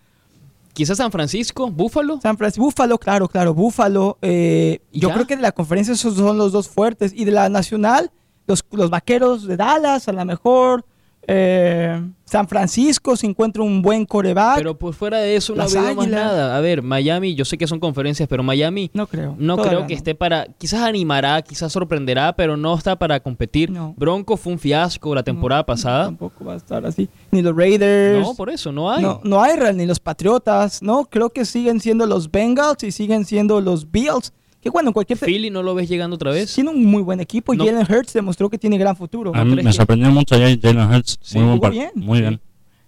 Quizás 0.75 0.99
San 0.99 1.11
Francisco, 1.11 1.71
Buffalo. 1.71 2.21
San 2.21 2.37
Francisco, 2.39 2.65
Búfalo, 2.65 2.99
claro, 2.99 3.27
claro, 3.29 3.55
Búfalo. 3.55 4.19
eh, 4.23 4.81
¿Y 4.93 5.01
yo 5.01 5.09
ya? 5.09 5.15
creo 5.15 5.27
que 5.27 5.37
de 5.37 5.43
la 5.43 5.53
conferencia 5.53 5.95
esos 5.95 6.15
son 6.15 6.39
los 6.39 6.53
dos 6.53 6.69
fuertes. 6.69 7.13
Y 7.15 7.25
de 7.25 7.33
la 7.33 7.49
nacional, 7.49 8.11
los, 8.47 8.65
los 8.71 8.89
vaqueros 8.91 9.47
de 9.47 9.57
Dallas, 9.57 10.07
a 10.09 10.13
lo 10.13 10.25
mejor. 10.25 10.85
Eh, 11.33 12.03
San 12.25 12.49
Francisco 12.49 13.17
se 13.17 13.25
encuentra 13.27 13.63
un 13.63 13.83
buen 13.83 14.05
coreback. 14.05 14.57
Pero 14.57 14.77
por 14.77 14.95
fuera 14.95 15.19
de 15.19 15.37
eso 15.37 15.53
no 15.53 15.63
Las 15.63 15.73
veo 15.73 15.95
más 15.95 16.09
nada. 16.09 16.57
A 16.57 16.61
ver, 16.61 16.83
Miami, 16.83 17.37
yo 17.37 17.45
sé 17.45 17.57
que 17.57 17.69
son 17.69 17.79
conferencias, 17.79 18.29
pero 18.29 18.43
Miami 18.43 18.91
no 18.95 19.07
creo. 19.07 19.37
no 19.39 19.57
creo 19.57 19.87
que 19.87 19.95
esté 19.95 20.17
para... 20.17 20.47
Quizás 20.59 20.83
animará, 20.83 21.41
quizás 21.43 21.73
sorprenderá, 21.73 22.33
pero 22.35 22.57
no 22.57 22.75
está 22.75 22.97
para 22.97 23.21
competir. 23.21 23.71
No. 23.71 23.95
Bronco 23.97 24.37
fue 24.37 24.55
un 24.55 24.59
fiasco 24.59 25.15
la 25.15 25.23
temporada 25.23 25.63
No, 25.63 25.67
pasada. 25.67 26.05
Tampoco 26.07 26.45
va 26.45 26.55
a 26.55 26.57
estar 26.57 26.85
así. 26.85 27.09
Ni 27.31 27.43
los 27.43 27.55
Raiders. 27.55 28.27
No, 28.27 28.35
por 28.35 28.51
eso, 28.51 28.73
no 28.73 28.91
hay. 28.91 29.03
No, 29.03 29.21
no 29.23 29.41
hay 29.41 29.57
real, 29.57 29.77
ni 29.77 29.87
los 29.87 30.01
Patriotas, 30.01 30.83
¿no? 30.83 31.05
Creo 31.05 31.31
que 31.31 31.45
siguen 31.45 31.79
siendo 31.79 32.07
los 32.07 32.31
Bengals 32.31 32.83
y 32.83 32.91
siguen 32.91 33.25
siendo 33.25 33.61
los 33.61 33.91
Bills. 33.91 34.33
Que 34.61 34.69
bueno, 34.71 34.93
cualquier... 34.93 35.19
Philly 35.19 35.49
no 35.51 35.63
lo 35.63 35.75
ves 35.75 35.89
llegando 35.89 36.17
otra 36.17 36.33
vez. 36.33 36.55
Tiene 36.55 36.71
un 36.71 36.85
muy 36.85 37.03
buen 37.03 37.19
equipo. 37.21 37.55
No. 37.55 37.65
Jalen 37.65 37.87
Hurts 37.91 38.13
demostró 38.13 38.51
que 38.51 38.59
tiene 38.59 38.77
gran 38.77 38.95
futuro. 38.95 39.33
A 39.35 39.45
mí 39.45 39.55
me 39.57 39.63
que- 39.63 39.73
sorprendió 39.73 40.11
mucho 40.11 40.35
ayer 40.35 40.61
Jalen 40.61 40.91
Hurts. 40.93 41.19
Sí, 41.23 41.39
muy 41.39 41.59
buen 41.59 41.73
bien. 41.73 41.91
Muy 41.95 42.19
Sí. 42.19 42.23
bien. 42.23 42.41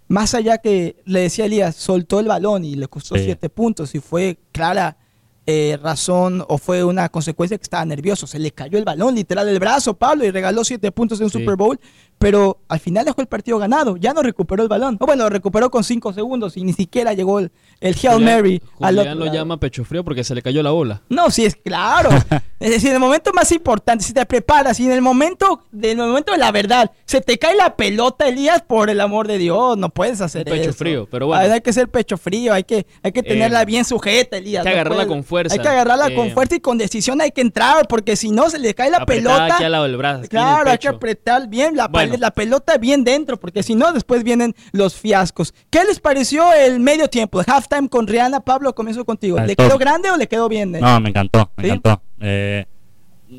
Más 0.07 0.35
allá 0.35 0.59
que 0.59 0.97
le 1.05 1.21
decía 1.21 1.45
Elías, 1.45 1.75
soltó 1.75 2.19
el 2.19 2.27
balón 2.27 2.63
y 2.65 2.75
le 2.75 2.87
costó 2.87 3.15
Sí. 3.15 3.23
siete 3.23 3.49
puntos 3.49 3.95
y 3.95 3.99
fue 3.99 4.37
clara 4.51 4.97
eh, 5.45 5.77
razón 5.81 6.43
o 6.47 6.57
fue 6.57 6.83
una 6.83 7.09
consecuencia 7.09 7.57
que 7.57 7.63
estaba 7.63 7.85
nervioso. 7.85 8.27
Se 8.27 8.39
le 8.39 8.51
cayó 8.51 8.77
el 8.77 8.85
balón 8.85 9.15
literal 9.15 9.45
del 9.45 9.59
brazo, 9.59 9.93
Pablo, 9.93 10.23
y 10.25 10.31
regaló 10.31 10.63
siete 10.63 10.91
puntos 10.91 11.19
en 11.19 11.25
un 11.25 11.31
Sí. 11.31 11.39
Super 11.39 11.55
Bowl, 11.55 11.79
pero 12.17 12.59
al 12.69 12.79
final 12.79 13.03
dejó 13.05 13.19
el 13.21 13.27
partido 13.27 13.57
ganado. 13.57 13.97
Ya 13.97 14.13
no 14.13 14.21
recuperó 14.21 14.63
el 14.63 14.69
balón. 14.69 14.97
O 15.01 15.05
bueno, 15.05 15.23
lo 15.23 15.29
recuperó 15.29 15.69
con 15.69 15.83
cinco 15.83 16.13
segundos 16.13 16.55
y 16.55 16.63
ni 16.63 16.71
siquiera 16.73 17.13
llegó 17.13 17.39
el, 17.39 17.51
el 17.81 17.93
Hail 17.95 18.13
Julián- 18.19 18.23
Mary. 18.37 18.61
Julián 18.75 19.19
lo 19.19 19.25
lado. 19.25 19.37
llama 19.37 19.59
pecho 19.59 19.83
frío 19.83 20.03
porque 20.03 20.23
se 20.23 20.33
le 20.33 20.41
cayó 20.41 20.63
la 20.63 20.71
bola. 20.71 21.01
No, 21.09 21.29
sí, 21.29 21.43
es 21.45 21.55
claro. 21.55 22.09
es 22.59 22.69
decir, 22.71 22.89
en 22.89 22.95
el 22.95 23.01
momento 23.01 23.33
más 23.33 23.51
importante, 23.51 24.05
si 24.05 24.13
te 24.13 24.25
preparas 24.25 24.79
y 24.79 24.85
en 24.85 24.91
el 24.93 25.01
momento, 25.01 25.63
en 25.73 25.83
el 25.99 26.07
momento 26.07 26.31
de 26.31 26.37
la 26.37 26.51
verdad, 26.51 26.91
se 27.05 27.19
te 27.19 27.37
cae 27.37 27.55
la 27.55 27.75
pelota, 27.75 28.27
Elías, 28.29 28.61
por 28.61 28.89
el 28.89 29.01
amor 29.01 29.27
de 29.27 29.37
Dios, 29.37 29.77
no 29.77 29.89
puedes 29.89 30.21
hacer 30.21 30.45
pecho 30.45 30.69
eso. 30.69 30.73
frío, 30.73 31.07
pero 31.11 31.27
bueno. 31.27 31.41
Hay, 31.43 31.51
hay 31.51 31.61
que 31.61 31.73
ser 31.73 31.89
pecho 31.89 32.17
frío, 32.17 32.53
hay 32.53 32.63
que, 32.63 32.85
hay 33.01 33.11
que 33.11 33.23
tenerla 33.23 33.63
Eh, 33.63 33.65
bien 33.65 33.83
sujeta, 33.83 34.37
Elías. 34.37 34.65
hay 34.65 34.71
que 34.71 34.75
no 34.75 34.81
agarrarla 34.81 35.03
puedes- 35.05 35.07
con 35.09 35.23
fuerza. 35.33 35.53
Hay 35.55 35.59
que 35.61 35.67
agarrarla 35.67 36.13
con 36.15 36.27
Eh, 36.27 36.31
fuerza 36.31 36.55
y 36.55 36.59
con 36.59 36.77
decisión 36.77 37.19
hay 37.21 37.31
que 37.31 37.41
entrar, 37.41 37.87
porque 37.87 38.15
si 38.15 38.29
no 38.29 38.49
se 38.49 38.59
le 38.59 38.73
cae 38.75 38.89
la 38.91 39.05
pelota. 39.05 39.55
aquí 39.55 39.63
al 39.63 39.71
lado 39.71 39.83
del 39.85 39.97
brazo, 39.97 40.23
aquí 40.25 40.35
en 40.35 40.41
el 40.41 40.47
Claro, 40.47 40.69
hay 40.71 40.77
que 40.77 40.87
apretar 40.87 41.47
bien 41.47 41.75
la, 41.75 41.87
Bueno. 41.87 42.13
pal- 42.13 42.19
la 42.19 42.31
pelota 42.31 42.77
bien 42.77 43.03
dentro, 43.03 43.39
porque 43.39 43.63
si 43.63 43.73
no, 43.75 43.91
después 43.93 44.23
vienen 44.23 44.55
los 44.71 44.95
fiascos. 44.95 45.53
¿Qué 45.69 45.83
les 45.85 45.99
pareció 45.99 46.53
el 46.53 46.79
medio 46.79 47.07
tiempo, 47.09 47.39
el 47.41 47.45
halftime 47.49 47.89
con 47.89 48.05
Rihanna? 48.07 48.41
Pablo, 48.41 48.73
comienzo 48.75 49.03
contigo. 49.05 49.39
¿Le 49.39 49.55
quedó 49.55 49.77
grande 49.77 50.11
o 50.11 50.17
le 50.17 50.27
quedó 50.27 50.47
bien? 50.49 50.75
eh? 50.75 50.79
No, 50.81 50.99
me 50.99 51.09
encantó, 51.09 51.51
me 51.57 51.63
¿Sí? 51.63 51.69
encantó. 51.71 52.01
Eh, 52.21 52.65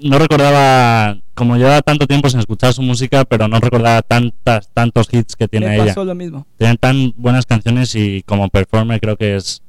no 0.03 0.19
recordaba, 0.19 1.17
como 1.35 1.57
llevaba 1.57 1.81
tanto 1.81 2.07
tiempo 2.07 2.29
sin 2.29 2.41
escuchar 2.41 2.73
su 2.73 2.83
música, 2.83 3.25
pero 3.25 3.47
no 3.49 3.61
recordaba 3.61 4.03
tantas, 4.03 4.69
tantos 4.75 5.09
hits 5.13 5.37
que 5.37 5.47
tiene 5.47 5.69
Me 5.69 5.75
ella. 5.77 5.85
pasó 5.87 6.05
lo 6.05 6.15
mismo. 6.15 6.47
Tiene 6.59 6.77
tan 6.77 7.13
buenas 7.17 7.47
canciones 7.47 7.95
y 7.95 8.23
como 8.25 8.49
performer 8.49 9.01
creo 9.01 9.17
que 9.17 9.37
es, 9.37 9.63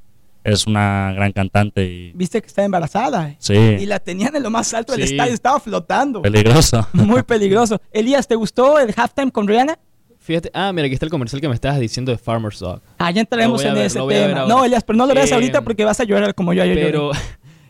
es 0.46 0.68
una 0.68 1.12
gran 1.14 1.32
cantante 1.34 1.84
y 1.86 2.12
Viste 2.14 2.40
que 2.42 2.48
está 2.48 2.64
embarazada. 2.64 3.30
eh. 3.30 3.36
sí, 3.40 3.54
Y 3.56 3.86
la 3.88 4.00
tenían 4.00 4.36
en 4.36 4.44
lo 4.44 4.50
más 4.52 4.74
alto 4.74 4.94
del 4.94 5.06
Sí. 5.08 5.16
estadio, 5.16 5.34
estaba 5.34 5.60
flotando. 5.60 6.22
peligroso. 6.22 6.88
Muy 6.94 7.24
peligroso. 7.24 7.82
Elías, 7.92 8.28
¿te 8.28 8.36
gustó 8.36 8.80
el 8.80 8.94
halftime 8.96 9.32
con 9.32 9.48
Rihanna? 9.48 9.78
Fíjate, 10.20 10.50
ah, 10.54 10.72
mira, 10.74 10.86
aquí 10.86 10.94
está 10.94 11.06
el 11.06 11.12
comercial 11.12 11.40
que 11.42 11.48
me 11.48 11.54
estabas 11.56 11.80
diciendo 11.80 12.12
de 12.12 12.18
Farmer's 12.18 12.60
Dog. 12.60 12.82
Ah, 12.98 13.12
ya 13.12 13.22
entraremos 13.22 13.64
en 13.64 13.74
ver, 13.76 13.86
ese 13.88 14.00
tema. 14.08 14.46
No, 14.48 14.64
Elías, 14.66 14.84
pero 14.84 14.98
no 14.98 15.06
lo 15.06 15.14
veas 15.14 15.30
Eh, 15.30 15.34
ahorita 15.36 15.62
porque 15.62 15.84
vas 15.86 16.00
a 16.00 16.04
llorar 16.04 16.34
como 16.34 16.54
yo 16.54 16.64
ayer 16.64 16.76
Pero 16.76 17.12
lloré. 17.12 17.20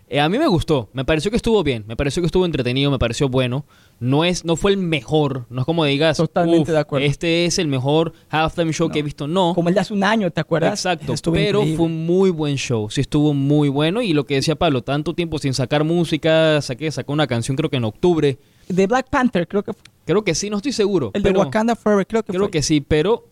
Eh, 0.07 0.19
a 0.19 0.29
mí 0.29 0.37
me 0.37 0.47
gustó, 0.47 0.89
me 0.93 1.03
pareció 1.03 1.31
que 1.31 1.37
estuvo 1.37 1.63
bien, 1.63 1.83
me 1.87 1.95
pareció 1.95 2.21
que 2.21 2.27
estuvo 2.27 2.45
entretenido, 2.45 2.91
me 2.91 2.99
pareció 2.99 3.27
bueno. 3.27 3.65
No 3.99 4.23
es, 4.25 4.43
no 4.45 4.55
fue 4.55 4.71
el 4.71 4.77
mejor, 4.77 5.45
no 5.49 5.61
es 5.61 5.65
como 5.65 5.83
digas, 5.85 6.17
Totalmente 6.17 6.61
"Uf, 6.71 6.75
de 6.75 6.77
acuerdo". 6.79 7.05
este 7.07 7.45
es 7.45 7.57
el 7.59 7.67
mejor 7.67 8.11
halftime 8.29 8.71
show 8.73 8.89
que 8.89 8.99
he 8.99 9.01
visto. 9.03 9.27
No, 9.27 9.53
Como 9.55 9.69
el 9.69 9.75
de 9.75 9.81
hace 9.81 9.93
un 9.93 10.03
año, 10.03 10.29
¿te 10.31 10.41
acuerdas? 10.41 10.73
exacto, 10.73 11.13
Estuvo 11.13 11.33
pero 11.33 11.59
increíble. 11.59 11.77
fue 11.77 11.85
un 11.87 12.05
muy 12.05 12.29
buen 12.29 12.55
show, 12.57 12.89
sí 12.89 13.01
estuvo 13.01 13.33
muy 13.33 13.69
bueno 13.69 14.01
y 14.01 14.13
lo 14.13 14.25
que 14.25 14.35
decía 14.35 14.55
Pablo, 14.55 14.83
tanto 14.83 15.13
tiempo 15.15 15.39
sin 15.39 15.53
sacar 15.53 15.83
música, 15.85 16.61
saqué, 16.61 16.91
sacó 16.91 17.13
una 17.13 17.25
canción 17.25 17.55
creo 17.57 17.69
que 17.69 17.77
en 17.77 17.85
octubre, 17.85 18.37
De 18.67 18.85
Black 18.87 19.09
Panther, 19.09 19.47
creo 19.47 19.63
que 19.63 19.73
fue. 19.73 19.83
creo 20.05 20.23
que 20.23 20.35
sí, 20.35 20.49
no 20.49 20.57
estoy 20.57 20.73
seguro. 20.73 21.11
El 21.13 21.23
de 21.23 21.31
Wakanda 21.31 21.75
Forever, 21.75 22.05
creo 22.05 22.21
que 22.23 22.31
Creo 22.33 22.41
fue. 22.43 22.51
que 22.51 22.61
sí, 22.61 22.81
pero 22.81 23.27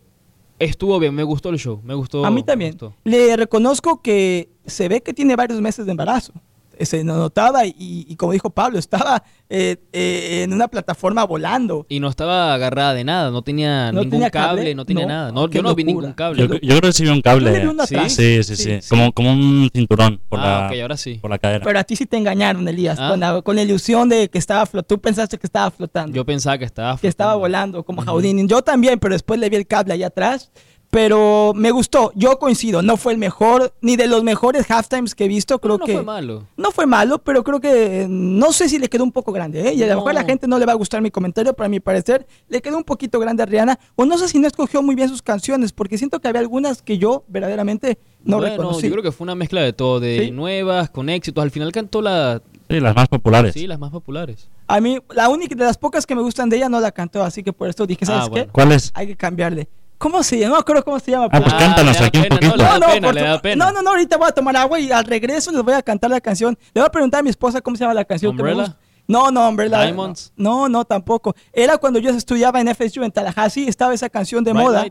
estuvo 0.58 0.98
bien, 0.98 1.14
me 1.14 1.24
gustó 1.24 1.50
el 1.50 1.58
show, 1.58 1.80
me 1.84 1.94
gustó. 1.94 2.24
A 2.24 2.30
mí 2.30 2.42
también. 2.42 2.76
Le 3.04 3.36
reconozco 3.36 4.00
que 4.00 4.48
se 4.64 4.88
ve 4.88 5.02
que 5.02 5.12
tiene 5.12 5.36
varios 5.36 5.60
meses 5.60 5.84
de 5.84 5.90
embarazo. 5.90 6.32
Eh, 6.78 6.86
Se 6.86 7.04
notaba 7.04 7.66
y, 7.66 7.74
y 7.78 8.16
como 8.16 8.32
dijo 8.32 8.50
Pablo, 8.50 8.78
estaba 8.78 9.22
eh, 9.48 9.76
eh, 9.92 10.42
en 10.44 10.52
una 10.52 10.68
plataforma 10.68 11.24
volando. 11.24 11.86
Y 11.88 12.00
no 12.00 12.08
estaba 12.08 12.54
agarrada 12.54 12.94
de 12.94 13.04
nada, 13.04 13.30
no 13.30 13.42
tenía 13.42 13.92
¿No 13.92 14.00
ningún 14.00 14.10
tenía 14.10 14.30
cable, 14.30 14.56
cable? 14.62 14.74
no 14.74 14.84
tenía 14.84 15.04
No, 15.06 15.08
nada. 15.12 15.32
No, 15.32 15.48
yo 15.48 15.62
no 15.62 15.74
vi 15.74 15.84
locura. 15.84 16.00
ningún 16.08 16.12
cable. 16.14 16.40
Yo, 16.40 16.54
yo 16.54 16.78
creo 16.78 16.80
que 16.80 16.92
sí 16.92 17.02
vi 17.04 17.08
un 17.10 17.16
vi 17.16 17.22
cable. 17.22 17.68
¿Sí? 17.86 17.96
Sí, 18.08 18.42
sí, 18.42 18.56
sí, 18.56 18.80
Sí, 18.80 18.88
Como, 18.88 19.12
como 19.12 19.32
un 19.32 19.68
cinturón 19.72 20.20
por, 20.28 20.40
ah, 20.40 20.42
la, 20.62 20.66
ok, 20.68 20.80
ahora 20.82 20.96
sí. 20.96 21.14
por 21.14 21.30
la 21.30 21.38
cadera. 21.38 21.64
Pero 21.64 21.78
a 21.78 21.84
ti 21.84 21.96
sí 21.96 22.06
te 22.06 22.16
engañaron, 22.16 22.66
Elías, 22.68 22.98
Ah. 23.00 23.10
con, 23.10 23.20
la, 23.20 23.42
con 23.42 23.56
la 23.56 23.62
ilusión 23.62 24.08
de 24.08 24.28
que 24.28 24.38
estaba 24.38 24.66
flotando. 24.66 24.86
Tú 24.86 25.00
pensaste 25.00 25.38
que 25.38 25.46
estaba 25.46 25.70
flotando. 25.70 26.14
Yo 26.16 26.24
pensaba 26.24 26.58
que 26.58 26.64
estaba 26.64 26.96
que 26.98 27.08
estaba 27.08 27.32
flotando. 27.32 27.40
volando 27.40 27.84
como 27.84 28.02
Houdini. 28.02 28.46
Yo 28.46 28.62
también, 28.62 28.98
pero 28.98 29.14
después 29.14 29.38
le 29.40 29.48
vi 29.50 29.56
el 29.56 29.66
cable 29.66 29.94
allá 29.94 30.08
atrás. 30.08 30.50
Pero 30.94 31.52
me 31.56 31.72
gustó, 31.72 32.12
yo 32.14 32.38
coincido, 32.38 32.80
no 32.80 32.96
fue 32.96 33.12
el 33.14 33.18
mejor, 33.18 33.74
ni 33.80 33.96
de 33.96 34.06
los 34.06 34.22
mejores 34.22 34.70
halftimes 34.70 35.16
que 35.16 35.24
he 35.24 35.28
visto, 35.28 35.58
creo 35.58 35.76
no 35.76 35.84
que... 35.84 35.92
fue 35.94 36.02
malo. 36.04 36.46
No 36.56 36.70
fue 36.70 36.86
malo, 36.86 37.18
pero 37.18 37.42
creo 37.42 37.60
que 37.60 38.06
no 38.08 38.52
sé 38.52 38.68
si 38.68 38.78
le 38.78 38.88
quedó 38.88 39.02
un 39.02 39.10
poco 39.10 39.32
grande, 39.32 39.70
¿eh? 39.70 39.74
Y 39.74 39.82
a 39.82 39.86
lo 39.88 39.94
No. 39.94 39.98
mejor 39.98 40.10
a 40.12 40.14
la 40.14 40.24
gente 40.24 40.46
no 40.46 40.56
le 40.56 40.66
va 40.66 40.70
a 40.70 40.76
gustar 40.76 41.02
mi 41.02 41.10
comentario, 41.10 41.52
pero 41.52 41.66
a 41.66 41.68
mi 41.68 41.80
parecer 41.80 42.28
le 42.48 42.62
quedó 42.62 42.76
un 42.76 42.84
poquito 42.84 43.18
grande 43.18 43.42
a 43.42 43.46
Rihanna. 43.46 43.76
O 43.96 44.04
no 44.04 44.16
sé 44.18 44.28
si 44.28 44.38
no 44.38 44.46
escogió 44.46 44.82
muy 44.84 44.94
bien 44.94 45.08
sus 45.08 45.20
canciones, 45.20 45.72
porque 45.72 45.98
siento 45.98 46.20
que 46.20 46.28
había 46.28 46.40
algunas 46.40 46.80
que 46.80 46.96
yo 46.96 47.24
verdaderamente 47.26 47.98
no 48.22 48.36
bueno, 48.36 48.52
reconocí. 48.52 48.86
yo 48.86 48.92
creo 48.92 49.02
que 49.02 49.10
fue 49.10 49.24
una 49.24 49.34
mezcla 49.34 49.62
de 49.62 49.72
todo, 49.72 49.98
de 49.98 50.26
Sí. 50.26 50.30
nuevas, 50.30 50.90
con 50.90 51.08
éxitos. 51.08 51.42
Al 51.42 51.50
final 51.50 51.72
cantó 51.72 52.02
la, 52.02 52.40
Sí, 52.70 52.78
las 52.78 52.94
más 52.94 53.08
populares. 53.08 53.52
sí, 53.52 53.66
las 53.66 53.80
más 53.80 53.90
populares. 53.90 54.48
A 54.68 54.80
mí, 54.80 54.98
la 55.10 55.28
única 55.28 55.56
de 55.56 55.64
las 55.64 55.76
pocas 55.76 56.06
que 56.06 56.14
me 56.14 56.22
gustan 56.22 56.48
de 56.48 56.56
ella 56.58 56.68
no 56.68 56.78
la 56.78 56.92
cantó, 56.92 57.24
así 57.24 57.42
que 57.42 57.52
por 57.52 57.68
esto 57.68 57.84
dije, 57.84 58.06
¿sabes 58.06 58.22
Ah, 58.22 58.26
qué? 58.26 58.30
bueno. 58.30 58.52
¿Cuál 58.52 58.70
es? 58.70 58.92
Hay 58.94 59.08
que 59.08 59.16
cambiarle. 59.16 59.68
¿Cómo 59.98 60.22
se 60.22 60.38
llama? 60.38 60.48
No 60.50 60.54
me 60.56 60.60
acuerdo 60.60 60.84
cómo 60.84 60.98
se 61.00 61.10
llama. 61.12 61.28
Ah, 61.32 61.40
pues 61.40 61.52
Ah, 61.54 61.58
cántanos 61.58 62.00
aquí 62.00 62.18
un 62.18 62.24
poquito. 62.28 62.56
¿no? 62.56 62.78
No, 62.78 62.86
pena, 62.88 63.06
por 63.08 63.14
le 63.14 63.20
tu- 63.20 63.26
da 63.26 63.40
pena. 63.42 63.64
no, 63.66 63.72
no, 63.72 63.82
no, 63.82 63.90
ahorita 63.90 64.16
voy 64.16 64.28
a 64.28 64.32
tomar 64.32 64.56
agua 64.56 64.78
y 64.80 64.90
al 64.92 65.04
regreso 65.04 65.50
les 65.52 65.62
voy 65.62 65.74
a 65.74 65.82
cantar 65.82 66.10
la 66.10 66.20
canción. 66.20 66.58
Le 66.74 66.80
voy 66.80 66.86
a 66.86 66.90
preguntar 66.90 67.20
a 67.20 67.22
mi 67.22 67.30
esposa 67.30 67.60
cómo 67.60 67.76
se 67.76 67.84
llama 67.84 67.94
la 67.94 68.04
canción. 68.04 68.36
que 68.36 68.42
me 68.42 68.50
¿Umbrella? 68.50 68.68
gusta. 68.70 68.80
No, 69.06 69.30
no, 69.30 69.48
Umbrella. 69.48 69.82
Diamonds. 69.82 70.32
No, 70.36 70.68
no, 70.68 70.84
tampoco. 70.84 71.34
Era 71.52 71.78
cuando 71.78 71.98
yo 71.98 72.10
estudiaba 72.10 72.60
en 72.60 72.68
FSU 72.68 73.02
en 73.04 73.12
Tallahassee, 73.12 73.68
estaba 73.68 73.92
esa 73.94 74.08
canción 74.08 74.42
de 74.44 74.52
Bright 74.52 74.66
moda. 74.66 74.86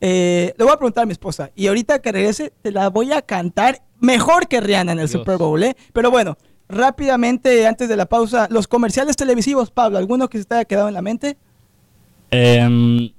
Eh, 0.00 0.54
le 0.56 0.64
voy 0.64 0.72
a 0.72 0.76
preguntar 0.76 1.02
a 1.02 1.06
mi 1.06 1.12
esposa. 1.12 1.50
Y 1.54 1.66
ahorita 1.66 2.00
que 2.00 2.12
regrese, 2.12 2.52
te 2.62 2.70
la 2.72 2.88
voy 2.88 3.12
a 3.12 3.20
cantar 3.22 3.82
mejor 4.00 4.48
que 4.48 4.60
Rihanna 4.60 4.92
en 4.92 4.98
el 5.00 5.08
Dios. 5.08 5.20
Super 5.20 5.36
Bowl, 5.38 5.62
¿eh? 5.62 5.76
Pero 5.92 6.10
bueno, 6.10 6.38
rápidamente, 6.68 7.66
antes 7.66 7.88
de 7.88 7.96
la 7.96 8.06
pausa, 8.06 8.46
los 8.50 8.68
comerciales 8.68 9.16
televisivos, 9.16 9.70
Pablo, 9.70 9.98
¿alguno 9.98 10.28
que 10.28 10.38
se 10.38 10.44
te 10.44 10.54
haya 10.54 10.64
quedado 10.64 10.88
en 10.88 10.94
la 10.94 11.02
mente? 11.02 11.36
Em, 12.30 13.10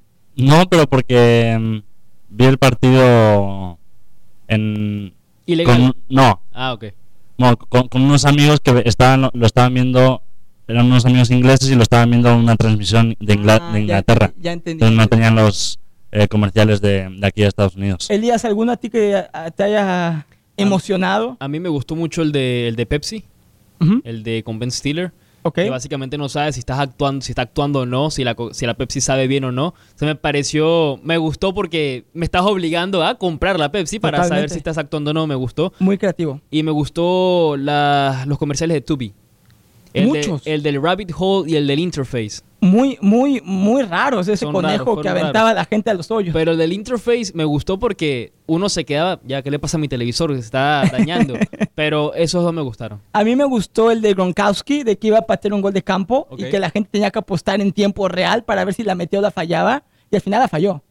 no, 0.44 0.68
pero 0.70 0.88
porque 0.88 1.52
em, 1.52 1.82
vi 2.30 2.46
el 2.46 2.58
partido 2.58 3.78
en... 4.48 5.14
Ilegal. 5.46 5.78
Con, 5.78 5.96
no, 6.10 6.42
Ah, 6.54 6.74
ok. 6.74 6.86
no, 7.38 7.58
con, 7.58 7.88
con 7.88 8.02
unos 8.04 8.26
amigos 8.26 8.60
que 8.60 8.84
estaban 8.86 9.30
lo 9.34 9.46
estaban 9.46 9.74
viendo, 9.74 10.22
eran 10.68 10.86
unos 10.86 11.06
amigos 11.06 11.32
ingleses 11.32 11.70
y 11.72 11.76
lo 11.76 11.82
estaban 11.82 12.10
viendo 12.12 12.30
en 12.32 12.38
una 12.38 12.56
transmisión 12.56 13.16
de, 13.20 13.34
Ah, 13.48 13.72
de 13.74 13.80
Inglaterra. 13.82 14.32
Ya, 14.40 14.52
entendí. 14.52 14.84
Entonces 14.84 14.98
no 14.98 15.08
tenían 15.08 15.36
los 15.36 15.80
eh, 16.12 16.28
comerciales 16.28 16.82
de, 16.82 17.10
de 17.10 17.28
aquí 17.28 17.42
de 17.42 17.48
Estados 17.48 17.76
Unidos. 17.76 18.10
Elías, 18.12 18.46
¿alguno 18.46 18.72
a 18.74 18.78
ti 18.78 18.90
que 18.90 19.24
te 19.56 19.64
haya 19.64 20.26
emocionado? 20.56 21.38
A 21.40 21.48
mí 21.48 21.60
me 21.60 21.70
gustó 21.70 21.96
mucho 21.96 22.22
el 22.22 22.32
de, 22.32 22.68
el 22.68 22.76
de 22.76 22.86
Pepsi, 22.86 23.24
el 24.04 24.22
de 24.24 24.44
con 24.44 24.60
Ben 24.60 24.70
Stiller. 24.72 25.12
Ok. 25.44 25.56
que 25.56 25.70
básicamente 25.70 26.18
no 26.18 26.28
sabe 26.30 26.52
si 26.54 26.60
estás 26.60 26.80
actuando, 26.80 27.22
si 27.24 27.32
está 27.32 27.44
actuando 27.44 27.80
o 27.82 27.86
no, 27.86 28.12
si 28.12 28.24
la, 28.24 28.36
si 28.52 28.66
la 28.66 28.74
Pepsi 28.74 29.02
sabe 29.02 29.28
bien 29.28 29.44
o 29.46 29.52
no. 29.52 29.74
Se 29.96 30.06
me 30.06 30.16
pareció, 30.16 31.00
me 31.04 31.18
gustó 31.18 31.54
porque 31.54 32.06
me 32.14 32.26
estás 32.26 32.42
obligando 32.44 33.04
a 33.04 33.16
comprar 33.16 33.60
la 33.60 33.72
Pepsi 33.72 34.00
para 34.00 34.24
saber 34.26 34.50
si 34.50 34.58
estás 34.58 34.78
actuando 34.78 35.12
o 35.12 35.14
no, 35.14 35.28
me 35.28 35.36
gustó. 35.36 35.74
Muy 35.80 35.98
creativo. 35.98 36.42
Y 36.52 36.64
me 36.64 36.72
gustó 36.72 37.56
la- 37.58 38.24
los 38.28 38.38
comerciales 38.38 38.76
de 38.76 38.82
Tubi. 38.82 39.14
El, 39.94 40.12
de- 40.12 40.20
Muchos. 40.20 40.42
el 40.46 40.62
del 40.62 40.82
Rabbit 40.82 41.12
Hole 41.18 41.50
y 41.52 41.56
el 41.56 41.66
del 41.68 41.80
Interface. 41.80 42.42
Muy, 42.62 42.98
muy, 43.02 43.42
muy 43.46 43.84
raros 43.84 44.28
ese 44.28 44.46
Son 44.46 44.54
conejo 44.54 44.84
raros, 44.84 45.02
que 45.02 45.10
aventaba 45.10 45.52
a 45.52 45.54
la 45.54 45.66
gente 45.66 45.90
a 45.90 45.94
los 45.94 46.12
hoyos. 46.12 46.34
Pero 46.34 46.52
el 46.52 46.58
del 46.58 46.74
Interface 46.74 47.32
me 47.34 47.46
gustó 47.46 47.80
porque 47.80 48.34
uno 48.48 48.68
se 48.68 48.84
quedaba, 48.84 49.20
ya, 49.24 49.42
¿qué 49.42 49.50
le 49.50 49.60
pasa 49.60 49.78
a 49.78 49.80
mi 49.80 49.88
televisor? 49.88 50.34
Se 50.34 50.40
está 50.40 50.84
dañando. 50.92 51.36
Pero 51.76 52.14
esos 52.16 52.44
dos 52.44 52.54
me 52.54 52.62
gustaron. 52.62 53.02
A 53.14 53.24
mí 53.24 53.36
me 53.36 53.46
gustó 53.46 53.92
el 53.92 54.02
de 54.02 54.14
Gronkowski, 54.14 54.84
de 54.84 54.98
que 54.98 55.08
iba 55.08 55.20
a 55.20 55.22
patear 55.22 55.54
un 55.54 55.62
gol 55.62 55.74
de 55.74 55.84
campo 55.84 56.28
y 56.38 56.46
que 56.46 56.60
la 56.60 56.70
gente 56.70 56.90
tenía 56.92 57.12
que 57.12 57.20
apostar 57.20 57.62
en 57.62 57.72
tiempo 57.72 58.08
real 58.10 58.44
para 58.44 58.66
ver 58.66 58.74
si 58.74 58.84
la 58.84 58.96
metió 58.96 59.20
o 59.20 59.22
la 59.22 59.32
fallaba. 59.32 59.84
Y 60.12 60.16
al 60.16 60.22
final 60.22 60.42
la 60.42 60.48
falló. 60.48 60.84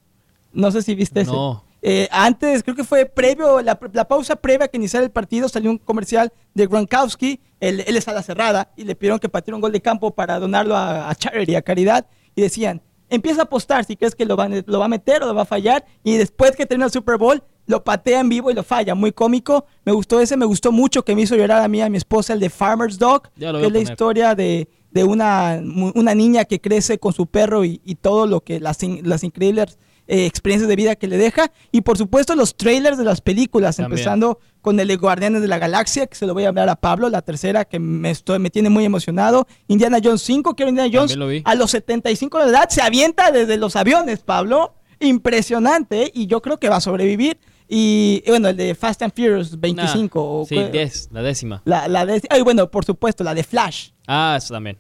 No 0.52 0.70
sé 0.70 0.82
si 0.82 0.94
viste. 0.94 1.24
No. 1.24 1.67
Eh, 1.80 2.08
antes, 2.10 2.62
creo 2.62 2.74
que 2.74 2.84
fue 2.84 3.06
previo, 3.06 3.62
la, 3.62 3.78
la 3.92 4.08
pausa 4.08 4.34
previa 4.36 4.64
a 4.64 4.68
que 4.68 4.76
iniciara 4.78 5.04
el 5.04 5.12
partido, 5.12 5.48
salió 5.48 5.70
un 5.70 5.78
comercial 5.78 6.32
de 6.54 6.66
Gronkowski. 6.66 7.40
Él, 7.60 7.84
él 7.86 7.96
es 7.96 8.08
a 8.08 8.12
la 8.12 8.22
cerrada 8.22 8.72
y 8.76 8.84
le 8.84 8.94
pidieron 8.96 9.18
que 9.18 9.28
pateara 9.28 9.56
un 9.56 9.60
gol 9.60 9.72
de 9.72 9.80
campo 9.80 10.10
para 10.12 10.38
donarlo 10.38 10.76
a, 10.76 11.08
a 11.08 11.14
charity, 11.14 11.54
a 11.54 11.62
caridad. 11.62 12.06
Y 12.34 12.42
decían, 12.42 12.82
empieza 13.08 13.42
a 13.42 13.44
apostar 13.44 13.84
si 13.84 13.96
crees 13.96 14.14
que 14.14 14.24
lo 14.24 14.36
va, 14.36 14.48
lo 14.48 14.78
va 14.78 14.84
a 14.86 14.88
meter 14.88 15.22
o 15.22 15.26
lo 15.26 15.34
va 15.34 15.42
a 15.42 15.46
fallar. 15.46 15.84
Y 16.02 16.16
después 16.16 16.56
que 16.56 16.66
termina 16.66 16.86
el 16.86 16.92
Super 16.92 17.16
Bowl, 17.16 17.42
lo 17.66 17.84
patea 17.84 18.20
en 18.20 18.28
vivo 18.28 18.50
y 18.50 18.54
lo 18.54 18.62
falla. 18.62 18.94
Muy 18.94 19.12
cómico. 19.12 19.66
Me 19.84 19.92
gustó 19.92 20.20
ese, 20.20 20.36
me 20.36 20.46
gustó 20.46 20.72
mucho 20.72 21.04
que 21.04 21.14
me 21.14 21.22
hizo 21.22 21.36
llorar 21.36 21.62
a 21.62 21.68
mí, 21.68 21.80
a 21.80 21.88
mi 21.88 21.98
esposa, 21.98 22.32
el 22.32 22.40
de 22.40 22.50
Farmer's 22.50 22.98
Dog, 22.98 23.30
que 23.34 23.44
es 23.46 23.52
la 23.52 23.60
poner. 23.60 23.82
historia 23.82 24.34
de, 24.34 24.68
de 24.90 25.04
una, 25.04 25.60
una 25.94 26.14
niña 26.14 26.44
que 26.44 26.60
crece 26.60 26.98
con 26.98 27.12
su 27.12 27.26
perro 27.26 27.64
y, 27.64 27.80
y 27.84 27.96
todo 27.96 28.26
lo 28.26 28.40
que 28.40 28.58
las, 28.58 28.78
las 29.02 29.22
increíbles 29.22 29.78
eh, 30.09 30.26
experiencias 30.26 30.68
de 30.68 30.74
vida 30.74 30.96
que 30.96 31.06
le 31.06 31.16
deja. 31.16 31.52
Y 31.70 31.82
por 31.82 31.96
supuesto 31.96 32.34
los 32.34 32.56
trailers 32.56 32.98
de 32.98 33.04
las 33.04 33.20
películas, 33.20 33.76
También. 33.76 33.92
empezando 33.92 34.40
con 34.61 34.80
el 34.80 34.88
de 34.88 34.96
Guardianes 34.96 35.40
de 35.40 35.48
la 35.48 35.59
Galaxia, 35.59 36.06
que 36.09 36.16
se 36.16 36.26
lo 36.26 36.34
voy 36.34 36.44
a 36.44 36.48
hablar 36.48 36.68
a 36.68 36.76
Pablo, 36.76 37.09
la 37.09 37.22
tercera 37.22 37.64
que 37.64 37.78
me, 37.78 38.11
estoy, 38.11 38.38
me 38.40 38.50
tiene 38.50 38.68
muy 38.70 38.84
emocionado. 38.84 39.46
Indiana 39.68 39.98
Jones 40.02 40.22
5, 40.22 40.54
quiero 40.56 40.70
Indiana 40.70 40.90
Jones. 40.92 41.14
Lo. 41.16 41.28
A 41.44 41.54
los 41.54 41.70
75 41.70 42.38
de 42.44 42.50
edad 42.50 42.68
se 42.68 42.82
avienta 42.82 43.30
desde 43.30 43.56
los 43.56 43.76
aviones, 43.76 44.20
Pablo. 44.20 44.74
Impresionante, 45.00 46.04
¿eh? 46.04 46.11
y 46.14 46.26
yo 46.26 46.40
creo 46.42 46.59
que 46.59 46.68
va 46.68 46.76
a 46.76 46.80
sobrevivir. 46.80 47.38
Y 47.68 48.22
y 48.24 48.30
bueno, 48.30 48.48
el 48.48 48.56
de 48.56 48.74
Fast 48.74 49.02
and 49.02 49.12
Furious 49.14 49.61
25. 49.61 50.18
Nah, 50.18 50.24
o 50.24 50.46
sí, 50.48 50.54
cu- 50.56 50.70
10, 50.72 51.09
la 51.12 51.22
décima. 51.22 51.62
La, 51.66 52.06
ay, 52.30 52.40
bueno, 52.42 52.70
por 52.70 52.84
supuesto, 52.84 53.22
la 53.24 53.34
de 53.34 53.42
Flash, 53.44 53.90
Ah, 54.06 54.36
eso 54.38 54.54
también. 54.54 54.78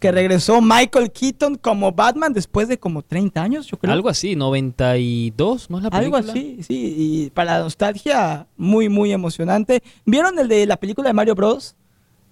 Que 0.00 0.10
regresó 0.10 0.60
Michael 0.60 1.12
Keaton 1.12 1.54
como 1.56 1.92
Batman 1.92 2.32
después 2.32 2.66
de 2.68 2.78
como 2.78 3.02
30 3.02 3.40
años, 3.42 3.66
yo 3.66 3.78
creo. 3.78 3.92
Algo 3.92 4.08
así, 4.08 4.34
92, 4.34 5.70
¿no 5.70 5.78
es 5.78 5.82
la 5.84 5.88
Algo 5.90 6.12
película? 6.16 6.32
así, 6.32 6.62
sí, 6.62 6.94
y 6.98 7.30
para 7.30 7.58
la 7.58 7.64
nostalgia, 7.64 8.46
muy, 8.56 8.88
muy 8.88 9.12
emocionante. 9.12 9.82
¿Vieron 10.04 10.38
el 10.38 10.48
de 10.48 10.66
la 10.66 10.76
película 10.78 11.08
de 11.08 11.12
Mario 11.14 11.34
Bros? 11.34 11.76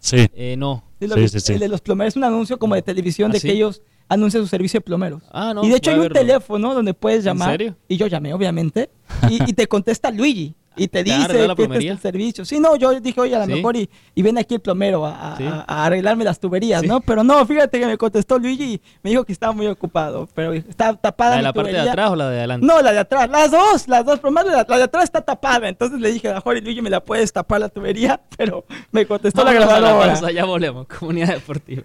Sí. 0.01 0.29
Eh, 0.35 0.57
no. 0.59 0.85
Sí, 1.01 1.07
lo 1.07 1.15
Sí, 1.17 1.21
vi- 1.21 1.29
sí, 1.29 1.41
sí. 1.41 1.53
El 1.55 1.59
de 1.61 1.69
los 1.69 1.81
plomeros, 1.81 2.13
es 2.13 2.17
un 2.17 2.25
anuncio 2.25 2.59
como 2.59 2.75
de 2.75 2.83
televisión 2.83 3.31
¿Ah, 3.31 3.35
de 3.35 3.41
sí? 3.41 3.49
que 3.49 3.55
ellos 3.55 3.83
anuncian 4.09 4.43
su 4.43 4.49
servicio 4.49 4.79
de 4.79 4.85
plomeros. 4.85 5.23
Ah, 5.31 5.53
no. 5.55 5.63
y 5.65 5.69
de 5.69 5.77
hecho 5.77 5.91
hay 5.91 5.97
un 5.97 6.03
verlo. 6.05 6.19
teléfono 6.21 6.75
donde 6.75 6.95
puedes 6.95 7.23
llamar. 7.25 7.51
serio? 7.51 7.77
Y 7.89 7.97
yo 7.97 8.07
llamé, 8.07 8.33
obviamente. 8.33 8.91
Y, 9.29 9.43
y 9.51 9.53
te 9.53 9.67
contesta 9.67 10.11
Luigi. 10.11 10.55
Y 10.79 10.89
te 10.89 11.03
¿Te 11.03 11.05
dice 11.05 11.47
la 11.47 11.55
que 11.55 11.63
este 11.65 11.79
es 11.79 11.85
el 11.87 11.99
servicio. 11.99 12.45
Sí, 12.45 12.61
no, 12.61 12.77
yo 12.77 12.99
dije, 13.01 13.21
oye, 13.21 13.35
a 13.35 13.41
lo 13.41 13.47
¿Sí? 13.47 13.53
mejor 13.55 13.77
y, 13.77 13.91
y 14.15 14.23
viene 14.23 14.41
aquí 14.41 14.55
el 14.55 14.61
plomero 14.61 15.05
a, 15.05 15.33
a- 15.35 15.37
Sí. 15.37 15.45
a- 15.45 15.65
a 15.67 15.85
arreglarme 15.87 16.25
las 16.25 16.39
tuberías, 16.41 16.83
Sí. 16.83 16.87
¿no? 16.87 17.01
Pero 17.01 17.25
no, 17.25 17.45
fíjate 17.47 17.79
que 17.81 17.87
me 17.87 17.99
contestó 17.99 18.39
Luigi 18.39 18.75
y 18.75 18.81
me 19.03 19.11
dijo 19.11 19.25
que 19.25 19.33
estaba 19.33 19.53
muy 19.53 19.67
ocupado. 19.67 20.29
Pero 20.35 20.53
está 20.53 20.95
tapada 20.95 21.31
¿La 21.31 21.37
de 21.37 21.43
mi 21.43 21.45
la 21.47 21.53
parte 21.53 21.73
de 21.73 21.81
atrás 21.81 22.11
o 22.11 22.17
la 22.17 22.31
de 22.31 22.39
adelante? 22.39 22.67
No, 22.67 22.81
la 22.81 22.93
de 22.93 22.99
atrás, 23.01 23.29
las 23.29 23.51
dos, 23.51 23.89
las 23.89 24.05
dos, 24.05 24.21
pero 24.21 24.31
más 24.31 24.47
la, 24.47 24.65
la 24.69 24.77
de 24.79 24.83
atrás 24.85 25.05
está 25.05 25.21
tapada. 25.21 25.69
Entonces 25.69 26.01
le 26.01 26.13
dije, 26.13 26.29
a 26.31 26.41
Jorge 26.41 26.61
Luigi, 26.61 26.81
me 26.83 26.91
la 26.91 27.01
puedes 27.05 27.33
tapar 27.33 27.61
la 27.61 27.69
tubería, 27.69 28.21
pero 28.37 28.65
me 28.93 29.07
contestó 29.07 29.43
la 29.45 29.51
a 29.51 29.55
la 29.55 29.61
grabadora. 29.61 30.13
pausa, 30.15 30.31
ya 30.31 30.45
volvemos. 30.45 30.87
Comunidad 30.99 31.35
deportiva. 31.35 31.83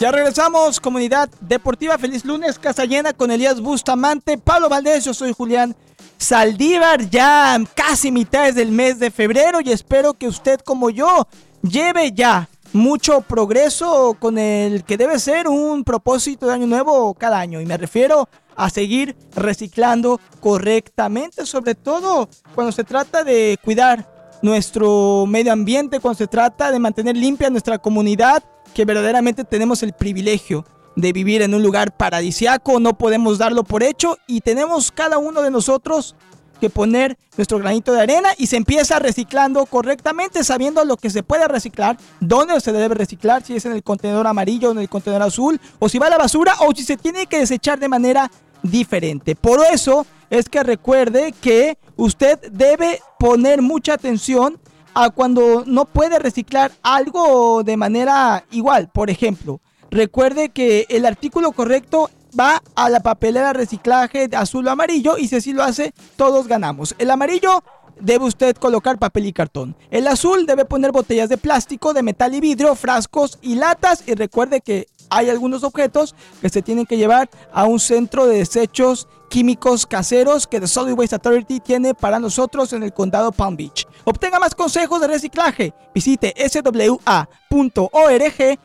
Ya 0.00 0.12
regresamos, 0.12 0.78
comunidad 0.78 1.28
deportiva. 1.40 1.98
Feliz 1.98 2.24
lunes, 2.24 2.56
casa 2.56 2.84
llena 2.84 3.12
con 3.12 3.32
Elías 3.32 3.60
Bustamante, 3.60 4.38
Pablo 4.38 4.68
Valdés, 4.68 5.04
yo 5.04 5.12
soy 5.12 5.32
Julián 5.32 5.74
Saldívar, 6.16 7.10
ya 7.10 7.58
casi 7.74 8.12
mitades 8.12 8.54
del 8.54 8.70
mes 8.70 9.00
de 9.00 9.10
febrero 9.10 9.60
y 9.60 9.72
espero 9.72 10.14
que 10.14 10.28
usted 10.28 10.60
como 10.60 10.90
yo 10.90 11.26
lleve 11.62 12.12
ya 12.12 12.48
mucho 12.72 13.22
progreso 13.22 14.16
con 14.20 14.38
el 14.38 14.84
que 14.84 14.96
debe 14.96 15.18
ser 15.18 15.48
un 15.48 15.82
propósito 15.82 16.46
de 16.46 16.54
año 16.54 16.68
nuevo 16.68 17.12
cada 17.14 17.40
año. 17.40 17.60
Y 17.60 17.66
me 17.66 17.76
refiero 17.76 18.28
a 18.54 18.70
seguir 18.70 19.16
reciclando 19.34 20.20
correctamente, 20.38 21.44
sobre 21.44 21.74
todo 21.74 22.28
cuando 22.54 22.70
se 22.70 22.84
trata 22.84 23.24
de 23.24 23.58
cuidar 23.64 24.17
nuestro 24.42 25.24
medio 25.26 25.52
ambiente, 25.52 26.00
cuando 26.00 26.18
se 26.18 26.26
trata 26.26 26.70
de 26.70 26.78
mantener 26.78 27.16
limpia 27.16 27.50
nuestra 27.50 27.78
comunidad, 27.78 28.42
que 28.74 28.84
verdaderamente 28.84 29.44
tenemos 29.44 29.82
el 29.82 29.92
privilegio 29.92 30.64
de 30.96 31.12
vivir 31.12 31.42
en 31.42 31.54
un 31.54 31.62
lugar 31.62 31.96
paradisiaco, 31.96 32.80
no 32.80 32.98
podemos 32.98 33.38
darlo 33.38 33.64
por 33.64 33.82
hecho 33.82 34.18
y 34.26 34.40
tenemos 34.40 34.90
cada 34.90 35.18
uno 35.18 35.42
de 35.42 35.50
nosotros 35.50 36.16
que 36.60 36.70
poner 36.70 37.16
nuestro 37.36 37.58
granito 37.58 37.92
de 37.92 38.00
arena 38.00 38.30
y 38.36 38.48
se 38.48 38.56
empieza 38.56 38.98
reciclando 38.98 39.64
correctamente, 39.66 40.42
sabiendo 40.42 40.84
lo 40.84 40.96
que 40.96 41.10
se 41.10 41.22
puede 41.22 41.46
reciclar, 41.46 41.96
dónde 42.20 42.60
se 42.60 42.72
debe 42.72 42.94
reciclar, 42.96 43.44
si 43.44 43.54
es 43.54 43.64
en 43.64 43.72
el 43.72 43.84
contenedor 43.84 44.26
amarillo 44.26 44.72
en 44.72 44.78
el 44.78 44.88
contenedor 44.88 45.22
azul, 45.22 45.60
o 45.78 45.88
si 45.88 45.98
va 45.98 46.08
a 46.08 46.10
la 46.10 46.18
basura 46.18 46.54
o 46.60 46.74
si 46.74 46.82
se 46.82 46.96
tiene 46.96 47.26
que 47.26 47.38
desechar 47.38 47.78
de 47.78 47.88
manera 47.88 48.30
diferente. 48.62 49.36
Por 49.36 49.60
eso 49.72 50.04
es 50.30 50.48
que 50.48 50.62
recuerde 50.62 51.32
que 51.40 51.78
usted 51.98 52.38
debe 52.50 53.00
poner 53.18 53.60
mucha 53.60 53.92
atención 53.92 54.58
a 54.94 55.10
cuando 55.10 55.64
no 55.66 55.84
puede 55.84 56.18
reciclar 56.18 56.72
algo 56.82 57.62
de 57.62 57.76
manera 57.76 58.44
igual. 58.50 58.88
Por 58.88 59.10
ejemplo, 59.10 59.60
recuerde 59.90 60.48
que 60.48 60.86
el 60.88 61.04
artículo 61.04 61.52
correcto 61.52 62.10
va 62.38 62.62
a 62.74 62.88
la 62.88 63.00
papelera 63.00 63.52
reciclaje 63.52 64.28
de 64.28 64.36
azul 64.36 64.66
o 64.66 64.70
amarillo 64.70 65.18
y 65.18 65.28
si 65.28 65.36
así 65.36 65.52
lo 65.52 65.62
hace, 65.62 65.92
todos 66.16 66.46
ganamos. 66.46 66.94
El 66.98 67.10
amarillo 67.10 67.62
debe 68.00 68.24
usted 68.24 68.56
colocar 68.56 68.98
papel 68.98 69.26
y 69.26 69.32
cartón. 69.32 69.76
El 69.90 70.06
azul 70.06 70.46
debe 70.46 70.64
poner 70.64 70.92
botellas 70.92 71.28
de 71.28 71.36
plástico, 71.36 71.92
de 71.92 72.02
metal 72.02 72.34
y 72.34 72.40
vidrio, 72.40 72.74
frascos 72.74 73.38
y 73.42 73.56
latas. 73.56 74.04
Y 74.06 74.14
recuerde 74.14 74.60
que 74.60 74.86
hay 75.10 75.30
algunos 75.30 75.64
objetos 75.64 76.14
que 76.40 76.48
se 76.48 76.62
tienen 76.62 76.86
que 76.86 76.96
llevar 76.96 77.28
a 77.52 77.64
un 77.64 77.80
centro 77.80 78.26
de 78.26 78.38
desechos 78.38 79.08
químicos 79.28 79.86
caseros 79.86 80.46
que 80.46 80.60
The 80.60 80.66
Solid 80.66 80.94
Waste 80.94 81.16
Authority 81.16 81.60
tiene 81.60 81.94
para 81.94 82.18
nosotros 82.18 82.72
en 82.72 82.82
el 82.82 82.92
condado 82.92 83.32
Palm 83.32 83.56
Beach. 83.56 83.86
Obtenga 84.04 84.38
más 84.38 84.54
consejos 84.54 85.00
de 85.00 85.06
reciclaje. 85.06 85.72
Visite 85.94 86.34
swa.org 86.48 87.28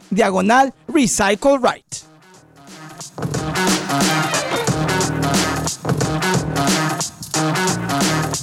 diagonal 0.10 0.74
Recycle 0.88 1.58
Right. 1.58 1.96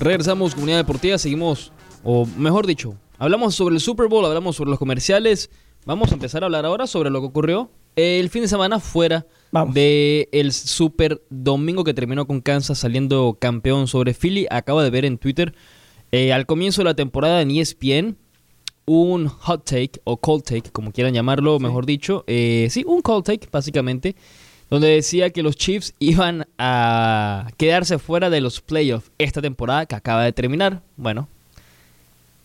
Regresamos, 0.00 0.54
comunidad 0.54 0.78
deportiva, 0.78 1.18
seguimos, 1.18 1.72
o 2.02 2.26
mejor 2.36 2.66
dicho, 2.66 2.94
hablamos 3.18 3.54
sobre 3.54 3.74
el 3.74 3.80
Super 3.80 4.08
Bowl, 4.08 4.24
hablamos 4.24 4.56
sobre 4.56 4.70
los 4.70 4.78
comerciales. 4.78 5.50
Vamos 5.84 6.10
a 6.10 6.14
empezar 6.14 6.42
a 6.42 6.46
hablar 6.46 6.64
ahora 6.64 6.86
sobre 6.86 7.10
lo 7.10 7.20
que 7.20 7.26
ocurrió 7.26 7.70
el 7.96 8.30
fin 8.30 8.42
de 8.42 8.48
semana 8.48 8.80
fuera 8.80 9.26
Vamos. 9.52 9.74
de 9.74 10.28
el 10.32 10.52
Super 10.52 11.20
Domingo 11.28 11.82
que 11.84 11.94
terminó 11.94 12.26
con 12.26 12.40
Kansas 12.40 12.78
saliendo 12.78 13.36
campeón 13.40 13.88
sobre 13.88 14.14
Philly. 14.14 14.46
Acabo 14.50 14.80
de 14.80 14.90
ver 14.90 15.04
en 15.04 15.18
Twitter 15.18 15.54
eh, 16.12 16.32
al 16.32 16.46
comienzo 16.46 16.82
de 16.82 16.86
la 16.86 16.94
temporada 16.94 17.42
en 17.42 17.50
ESPN 17.50 18.16
un 18.86 19.28
hot 19.28 19.64
take 19.64 20.00
o 20.02 20.16
cold 20.16 20.42
take, 20.42 20.70
como 20.72 20.90
quieran 20.90 21.14
llamarlo, 21.14 21.60
mejor 21.60 21.86
dicho. 21.86 22.24
Eh, 22.26 22.66
sí, 22.70 22.82
un 22.84 23.02
cold 23.02 23.24
take, 23.24 23.48
básicamente, 23.50 24.16
donde 24.68 24.88
decía 24.88 25.30
que 25.30 25.44
los 25.44 25.54
Chiefs 25.54 25.94
iban 26.00 26.48
a 26.58 27.48
quedarse 27.56 27.98
fuera 28.00 28.30
de 28.30 28.40
los 28.40 28.60
playoffs 28.60 29.12
esta 29.18 29.40
temporada 29.40 29.86
que 29.86 29.94
acaba 29.94 30.24
de 30.24 30.32
terminar. 30.32 30.82
Bueno, 30.96 31.28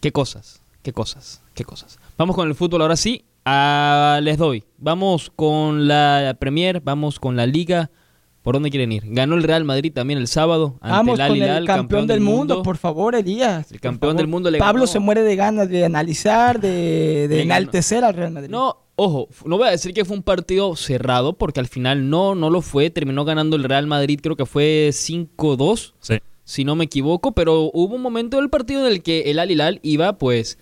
qué 0.01 0.11
cosas, 0.11 0.61
qué 0.83 0.93
cosas, 0.93 1.41
qué 1.55 1.65
cosas. 1.65 1.97
Vamos 2.15 2.35
con 2.35 2.47
el 2.47 2.53
fútbol 2.53 2.83
ahora 2.83 2.95
sí. 2.95 3.25
Ah, 3.45 4.19
les 4.23 4.37
doy. 4.37 4.63
Vamos 4.77 5.31
con 5.35 5.87
la 5.87 6.35
Premier, 6.39 6.81
vamos 6.81 7.19
con 7.19 7.35
la 7.35 7.45
Liga. 7.45 7.91
¿Por 8.41 8.53
dónde 8.55 8.69
quieren 8.69 8.91
ir? 8.91 9.03
Ganó 9.07 9.35
el 9.35 9.43
Real 9.43 9.63
Madrid 9.65 9.91
también 9.91 10.19
el 10.19 10.27
sábado 10.27 10.77
ante 10.81 10.91
Vamos 10.97 11.19
el 11.19 11.27
con 11.57 11.65
campeón, 11.65 12.05
del 12.07 12.21
mundo, 12.21 12.61
por 12.61 12.77
favor, 12.77 13.15
Elías. 13.15 13.71
El 13.71 13.79
campeón 13.79 14.11
favor. 14.11 14.17
del 14.17 14.27
mundo 14.27 14.51
le 14.51 14.59
Pablo 14.59 14.81
ganó. 14.81 14.87
se 14.91 14.99
muere 14.99 15.23
de 15.23 15.35
ganas 15.35 15.67
de 15.67 15.83
analizar, 15.85 16.59
de, 16.59 17.27
de 17.27 17.37
ganó. 17.37 17.41
enaltecer 17.41 18.03
al 18.03 18.13
Real 18.13 18.31
Madrid. 18.31 18.49
No, 18.51 18.77
ojo, 18.95 19.29
no 19.45 19.57
voy 19.57 19.67
a 19.67 19.71
decir 19.71 19.93
que 19.95 20.05
fue 20.05 20.15
un 20.17 20.21
partido 20.21 20.75
cerrado, 20.75 21.33
porque 21.33 21.59
al 21.59 21.67
final 21.67 22.07
no, 22.11 22.35
no 22.35 22.51
lo 22.51 22.61
fue. 22.61 22.91
Terminó 22.91 23.25
ganando 23.25 23.55
el 23.55 23.63
Real 23.63 23.87
Madrid, 23.87 24.19
creo 24.21 24.35
que 24.35 24.45
fue 24.45 24.89
5-2, 24.91 25.93
Sí. 25.99 26.19
si 26.43 26.65
no 26.65 26.75
me 26.75 26.85
equivoco. 26.85 27.31
Pero 27.31 27.71
hubo 27.73 27.95
un 27.95 28.01
momento 28.03 28.37
del 28.37 28.51
partido 28.51 28.85
en 28.85 28.91
el 28.93 29.01
que 29.01 29.21
el 29.31 29.39
Al 29.39 29.49
Hilal 29.49 29.79
iba, 29.81 30.19
pues, 30.19 30.59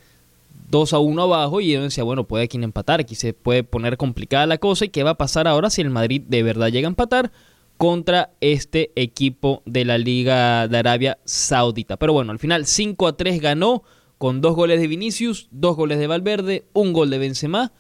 2 0.74 0.94
a 0.94 1.00
1 1.00 1.22
abajo. 1.22 1.62
Y 1.62 1.72
yo 1.72 1.84
decía, 1.84 2.04
bueno, 2.04 2.28
puede 2.28 2.46
aquí 2.46 2.58
empatar, 2.58 3.00
aquí 3.00 3.14
se 3.14 3.34
puede 3.34 3.64
poner 3.64 3.96
complicada 3.96 4.48
la 4.48 4.58
cosa. 4.58 4.86
¿Y 4.86 4.90
qué 4.90 5.04
va 5.04 5.12
a 5.12 5.18
pasar 5.18 5.48
ahora 5.48 5.70
si 5.70 5.82
el 5.82 5.92
Madrid 5.92 6.24
de 6.28 6.42
verdad 6.42 6.70
llega 6.70 6.88
a 6.88 6.90
empatar? 6.90 7.32
contra 7.76 8.30
este 8.40 8.92
equipo 8.96 9.64
de 9.66 9.84
la 9.84 9.98
Liga 9.98 10.68
de 10.68 10.78
Arabia 10.78 11.18
Saudita. 11.26 11.98
Pero 11.98 12.14
bueno, 12.14 12.32
al 12.32 12.38
final 12.38 12.66
5 12.68 13.08
a 13.08 13.18
3 13.18 13.42
ganó 13.42 13.84
con 14.20 14.42
dos 14.42 14.56
goles 14.56 14.80
de 14.80 14.88
Vinicius, 14.88 15.50
dos 15.52 15.76
goles 15.76 15.98
de 15.98 16.08
Valverde, 16.08 16.66
un 16.72 16.94
gol 16.94 17.10
de 17.10 17.18
Benzema, 17.18 17.74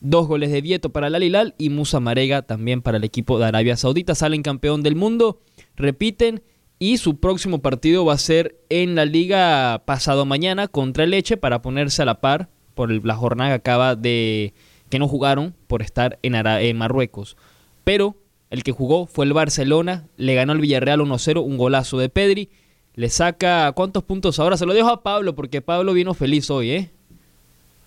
dos 0.00 0.26
goles 0.26 0.50
de 0.50 0.60
Vieto 0.60 0.90
para 0.90 1.06
el 1.06 1.14
Al 1.14 1.22
Hilal 1.22 1.54
y 1.58 1.70
Musa 1.70 2.00
Marega 2.00 2.42
también 2.42 2.82
para 2.82 2.98
el 2.98 3.04
equipo 3.04 3.38
de 3.38 3.46
Arabia 3.46 3.76
Saudita. 3.76 4.14
Salen 4.14 4.42
campeón 4.42 4.82
del 4.82 4.96
mundo, 4.96 5.40
repiten 5.76 6.42
y 6.78 6.98
su 6.98 7.18
próximo 7.18 7.60
partido 7.60 8.04
va 8.04 8.14
a 8.14 8.18
ser 8.18 8.56
en 8.68 8.94
la 8.94 9.04
liga 9.04 9.82
pasado 9.86 10.24
mañana 10.26 10.68
contra 10.68 11.04
el 11.04 11.10
Leche 11.10 11.36
para 11.36 11.62
ponerse 11.62 12.02
a 12.02 12.04
la 12.04 12.20
par 12.20 12.48
por 12.74 12.90
el- 12.92 13.00
la 13.04 13.14
jornada 13.16 13.50
que 13.50 13.54
acaba 13.54 13.96
de 13.96 14.52
que 14.90 14.98
no 14.98 15.08
jugaron 15.08 15.54
por 15.66 15.82
estar 15.82 16.18
en, 16.22 16.34
Ara- 16.34 16.60
en 16.62 16.76
Marruecos. 16.76 17.36
Pero 17.84 18.16
el 18.50 18.62
que 18.62 18.72
jugó 18.72 19.06
fue 19.06 19.24
el 19.24 19.32
Barcelona, 19.32 20.06
le 20.16 20.34
ganó 20.34 20.52
al 20.52 20.60
Villarreal 20.60 21.00
1-0, 21.00 21.42
un 21.42 21.56
golazo 21.56 21.98
de 21.98 22.08
Pedri. 22.08 22.50
le 22.94 23.10
saca 23.10 23.70
cuántos 23.72 24.04
puntos 24.04 24.38
ahora. 24.38 24.56
Se 24.56 24.64
lo 24.64 24.72
dejo 24.72 24.88
a 24.88 25.02
Pablo 25.02 25.34
porque 25.34 25.60
Pablo 25.60 25.92
vino 25.92 26.14
feliz 26.14 26.48
hoy, 26.50 26.70
¿eh? 26.70 26.90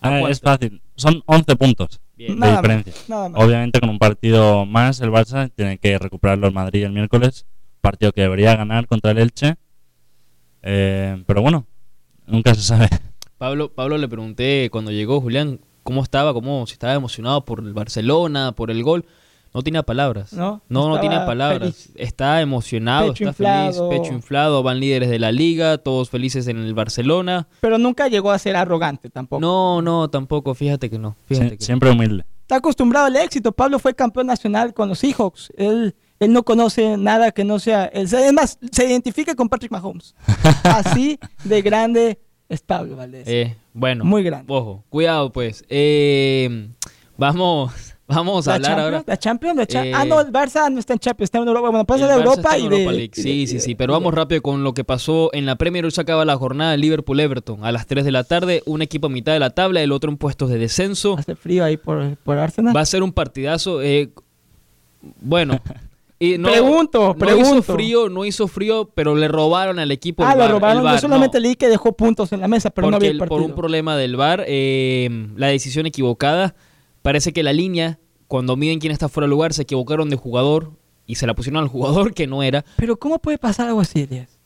¿A 0.01 0.09
Ah, 0.09 0.29
es 0.29 0.39
fácil. 0.39 0.81
Son 0.95 1.23
11 1.25 1.55
puntos 1.55 1.99
Bien. 2.15 2.33
de 2.35 2.39
Nada 2.39 2.53
más, 2.53 2.61
diferencia. 2.61 2.93
nada 3.07 3.29
más. 3.29 3.43
Obviamente 3.43 3.79
con 3.79 3.89
un 3.89 3.97
partido 3.99 4.65
más 4.67 4.99
el 5.01 5.09
Barça 5.09 5.49
tiene 5.55 5.77
que 5.79 5.97
recuperarlo 5.97 6.45
el 6.47 6.53
Madrid 6.53 6.83
el 6.83 6.91
miércoles. 6.91 7.45
Partido 7.81 8.11
que 8.11 8.21
debería 8.21 8.55
ganar 8.55 8.87
contra 8.87 9.11
el 9.11 9.17
Elche. 9.19 9.55
Eh, 10.61 11.23
pero 11.25 11.41
bueno, 11.41 11.65
nunca 12.25 12.53
se 12.55 12.61
sabe. 12.61 12.89
Pablo, 13.37 13.73
Pablo 13.73 13.97
le 13.97 14.07
pregunté 14.07 14.69
cuando 14.71 14.91
llegó 14.91 15.21
Julián 15.21 15.61
cómo 15.83 16.03
estaba, 16.03 16.33
cómo 16.33 16.65
si 16.67 16.73
estaba 16.73 16.93
emocionado 16.93 17.45
por 17.45 17.59
el 17.59 17.73
Barcelona, 17.73 18.51
por 18.53 18.69
el 18.71 18.83
gol. 18.83 19.05
No 19.51 19.63
tenía 19.63 19.81
palabras. 19.81 20.31
No, 20.33 20.61
no, 20.69 20.89
no 20.89 20.99
tiene 20.99 21.15
palabras. 21.21 21.59
feliz. 21.61 21.91
Está 21.95 22.39
emocionado, 22.41 23.07
Pecho 23.13 23.29
está 23.29 23.63
inflado. 23.65 23.89
feliz, 23.89 24.01
pecho 24.03 24.13
inflado. 24.13 24.61
Van 24.61 24.79
líderes 24.79 25.09
de 25.09 25.17
la 25.17 25.31
liga, 25.31 25.79
todos 25.79 26.09
felices 26.11 26.47
en 26.47 26.57
el 26.59 26.75
Barcelona. 26.75 27.47
Pero 27.61 27.79
nunca 27.79 28.07
llegó 28.09 28.29
a 28.29 28.37
ser 28.37 28.55
arrogante 28.55 29.09
tampoco. 29.09 29.41
No, 29.41 29.81
no, 29.81 30.07
tampoco. 30.11 30.53
Fíjate 30.53 30.89
que 30.91 30.99
no. 30.99 31.15
Fíjate 31.25 31.47
Sie- 31.55 31.57
que 31.57 31.65
siempre 31.65 31.89
humilde. 31.89 32.25
Está 32.41 32.57
acostumbrado 32.57 33.07
al 33.07 33.15
éxito. 33.15 33.51
Pablo 33.51 33.79
fue 33.79 33.95
campeón 33.95 34.27
nacional 34.27 34.71
con 34.75 34.87
los 34.89 34.99
Seahawks. 34.99 35.51
Él, 35.57 35.95
él 36.19 36.33
no 36.33 36.43
conoce 36.43 36.97
nada 36.97 37.31
que 37.31 37.43
no 37.43 37.59
sea. 37.59 37.85
Él, 37.85 38.07
se- 38.09 38.25
es 38.27 38.33
más, 38.33 38.57
se 38.71 38.85
identifica 38.89 39.35
con 39.35 39.49
Patrick 39.49 39.71
Mahomes. 39.71 40.15
Así 40.63 41.19
de 41.43 41.61
grande 41.61 42.19
es 42.49 42.61
Pablo 42.61 42.95
Valdés. 42.95 43.27
Eh, 43.27 43.55
bueno, 43.73 44.03
Muy 44.05 44.23
grande. 44.23 44.51
Ojo, 44.53 44.83
cuidado 44.89 45.31
pues. 45.31 45.63
Eh, 45.69 46.69
vamos, 47.17 47.71
vamos 48.07 48.47
a 48.47 48.51
la 48.51 48.55
hablar 48.55 48.69
Champions, 48.71 48.85
ahora. 48.93 49.03
la 49.07 49.17
Champions, 49.17 49.55
la 49.57 49.65
Cha- 49.67 49.85
Eh, 49.85 49.91
Ah, 49.95 50.03
no, 50.05 50.19
el 50.19 50.31
Barça 50.31 50.69
no 50.71 50.79
está 50.79 50.93
en 50.93 50.99
Champions, 50.99 51.27
está 51.27 51.37
en 51.37 51.47
Europa. 51.47 51.69
Bueno, 51.69 51.85
pasa 51.85 52.07
de 52.07 52.13
Europa 52.15 52.57
y 52.57 52.67
de. 52.67 52.85
League. 52.91 53.11
Sí, 53.13 53.45
sí, 53.47 53.59
sí. 53.59 53.75
Pero 53.75 53.93
vamos 53.93 54.13
rápido 54.13 54.41
con 54.41 54.63
lo 54.63 54.73
que 54.73 54.83
pasó 54.83 55.29
en 55.33 55.45
la 55.45 55.55
Premier. 55.57 55.85
Hoy 55.85 55.91
se 55.91 56.01
acaba 56.01 56.25
la 56.25 56.35
jornada 56.35 56.75
Liverpool-Everton 56.75 57.63
a 57.63 57.71
las 57.71 57.85
3 57.85 58.03
de 58.03 58.11
la 58.11 58.23
tarde. 58.23 58.63
Un 58.65 58.81
equipo 58.81 59.07
a 59.07 59.09
mitad 59.11 59.31
de 59.33 59.39
la 59.39 59.51
tabla, 59.51 59.81
el 59.81 59.91
otro 59.91 60.09
en 60.11 60.17
puestos 60.17 60.49
de 60.49 60.57
descenso. 60.57 61.17
Hace 61.19 61.35
frío 61.35 61.63
ahí 61.63 61.77
por, 61.77 62.17
por 62.17 62.37
Arsenal. 62.39 62.75
Va 62.75 62.81
a 62.81 62.85
ser 62.85 63.03
un 63.03 63.13
partidazo. 63.13 63.81
eh, 63.83 64.09
bueno. 65.21 65.59
Y 66.21 66.37
no, 66.37 66.49
Pregunto, 66.49 66.99
no 66.99 67.15
pregunto. 67.15 67.59
hizo 67.59 67.63
frío, 67.63 68.09
no 68.09 68.25
hizo 68.25 68.47
frío, 68.49 68.89
pero 68.93 69.15
le 69.15 69.29
robaron 69.29 69.79
al 69.79 69.89
equipo 69.89 70.23
ah, 70.25 70.33
el 70.33 70.39
lo 70.39 70.45
el 70.45 70.51
robaron. 70.51 70.83
Yo 70.83 70.97
solamente 70.99 71.37
no. 71.39 71.43
leí 71.43 71.55
que 71.55 71.69
dejó 71.69 71.93
puntos 71.93 72.33
en 72.33 72.41
la 72.41 72.49
mesa, 72.49 72.69
pero 72.71 72.91
no 72.91 72.97
había 72.97 73.11
el 73.11 73.19
por 73.19 73.41
un 73.41 73.55
problema 73.55 73.95
del 73.95 74.17
VAR, 74.17 74.43
eh, 74.45 75.27
la 75.37 75.47
decisión 75.47 75.85
equivocada. 75.85 76.55
Parece 77.01 77.31
que 77.31 77.41
la 77.41 77.53
línea, 77.53 77.99
cuando 78.27 78.57
miden 78.57 78.79
quién 78.79 78.91
está 78.91 79.07
fuera 79.07 79.27
de 79.27 79.29
lugar, 79.29 79.53
se 79.53 79.61
equivocaron 79.61 80.09
de 80.09 80.17
jugador 80.17 80.73
y 81.05 81.15
se 81.15 81.25
la 81.25 81.33
pusieron 81.33 81.63
al 81.63 81.69
jugador 81.69 82.13
que 82.13 82.27
no 82.27 82.43
era. 82.43 82.65
Pero 82.75 82.97
¿cómo 82.97 83.19
puede 83.19 83.37
pasar 83.37 83.69
algo 83.69 83.79
así, 83.79 84.01
Elías? 84.01 84.38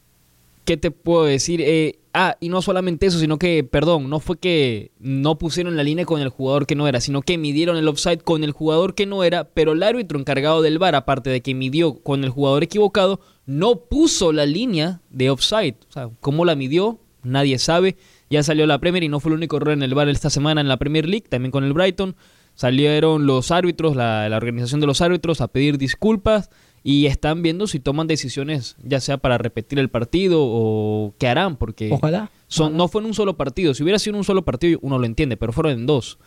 ¿Qué 0.66 0.78
te 0.78 0.92
puedo 0.92 1.26
decir? 1.26 1.62
Eh, 1.62 2.00
ah, 2.14 2.38
y 2.40 2.48
no 2.48 2.62
solamente 2.62 3.06
eso, 3.06 3.20
sino 3.20 3.38
que, 3.38 3.66
perdón, 3.66 4.10
no 4.10 4.22
fue 4.22 4.38
que 4.38 4.92
no 5.00 5.38
pusieron 5.38 5.76
la 5.76 5.84
línea 5.84 6.06
con 6.06 6.22
el 6.22 6.30
jugador 6.30 6.66
que 6.66 6.76
no 6.76 6.88
era, 6.88 7.02
sino 7.02 7.22
que 7.22 7.38
midieron 7.38 7.76
el 7.76 7.88
offside 7.88 8.22
con 8.22 8.46
el 8.46 8.52
jugador 8.52 8.96
que 8.96 9.06
no 9.06 9.26
era, 9.26 9.44
pero 9.44 9.74
el 9.74 9.84
árbitro 9.84 10.18
encargado 10.18 10.62
del 10.62 10.80
VAR, 10.80 10.96
aparte 10.96 11.30
de 11.30 11.42
que 11.42 11.54
midió 11.54 11.96
con 11.96 12.24
el 12.24 12.30
jugador 12.30 12.64
equivocado, 12.64 13.20
no 13.46 13.76
puso 13.76 14.32
la 14.32 14.46
línea 14.46 15.02
de 15.10 15.30
offside. 15.30 15.76
O 15.90 15.92
sea, 15.92 16.10
¿cómo 16.22 16.46
la 16.46 16.56
midió? 16.56 17.00
Nadie 17.24 17.60
sabe. 17.60 17.98
Ya 18.30 18.42
salió 18.42 18.66
la 18.66 18.80
Premier 18.80 19.04
y 19.04 19.10
no 19.10 19.20
fue 19.20 19.32
el 19.32 19.38
único 19.38 19.58
error 19.58 19.74
en 19.74 19.84
el 19.84 19.94
VAR 19.94 20.08
esta 20.08 20.30
semana 20.30 20.62
en 20.62 20.70
la 20.70 20.78
Premier 20.78 21.08
League, 21.08 21.28
también 21.28 21.52
con 21.52 21.66
el 21.66 21.74
Brighton. 21.74 22.16
Salieron 22.56 23.26
los 23.26 23.52
árbitros, 23.52 23.98
la, 23.98 24.30
la 24.30 24.38
organización 24.38 24.80
de 24.80 24.88
los 24.88 25.02
árbitros, 25.02 25.42
a 25.42 25.50
pedir 25.50 25.78
disculpas 25.78 26.50
y 26.84 27.06
están 27.06 27.42
viendo 27.42 27.66
si 27.66 27.80
toman 27.80 28.08
decisiones, 28.08 28.76
ya 28.84 29.00
sea 29.00 29.18
para 29.18 29.38
repetir 29.38 29.80
el 29.80 29.90
partido 29.90 30.40
o 30.42 31.14
qué 31.18 31.28
harán, 31.28 31.56
porque 31.56 31.90
Ojalá. 31.92 32.30
son, 32.48 32.76
no 32.76 32.90
fue 32.90 33.02
en 33.02 33.08
un 33.08 33.14
solo 33.14 33.38
partido. 33.38 33.74
Si 33.74 33.84
hubiera 33.84 34.00
sido 34.00 34.16
en 34.16 34.18
un 34.18 34.24
solo 34.26 34.44
partido, 34.44 34.80
uno 34.82 35.00
lo 35.00 35.06
entiende, 35.06 35.38
pero 35.38 35.54
fueron 35.54 35.72
en 35.72 35.86
dos. 35.86 36.20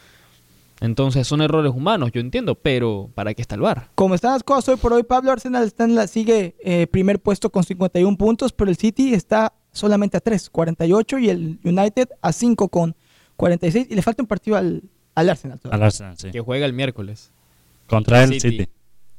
Entonces 0.80 1.26
son 1.26 1.40
errores 1.40 1.72
humanos, 1.74 2.10
yo 2.12 2.20
entiendo, 2.20 2.54
pero 2.54 3.10
¿para 3.14 3.34
qué 3.34 3.42
está 3.42 3.54
el 3.54 3.62
VAR? 3.62 3.90
Como 3.94 4.14
están 4.14 4.32
las 4.32 4.42
cosas 4.42 4.70
hoy 4.70 4.76
por 4.76 4.92
hoy, 4.92 5.02
Pablo 5.02 5.32
Arsenal 5.32 5.64
está 5.64 5.84
en 5.84 5.94
la, 5.94 6.06
sigue 6.06 6.54
eh, 6.60 6.86
primer 6.86 7.20
puesto 7.20 7.50
con 7.50 7.64
51 7.64 8.16
puntos, 8.16 8.52
pero 8.52 8.70
el 8.70 8.76
City 8.76 9.14
está 9.14 9.54
solamente 9.72 10.16
a 10.16 10.20
3, 10.20 10.50
48, 10.50 11.18
y 11.18 11.30
el 11.30 11.58
United 11.64 12.08
a 12.20 12.32
5 12.32 12.68
con 12.68 12.94
46, 13.36 13.88
y 13.90 13.94
le 13.94 14.02
falta 14.02 14.22
un 14.22 14.26
partido 14.26 14.56
al, 14.56 14.82
al 15.14 15.30
Arsenal. 15.30 15.58
todavía. 15.60 15.76
Al 15.76 15.86
Arsenal, 15.86 16.18
sí. 16.18 16.30
Que 16.30 16.40
juega 16.40 16.66
el 16.66 16.72
miércoles. 16.74 17.30
Contra 17.86 18.24
el 18.24 18.34
City. 18.34 18.50
City. 18.50 18.68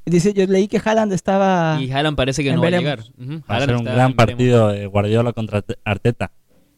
Dice, 0.10 0.34
yo 0.34 0.46
leí 0.48 0.68
que 0.68 0.82
Haaland 0.84 1.12
estaba... 1.14 1.78
Y 1.82 1.92
Haaland 1.92 2.16
parece 2.16 2.44
que 2.44 2.54
no 2.54 2.62
va 2.62 2.68
a 2.68 2.72
llegar. 2.72 3.00
Va 3.50 3.58
a 3.58 3.60
ser 3.60 3.76
un 3.76 3.84
gran 3.84 4.14
partido 4.14 4.70
de 4.70 4.86
Guardiola 4.88 5.34
contra 5.34 5.58
Arte- 5.60 5.78
Arteta. 5.84 6.32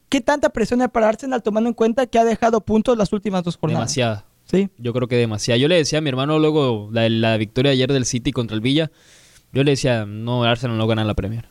¿Qué 0.09 0.21
tanta 0.21 0.49
presión 0.49 0.81
hay 0.81 0.87
para 0.87 1.07
Arsenal 1.09 1.43
tomando 1.43 1.67
en 1.69 1.75
cuenta 1.75 2.07
que 2.07 2.17
ha 2.17 2.25
dejado 2.25 2.61
puntos 2.61 2.97
las 2.97 3.13
últimas 3.13 3.43
dos 3.43 3.57
jornadas? 3.57 3.81
Demasiada. 3.81 4.25
Sí. 4.45 4.69
Yo 4.79 4.91
creo 4.93 5.07
que 5.07 5.15
demasiado. 5.15 5.59
Yo 5.59 5.67
le 5.67 5.75
decía 5.75 5.99
a 5.99 6.01
mi 6.01 6.09
hermano 6.09 6.39
luego 6.39 6.89
la, 6.91 7.07
la 7.07 7.37
victoria 7.37 7.71
ayer 7.71 7.93
del 7.93 8.05
City 8.05 8.31
contra 8.31 8.55
el 8.55 8.61
Villa. 8.61 8.89
Yo 9.53 9.63
le 9.63 9.71
decía, 9.71 10.05
no, 10.07 10.43
Arsenal 10.43 10.77
no 10.79 10.87
gana 10.87 11.03
la 11.03 11.13
Premier. 11.13 11.45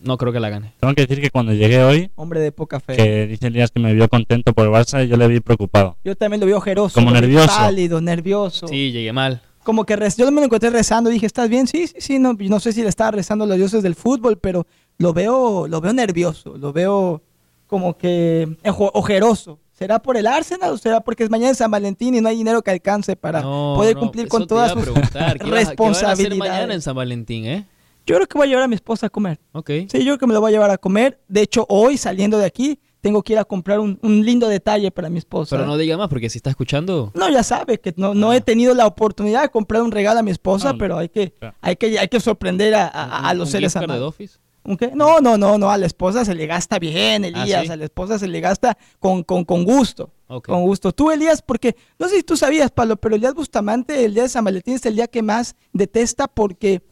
No 0.00 0.16
creo 0.16 0.32
que 0.32 0.40
la 0.40 0.48
gane. 0.48 0.72
Tengo 0.80 0.94
que 0.94 1.02
decir 1.02 1.20
que 1.20 1.28
cuando 1.30 1.52
llegué 1.52 1.84
hoy, 1.84 2.10
Hombre 2.16 2.40
de 2.40 2.52
poca 2.52 2.80
fe. 2.80 2.96
que 2.96 3.26
dice 3.26 3.48
Elías 3.48 3.70
que 3.70 3.80
me 3.80 3.92
vio 3.92 4.08
contento 4.08 4.54
por 4.54 4.64
el 4.64 4.72
Barça, 4.72 5.04
yo 5.04 5.18
le 5.18 5.28
vi 5.28 5.40
preocupado. 5.40 5.98
Yo 6.02 6.16
también 6.16 6.40
lo 6.40 6.46
vi 6.46 6.52
ojeroso. 6.54 6.94
Como 6.94 7.10
nervioso. 7.10 7.48
Pálido, 7.54 8.00
nervioso. 8.00 8.66
Sí, 8.66 8.92
llegué 8.92 9.12
mal. 9.12 9.42
Como 9.70 9.84
que 9.86 9.96
rez- 9.96 10.16
yo 10.16 10.28
me 10.32 10.40
lo 10.40 10.46
encontré 10.46 10.68
rezando. 10.68 11.10
Dije, 11.10 11.26
¿estás 11.26 11.48
bien? 11.48 11.68
Sí, 11.68 11.86
sí, 11.86 11.94
sí. 12.00 12.18
No, 12.18 12.32
no 12.36 12.58
sé 12.58 12.72
si 12.72 12.82
le 12.82 12.88
estaba 12.88 13.12
rezando 13.12 13.44
a 13.44 13.46
los 13.46 13.56
dioses 13.56 13.84
del 13.84 13.94
fútbol, 13.94 14.36
pero 14.36 14.66
lo 14.98 15.12
veo, 15.12 15.68
lo 15.68 15.80
veo 15.80 15.92
nervioso. 15.92 16.56
Lo 16.58 16.72
veo 16.72 17.22
como 17.68 17.96
que 17.96 18.56
ojeroso. 18.94 19.60
¿Será 19.72 20.02
por 20.02 20.16
el 20.16 20.26
Arsenal 20.26 20.72
o 20.72 20.76
será 20.76 20.98
porque 21.00 21.22
es 21.22 21.30
mañana 21.30 21.52
es 21.52 21.58
San 21.58 21.70
Valentín 21.70 22.16
y 22.16 22.20
no 22.20 22.28
hay 22.28 22.36
dinero 22.36 22.62
que 22.62 22.72
alcance 22.72 23.14
para 23.14 23.42
No, 23.42 23.74
poder 23.76 23.94
no, 23.94 24.00
cumplir 24.00 24.26
con 24.26 24.44
todas 24.48 24.72
sus 24.72 24.82
preguntar, 24.82 25.38
¿qué 25.38 25.48
vas 25.50 25.68
a- 25.68 25.76
qué 25.76 25.82
van 25.82 25.88
a 25.88 25.92
hacer 25.92 26.08
responsabilidades? 26.08 26.38
mañana 26.38 26.74
en 26.74 26.82
San 26.82 26.96
Valentín, 26.96 27.44
eh? 27.46 27.64
Yo 28.06 28.16
creo 28.16 28.26
que 28.26 28.36
voy 28.38 28.46
a 28.48 28.50
llevar 28.50 28.64
a 28.64 28.68
mi 28.68 28.74
esposa 28.74 29.06
a 29.06 29.10
comer. 29.10 29.38
Ok. 29.52 29.70
Sí, 29.88 29.98
yo 29.98 30.04
creo 30.04 30.18
que 30.18 30.26
me 30.26 30.34
lo 30.34 30.40
voy 30.40 30.48
a 30.50 30.52
llevar 30.52 30.70
a 30.72 30.78
comer. 30.78 31.20
De 31.28 31.42
hecho, 31.42 31.64
hoy 31.68 31.96
saliendo 31.96 32.38
de 32.38 32.46
aquí, 32.46 32.80
tengo 33.00 33.22
que 33.22 33.32
ir 33.34 33.38
a 33.38 33.44
comprar 33.44 33.80
un, 33.80 33.98
un 34.02 34.24
lindo 34.24 34.46
detalle 34.48 34.90
para 34.90 35.08
mi 35.08 35.18
esposa. 35.18 35.56
Pero 35.56 35.66
no 35.66 35.76
diga 35.76 35.96
más, 35.96 36.08
porque 36.08 36.28
si 36.30 36.38
está 36.38 36.50
escuchando... 36.50 37.10
No, 37.14 37.28
ya 37.30 37.42
sabe 37.42 37.78
que 37.78 37.94
no, 37.96 38.14
no 38.14 38.32
he 38.32 38.40
tenido 38.40 38.74
la 38.74 38.86
oportunidad 38.86 39.42
de 39.42 39.48
comprar 39.48 39.82
un 39.82 39.90
regalo 39.90 40.20
a 40.20 40.22
mi 40.22 40.30
esposa, 40.30 40.70
Ah, 40.70 40.74
pero 40.78 40.98
hay 40.98 41.08
que, 41.08 41.32
claro. 41.32 41.56
hay 41.60 41.76
que, 41.76 41.98
hay 41.98 42.08
que 42.08 42.20
sorprender 42.20 42.74
a, 42.74 42.86
a- 42.88 43.28
a 43.30 43.34
los 43.34 43.48
un 43.48 43.52
seres 43.52 43.74
amados. 43.76 44.08
Office. 44.10 44.38
¿Un 44.62 44.76
qué? 44.76 44.90
No, 44.94 45.20
no, 45.20 45.38
no, 45.38 45.56
no, 45.56 45.70
a 45.70 45.78
la 45.78 45.86
esposa 45.86 46.22
se 46.26 46.34
le 46.34 46.46
gasta 46.46 46.78
bien, 46.78 47.24
Elías, 47.24 47.60
¿Ah, 47.60 47.62
sí? 47.64 47.70
a 47.72 47.76
la 47.76 47.84
esposa 47.84 48.18
se 48.18 48.28
le 48.28 48.40
gasta 48.40 48.76
con, 48.98 49.22
con, 49.24 49.44
con 49.46 49.64
gusto. 49.64 50.10
Con 50.44 50.62
gusto. 50.62 50.92
Tú, 50.92 51.10
Elías, 51.10 51.40
porque 51.42 51.74
no 51.98 52.06
sé 52.08 52.16
si 52.16 52.22
tú 52.22 52.36
sabías, 52.36 52.70
Pablo, 52.70 52.96
pero 52.96 53.16
Elías 53.16 53.34
Bustamante, 53.34 54.04
el 54.04 54.12
día 54.14 54.24
de 54.24 54.28
San 54.28 54.44
Valentín 54.44 54.74
es 54.74 54.84
el 54.86 54.94
día 54.94 55.06
que 55.08 55.22
más 55.22 55.56
detesta 55.72 56.28
porque 56.28 56.82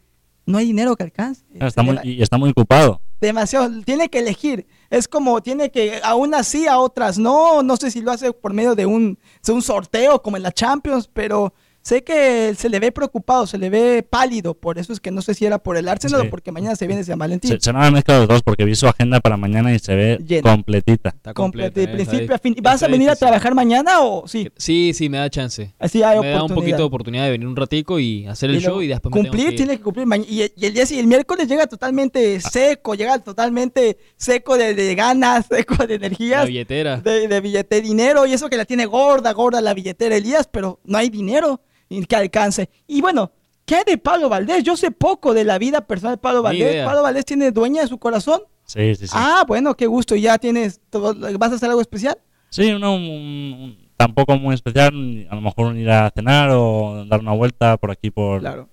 no 0.47 0.57
hay 0.59 0.65
dinero 0.67 0.97
que 0.97 1.05
alcance. 1.05 1.45
Está 1.55 1.83
muy, 1.83 1.99
y 2.03 2.23
está 2.23 2.39
muy 2.39 2.51
ocupado. 2.51 3.03
demasiado, 3.21 3.71
tiene 3.85 4.09
que 4.09 4.21
elegir. 4.21 4.67
Es 4.91 5.07
como, 5.07 5.43
tiene 5.43 5.71
que, 5.71 6.01
a 6.03 6.15
unas 6.15 6.49
sí, 6.49 6.67
a 6.67 6.79
otras 6.79 7.19
no. 7.19 7.63
No 7.63 7.77
sé 7.77 7.91
si 7.91 8.01
lo 8.01 8.11
hace 8.11 8.33
por 8.33 8.53
medio 8.53 8.75
de 8.75 8.87
un, 8.87 9.19
de 9.45 9.53
un 9.53 9.63
sorteo 9.63 10.23
como 10.23 10.37
en 10.37 10.43
la 10.43 10.53
Champions, 10.53 11.09
pero 11.13 11.53
sé 11.89 12.05
que 12.05 12.55
se 12.55 12.69
le 12.69 12.81
ve 12.81 12.93
preocupado, 12.93 13.47
se 13.47 13.57
le 13.57 13.71
ve 13.71 14.03
pálido. 14.09 14.53
Por 14.55 14.79
eso 14.79 14.93
es 14.93 15.01
que 15.01 15.11
no 15.11 15.23
sé 15.23 15.33
si 15.35 15.47
era 15.47 15.59
por 15.59 15.77
el 15.79 15.89
Arsenal 15.89 16.21
Sí. 16.21 16.27
o 16.27 16.31
porque 16.31 16.53
mañana 16.53 16.77
se 16.77 16.87
viene 16.87 17.03
San 17.05 17.19
Valentín. 17.19 17.51
Se, 17.51 17.61
se 17.61 17.73
me 17.73 17.79
han 17.81 17.93
mezclado 17.93 18.21
los 18.21 18.29
dos 18.29 18.43
porque 18.43 18.65
vi 18.65 18.75
su 18.75 18.87
agenda 18.87 19.21
para 19.21 19.37
mañana 19.37 19.75
y 19.75 19.79
se 19.79 19.95
ve 19.95 20.19
Llena. 20.27 20.51
completita. 20.51 21.09
Está 21.11 21.33
completa, 21.35 21.71
de 21.81 21.85
eh, 21.85 21.89
principio 21.89 22.21
está 22.21 22.35
a 22.35 22.39
fin. 22.39 22.55
¿Vas 22.63 22.83
a 22.83 22.89
venir 22.89 23.09
a 23.09 23.17
trabajar 23.17 23.55
mañana 23.55 24.01
o 24.01 24.29
sí? 24.29 24.49
Sí, 24.57 24.93
sí, 24.95 25.09
me 25.09 25.19
da 25.19 25.31
chance. 25.31 25.75
Así 25.79 26.03
hay 26.03 26.21
me 26.21 26.31
da 26.31 26.43
un 26.45 26.55
poquito 26.55 26.77
de 26.79 26.83
oportunidad 26.83 27.25
de 27.25 27.31
venir 27.31 27.47
un 27.47 27.57
ratico 27.57 27.99
y 27.99 28.27
hacer 28.27 28.51
el 28.51 28.57
Y 28.57 28.61
luego 28.61 28.77
show 28.77 28.83
y 28.83 28.87
después 28.89 29.15
me 29.15 29.21
tengo 29.23 29.31
cumplir, 29.33 29.51
que 29.51 29.57
tiene 29.57 29.77
que 29.79 29.83
cumplir. 29.83 30.07
Y, 30.29 30.53
y 30.57 30.67
el 30.67 30.75
día 30.75 30.85
si- 30.85 30.99
el 30.99 31.07
miércoles 31.07 31.49
llega 31.49 31.67
totalmente 31.67 32.41
seco, 32.41 32.95
llega 32.95 33.19
totalmente 33.19 33.97
seco 34.17 34.59
de, 34.59 34.75
de 34.75 34.95
ganas, 34.95 35.47
seco 35.51 35.87
de 35.87 35.99
La 35.99 36.07
energías. 36.07 36.47
billetera. 36.47 36.99
de, 36.99 37.29
de 37.29 37.41
billete, 37.41 37.81
dinero, 37.81 38.27
y 38.27 38.33
eso 38.35 38.49
que 38.51 38.57
la 38.57 38.65
tiene 38.67 38.85
gorda, 38.87 39.33
gorda 39.33 39.61
la 39.61 39.73
billetera 39.75 40.17
Elías, 40.17 40.49
pero 40.51 40.81
no 40.85 40.99
hay 40.99 41.09
dinero 41.09 41.61
y 41.78 41.78
que 42.07 42.17
alcance. 42.17 42.69
Y 42.87 43.01
bueno, 43.01 43.33
¿qué 43.65 43.77
hay 43.77 43.85
de 43.87 43.99
Pablo 43.99 44.29
Valdés? 44.29 44.63
Yo 44.65 44.77
sé 44.77 44.91
poco 44.91 45.35
de 45.35 45.45
la 45.45 45.59
vida 45.59 45.83
personal 45.83 46.15
de 46.17 46.19
Pablo 46.21 46.43
Valdés. 46.43 46.73
idea. 46.73 46.85
¿Pablo 46.87 47.03
Valdés 47.03 47.25
tiene 47.25 47.51
dueña 47.51 47.83
de 47.83 47.89
su 47.89 47.99
corazón? 47.99 48.43
Sí, 48.65 48.95
sí, 48.95 49.07
sí. 49.07 49.13
Ah, 49.17 49.45
bueno, 49.49 49.75
qué 49.75 49.87
gusto. 49.87 50.15
¿Ya 50.17 50.37
tienes, 50.39 50.81
todo- 50.91 51.15
vas 51.39 51.53
a 51.53 51.55
hacer 51.55 51.69
algo 51.71 51.81
especial? 51.81 52.19
Sí, 52.51 52.71
no, 52.79 52.95
un- 52.97 53.03
un- 53.03 53.89
tampoco 53.97 54.37
muy 54.39 54.55
especial. 54.55 55.27
A 55.31 55.35
lo 55.35 55.41
mejor 55.41 55.77
ir 55.77 55.91
a 55.91 56.11
cenar 56.15 56.51
o 56.53 57.05
dar 57.09 57.21
una 57.21 57.33
vuelta 57.33 57.77
por 57.79 57.91
aquí, 57.91 58.11
por, 58.11 58.41
Claro. 58.41 58.69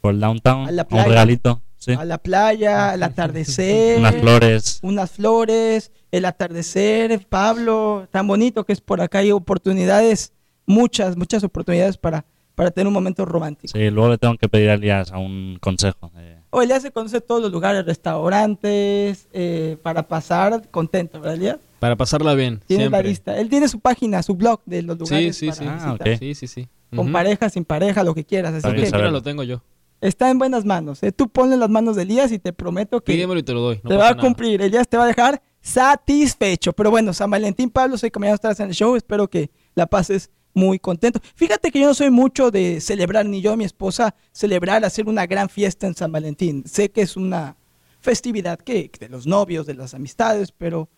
por 0.00 0.14
el 0.14 0.20
downtown. 0.20 0.68
A 0.68 0.70
la 0.72 0.82
un 0.82 0.88
playa. 0.88 1.08
regalito. 1.08 1.62
Sí. 1.78 1.92
A 1.92 2.04
la 2.06 2.18
playa, 2.18 2.90
al 2.92 3.02
atardecer. 3.02 3.98
Unas 3.98 4.14
flores. 4.16 4.78
Unas 4.82 5.10
flores, 5.10 5.92
el 6.10 6.24
atardecer, 6.24 7.26
Pablo, 7.28 8.08
tan 8.10 8.26
bonito 8.26 8.64
que 8.64 8.72
es 8.72 8.80
por 8.80 9.00
acá. 9.02 9.18
Hay 9.18 9.32
oportunidades, 9.32 10.32
muchas, 10.66 11.16
muchas 11.16 11.44
oportunidades 11.44 11.96
para, 11.98 12.24
para 12.56 12.72
tener 12.72 12.88
un 12.88 12.92
momento 12.94 13.24
romántico. 13.24 13.78
Sí, 13.78 13.90
luego 13.90 14.08
le 14.10 14.18
tengo 14.18 14.36
que 14.36 14.48
pedir 14.48 14.70
a 14.70 14.74
Elías 14.74 15.12
a 15.12 15.18
un 15.18 15.58
consejo. 15.60 16.10
de- 16.16 16.38
O 16.50 16.62
Elías 16.62 16.82
se 16.82 16.90
conoce 16.90 17.20
todos 17.20 17.40
los 17.42 17.52
lugares, 17.52 17.84
restaurantes, 17.86 19.28
eh, 19.32 19.76
para 19.82 20.08
pasar 20.08 20.68
contento, 20.70 21.20
¿verdad, 21.20 21.34
Elías? 21.36 21.58
Para 21.78 21.94
pasarla 21.96 22.34
bien. 22.34 22.60
Tiene 22.66 22.84
la 22.84 22.90
siempre. 22.90 23.08
lista. 23.10 23.38
Él 23.38 23.48
tiene 23.48 23.68
su 23.68 23.78
página, 23.80 24.22
su 24.22 24.34
blog 24.34 24.60
de 24.64 24.82
los 24.82 24.96
Sí, 24.96 25.00
lugares 25.04 25.36
sí, 25.36 25.46
para 25.46 25.58
sí. 25.58 25.64
Ah, 25.68 25.74
visitar. 25.74 26.08
ok. 26.14 26.18
Sí, 26.18 26.34
sí, 26.34 26.46
sí. 26.46 26.68
Con 26.94 27.12
pareja, 27.12 27.50
sin 27.50 27.64
pareja, 27.64 28.02
lo 28.02 28.14
que 28.14 28.24
quieras. 28.24 28.54
Así 28.54 28.74
que 28.74 28.90
lo 28.90 29.22
tengo 29.22 29.42
yo. 29.42 29.62
está 30.00 30.30
en 30.30 30.38
buenas 30.38 30.64
manos. 30.64 31.02
¿eh? 31.02 31.12
Tú 31.12 31.28
ponle 31.28 31.56
las 31.56 31.68
manos 31.68 31.96
de 31.96 32.02
Elías 32.02 32.32
y 32.32 32.38
te 32.38 32.52
prometo 32.52 33.02
que 33.02 33.12
Pídemelo 33.12 33.40
y 33.40 33.42
te 33.42 33.52
lo 33.52 33.60
doy. 33.60 33.80
no 33.82 33.90
te 33.90 33.96
va 33.96 34.08
a 34.08 34.10
nada. 34.12 34.22
cumplir. 34.22 34.62
Elías 34.62 34.88
te 34.88 34.96
va 34.96 35.04
a 35.04 35.08
dejar 35.08 35.42
satisfecho. 35.60 36.72
Pero 36.72 36.90
bueno, 36.90 37.12
San 37.12 37.30
Valentín, 37.30 37.70
Pablo, 37.70 37.98
soy 37.98 38.10
mañana 38.18 38.34
estarás 38.36 38.60
en 38.60 38.68
el 38.68 38.74
show. 38.74 38.96
Espero 38.96 39.28
que 39.28 39.50
la 39.74 39.86
pases 39.86 40.30
muy 40.56 40.78
contento. 40.78 41.20
Fíjate 41.34 41.70
que 41.70 41.80
yo 41.80 41.86
no 41.86 41.94
soy 41.94 42.10
mucho 42.10 42.50
de 42.50 42.80
celebrar, 42.80 43.26
ni 43.26 43.42
yo 43.42 43.52
ni 43.52 43.58
mi 43.58 43.64
esposa, 43.64 44.14
celebrar, 44.32 44.84
hacer 44.84 45.06
una 45.06 45.26
gran 45.26 45.48
fiesta 45.48 45.86
en 45.86 45.94
San 45.94 46.10
Valentín. 46.10 46.64
Sé 46.66 46.90
que 46.90 47.02
es 47.02 47.16
una 47.16 47.56
festividad 48.00 48.58
que 48.58 48.90
de 48.98 49.08
los 49.08 49.26
novios, 49.26 49.66
de 49.66 49.74
las 49.74 49.92
amistades, 49.92 50.52
pero 50.56 50.88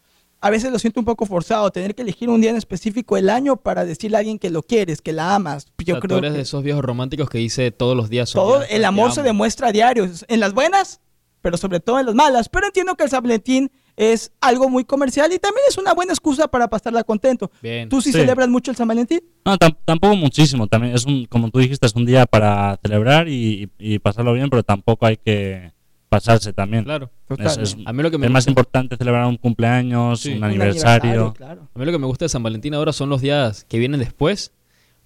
a 0.40 0.50
veces 0.50 0.70
lo 0.70 0.78
siento 0.78 1.00
un 1.00 1.06
poco 1.06 1.26
forzado, 1.26 1.70
tener 1.72 1.96
que 1.96 2.02
elegir 2.02 2.28
un 2.28 2.40
día 2.40 2.50
en 2.50 2.56
específico 2.56 3.16
el 3.16 3.28
año 3.28 3.56
para 3.56 3.84
decirle 3.84 4.16
a 4.16 4.20
alguien 4.20 4.38
que 4.38 4.50
lo 4.50 4.62
quieres, 4.62 5.02
que 5.02 5.12
la 5.12 5.34
amas. 5.34 5.66
O 5.76 5.82
Yo 5.82 5.94
sea, 5.94 6.00
tú 6.00 6.06
creo 6.06 6.18
eres 6.18 6.30
que 6.30 6.36
de 6.36 6.42
esos 6.42 6.62
viejos 6.62 6.84
románticos 6.84 7.28
que 7.28 7.38
dice 7.38 7.72
todos 7.72 7.96
los 7.96 8.08
días. 8.08 8.30
son 8.30 8.42
todo 8.42 8.58
días, 8.60 8.70
el 8.70 8.84
amor 8.84 9.12
se 9.12 9.22
demuestra 9.22 9.68
a 9.68 9.72
diario, 9.72 10.08
en 10.28 10.40
las 10.40 10.54
buenas, 10.54 11.00
pero 11.42 11.56
sobre 11.56 11.80
todo 11.80 11.98
en 11.98 12.06
las 12.06 12.14
malas. 12.14 12.48
Pero 12.48 12.66
entiendo 12.66 12.94
que 12.94 13.04
el 13.04 13.10
San 13.10 13.24
Valentín 13.24 13.72
es 13.98 14.30
algo 14.40 14.68
muy 14.70 14.84
comercial 14.84 15.32
y 15.32 15.38
también 15.40 15.64
es 15.68 15.76
una 15.76 15.92
buena 15.92 16.12
excusa 16.12 16.46
para 16.48 16.68
pasarla 16.68 17.02
contento. 17.04 17.50
Bien. 17.60 17.88
¿Tú 17.88 18.00
sí, 18.00 18.12
Sí. 18.12 18.18
celebras 18.20 18.48
mucho 18.48 18.70
el 18.70 18.76
San 18.76 18.86
Valentín? 18.88 19.20
No, 19.44 19.56
tam- 19.58 19.76
tampoco 19.84 20.14
muchísimo. 20.14 20.68
También 20.68 20.94
es 20.94 21.04
un, 21.04 21.26
como 21.26 21.50
tú 21.50 21.58
dijiste, 21.58 21.84
es 21.84 21.94
un 21.96 22.06
día 22.06 22.24
para 22.24 22.78
celebrar 22.80 23.28
y, 23.28 23.68
y 23.78 23.98
pasarlo 23.98 24.32
bien, 24.32 24.48
pero 24.50 24.62
tampoco 24.62 25.04
hay 25.04 25.16
que 25.16 25.72
pasarse 26.08 26.52
también. 26.52 26.84
Claro. 26.84 27.10
Es, 27.38 27.56
es- 27.58 27.76
A 27.84 27.92
mí 27.92 28.02
lo 28.02 28.10
que 28.10 28.18
me 28.18 28.26
es 28.26 28.32
más 28.32 28.46
importante 28.46 28.96
celebrar 28.96 29.26
un 29.26 29.36
cumpleaños, 29.36 30.20
Sí. 30.20 30.30
un 30.32 30.38
Un 30.38 30.44
aniversario. 30.44 31.34
claro. 31.34 31.68
A 31.74 31.78
mí 31.78 31.84
lo 31.84 31.92
que 31.92 31.98
me 31.98 32.06
gusta 32.06 32.24
de 32.24 32.28
San 32.30 32.42
Valentín 32.42 32.74
ahora 32.74 32.92
son 32.92 33.08
los 33.10 33.20
días 33.20 33.64
que 33.68 33.78
vienen 33.78 34.00
después, 34.00 34.52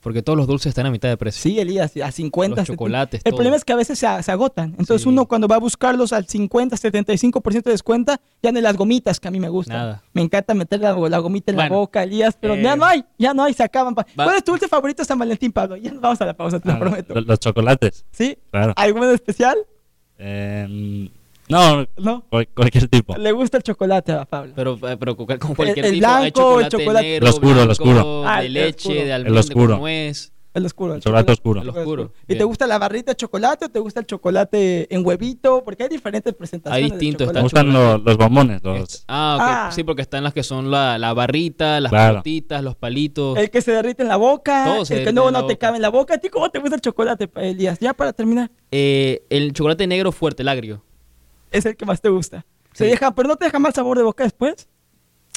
porque 0.02 0.20
todos 0.22 0.36
los 0.36 0.46
dulces 0.46 0.66
están 0.70 0.84
a 0.86 0.90
mitad 0.90 1.08
de 1.08 1.16
precio. 1.16 1.40
Sí, 1.40 1.58
Elías, 1.58 1.92
a 1.96 2.10
50. 2.10 2.50
Los 2.56 2.66
70. 2.66 2.72
chocolates, 2.74 3.20
El 3.24 3.30
todo. 3.30 3.36
problema 3.36 3.56
es 3.56 3.64
que 3.64 3.72
a 3.72 3.76
veces 3.76 3.98
se, 3.98 4.22
se 4.22 4.32
agotan. 4.32 4.70
Entonces 4.78 5.02
Sí. 5.02 5.08
uno 5.08 5.26
cuando 5.26 5.46
va 5.48 5.56
a 5.56 5.58
buscarlos 5.60 6.12
al 6.12 6.26
50, 6.26 6.76
75% 6.76 7.62
de 7.70 7.70
descuento, 7.70 8.14
ya 8.42 8.50
no 8.52 8.58
hay 8.58 8.62
las 8.62 8.76
gomitas 8.76 9.20
que 9.20 9.28
a 9.28 9.30
mí 9.30 9.38
me 9.40 9.48
gustan. 9.48 9.76
Nada. 9.78 10.02
Me 10.12 10.22
encanta 10.22 10.52
meter 10.54 10.80
la, 10.80 10.92
la 10.92 11.18
gomita 11.18 11.52
en 11.52 11.56
la 11.58 11.68
boca, 11.68 12.02
Elías, 12.02 12.36
pero 12.38 12.54
eh, 12.54 12.62
ya 12.62 12.76
no 12.76 12.84
hay, 12.84 13.04
ya 13.18 13.32
no 13.32 13.44
hay, 13.44 13.54
se 13.54 13.62
acaban. 13.62 13.94
va- 13.94 14.06
¿Cuál 14.14 14.36
es 14.36 14.44
tu 14.44 14.50
dulce 14.52 14.68
favorito 14.68 15.02
de 15.02 15.06
San 15.06 15.18
Valentín, 15.18 15.52
Pablo? 15.52 15.76
Ya 15.76 15.92
nos 15.92 16.00
vamos 16.00 16.20
a 16.20 16.26
la 16.26 16.34
pausa, 16.36 16.58
te 16.60 16.68
lo 16.68 16.74
Ah, 16.74 16.78
prometo. 16.80 17.14
lo- 17.14 17.20
los 17.20 17.38
chocolates, 17.38 18.04
¿Sí? 18.10 18.36
claro. 18.50 18.72
¿Alguno 18.76 19.08
en 19.08 19.14
especial? 19.14 19.56
Eh, 20.18 21.08
no, 21.76 21.86
¿No? 21.98 22.24
cual- 22.30 22.48
cualquier 22.54 22.88
tipo. 22.88 23.16
Le 23.16 23.32
gusta 23.32 23.56
el 23.58 23.62
chocolate 23.62 24.12
a 24.12 24.24
Pablo. 24.24 24.52
Pero, 24.56 24.78
eh, 24.88 24.96
pero 24.98 25.16
con 25.16 25.26
con 25.38 25.54
cualquier 25.54 25.86
el 25.86 25.92
tipo. 25.94 26.06
hay 26.08 26.30
blanco, 26.30 26.60
el 26.60 26.68
chocolate, 26.68 26.70
chocolate- 26.84 27.02
negro, 27.08 27.26
El 27.26 27.32
oscuro, 27.32 27.62
el 27.62 27.70
oscuro. 27.70 28.24
Ah, 28.26 28.40
de 28.40 28.46
el 28.46 28.52
leche, 28.52 28.88
oscuro. 28.88 28.94
de 28.94 29.02
El 29.06 29.12
almendra, 29.12 29.40
oscuro. 29.40 29.68
con 29.74 29.80
nuez. 29.80 30.28
El 30.54 30.66
oscuro. 30.66 30.94
El 30.96 31.00
chocolate 31.00 31.32
oscuro. 31.32 31.62
El 31.62 31.68
oscuro, 31.70 32.12
¿Y 32.28 32.36
te 32.36 32.44
gusta 32.44 32.66
la 32.66 32.76
barrita 32.78 33.12
de 33.12 33.16
chocolate 33.16 33.64
o 33.64 33.68
te 33.70 33.78
gusta 33.78 34.00
el 34.00 34.06
chocolate 34.06 34.94
en 34.94 35.02
huevito? 35.06 35.64
Porque 35.64 35.84
hay 35.84 35.88
diferentes 35.88 36.34
presentaciones. 36.34 36.76
Hay 36.84 36.90
de 36.90 36.94
distintos, 36.98 37.26
Me 37.28 37.32
chocolate. 37.32 37.42
gustan 37.42 37.66
chocolate. 37.72 37.92
los, 37.96 38.04
los 38.04 38.16
bombones, 38.18 38.62
los, 38.62 38.80
Este- 38.80 39.04
Ah, 39.08 39.36
ok. 39.36 39.42
Ah. 39.42 39.70
Sí, 39.72 39.82
porque 39.82 40.02
están 40.02 40.22
las 40.24 40.34
que 40.34 40.42
son 40.42 40.70
la, 40.70 40.98
la 40.98 41.14
barrita, 41.14 41.80
las 41.80 41.88
Claro. 41.88 42.12
pelotitas, 42.16 42.62
los 42.62 42.76
palitos. 42.76 43.38
El 43.38 43.48
que 43.50 43.62
se 43.62 43.72
derrite 43.72 44.02
en 44.02 44.08
la 44.10 44.16
boca, 44.16 44.64
Todo 44.66 44.84
se 44.84 44.98
el 44.98 45.04
que 45.06 45.12
no, 45.14 45.30
no 45.30 45.46
te 45.46 45.56
cabe 45.56 45.76
en 45.76 45.82
la 45.82 45.88
boca. 45.88 46.16
¿A 46.16 46.18
ti 46.18 46.28
cómo 46.28 46.50
te 46.50 46.58
gusta 46.58 46.74
el 46.74 46.82
chocolate, 46.82 47.30
Elías? 47.36 47.78
Ya 47.80 47.94
para 47.94 48.12
terminar, 48.12 48.50
Eh, 48.70 49.24
el 49.30 49.54
chocolate 49.54 49.86
negro 49.86 50.12
fuerte, 50.12 50.42
el 50.42 50.48
agrio. 50.50 50.84
Es 51.52 51.64
el 51.66 51.76
que 51.76 51.84
más 51.86 52.00
te 52.00 52.08
gusta. 52.08 52.44
Se 52.72 52.84
Sí. 52.84 52.90
deja, 52.90 53.14
pero 53.14 53.28
no 53.28 53.36
te 53.36 53.44
deja 53.44 53.58
mal 53.58 53.72
sabor 53.74 53.96
de 53.98 54.02
boca 54.04 54.24
después, 54.24 54.68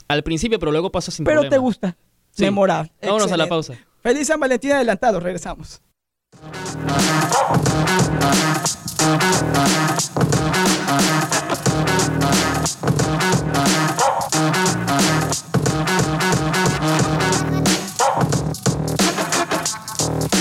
Al 0.08 0.24
principio, 0.24 0.60
pero 0.60 0.72
luego 0.72 0.92
pasa 0.92 1.12
sin 1.12 1.26
pero 1.26 1.42
problema. 1.42 1.56
te 1.56 1.58
gusta. 1.60 1.98
Sí. 2.32 2.44
Memorable. 2.44 2.92
Vámonos 3.02 3.32
a 3.32 3.38
la 3.38 3.48
pausa. 3.48 3.74
Feliz 4.02 4.28
San 4.28 4.40
Valentín 4.40 4.72
adelantado, 4.74 5.20
regresamos. 5.20 5.82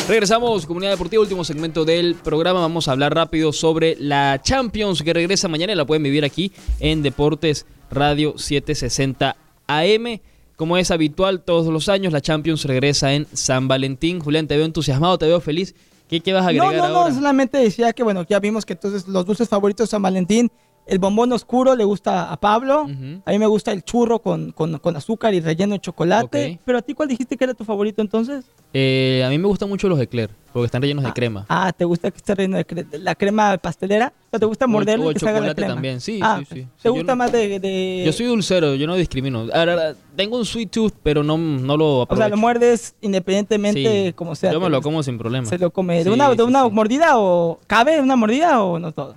Regresamos, 0.09 0.67
comunidad 0.67 0.91
deportiva, 0.93 1.23
último 1.23 1.45
segmento 1.45 1.85
del 1.87 2.15
programa. 2.15 2.61
Vamos 2.61 2.89
a 2.89 2.93
hablar 2.93 3.15
rápido 3.15 3.55
sobre 3.55 3.97
la 3.99 4.39
Champions 4.43 5.03
que 5.03 5.15
regresa 5.15 5.49
mañana 5.49 5.73
y 5.73 5.77
la 5.77 5.87
pueden 5.87 6.03
vivir 6.03 6.25
aquí 6.27 6.53
en 6.79 7.03
Deportes 7.03 7.65
Radio 7.91 8.37
760 8.37 9.35
AM. 9.67 10.21
Como 10.57 10.77
es 10.77 10.91
habitual 10.91 11.41
todos 11.43 11.73
los 11.73 11.89
años, 11.89 12.13
la 12.13 12.21
Champions 12.21 12.67
regresa 12.67 13.15
en 13.15 13.27
San 13.33 13.67
Valentín. 13.67 14.21
Julián, 14.21 14.47
te 14.47 14.57
veo 14.57 14.67
entusiasmado, 14.67 15.17
te 15.17 15.27
veo 15.27 15.41
feliz. 15.41 15.75
¿Qué, 16.09 16.21
qué 16.21 16.35
vas 16.35 16.47
a 16.47 16.53
No, 16.53 16.65
agregar 16.65 16.91
no, 16.91 16.97
ahora? 16.99 17.09
no, 17.11 17.17
solamente 17.17 17.57
decía 17.57 17.95
que, 17.95 18.03
bueno, 18.03 18.27
ya 18.29 18.39
vimos 18.41 18.67
que 18.67 18.75
entonces 18.75 19.09
los 19.09 19.25
dulces 19.25 19.49
favoritos 19.49 19.89
de 19.89 19.91
San 19.91 20.03
Valentín, 20.03 20.53
el 20.87 20.99
bombón 20.99 21.33
oscuro 21.33 21.75
le 21.75 21.85
gusta 21.85 22.31
a 22.31 22.37
Pablo, 22.39 22.83
a 23.25 23.31
mí 23.31 23.39
me 23.39 23.47
gusta 23.47 23.73
el 23.73 23.83
churro 23.85 24.19
con, 24.19 24.53
con- 24.53 24.79
con 24.79 24.97
azúcar 24.97 25.33
y 25.35 25.41
relleno 25.41 25.73
de 25.75 25.81
chocolate, 25.81 26.59
pero 26.65 26.79
a 26.79 26.83
ti 26.83 26.95
cuál 26.95 27.09
dijiste 27.09 27.37
que 27.37 27.45
era 27.45 27.55
tu 27.55 27.65
favorito 27.65 28.03
entonces? 28.03 28.45
Eh, 28.77 29.23
a 29.25 29.31
mí 29.31 29.39
me 29.39 29.47
gustan 29.47 29.69
mucho 29.69 29.89
los 29.89 30.01
eclair, 30.01 30.31
porque 30.53 30.67
están 30.67 30.83
rellenos 30.83 31.05
de 31.05 31.13
crema. 31.13 31.47
Ah, 31.49 31.73
¿te 31.73 31.85
gusta 31.85 32.11
que 32.11 32.17
esté 32.19 32.35
relleno 32.35 32.57
de 32.57 32.67
cre- 32.67 32.87
la 32.99 33.15
crema 33.15 33.57
pastelera? 33.59 34.13
¿O 34.31 34.39
te 34.39 34.47
gusta 34.47 34.65
O 34.65 34.69
el- 34.69 34.73
morderlo 34.73 35.05
o 35.05 35.09
y 35.09 35.09
el 35.11 35.15
que 35.15 35.21
se 35.21 35.29
haga 35.29 35.39
la 35.39 35.47
chocolate 35.47 35.63
crema? 35.63 35.75
también, 35.75 36.01
sí, 36.01 36.19
Ah, 36.23 36.37
sí, 36.41 36.45
sí. 36.53 36.61
¿Te 36.63 36.83
Sí, 36.83 36.89
gusta 36.89 37.13
no- 37.13 37.17
más 37.17 37.33
de, 37.33 37.61
de- 37.61 38.03
Yo 38.05 38.13
soy 38.13 38.27
dulcero, 38.27 38.75
yo 38.75 38.87
no 38.87 38.97
discrimino. 38.97 39.47
Ahora, 39.55 39.95
tengo 40.17 40.37
un 40.37 40.45
sweet 40.45 40.71
tooth, 40.71 40.93
pero 41.03 41.23
no, 41.23 41.39
no 41.39 41.77
lo 41.77 41.87
O 41.87 41.97
sea, 41.99 42.03
aprovecho. 42.03 42.31
lo 42.31 42.37
muerdes 42.37 42.95
independientemente 43.01 44.07
Sí. 44.09 44.13
como 44.13 44.35
sea. 44.35 44.53
Yo 44.53 44.61
me 44.61 44.69
lo 44.69 44.83
como 44.83 45.03
sin 45.03 45.19
problema. 45.19 45.47
Se 45.47 45.57
lo 45.59 45.71
come. 45.71 46.05
¿De 46.05 46.11
una, 46.11 46.35
de 46.35 46.43
una 46.43 46.69
mordida 46.69 47.19
o 47.19 47.61
cabe 47.67 48.01
una 48.01 48.17
mordida 48.17 48.63
o 48.63 48.79
no 48.79 48.93
todo? 48.93 49.15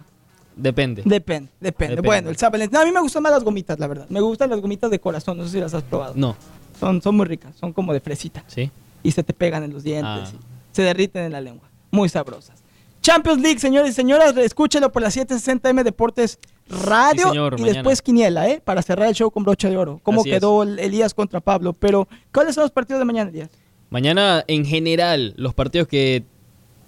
Depende. 0.58 1.04
Depende, 1.06 1.50
depende. 1.60 1.96
Depende. 1.96 2.02
Bueno, 2.02 2.30
el 2.30 2.38
San 2.38 2.52
Valentín. 2.52 2.74
no, 2.74 2.82
a 2.82 2.86
mí 2.86 2.92
me 2.92 3.00
gustan 3.00 3.24
más 3.24 3.32
las 3.32 3.44
gomitas, 3.44 3.80
la 3.80 3.88
verdad. 3.88 4.08
Me 4.10 4.20
gustan 4.20 4.50
las 4.50 4.60
gomitas 4.60 4.90
de 4.92 5.00
corazón. 5.00 5.38
No 5.38 5.44
sé 5.46 5.52
si 5.52 5.60
las 5.60 5.74
has 5.74 5.84
probado. 5.84 6.14
No, 6.16 6.36
Son, 6.80 7.02
son 7.02 7.16
muy 7.16 7.26
ricas. 7.26 7.56
Son 7.56 7.72
como 7.74 7.94
de 7.94 8.00
fresita. 8.00 8.44
¿sí? 8.48 8.72
Y 9.04 9.12
se 9.12 9.24
te 9.24 9.34
pegan 9.34 9.64
en 9.64 9.72
los 9.74 9.84
dientes. 9.84 10.34
Ah. 10.34 10.34
y 10.34 10.76
se 10.76 10.82
derriten 10.82 11.24
en 11.26 11.32
la 11.32 11.42
lengua. 11.42 11.70
Muy 11.92 12.10
sabrosas. 12.10 12.64
Champions 13.02 13.42
League, 13.42 13.60
señores 13.60 13.92
y 13.92 13.94
señoras. 13.94 14.36
Escúchelo 14.36 14.92
por 14.92 15.02
la 15.02 15.10
760M 15.10 15.84
Deportes 15.84 16.40
Radio. 16.70 17.24
Sí, 17.24 17.30
señor, 17.30 17.54
y 17.54 17.62
mañana. 17.62 17.74
después 17.76 18.02
Quiniela, 18.02 18.50
¿eh? 18.50 18.62
Para 18.64 18.82
cerrar 18.82 19.08
el 19.08 19.16
show 19.16 19.32
con 19.32 19.44
brocha 19.44 19.70
de 19.70 19.78
oro. 19.78 20.02
Cómo 20.04 20.22
Así 20.22 20.30
es. 20.32 20.36
quedó 20.38 20.64
el 20.64 20.78
Elías 20.80 21.14
contra 21.14 21.40
Pablo. 21.40 21.74
Pero, 21.74 22.08
¿cuáles 22.34 22.56
son 22.56 22.64
los 22.64 22.72
partidos 22.72 23.00
de 23.00 23.06
mañana, 23.06 23.30
Elías? 23.30 23.50
Mañana, 23.90 24.44
en 24.48 24.66
general, 24.66 25.34
los 25.38 25.54
partidos 25.54 25.88
que 25.88 26.24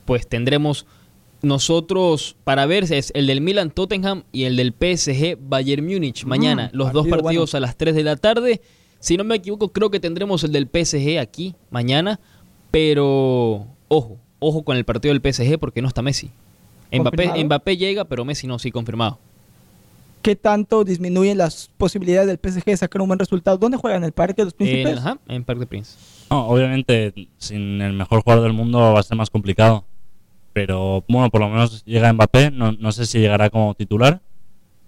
pues 0.03 0.27
tendremos 0.27 0.85
nosotros 1.41 2.35
para 2.43 2.65
ver 2.65 2.91
es 2.91 3.11
el 3.15 3.27
del 3.27 3.41
Milan 3.41 3.71
Tottenham 3.71 4.23
y 4.31 4.43
el 4.43 4.55
del 4.55 4.73
PSG 4.73 5.37
Bayern 5.39 5.85
Múnich. 5.85 6.25
Mañana, 6.25 6.69
Mm, 6.73 6.77
los 6.77 6.91
dos 6.91 7.07
partido 7.07 7.23
partidos 7.23 7.55
a 7.55 7.59
las 7.59 7.77
3 7.77 7.95
de 7.95 8.03
la 8.03 8.15
tarde. 8.15 8.61
Si 8.99 9.15
no 9.17 9.23
me 9.23 9.35
equivoco, 9.35 9.69
creo 9.69 9.89
que 9.89 9.99
tendremos 9.99 10.43
el 10.43 10.51
del 10.51 10.67
PSG 10.67 11.19
aquí 11.19 11.55
mañana. 11.71 12.19
Pero 12.71 13.65
ojo, 13.87 14.17
ojo 14.39 14.63
con 14.63 14.77
el 14.77 14.85
partido 14.85 15.13
del 15.13 15.21
PSG 15.33 15.57
porque 15.57 15.81
no 15.81 15.87
está 15.87 16.01
Messi. 16.01 16.31
Mbappé, 16.91 17.77
llega, 17.77 18.05
pero 18.05 18.25
Messi 18.25 18.47
no, 18.47 18.59
sí, 18.59 18.71
confirmado. 18.71 19.19
¿Qué 20.21 20.35
tanto 20.35 20.83
disminuyen 20.83 21.37
las 21.37 21.69
posibilidades 21.77 22.27
del 22.27 22.37
PSG 22.37 22.65
de 22.65 22.77
sacar 22.77 23.01
un 23.01 23.07
buen 23.07 23.19
resultado? 23.19 23.57
¿Dónde 23.57 23.77
juegan? 23.77 24.01
¿En 24.03 24.07
el 24.07 24.11
Parque 24.11 24.41
de 24.41 24.45
los 24.45 24.53
En, 24.53 24.57
Príncipes? 24.57 24.97
ajá, 24.97 25.17
en 25.27 25.43
Parc 25.45 25.59
de 25.59 25.65
Prince. 25.65 25.95
No, 26.29 26.47
obviamente 26.47 27.13
sin 27.37 27.81
el 27.81 27.93
mejor 27.93 28.21
jugador 28.21 28.43
del 28.43 28.53
mundo 28.53 28.79
va 28.79 28.99
a 28.99 29.03
ser 29.03 29.15
más 29.17 29.29
complicado. 29.29 29.85
Pero 30.59 31.05
bueno, 31.07 31.29
por 31.29 31.39
lo 31.39 31.47
menos 31.47 31.85
llega 31.85 32.11
Mbappé. 32.11 32.51
No, 32.51 32.73
no 32.73 32.91
sé 32.91 33.05
si 33.05 33.17
llegará 33.19 33.49
como 33.49 33.75
titular. 33.75 34.19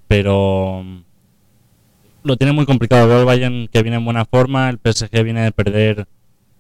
Pero 0.10 0.84
mm, 0.84 0.98
lo 2.24 2.36
tiene 2.36 2.52
muy 2.52 2.66
complicado. 2.66 3.08
Veo 3.08 3.20
el 3.22 3.26
Bayern 3.26 3.70
que 3.72 3.82
viene 3.82 3.96
en 3.96 4.04
buena 4.04 4.26
forma. 4.26 4.70
El 4.70 4.80
PSG 4.84 5.24
viene 5.24 5.44
de 5.44 5.54
perder 5.54 6.08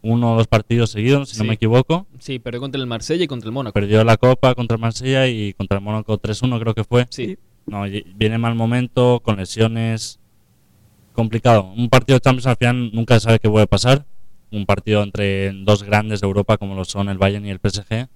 uno 0.01 0.31
o 0.33 0.37
dos 0.37 0.47
partidos 0.47 0.91
seguidos, 0.91 1.27
si 1.27 1.35
Sí. 1.35 1.41
no 1.41 1.47
me 1.49 1.55
equivoco. 1.55 2.07
Sí, 2.19 2.39
perdió 2.39 2.61
contra 2.61 2.79
el 2.79 2.87
Marsella 2.87 3.25
y 3.25 3.27
contra 3.27 3.49
el 3.49 3.53
Mónaco. 3.53 3.73
Perdió 3.73 4.01
la 4.05 4.15
Copa 4.15 4.55
contra 4.55 4.75
el 4.75 4.81
Marsella 4.81 5.27
y 5.27 5.51
contra 5.55 5.79
el 5.79 5.83
Mónaco 5.83 6.17
3-1 6.17 6.57
creo 6.61 6.73
que 6.73 6.85
fue. 6.85 7.05
Sí. 7.09 7.37
No, 7.65 7.83
viene 8.15 8.37
mal 8.37 8.55
momento, 8.55 9.19
con 9.21 9.35
lesiones. 9.35 10.19
Complicado. 11.11 11.65
Un 11.75 11.89
partido 11.89 12.15
de 12.15 12.21
Champions 12.21 12.47
al 12.47 12.55
final 12.55 12.91
nunca 12.93 13.15
se 13.15 13.25
sabe 13.25 13.39
qué 13.39 13.49
puede 13.49 13.67
pasar. 13.67 14.05
Un 14.51 14.65
partido 14.65 15.03
entre 15.03 15.51
dos 15.51 15.83
grandes 15.83 16.21
de 16.21 16.27
Europa 16.27 16.57
como 16.57 16.75
lo 16.75 16.85
son 16.85 17.09
el 17.09 17.17
Bayern 17.17 17.45
y 17.45 17.49
el 17.49 17.59
PSG. 17.59 18.07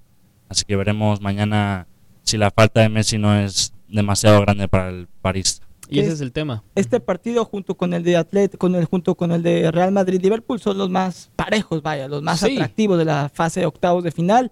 Así 0.49 0.63
que 0.65 0.75
veremos 0.75 1.21
mañana 1.21 1.87
si 2.23 2.37
la 2.37 2.51
falta 2.51 2.81
de 2.81 2.89
Messi 2.89 3.17
no 3.17 3.35
es 3.37 3.73
demasiado 3.87 4.41
grande 4.41 4.67
para 4.67 4.89
el 4.89 5.07
París. 5.21 5.61
Y 5.89 5.99
ese 5.99 6.13
Es- 6.13 6.21
el 6.21 6.31
tema. 6.31 6.63
Este 6.73 6.99
partido 6.99 7.45
junto 7.45 7.75
con 7.75 7.93
el 7.93 8.03
de 8.03 8.17
Atlet, 8.17 8.57
con 8.57 8.73
el 8.75 8.85
junto 8.85 9.15
con 9.15 9.31
el 9.31 9.43
de 9.43 9.69
Real 9.71 9.91
Madrid 9.91 10.19
Liverpool 10.21 10.59
son 10.59 10.77
los 10.79 10.89
más 10.89 11.29
parejos, 11.35 11.81
vaya, 11.83 12.07
los 12.07 12.23
más 12.23 12.39
Sí. 12.39 12.53
atractivos 12.55 12.97
de 12.97 13.05
la 13.05 13.29
fase 13.29 13.59
de 13.59 13.65
octavos 13.67 14.03
de 14.03 14.11
final. 14.11 14.51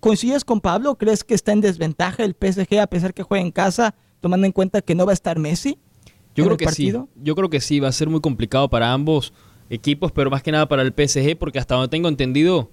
¿Coincides 0.00 0.44
con 0.44 0.60
Pablo? 0.60 0.96
¿Crees 0.96 1.24
que 1.24 1.34
está 1.34 1.50
en 1.52 1.60
desventaja 1.60 2.22
el 2.22 2.34
PSG 2.34 2.78
a 2.80 2.86
pesar 2.86 3.12
que 3.12 3.24
juega 3.24 3.42
en 3.44 3.50
casa, 3.50 3.96
tomando 4.20 4.46
en 4.46 4.52
cuenta 4.52 4.80
que 4.80 4.94
no 4.94 5.04
va 5.04 5.10
a 5.10 5.14
estar 5.14 5.38
Messi? 5.40 5.78
Yo 6.36 6.44
en 6.44 6.44
creo 6.44 6.50
el 6.52 6.56
que 6.58 6.64
partido? 6.66 7.08
sí. 7.12 7.20
Yo 7.24 7.34
creo 7.34 7.50
que 7.50 7.60
sí, 7.60 7.80
va 7.80 7.88
a 7.88 7.92
ser 7.92 8.08
muy 8.08 8.20
complicado 8.20 8.68
para 8.70 8.92
ambos 8.92 9.32
equipos, 9.70 10.12
pero 10.12 10.30
más 10.30 10.44
que 10.44 10.52
nada 10.52 10.68
para 10.68 10.82
el 10.82 10.92
PSG, 10.92 11.36
porque 11.36 11.58
hasta 11.58 11.74
donde 11.74 11.88
tengo 11.88 12.08
entendido, 12.08 12.70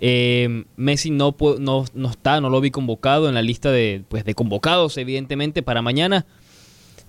eh, 0.00 0.64
Messi 0.76 1.10
no, 1.10 1.36
no, 1.58 1.84
no 1.94 2.10
está, 2.10 2.40
no 2.40 2.50
lo 2.50 2.60
vi 2.60 2.70
convocado 2.70 3.28
en 3.28 3.34
la 3.34 3.42
lista 3.42 3.70
de, 3.70 4.02
pues, 4.08 4.24
de 4.24 4.34
convocados, 4.34 4.96
evidentemente, 4.98 5.62
para 5.62 5.82
mañana. 5.82 6.26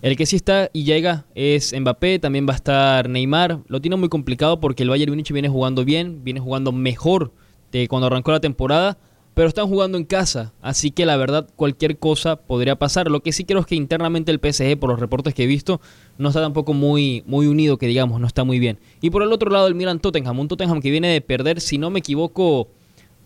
El 0.01 0.15
que 0.15 0.27
sí 0.27 0.35
está 0.35 0.69
y 0.73 0.83
llega 0.83 1.25
es 1.33 1.73
Mbappé, 1.77 2.19
también 2.19 2.47
va 2.47 2.53
a 2.53 2.57
estar 2.57 3.09
Neymar. 3.09 3.59
Lo 3.67 3.81
tiene 3.81 3.95
muy 3.95 4.09
complicado 4.09 4.59
porque 4.59 4.83
el 4.83 4.89
Bayern 4.89 5.11
Múnich 5.11 5.31
viene 5.31 5.49
jugando 5.49 5.83
bien, 5.85 6.23
viene 6.23 6.39
jugando 6.39 6.71
mejor 6.71 7.31
de 7.71 7.87
cuando 7.87 8.07
arrancó 8.07 8.31
la 8.31 8.39
temporada, 8.39 8.99
pero 9.33 9.47
están 9.47 9.67
jugando 9.67 9.97
en 9.99 10.05
casa, 10.05 10.53
así 10.61 10.89
que 10.89 11.05
la 11.05 11.15
verdad 11.15 11.47
cualquier 11.55 11.99
cosa 11.99 12.37
podría 12.37 12.77
pasar. 12.77 13.09
Lo 13.09 13.21
que 13.21 13.31
sí 13.31 13.43
creo 13.43 13.59
es 13.59 13.65
que 13.67 13.75
internamente 13.75 14.31
el 14.31 14.39
PSG, 14.39 14.79
por 14.79 14.89
los 14.89 14.99
reportes 14.99 15.33
que 15.33 15.43
he 15.43 15.47
visto, 15.47 15.81
no 16.17 16.29
está 16.29 16.41
tampoco 16.41 16.73
muy, 16.73 17.23
muy 17.27 17.47
unido, 17.47 17.77
que 17.77 17.87
digamos, 17.87 18.19
no 18.19 18.27
está 18.27 18.43
muy 18.43 18.59
bien. 18.59 18.79
Y 19.01 19.09
por 19.09 19.21
el 19.23 19.31
otro 19.31 19.51
lado 19.51 19.67
el 19.67 19.75
Milan 19.75 19.99
Tottenham, 19.99 20.39
un 20.39 20.47
Tottenham 20.47 20.81
que 20.81 20.89
viene 20.89 21.09
de 21.09 21.21
perder, 21.21 21.61
si 21.61 21.77
no 21.77 21.89
me 21.91 21.99
equivoco, 21.99 22.67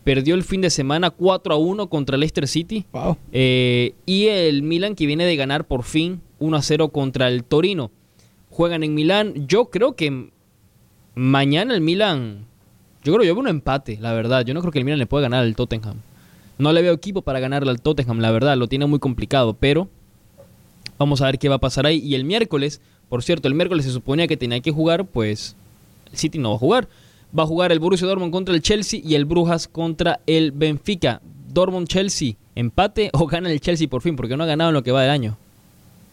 perdió 0.03 0.35
el 0.35 0.43
fin 0.43 0.61
de 0.61 0.69
semana 0.69 1.09
4 1.09 1.53
a 1.53 1.57
1 1.57 1.89
contra 1.89 2.15
el 2.15 2.21
Leicester 2.21 2.47
City. 2.47 2.85
Wow. 2.91 3.17
Eh, 3.31 3.93
y 4.05 4.27
el 4.27 4.63
Milan 4.63 4.95
que 4.95 5.05
viene 5.05 5.25
de 5.25 5.35
ganar 5.35 5.65
por 5.65 5.83
fin 5.83 6.21
1 6.39 6.57
a 6.57 6.61
0 6.61 6.89
contra 6.89 7.27
el 7.27 7.43
Torino. 7.43 7.91
Juegan 8.49 8.83
en 8.83 8.93
Milán. 8.93 9.47
Yo 9.47 9.69
creo 9.69 9.95
que 9.95 10.29
mañana 11.15 11.73
el 11.73 11.81
Milan. 11.81 12.45
Yo 13.03 13.13
creo 13.13 13.25
yo 13.25 13.33
veo 13.33 13.41
un 13.41 13.47
empate, 13.47 13.97
la 13.99 14.13
verdad. 14.13 14.45
Yo 14.45 14.53
no 14.53 14.61
creo 14.61 14.71
que 14.71 14.79
el 14.79 14.85
Milan 14.85 14.99
le 14.99 15.07
pueda 15.07 15.23
ganar 15.23 15.43
al 15.43 15.55
Tottenham. 15.55 15.97
No 16.57 16.73
le 16.73 16.81
veo 16.81 16.93
equipo 16.93 17.21
para 17.21 17.39
ganarle 17.39 17.71
al 17.71 17.81
Tottenham, 17.81 18.19
la 18.19 18.31
verdad. 18.31 18.57
Lo 18.57 18.67
tiene 18.67 18.85
muy 18.85 18.99
complicado, 18.99 19.55
pero 19.59 19.87
vamos 20.99 21.21
a 21.21 21.25
ver 21.25 21.39
qué 21.39 21.49
va 21.49 21.55
a 21.55 21.59
pasar 21.59 21.85
ahí. 21.85 21.99
Y 21.99 22.13
el 22.13 22.25
miércoles, 22.25 22.81
por 23.09 23.23
cierto, 23.23 23.47
el 23.47 23.55
miércoles 23.55 23.85
se 23.85 23.91
suponía 23.91 24.27
que 24.27 24.37
tenía 24.37 24.59
que 24.59 24.71
jugar, 24.71 25.05
pues 25.05 25.55
el 26.11 26.17
City 26.17 26.37
no 26.37 26.49
va 26.51 26.55
a 26.55 26.59
jugar. 26.59 26.87
Va 27.37 27.43
a 27.43 27.45
jugar 27.47 27.71
el 27.71 27.79
Borussia 27.79 28.07
Dortmund 28.07 28.31
contra 28.31 28.53
el 28.53 28.61
Chelsea 28.61 28.99
y 29.03 29.15
el 29.15 29.25
Brujas 29.25 29.67
contra 29.67 30.19
el 30.27 30.51
Benfica. 30.51 31.21
Dortmund-Chelsea, 31.53 32.35
empate 32.55 33.09
o 33.13 33.25
gana 33.27 33.51
el 33.51 33.59
Chelsea 33.59 33.87
por 33.87 34.01
fin, 34.01 34.15
porque 34.15 34.37
no 34.37 34.43
ha 34.43 34.47
ganado 34.47 34.69
en 34.69 34.73
lo 34.73 34.83
que 34.83 34.91
va 34.91 35.01
del 35.01 35.11
año. 35.11 35.37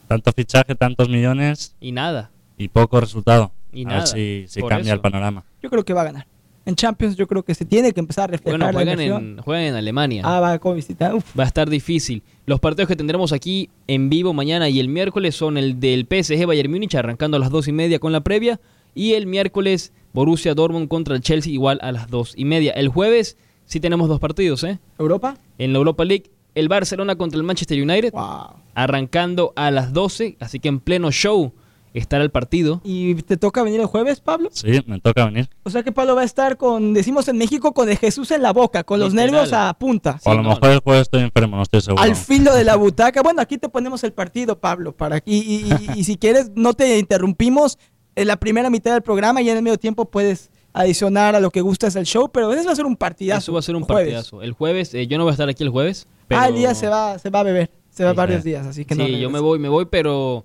Tanto 0.08 0.32
fichaje, 0.32 0.74
tantos 0.74 1.08
millones 1.08 1.74
Y 1.80 1.92
nada. 1.92 2.30
y 2.56 2.68
poco 2.68 3.00
resultado. 3.00 3.52
Y 3.72 3.84
a 3.84 3.88
nada, 3.88 3.98
ver 4.14 4.48
si, 4.48 4.60
cambia 4.60 4.78
eso. 4.80 4.94
el 4.94 5.00
panorama. 5.00 5.44
Yo 5.62 5.70
creo 5.70 5.84
que 5.84 5.92
va 5.92 6.00
a 6.02 6.04
ganar. 6.04 6.26
En 6.64 6.74
Champions 6.74 7.16
yo 7.16 7.26
creo 7.26 7.42
que 7.42 7.54
se 7.54 7.64
tiene 7.64 7.92
que 7.92 8.00
empezar 8.00 8.24
a 8.24 8.26
reflejar 8.32 8.60
Bueno, 8.60 8.72
juegan 8.72 9.00
en, 9.00 9.38
juegan 9.38 9.64
en 9.64 9.74
Alemania. 9.74 10.22
Ah, 10.24 10.38
va 10.38 10.52
a 10.52 10.72
visitar. 10.74 11.14
Uf. 11.14 11.38
Va 11.38 11.44
a 11.44 11.46
estar 11.46 11.70
difícil. 11.70 12.22
Los 12.44 12.60
partidos 12.60 12.88
que 12.88 12.96
tendremos 12.96 13.32
aquí 13.32 13.70
en 13.86 14.10
vivo 14.10 14.34
mañana 14.34 14.68
y 14.68 14.78
el 14.78 14.88
miércoles 14.88 15.34
son 15.34 15.56
el 15.56 15.80
del 15.80 16.06
PSG 16.06 16.46
Bayern 16.46 16.70
Múnich 16.70 16.94
arrancando 16.94 17.38
a 17.38 17.40
las 17.40 17.50
dos 17.50 17.68
y 17.68 17.72
media 17.72 17.98
con 17.98 18.12
la 18.12 18.20
previa 18.20 18.60
y 18.94 19.14
el 19.14 19.26
miércoles 19.26 19.92
Borussia 20.12 20.55
Dortmund 20.55 20.89
contra 20.89 21.14
el 21.14 21.20
Chelsea 21.22 21.52
igual 21.52 21.78
a 21.82 21.93
las 21.93 22.09
dos 22.09 22.32
y 22.36 22.44
media. 22.44 22.72
El 22.72 22.89
jueves 22.89 23.36
sí 23.64 23.80
tenemos 23.80 24.09
dos 24.09 24.20
partidos, 24.20 24.64
¿eh? 24.64 24.78
¿Europa? 24.98 25.36
En 25.59 25.72
la 25.72 25.78
Europa 25.78 26.05
League 26.05 26.30
el 26.55 26.68
Barcelona 26.68 27.16
contra 27.16 27.36
el 27.39 27.44
Manchester 27.44 27.80
United 27.80 28.12
Wow. 28.12 28.55
arrancando 28.74 29.52
a 29.55 29.70
las 29.70 29.93
12, 29.93 30.36
así 30.40 30.59
que 30.59 30.68
en 30.68 30.80
pleno 30.80 31.10
show 31.12 31.52
estará 31.94 32.22
el 32.24 32.30
partido. 32.30 32.80
¿Y 32.85 33.14
te 33.16 33.36
toca 33.36 33.62
venir 33.62 33.80
el 33.80 33.86
jueves, 33.86 34.20
Pablo? 34.20 34.48
Sí, 34.52 34.80
me 34.86 34.98
toca 35.01 35.24
venir. 35.26 35.48
O 35.64 35.70
sea 35.70 35.82
que 35.82 35.93
Pablo 35.93 36.14
va 36.16 36.22
a 36.22 36.24
estar 36.24 36.56
con, 36.56 36.94
decimos 36.94 37.28
en 37.28 37.39
México, 37.39 37.72
con 37.74 37.89
el 37.89 37.97
Jesús 37.97 38.30
en 38.30 38.43
la 38.43 38.52
boca, 38.52 38.85
con 38.85 38.98
los 39.01 39.14
nervios 39.14 39.52
a 39.52 39.72
punta. 39.74 40.18
o 40.24 40.30
a 40.30 40.35
lo 40.35 40.43
no, 40.43 40.48
mejor 40.51 40.70
el 40.70 40.78
jueves 40.80 41.02
estoy 41.02 41.22
enfermo, 41.22 41.56
no 41.56 41.62
estoy 41.62 41.80
seguro. 41.80 42.02
Al 42.02 42.14
filo 42.16 42.55
de 42.55 42.64
la 42.64 42.76
butaca. 42.76 43.22
Bueno, 43.22 43.40
aquí 43.40 43.59
te 43.59 43.68
ponemos 43.68 44.02
el 44.05 44.12
partido, 44.12 44.59
Pablo, 44.59 44.93
para 44.97 45.18
y, 45.24 45.36
y- 45.36 45.72
y- 45.94 46.01
y 46.01 46.05
si 46.05 46.16
quieres, 46.16 46.51
no 46.55 46.72
te 46.74 46.98
interrumpimos 46.98 47.78
en 48.20 48.28
la 48.28 48.36
primera 48.36 48.70
mitad 48.70 48.92
del 48.92 49.02
programa 49.02 49.40
y 49.42 49.50
en 49.50 49.56
el 49.56 49.62
medio 49.62 49.78
tiempo 49.78 50.04
puedes 50.06 50.50
adicionar 50.72 51.34
a 51.34 51.40
lo 51.40 51.50
que 51.50 51.60
gustas 51.60 51.96
el 51.96 52.04
show, 52.04 52.28
pero 52.30 52.52
ese 52.52 52.64
va 52.66 52.72
a 52.72 52.76
ser 52.76 52.86
un 52.86 52.96
partidazo. 52.96 53.38
Eso 53.38 53.52
va 53.52 53.58
a 53.58 53.62
ser 53.62 53.74
un 53.76 53.82
jueves. 53.84 54.04
partidazo. 54.14 54.42
El 54.42 54.52
jueves, 54.52 54.94
eh, 54.94 55.06
yo 55.06 55.18
no 55.18 55.24
voy 55.24 55.30
a 55.30 55.34
estar 55.34 55.48
aquí 55.48 55.62
el 55.64 55.70
jueves. 55.70 56.06
Pero... 56.28 56.40
Ah, 56.40 56.48
el 56.48 56.54
día 56.54 56.74
se 56.74 56.88
va, 56.88 57.18
se 57.18 57.30
va 57.30 57.40
a 57.40 57.42
beber, 57.42 57.70
se 57.90 58.04
va 58.04 58.10
Sí, 58.10 58.16
varios 58.16 58.42
sí. 58.42 58.50
días, 58.50 58.66
así 58.66 58.84
que 58.84 58.94
Sí, 58.94 59.00
no. 59.00 59.06
yo 59.06 59.12
regresa. 59.14 59.32
me 59.32 59.40
voy, 59.40 59.58
me 59.58 59.68
voy, 59.68 59.86
pero 59.86 60.44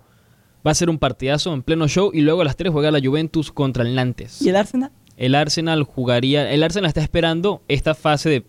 va 0.65 0.71
a 0.71 0.75
ser 0.75 0.89
un 0.89 0.97
partidazo 0.97 1.53
en 1.53 1.61
pleno 1.61 1.87
show 1.87 2.09
y 2.13 2.21
luego 2.21 2.41
a 2.41 2.45
las 2.45 2.55
3 2.55 2.71
juega 2.71 2.89
la 2.89 2.99
Juventus 3.03 3.51
contra 3.51 3.83
el 3.83 3.93
Nantes. 3.95 4.41
¿Y 4.41 4.49
el 4.49 4.55
Arsenal? 4.55 4.91
El 5.17 5.35
Arsenal 5.35 5.83
jugaría, 5.83 6.49
el 6.51 6.63
Arsenal 6.63 6.87
está 6.87 7.01
esperando 7.01 7.61
esta 7.67 7.93
fase 7.93 8.29
de 8.29 8.45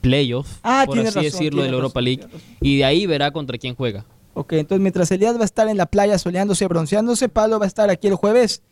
playoff, 0.00 0.58
Ah, 0.62 0.84
por 0.86 0.96
así 0.98 1.06
razón, 1.06 1.22
decirlo, 1.22 1.62
de 1.62 1.68
la 1.68 1.74
Europa 1.76 2.00
razón, 2.00 2.04
League 2.04 2.26
y 2.60 2.78
de 2.78 2.84
ahí 2.84 3.06
verá 3.06 3.30
contra 3.32 3.58
quién 3.58 3.74
juega. 3.74 4.04
Ok, 4.34 4.52
entonces 4.54 4.80
mientras 4.80 5.10
Elías 5.10 5.36
va 5.36 5.42
a 5.42 5.44
estar 5.44 5.68
en 5.68 5.76
la 5.76 5.86
playa 5.86 6.16
soleándose, 6.18 6.66
bronceándose, 6.68 7.28
Pablo 7.28 7.58
va 7.58 7.64
a 7.64 7.68
estar 7.68 7.90
aquí 7.90 8.06
el 8.06 8.14
jueves 8.14 8.62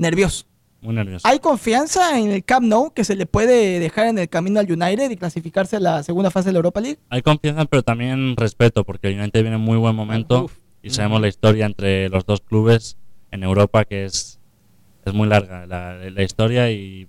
nervioso. 0.00 0.46
Muy 0.82 0.94
nervioso. 0.94 1.28
¿Hay 1.28 1.40
confianza 1.40 2.18
en 2.18 2.30
el 2.30 2.42
Camp 2.42 2.66
Nou 2.66 2.90
que 2.94 3.04
se 3.04 3.14
le 3.14 3.26
puede 3.26 3.78
dejar 3.78 4.06
en 4.06 4.18
el 4.18 4.28
camino 4.30 4.60
al 4.60 4.72
United 4.72 5.10
y 5.10 5.16
clasificarse 5.16 5.76
a 5.76 5.80
la 5.80 6.02
segunda 6.02 6.30
fase 6.30 6.48
de 6.48 6.54
la 6.54 6.58
Europa 6.58 6.80
League? 6.80 6.98
Hay 7.10 7.20
confianza, 7.20 7.66
pero 7.66 7.82
también 7.82 8.34
respeto, 8.36 8.84
porque 8.84 9.08
el 9.08 9.20
United 9.20 9.42
viene 9.42 9.56
en 9.56 9.62
muy 9.62 9.76
buen 9.76 9.94
momento 9.94 10.44
Uf. 10.44 10.56
y 10.82 10.88
sabemos 10.88 11.20
la 11.20 11.28
historia 11.28 11.66
entre 11.66 12.08
los 12.08 12.24
dos 12.24 12.40
clubes 12.40 12.96
en 13.30 13.42
Europa, 13.42 13.84
que 13.84 14.06
es, 14.06 14.40
es 15.04 15.12
muy 15.12 15.28
larga 15.28 15.66
la, 15.66 15.96
la 15.96 16.22
historia. 16.22 16.70
y 16.70 17.06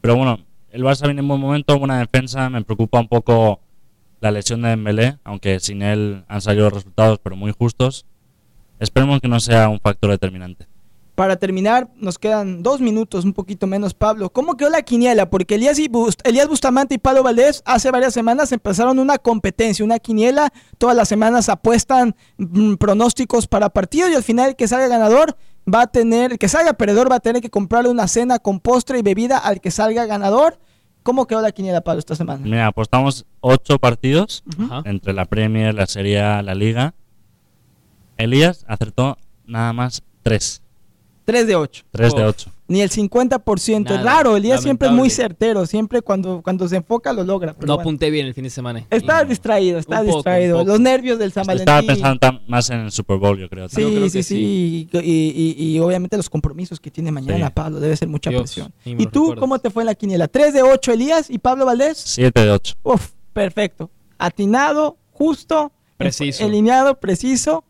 Pero 0.00 0.16
bueno, 0.16 0.40
el 0.70 0.82
Barça 0.82 1.04
viene 1.04 1.20
en 1.20 1.28
buen 1.28 1.40
momento, 1.40 1.78
buena 1.78 2.00
defensa. 2.00 2.50
Me 2.50 2.64
preocupa 2.64 2.98
un 2.98 3.08
poco 3.08 3.60
la 4.20 4.32
lesión 4.32 4.62
de 4.62 4.70
Dembélé, 4.70 5.18
aunque 5.22 5.60
sin 5.60 5.82
él 5.82 6.24
han 6.26 6.40
salido 6.40 6.70
resultados, 6.70 7.20
pero 7.22 7.36
muy 7.36 7.52
justos. 7.52 8.04
Esperemos 8.80 9.20
que 9.20 9.28
no 9.28 9.38
sea 9.38 9.68
un 9.68 9.78
factor 9.78 10.10
determinante. 10.10 10.66
Para 11.14 11.36
terminar, 11.36 11.90
nos 11.96 12.18
quedan 12.18 12.62
dos 12.62 12.80
minutos, 12.80 13.26
un 13.26 13.34
poquito 13.34 13.66
menos, 13.66 13.92
Pablo. 13.92 14.30
¿Cómo 14.30 14.56
quedó 14.56 14.70
la 14.70 14.80
quiniela? 14.80 15.28
Porque 15.28 15.56
Elías, 15.56 15.78
y 15.78 15.88
Bust- 15.88 16.22
Elías 16.24 16.48
Bustamante 16.48 16.94
y 16.94 16.98
Pablo 16.98 17.22
Valdés 17.22 17.62
hace 17.66 17.90
varias 17.90 18.14
semanas 18.14 18.50
empezaron 18.50 18.98
una 18.98 19.18
competencia, 19.18 19.84
una 19.84 19.98
quiniela. 19.98 20.50
Todas 20.78 20.96
las 20.96 21.08
semanas 21.08 21.50
apuestan 21.50 22.16
mm, 22.38 22.74
pronósticos 22.76 23.46
para 23.46 23.68
partidos 23.68 24.10
y 24.10 24.14
al 24.14 24.22
final 24.22 24.50
el 24.50 24.56
que 24.56 24.66
salga 24.66 24.88
ganador 24.88 25.36
va 25.72 25.82
a 25.82 25.86
tener, 25.86 26.32
el 26.32 26.38
que 26.38 26.48
salga 26.48 26.72
perdedor 26.72 27.12
va 27.12 27.16
a 27.16 27.20
tener 27.20 27.42
que 27.42 27.50
comprarle 27.50 27.90
una 27.90 28.08
cena 28.08 28.38
con 28.38 28.58
postre 28.58 28.98
y 28.98 29.02
bebida 29.02 29.36
al 29.36 29.60
que 29.60 29.70
salga 29.70 30.06
ganador. 30.06 30.58
¿Cómo 31.02 31.26
quedó 31.26 31.42
la 31.42 31.52
quiniela, 31.52 31.82
Pablo, 31.82 31.98
esta 31.98 32.16
semana? 32.16 32.40
Mira, 32.42 32.68
apostamos 32.68 33.26
ocho 33.40 33.78
partidos 33.78 34.44
entre 34.86 35.12
la 35.12 35.26
Premier, 35.26 35.74
la 35.74 35.86
Serie 35.86 36.22
A, 36.22 36.40
la 36.42 36.54
Liga. 36.54 36.94
Elías 38.16 38.64
acertó 38.68 39.18
nada 39.46 39.72
más 39.74 40.02
tres. 40.22 40.61
Tres 41.24 41.46
de 41.46 41.54
ocho. 41.54 41.84
Tres 41.90 42.14
de 42.14 42.22
Uf. 42.22 42.28
ocho. 42.28 42.50
Ni 42.68 42.80
el 42.80 42.90
50%. 42.90 43.94
Es 43.94 44.00
Nada, 44.00 44.02
raro, 44.02 44.36
Elías 44.36 44.62
siempre 44.62 44.88
es 44.88 44.94
muy 44.94 45.10
certero. 45.10 45.66
Siempre 45.66 46.00
cuando, 46.02 46.40
cuando 46.42 46.66
se 46.68 46.76
enfoca 46.76 47.12
lo 47.12 47.22
logra. 47.22 47.52
pero 47.52 47.66
No 47.66 47.74
bueno. 47.74 47.82
apunté 47.82 48.10
bien 48.10 48.26
el 48.26 48.34
fin 48.34 48.44
de 48.44 48.50
semana. 48.50 48.86
Está 48.90 49.22
Y- 49.22 49.26
distraído, 49.28 49.80
poco, 49.82 50.02
distraído. 50.02 50.58
poco. 50.58 50.68
Los 50.70 50.80
nervios 50.80 51.18
del 51.18 51.30
San 51.32 51.42
Estaba 51.50 51.80
Valentín. 51.82 51.86
pensando 51.86 52.18
tam- 52.20 52.40
más 52.48 52.70
en 52.70 52.80
el 52.80 52.90
Super 52.90 53.18
Bowl, 53.18 53.38
yo 53.38 53.48
creo. 53.50 53.66
Yo 53.68 53.74
creo 53.74 53.88
Sí, 53.88 54.00
que 54.00 54.10
sí, 54.10 54.22
sí. 54.22 54.88
Y, 54.92 54.98
y- 55.00 55.54
y- 55.58 55.76
y 55.76 55.78
obviamente 55.80 56.16
los 56.16 56.30
compromisos 56.30 56.80
que 56.80 56.90
tiene 56.90 57.12
mañana, 57.12 57.46
Sí. 57.48 57.52
Pablo. 57.54 57.78
Debe 57.78 57.96
ser 57.96 58.08
mucha 58.08 58.30
Dios, 58.30 58.42
presión. 58.42 58.72
¿Y 58.84 59.06
tú 59.06 59.34
cómo 59.38 59.58
te 59.58 59.68
fue 59.70 59.82
en 59.82 59.88
la 59.88 59.94
quiniela? 59.94 60.26
¿3 60.28 60.52
de 60.54 60.62
8 60.62 60.92
Elías 60.92 61.28
y 61.30 61.38
Pablo 61.38 61.66
Valdés? 61.66 61.98
Siete 61.98 62.40
de 62.40 62.50
ocho. 62.52 62.74
Uf, 62.82 63.10
perfecto. 63.34 63.90
Atinado, 64.18 64.96
justo, 65.12 65.72
Preciso. 65.98 66.44
alineado, 66.46 66.98
preciso, 66.98 67.64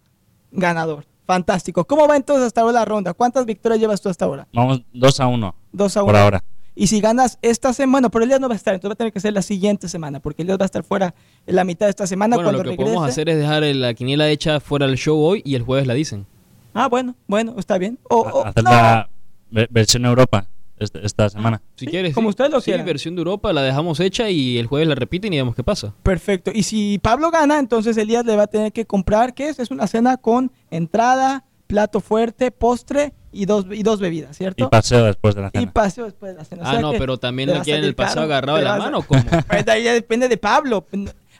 ganador. 0.52 1.04
Fantástico. 1.32 1.84
¿Cómo 1.86 2.06
va 2.06 2.16
entonces 2.16 2.46
hasta 2.46 2.60
ahora 2.60 2.74
la 2.80 2.84
ronda? 2.84 3.14
¿Cuántas 3.14 3.46
victorias 3.46 3.80
llevas 3.80 4.00
tú 4.02 4.08
hasta 4.10 4.24
ahora? 4.26 4.46
Vamos 4.52 4.82
dos 4.92 5.18
a 5.18 5.26
uno 5.26 5.54
Dos 5.72 5.96
a 5.96 6.00
por 6.00 6.10
uno. 6.10 6.18
ahora. 6.18 6.44
Y 6.74 6.86
si 6.86 7.00
ganas 7.00 7.38
esta 7.42 7.72
semana, 7.72 8.08
pero 8.10 8.24
Elías 8.24 8.40
no 8.40 8.48
va 8.48 8.54
a 8.54 8.56
estar, 8.56 8.74
entonces 8.74 8.90
va 8.90 8.94
a 8.94 8.96
tener 8.96 9.12
que 9.12 9.20
ser 9.20 9.32
la 9.32 9.42
siguiente 9.42 9.88
semana, 9.88 10.20
porque 10.20 10.42
Elías 10.42 10.58
va 10.58 10.64
a 10.64 10.66
estar 10.66 10.82
fuera 10.84 11.14
en 11.46 11.56
la 11.56 11.64
mitad 11.64 11.86
de 11.86 11.90
esta 11.90 12.06
semana 12.06 12.36
Bueno, 12.36 12.46
cuando 12.48 12.58
lo 12.58 12.64
que 12.64 12.70
regrese. 12.70 12.84
podemos 12.92 13.08
hacer 13.08 13.28
es 13.28 13.38
dejar 13.38 13.62
la 13.62 13.94
quiniela 13.94 14.28
hecha 14.28 14.60
fuera 14.60 14.86
del 14.86 14.96
show 14.96 15.18
hoy 15.18 15.42
y 15.44 15.54
el 15.54 15.62
jueves 15.62 15.86
la 15.86 15.94
dicen. 15.94 16.26
Ah, 16.74 16.88
bueno, 16.88 17.14
bueno, 17.26 17.54
está 17.58 17.76
bien. 17.78 17.98
O, 18.08 18.20
o- 18.20 18.44
Hacer 18.46 18.64
no, 18.64 18.70
la 18.70 19.08
ve- 19.50 19.68
versión 19.70 20.04
Europa 20.06 20.46
esta 20.78 21.28
semana. 21.30 21.62
Si 21.76 21.84
Sí, 21.84 21.90
quieres. 21.90 22.14
como 22.14 22.28
sí. 22.28 22.30
ustedes 22.30 22.50
lo 22.50 22.60
Sí, 22.60 22.72
versión 22.72 23.14
de 23.14 23.20
Europa 23.20 23.52
la 23.52 23.62
dejamos 23.62 24.00
hecha 24.00 24.28
y 24.30 24.58
el 24.58 24.66
jueves 24.66 24.88
la 24.88 24.94
repiten 24.94 25.32
y 25.32 25.36
vemos 25.36 25.54
qué 25.54 25.62
pasa. 25.62 25.94
Perfecto. 26.02 26.50
Y 26.52 26.64
si 26.64 26.98
Pablo 26.98 27.30
gana, 27.30 27.58
entonces 27.58 27.96
Elías 27.96 28.24
le 28.24 28.34
va 28.36 28.44
a 28.44 28.46
tener 28.48 28.72
que 28.72 28.84
comprar, 28.86 29.34
¿qué 29.34 29.48
es? 29.48 29.58
Es 29.58 29.70
una 29.70 29.86
cena 29.86 30.16
con 30.16 30.50
entrada, 30.70 31.44
plato 31.66 32.00
fuerte, 32.00 32.50
postre 32.50 33.12
y 33.30 33.46
dos, 33.46 33.64
y 33.70 33.82
dos 33.82 34.00
bebidas, 34.00 34.32
Y 34.32 34.38
¿cierto? 34.38 34.68
paseo 34.68 35.04
después 35.04 35.34
de 35.34 35.42
la 35.42 35.50
Y 35.54 35.58
cena. 35.60 35.72
paseo 35.72 36.04
después 36.04 36.32
de 36.32 36.38
la 36.38 36.44
cena. 36.44 36.62
O 36.62 36.66
Ah, 36.66 36.70
sea 36.72 36.80
no, 36.80 36.92
pero 36.92 37.16
también 37.18 37.48
le 37.48 37.54
va 37.54 37.60
a 37.60 37.64
quieren 37.64 37.84
el 37.84 37.94
paseo 37.94 38.22
agarrado 38.22 38.58
de 38.58 38.64
la 38.64 38.74
a- 38.74 38.78
mano 38.78 38.98
o 38.98 39.02
cómo. 39.02 39.22
Pues 39.48 39.66
ahí 39.68 39.84
ya 39.84 39.92
depende 39.94 40.28
de 40.28 40.36
Pablo. 40.36 40.86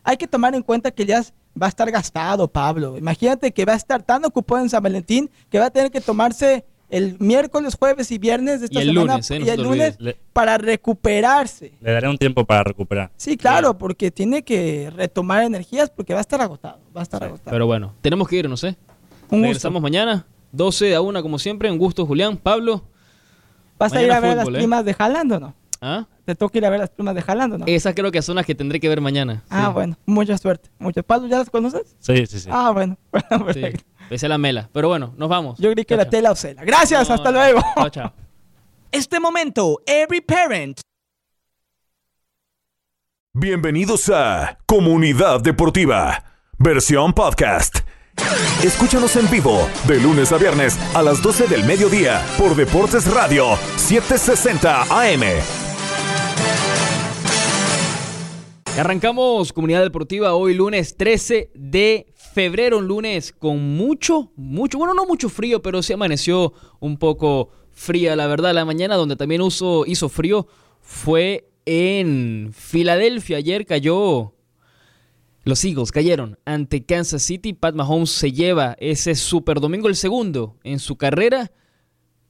Hay 0.05 0.17
que 0.17 0.27
tomar 0.27 0.55
en 0.55 0.63
cuenta 0.63 0.91
que 0.91 1.03
Elías 1.03 1.35
va 1.61 1.67
a 1.67 1.69
estar 1.69 1.91
gastado, 1.91 2.49
Pablo. 2.49 2.97
Imagínate 2.97 3.53
que 3.53 3.65
va 3.65 3.75
a 3.75 3.77
estar 3.77 4.03
tan 4.03 4.25
ocupado 4.25 4.63
en 4.63 4.71
San 4.71 4.83
Valentín 4.83 5.31
que 5.51 5.59
va 5.59 5.67
a 5.67 5.71
tener 5.71 5.91
que 5.91 6.01
tomarse 6.01 6.65
el 6.93 7.17
miércoles, 7.19 7.75
jueves 7.75 8.11
y 8.13 8.19
viernes 8.19 8.61
de 8.61 8.67
esta 8.67 8.79
Y 8.79 8.83
el 8.83 8.89
semana 8.91 9.13
lunes, 9.15 9.31
¿eh? 9.31 9.39
No 9.39 9.45
y 9.45 9.49
se 9.49 9.55
el 9.55 9.63
lunes 9.63 9.99
para 10.35 10.59
recuperarse. 10.59 11.73
Le 11.81 11.93
daré 11.93 12.07
un 12.09 12.19
tiempo 12.19 12.45
para 12.45 12.63
recuperar. 12.65 13.11
Sí, 13.17 13.39
claro, 13.39 13.79
porque 13.79 14.11
tiene 14.11 14.43
que 14.43 14.93
retomar 14.95 15.43
energías 15.43 15.89
porque 15.89 16.13
va 16.13 16.21
a 16.21 16.21
estar 16.21 16.43
agotado, 16.43 16.79
va 16.95 17.01
a 17.01 17.03
estar 17.03 17.25
agotado. 17.25 17.51
Pero 17.51 17.67
bueno, 17.67 17.95
tenemos 18.03 18.29
que 18.29 18.37
irnos, 18.37 18.63
¿eh? 18.65 18.77
Un 19.31 19.39
gusto. 19.39 19.43
Regresamos 19.43 19.81
mañana, 19.81 20.27
12 20.53 20.95
a 20.95 21.01
1 21.01 21.23
como 21.23 21.39
siempre. 21.39 21.71
Un 21.71 21.79
gusto, 21.79 22.05
Julián. 22.05 22.37
Pablo. 22.37 22.85
¿Vas 23.79 23.95
a 23.95 24.03
ir 24.03 24.13
a 24.13 24.21
ver 24.21 24.37
fútbol, 24.37 24.53
las 24.53 24.59
¿eh? 24.61 24.63
primas 24.63 24.85
de 24.85 24.95
Haaland 24.97 25.33
o 25.33 25.41
no? 25.41 25.55
¿Ah? 25.85 26.07
¿Te 26.25 26.37
toca 26.37 26.57
ir 26.59 26.65
a 26.65 26.71
ver 26.71 26.79
las 26.79 26.91
primas 26.91 27.13
de 27.15 27.25
Haaland 27.27 27.55
o 27.55 27.59
no? 27.59 27.65
Esas 27.67 27.93
creo 27.95 28.13
que 28.13 28.23
son 28.23 28.37
las 28.37 28.47
que 28.47 28.55
tendré 28.55 28.79
que 28.79 28.89
ver 28.89 29.01
mañana. 29.01 29.43
ah, 29.51 29.67
Sí. 29.67 29.73
bueno, 29.73 29.99
mucha 30.07 30.39
suerte. 30.39 30.71
Mucho. 30.79 31.03
¿Pablo 31.03 31.27
ya 31.29 31.39
las 31.39 31.51
conoces? 31.51 31.97
Sí, 31.99 32.25
sí, 32.27 32.39
sí. 32.41 32.49
Ah, 32.53 32.71
bueno. 32.71 32.97
Sí. 33.13 33.19
Perfecto. 33.61 33.85
Pese 34.09 34.27
a 34.27 34.29
la 34.29 34.39
mela. 34.39 34.69
Pero 34.73 34.89
bueno, 34.89 35.13
nos 35.17 35.29
vamos. 35.29 35.59
Yo 35.59 35.73
creí 35.73 35.85
que 35.85 35.95
Chao, 35.97 36.05
chao. 36.05 36.11
tela 36.11 36.31
o 36.31 36.37
cela. 36.37 36.65
Gracias, 36.65 37.09
No, 37.09 37.15
hasta 37.17 37.33
no. 37.33 37.39
luego. 37.39 37.61
Chao, 37.75 37.91
chao. 37.91 38.13
Este 38.93 39.19
momento, 39.19 39.81
every 39.87 40.21
parent 40.21 40.81
Bienvenidos 43.35 44.11
a 44.11 44.59
Comunidad 44.67 45.41
Deportiva, 45.41 46.23
versión 46.59 47.15
podcast. 47.15 47.79
Escúchanos 48.63 49.17
en 49.17 49.31
vivo 49.31 49.67
de 49.89 49.99
lunes 49.99 50.31
a 50.33 50.37
viernes 50.37 50.79
a 50.95 51.03
las 51.03 51.23
12 51.23 51.47
del 51.49 51.65
mediodía 51.65 52.23
por 52.37 52.55
Deportes 52.55 53.11
Radio 53.13 53.57
760 53.77 54.83
AM. 54.83 55.23
Arrancamos 58.79 59.53
Comunidad 59.53 59.83
Deportiva 59.83 60.35
hoy 60.35 60.55
lunes 60.55 60.97
13 60.97 61.51
de 61.55 62.07
febrero, 62.15 62.79
un 62.79 62.87
lunes 62.89 63.33
con 63.33 63.77
mucho, 63.77 64.33
mucho, 64.35 64.79
bueno, 64.79 64.95
no 64.95 65.05
mucho 65.05 65.29
frío, 65.29 65.61
pero 65.61 65.83
sí 65.83 65.93
amaneció 65.93 66.55
un 66.81 66.97
poco 66.97 67.51
fría, 67.71 68.17
la 68.17 68.27
verdad. 68.27 68.55
La 68.55 68.65
mañana 68.65 68.97
donde 68.97 69.17
también 69.17 69.43
uso- 69.43 69.85
hizo 69.87 70.09
frío 70.09 70.47
fue 70.81 71.51
en 71.67 72.51
Filadelfia. 72.55 73.37
Ayer 73.37 73.67
cayó, 73.67 74.33
los 75.45 75.63
Eagles 75.65 75.93
cayeron 75.93 76.39
ante 76.47 76.85
Kansas 76.85 77.23
City. 77.23 77.53
Pat 77.53 77.75
Mahomes 77.75 78.11
se 78.11 78.33
lleva 78.33 78.75
ese 78.81 79.15
super 79.15 79.61
domingo, 79.61 79.89
el 79.89 79.97
segundo 79.97 80.57
en 80.65 80.79
su 80.79 80.97
carrera 80.97 81.53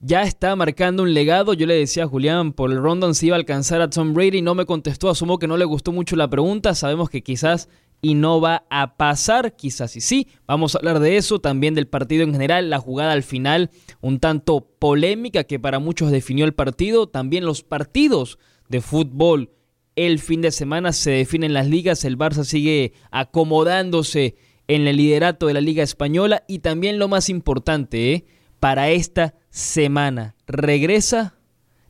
ya 0.04 0.22
está 0.24 0.56
marcando 0.56 1.04
un 1.04 1.14
legado. 1.14 1.54
Yo 1.54 1.64
le 1.64 1.74
decía 1.74 2.04
a 2.04 2.08
Julián 2.08 2.52
por 2.52 2.72
el 2.72 2.82
rondon 2.82 3.14
si 3.14 3.28
iba 3.28 3.36
a 3.36 3.38
alcanzar 3.38 3.80
a 3.80 3.88
Tom 3.88 4.14
Brady. 4.14 4.42
No 4.42 4.56
me 4.56 4.66
contestó. 4.66 5.08
Asumo 5.08 5.38
que 5.38 5.46
no 5.46 5.56
le 5.56 5.64
gustó 5.64 5.92
mucho 5.92 6.16
la 6.16 6.28
pregunta. 6.28 6.74
Sabemos 6.74 7.08
que 7.08 7.22
quizás 7.22 7.68
y 8.02 8.14
no 8.14 8.40
va 8.40 8.64
a 8.68 8.96
pasar. 8.96 9.54
Quizás 9.54 9.94
y 9.94 10.00
sí. 10.00 10.26
Vamos 10.44 10.74
a 10.74 10.78
hablar 10.78 10.98
de 10.98 11.16
eso. 11.16 11.38
También 11.38 11.74
del 11.74 11.86
partido 11.86 12.24
en 12.24 12.32
general. 12.32 12.68
La 12.68 12.80
jugada 12.80 13.12
al 13.12 13.22
final 13.22 13.70
un 14.00 14.18
tanto 14.18 14.66
polémica 14.80 15.44
que 15.44 15.60
para 15.60 15.78
muchos 15.78 16.10
definió 16.10 16.46
el 16.46 16.52
partido. 16.52 17.08
También 17.08 17.44
los 17.44 17.62
partidos 17.62 18.40
de 18.68 18.80
fútbol. 18.80 19.50
El 19.94 20.18
fin 20.18 20.42
de 20.42 20.50
semana 20.50 20.92
se 20.92 21.12
definen 21.12 21.54
las 21.54 21.68
ligas. 21.68 22.04
El 22.04 22.18
Barça 22.18 22.42
sigue 22.42 22.92
acomodándose 23.12 24.34
en 24.66 24.88
el 24.88 24.96
liderato 24.96 25.46
de 25.46 25.54
la 25.54 25.60
Liga 25.60 25.84
Española. 25.84 26.42
Y 26.48 26.58
también 26.58 26.98
lo 26.98 27.06
más 27.06 27.28
importante, 27.28 28.14
¿eh? 28.14 28.24
Para 28.62 28.90
esta 28.90 29.34
semana. 29.50 30.36
Regresa 30.46 31.34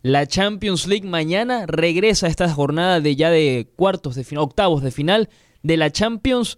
la 0.01 0.27
Champions 0.27 0.87
League 0.87 1.07
mañana, 1.07 1.67
regresa 1.67 2.29
esta 2.29 2.51
jornada 2.51 2.99
de 3.01 3.15
ya 3.15 3.29
de 3.29 3.71
cuartos 3.77 4.15
de 4.15 4.25
final, 4.25 4.45
octavos 4.45 4.83
de 4.83 4.91
final 4.91 5.29
de 5.63 5.77
la 5.77 5.91
Champions. 5.91 6.57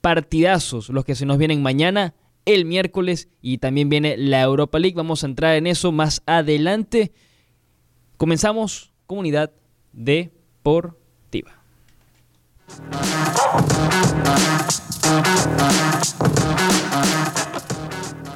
Partidazos 0.00 0.88
los 0.88 1.04
que 1.04 1.14
se 1.14 1.26
nos 1.26 1.38
vienen 1.38 1.62
mañana, 1.62 2.14
el 2.44 2.64
miércoles 2.64 3.28
y 3.40 3.58
también 3.58 3.88
viene 3.88 4.16
la 4.16 4.42
Europa 4.42 4.80
League. 4.80 4.96
Vamos 4.96 5.22
a 5.22 5.28
entrar 5.28 5.54
en 5.54 5.68
eso 5.68 5.92
más 5.92 6.24
adelante. 6.26 7.12
Comenzamos 8.16 8.92
comunidad 9.06 9.52
deportiva. 9.92 11.62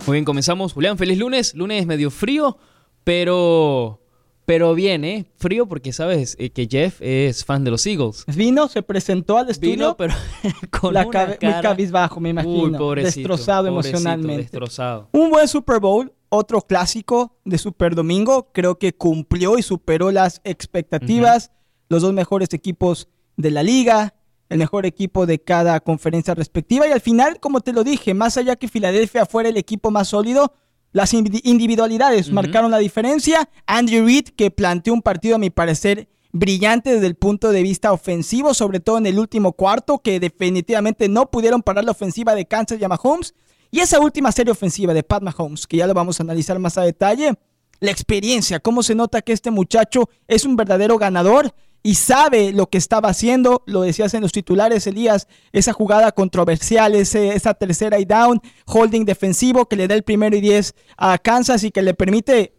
Muy 0.07 0.17
bien, 0.17 0.25
comenzamos. 0.25 0.73
Julián, 0.73 0.97
feliz 0.99 1.19
lunes. 1.19 1.55
Lunes 1.55 1.87
medio 1.87 2.11
frío, 2.11 2.57
pero 3.05 4.01
pero 4.45 4.75
bien, 4.77 5.05
¿eh? 5.05 5.27
Frío 5.37 5.67
porque 5.67 5.93
sabes 5.93 6.37
eh, 6.39 6.51
que 6.51 6.69
Jeff 6.71 6.99
es 7.03 7.45
fan 7.45 7.65
de 7.65 7.73
los 7.73 7.85
Eagles. 7.85 8.25
Vino, 8.29 8.69
se 8.69 8.81
presentó 8.83 9.39
al 9.39 9.51
estudio. 9.51 9.73
Vino, 9.73 9.97
pero 9.97 10.15
con 10.71 10.95
la 10.95 11.05
una 11.05 11.27
muy 11.27 11.37
cara- 11.37 11.61
cabizbajo, 11.61 12.21
me 12.21 12.29
imagino. 12.31 12.63
Uy, 12.63 12.71
pobrecito, 12.79 13.17
destrozado 13.29 13.69
pobrecito, 13.69 13.97
emocionalmente. 13.99 14.43
Destrozado. 14.43 15.09
Un 15.11 15.31
buen 15.31 15.49
Super 15.49 15.81
Bowl, 15.81 16.13
otro 16.29 16.61
clásico 16.63 17.37
de 17.45 17.59
Super 17.59 17.97
Domingo. 17.97 18.53
Creo 18.53 18.79
que 18.79 18.95
cumplió 18.95 19.59
y 19.59 19.63
superó 19.63 20.13
las 20.13 20.41
expectativas. 20.45 21.51
Los 21.89 22.03
dos 22.03 22.13
mejores 22.13 22.53
equipos 22.53 23.09
de 23.37 23.51
la 23.51 23.65
liga, 23.65 24.15
el 24.49 24.59
mejor 24.59 24.87
equipo 24.87 25.27
de 25.27 25.41
cada 25.41 25.81
conferencia 25.81 26.35
respectiva. 26.35 26.87
Y 26.87 26.93
al 26.93 27.01
final, 27.01 27.41
como 27.41 27.61
te 27.61 27.73
lo 27.73 27.85
dije, 27.85 28.15
más 28.15 28.37
allá 28.37 28.57
que 28.57 28.69
Filadelfia 28.69 29.27
fuera 29.27 29.49
el 29.49 29.57
equipo 29.57 29.91
más 29.91 30.09
sólido, 30.09 30.55
las 30.93 31.13
indi- 31.15 31.41
individualidades 31.45 32.31
marcaron 32.31 32.71
la 32.71 32.79
diferencia. 32.79 33.49
Andy 33.67 34.01
Reid, 34.01 34.29
que 34.37 34.51
planteó 34.51 34.95
un 34.95 35.03
partido, 35.03 35.37
a 35.37 35.39
mi 35.39 35.51
parecer, 35.51 36.09
brillante 36.33 36.93
desde 36.95 37.07
el 37.07 37.17
punto 37.17 37.51
de 37.51 37.63
vista 37.63 37.93
ofensivo, 37.93 38.55
sobre 38.55 38.81
todo 38.81 38.99
en 38.99 39.07
el 39.07 39.19
último 39.19 39.53
cuarto, 39.53 39.99
que 39.99 40.21
definitivamente 40.21 41.09
no 41.09 41.31
pudieron 41.31 41.63
parar 41.63 41.85
la 41.85 41.91
ofensiva 41.93 42.35
de 42.35 42.47
Kansas 42.47 42.79
y 42.81 42.85
a 42.85 42.89
Mahomes. 42.89 43.35
Y 43.71 43.81
esa 43.81 43.99
última 44.01 44.31
serie 44.33 44.53
ofensiva 44.53 44.95
de 44.95 45.03
Pat 45.03 45.23
Mahomes, 45.23 45.67
que 45.67 45.77
ya 45.79 45.87
lo 45.87 45.95
vamos 45.95 46.21
a 46.21 46.23
analizar 46.23 46.59
más 46.59 46.79
a 46.79 46.83
detalle, 46.83 47.35
la 47.81 47.91
experiencia, 47.91 48.61
cómo 48.61 48.83
se 48.83 48.95
nota 48.95 49.21
que 49.21 49.33
este 49.33 49.51
muchacho 49.51 50.09
es 50.29 50.45
un 50.47 50.57
verdadero 50.57 50.97
ganador 50.97 51.53
y 51.87 51.95
sabe 51.95 52.53
lo 52.53 52.67
que 52.67 52.79
estaba 52.79 53.11
haciendo, 53.11 53.63
lo 53.67 53.83
decías 53.83 54.13
en 54.15 54.21
los 54.23 54.33
titulares, 54.33 54.89
Elías, 54.89 55.29
esa 55.53 55.73
jugada 55.73 56.11
controversial, 56.11 56.97
ese- 56.97 57.37
esa 57.37 57.55
tercera 57.55 58.01
y 58.01 58.05
down, 58.05 58.41
holding 58.67 59.05
defensivo 59.05 59.67
que 59.67 59.77
le 59.77 59.87
da 59.87 59.95
el 59.95 60.03
primero 60.03 60.35
y 60.37 60.41
diez 60.41 60.75
a 60.97 61.17
Kansas 61.17 61.63
y 61.63 61.71
que 61.71 61.83
le 61.83 61.95
permite 61.95 62.55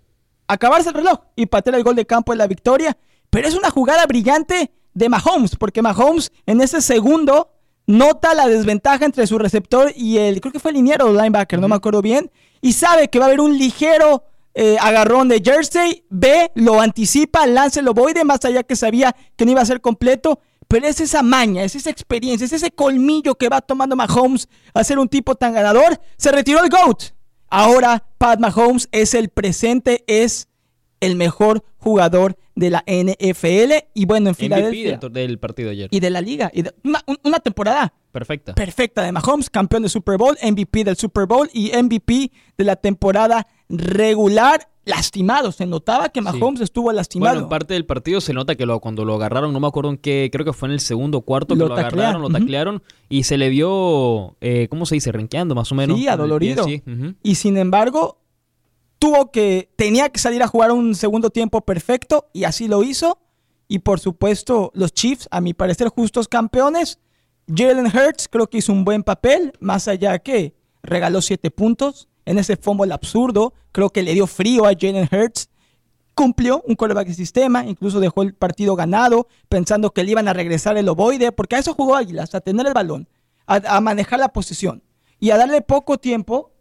acabarse 0.48 0.88
el 0.90 0.96
reloj 0.96 1.20
y 1.36 1.46
patear 1.48 1.76
el 1.76 1.84
gol 1.84 1.98
de 1.98 2.06
campo 2.06 2.32
en 2.32 2.38
la 2.38 2.48
victoria. 2.48 2.98
Pero 3.30 3.50
es 3.50 3.56
una 3.56 3.70
jugada 3.70 4.06
brillante 4.06 4.72
de 4.94 5.10
Mahomes, 5.10 5.58
porque 5.58 5.82
Mahomes 5.82 6.32
en 6.46 6.62
ese 6.62 6.80
segundo 6.82 7.50
nota 7.86 8.34
la 8.34 8.48
desventaja 8.48 9.04
entre 9.04 9.28
su 9.28 9.38
receptor 9.38 9.92
y 9.94 10.20
el, 10.20 10.40
creo 10.40 10.54
que 10.54 10.60
fue 10.60 10.72
el 10.72 10.78
liniero 10.78 11.12
linebacker, 11.12 11.60
no 11.60 11.68
me 11.68 11.76
acuerdo 11.76 12.02
bien, 12.02 12.32
y 12.62 12.72
sabe 12.72 13.10
que 13.10 13.20
va 13.20 13.26
a 13.26 13.28
haber 13.28 13.42
un 13.42 13.58
ligero 13.58 14.24
eh, 14.60 14.76
agarrón 14.82 15.28
de 15.28 15.40
Jersey, 15.40 16.04
ve, 16.10 16.52
lo 16.56 16.82
anticipa, 16.82 17.46
lanza 17.46 17.80
el 17.80 17.88
ovoide, 17.88 18.24
más 18.24 18.44
allá 18.44 18.64
que 18.64 18.76
sabía 18.76 19.16
que 19.36 19.46
no 19.46 19.52
iba 19.52 19.62
a 19.62 19.66
ser 19.66 19.82
completo, 19.82 20.40
pero 20.68 20.88
es 20.88 21.00
esa 21.00 21.22
maña, 21.22 21.64
es 21.64 21.76
esa 21.76 21.92
experiencia, 21.92 22.44
es 22.44 22.54
ese 22.54 22.72
colmillo 22.72 23.36
que 23.36 23.50
va 23.50 23.62
tomando 23.62 23.96
Mahomes 23.96 24.50
a 24.74 24.84
ser 24.84 24.98
un 24.98 25.10
tipo 25.10 25.36
tan 25.36 25.54
ganador. 25.54 26.02
Se 26.18 26.32
retiró 26.32 26.64
el 26.64 26.72
GOAT. 26.72 27.12
Ahora 27.50 28.08
Pat 28.18 28.40
Mahomes 28.40 28.90
es 28.92 29.14
el 29.14 29.30
presente, 29.30 30.04
es 30.08 30.48
el 31.02 31.18
mejor 31.18 31.64
jugador 31.88 32.36
de 32.56 32.70
la 32.70 32.84
NFL 32.88 33.86
y 33.94 34.06
bueno, 34.06 34.30
en 34.30 34.36
Filadelfia 34.36 34.98
del, 35.12 35.40
partido 35.40 35.70
ayer. 35.72 35.88
y 35.92 36.00
de 36.00 36.10
la 36.10 36.22
liga. 36.22 36.50
Y 36.54 36.64
de- 36.64 36.74
una, 36.84 37.02
un- 37.08 37.18
una 37.24 37.40
temporada 37.40 37.94
Perfecta. 38.12 38.54
perfecta 38.56 39.04
de 39.04 39.12
Mahomes, 39.12 39.50
campeón 39.50 39.84
de 39.84 39.90
Super 39.90 40.18
Bowl, 40.18 40.38
MVP 40.42 40.84
del 40.84 40.96
Super 40.98 41.26
Bowl 41.28 41.50
y 41.54 41.72
MVP 41.76 42.32
de 42.58 42.64
la 42.64 42.76
temporada 42.76 43.48
regular. 43.70 44.70
Lastimado, 44.86 45.52
se 45.52 45.66
notaba 45.66 46.08
que 46.08 46.22
Mahomes 46.22 46.62
estuvo 46.62 46.94
lastimado. 46.94 47.34
Bueno, 47.34 47.44
en 47.48 47.50
parte 47.50 47.74
del 47.74 47.86
partido 47.86 48.22
se 48.22 48.32
nota 48.32 48.56
que 48.56 48.66
lo, 48.66 48.80
cuando 48.80 49.04
lo 49.04 49.16
agarraron, 49.16 49.52
no 49.52 49.60
me 49.60 49.68
acuerdo 49.68 49.90
en 49.90 49.98
qué, 49.98 50.30
creo 50.32 50.46
que 50.46 50.54
fue 50.54 50.70
en 50.70 50.74
el 50.74 50.80
segundo 50.80 51.20
cuarto 51.24 51.56
que 51.56 51.60
Lo 51.60 51.74
agarraron, 51.74 52.22
lo 52.22 52.30
taclearon 52.30 52.82
y 53.10 53.24
se 53.24 53.38
le 53.38 53.50
vio, 53.50 54.38
eh, 54.40 54.68
¿cómo 54.70 54.86
se 54.86 54.96
dice? 54.96 55.12
Renqueando 55.12 55.56
más 55.56 55.70
o 55.74 55.76
menos. 55.76 55.98
Sí, 56.00 56.08
adolorido. 56.08 56.64
sí. 56.64 56.82
Y 57.22 57.36
sin 57.36 57.58
embargo, 57.58 58.22
tuvo 59.00 59.32
que, 59.32 59.70
tenía 59.76 60.10
que 60.10 60.20
salir 60.20 60.42
a 60.44 60.48
jugar 60.48 60.72
un 60.72 60.96
segundo 60.96 61.30
tiempo 61.30 61.62
perfecto 61.62 62.28
y 62.34 62.44
así 62.44 62.68
lo 62.68 62.84
hizo. 62.84 63.20
Y 63.68 63.80
por 63.80 64.00
supuesto, 64.00 64.72
los 64.74 64.94
Chiefs, 64.94 65.28
a 65.32 65.42
mi 65.42 65.54
parecer, 65.54 65.90
justos 65.90 66.28
campeones. 66.28 67.00
Jalen 67.54 67.88
Hurts 67.88 68.28
creo 68.30 68.48
que 68.48 68.58
hizo 68.58 68.74
un 68.74 68.84
buen 68.84 69.04
papel, 69.04 69.54
más 69.60 69.88
allá 69.88 70.20
que 70.20 70.54
regaló 70.84 71.22
siete 71.22 71.50
puntos 71.52 72.10
en 72.26 72.38
ese 72.38 72.58
fumble 72.58 72.94
absurdo. 72.94 73.54
Creo 73.72 73.90
que 73.90 74.04
le 74.04 74.14
dio 74.14 74.28
frío 74.28 74.66
a 74.66 74.74
Jalen 74.78 75.08
Hurts. 75.12 75.50
Cumplió 76.14 76.64
un 76.66 76.76
quarterback 76.76 77.10
sistema, 77.12 77.66
incluso 77.66 78.00
dejó 78.00 78.24
el 78.24 78.34
partido 78.34 78.76
ganado, 78.76 79.28
pensando 79.50 79.92
que 79.92 80.04
le 80.04 80.12
iban 80.12 80.28
a 80.28 80.34
regresar 80.34 80.76
el 80.78 80.90
ovoide, 80.90 81.32
porque 81.32 81.56
a 81.56 81.60
eso 81.60 81.76
jugó 81.76 81.96
Águilas, 81.96 82.34
a 82.34 82.42
tener 82.42 82.66
el 82.66 82.74
balón, 82.74 83.08
a 83.46 83.80
manejar 83.82 84.20
la 84.20 84.30
posición 84.30 84.82
y 85.20 85.30
a 85.30 85.38
darle 85.38 85.62
poco 85.62 86.00
tiempo 86.00 86.57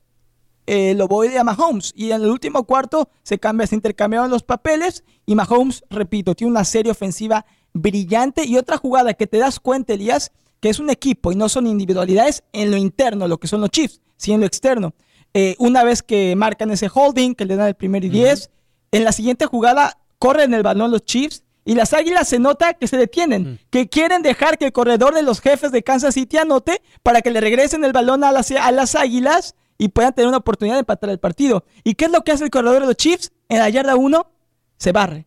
eh, 0.66 0.94
lo 0.94 1.08
voy 1.08 1.36
a 1.36 1.44
Mahomes. 1.44 1.92
Y 1.94 2.10
en 2.10 2.22
el 2.22 2.28
último 2.30 2.64
cuarto 2.64 3.08
se 3.22 3.38
cambia, 3.38 3.66
se 3.66 3.74
intercambiaron 3.74 4.30
los 4.30 4.42
papeles. 4.42 5.04
Y 5.24 5.34
Mahomes, 5.34 5.84
repito, 5.90 6.34
tiene 6.34 6.50
una 6.50 6.64
serie 6.64 6.92
ofensiva 6.92 7.46
brillante. 7.72 8.44
Y 8.44 8.56
otra 8.56 8.76
jugada 8.76 9.14
que 9.14 9.26
te 9.26 9.38
das 9.38 9.60
cuenta, 9.60 9.92
Elías, 9.94 10.32
que 10.60 10.68
es 10.68 10.78
un 10.78 10.90
equipo 10.90 11.32
y 11.32 11.36
no 11.36 11.48
son 11.48 11.66
individualidades 11.66 12.42
en 12.52 12.70
lo 12.70 12.76
interno, 12.76 13.28
lo 13.28 13.38
que 13.38 13.46
son 13.48 13.60
los 13.60 13.70
Chiefs, 13.70 14.00
sí 14.16 14.32
en 14.32 14.40
lo 14.40 14.46
externo. 14.46 14.94
eh, 15.34 15.54
una 15.58 15.84
vez 15.84 16.02
que 16.02 16.34
marcan 16.34 16.70
ese 16.70 16.88
holding, 16.92 17.34
que 17.34 17.44
le 17.44 17.56
dan 17.56 17.68
el 17.68 17.74
primer 17.74 18.04
y 18.04 18.08
10, 18.08 18.50
en 18.92 19.04
la 19.04 19.12
siguiente 19.12 19.44
jugada 19.44 19.98
corren 20.18 20.54
el 20.54 20.62
balón 20.62 20.90
los 20.90 21.04
Chiefs 21.04 21.42
y 21.66 21.74
las 21.74 21.92
Águilas 21.92 22.28
se 22.28 22.38
nota 22.38 22.72
que 22.72 22.86
se 22.86 22.96
detienen, 22.96 23.60
que 23.68 23.88
quieren 23.88 24.22
dejar 24.22 24.56
que 24.56 24.64
el 24.66 24.72
corredor 24.72 25.14
de 25.14 25.20
los 25.22 25.40
jefes 25.42 25.72
de 25.72 25.82
Kansas 25.82 26.14
City 26.14 26.38
anote 26.38 26.80
para 27.02 27.20
que 27.20 27.30
le 27.30 27.40
regresen 27.42 27.84
el 27.84 27.92
balón 27.92 28.24
a 28.24 28.32
las, 28.32 28.50
a 28.52 28.72
las 28.72 28.94
Águilas 28.94 29.54
y 29.78 29.88
puedan 29.88 30.14
tener 30.14 30.28
una 30.28 30.38
oportunidad 30.38 30.76
de 30.76 30.80
empatar 30.80 31.10
el 31.10 31.18
partido. 31.18 31.64
¿Y 31.84 31.94
qué 31.94 32.06
es 32.06 32.10
lo 32.10 32.22
que 32.22 32.32
hace 32.32 32.44
el 32.44 32.50
corredor 32.50 32.80
de 32.80 32.86
los 32.86 32.96
Chiefs? 32.96 33.32
En 33.48 33.58
la 33.58 33.68
yarda 33.68 33.96
1 33.96 34.30
se 34.76 34.92
barre. 34.92 35.26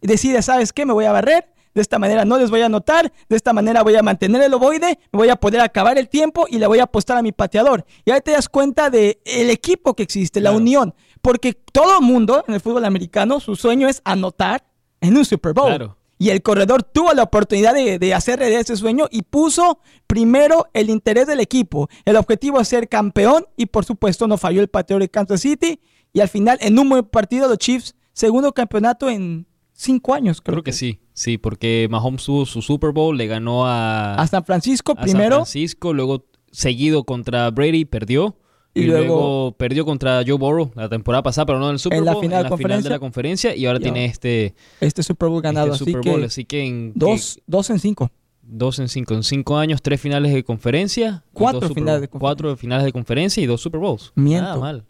Y 0.00 0.06
decide, 0.06 0.42
¿sabes 0.42 0.72
qué? 0.72 0.86
Me 0.86 0.92
voy 0.92 1.04
a 1.04 1.12
barrer 1.12 1.52
de 1.74 1.80
esta 1.80 1.98
manera 1.98 2.24
no 2.24 2.38
les 2.38 2.50
voy 2.50 2.60
a 2.60 2.66
anotar, 2.66 3.12
de 3.28 3.36
esta 3.36 3.52
manera 3.52 3.82
voy 3.82 3.96
a 3.96 4.02
mantener 4.02 4.42
el 4.42 4.54
ovoide, 4.54 4.98
me 5.10 5.16
voy 5.16 5.28
a 5.28 5.36
poder 5.36 5.60
acabar 5.60 5.98
el 5.98 6.08
tiempo 6.08 6.46
y 6.48 6.58
le 6.58 6.66
voy 6.66 6.80
a 6.80 6.84
apostar 6.84 7.16
a 7.16 7.22
mi 7.22 7.32
pateador. 7.32 7.84
Y 8.04 8.10
ahí 8.10 8.20
te 8.20 8.32
das 8.32 8.48
cuenta 8.48 8.90
de 8.90 9.20
el 9.24 9.50
equipo 9.50 9.94
que 9.94 10.02
existe, 10.02 10.40
la 10.40 10.52
unión, 10.52 10.94
porque 11.20 11.54
todo 11.54 12.00
mundo 12.00 12.44
en 12.46 12.54
el 12.54 12.60
fútbol 12.60 12.84
americano, 12.84 13.40
su 13.40 13.56
sueño 13.56 13.88
es 13.88 14.02
anotar 14.04 14.64
en 15.00 15.16
un 15.16 15.24
Super 15.24 15.52
Bowl. 15.52 15.94
Y 16.22 16.30
el 16.30 16.40
corredor 16.40 16.84
tuvo 16.84 17.12
la 17.14 17.24
oportunidad 17.24 17.74
de, 17.74 17.98
de 17.98 18.14
hacer 18.14 18.38
de 18.38 18.54
ese 18.54 18.76
sueño 18.76 19.08
y 19.10 19.22
puso 19.22 19.80
primero 20.06 20.68
el 20.72 20.88
interés 20.88 21.26
del 21.26 21.40
equipo. 21.40 21.88
El 22.04 22.14
objetivo 22.14 22.60
es 22.60 22.68
ser 22.68 22.88
campeón 22.88 23.46
y 23.56 23.66
por 23.66 23.84
supuesto 23.84 24.28
no 24.28 24.38
falló 24.38 24.60
el 24.60 24.68
pateador 24.68 25.02
de 25.02 25.08
Kansas 25.08 25.40
City. 25.40 25.80
Y 26.12 26.20
al 26.20 26.28
final, 26.28 26.58
en 26.60 26.78
un 26.78 26.88
buen 26.88 27.04
partido, 27.06 27.48
los 27.48 27.58
Chiefs, 27.58 27.96
segundo 28.12 28.52
campeonato 28.52 29.10
en 29.10 29.48
cinco 29.72 30.14
años, 30.14 30.40
creo, 30.40 30.54
creo 30.54 30.62
que, 30.62 30.72
sí, 30.72 31.00
sí, 31.12 31.38
porque 31.38 31.88
Mahomes 31.90 32.24
tuvo 32.24 32.46
su 32.46 32.62
Super 32.62 32.92
Bowl, 32.92 33.18
le 33.18 33.26
ganó 33.26 33.66
a, 33.66 34.14
a 34.14 34.24
San 34.28 34.44
Francisco 34.44 34.94
primero. 34.94 35.38
San 35.38 35.46
Francisco, 35.46 35.92
luego 35.92 36.26
seguido 36.52 37.02
contra 37.02 37.50
Brady, 37.50 37.84
perdió. 37.84 38.36
Y, 38.74 38.84
luego, 38.84 39.54
perdió 39.58 39.84
contra 39.84 40.22
Joe 40.26 40.38
Burrow 40.38 40.70
la 40.74 40.88
temporada 40.88 41.22
pasada, 41.22 41.46
pero 41.46 41.58
no 41.58 41.66
en 41.66 41.74
el 41.74 41.78
Super 41.78 41.98
Bowl, 41.98 42.08
en 42.08 42.14
la 42.30 42.56
final, 42.56 42.82
de 42.82 42.90
la 42.90 42.98
conferencia. 42.98 43.54
Y 43.54 43.66
ahora 43.66 43.80
tiene 43.80 44.06
este, 44.06 44.54
este 44.80 45.02
Super 45.02 45.28
Bowl 45.28 45.42
ganado. 45.42 45.72
Este 45.72 45.84
Super 45.84 46.00
Bowl, 46.02 46.24
así 46.24 46.44
que, 46.44 46.64
en, 46.64 46.92
dos, 46.94 47.38
dos 47.46 47.68
en 47.70 47.78
cinco. 47.78 48.10
Dos 48.42 48.78
en 48.78 48.88
cinco. 48.88 49.14
En 49.14 49.22
cinco 49.22 49.56
años, 49.56 49.82
tres 49.82 50.00
finales 50.00 50.32
de 50.32 50.42
conferencia. 50.42 51.22
Cuatro 51.32 51.68
finales 51.68 52.00
de 52.00 52.08
conferencia. 52.08 52.20
Cuatro 52.20 52.56
finales 52.56 52.84
de 52.84 52.92
conferencia 52.92 53.42
y 53.42 53.46
dos 53.46 53.60
Super 53.60 53.80
Bowls. 53.80 54.12
Miento. 54.14 54.44
Nada 54.44 54.56
mal. 54.58 54.84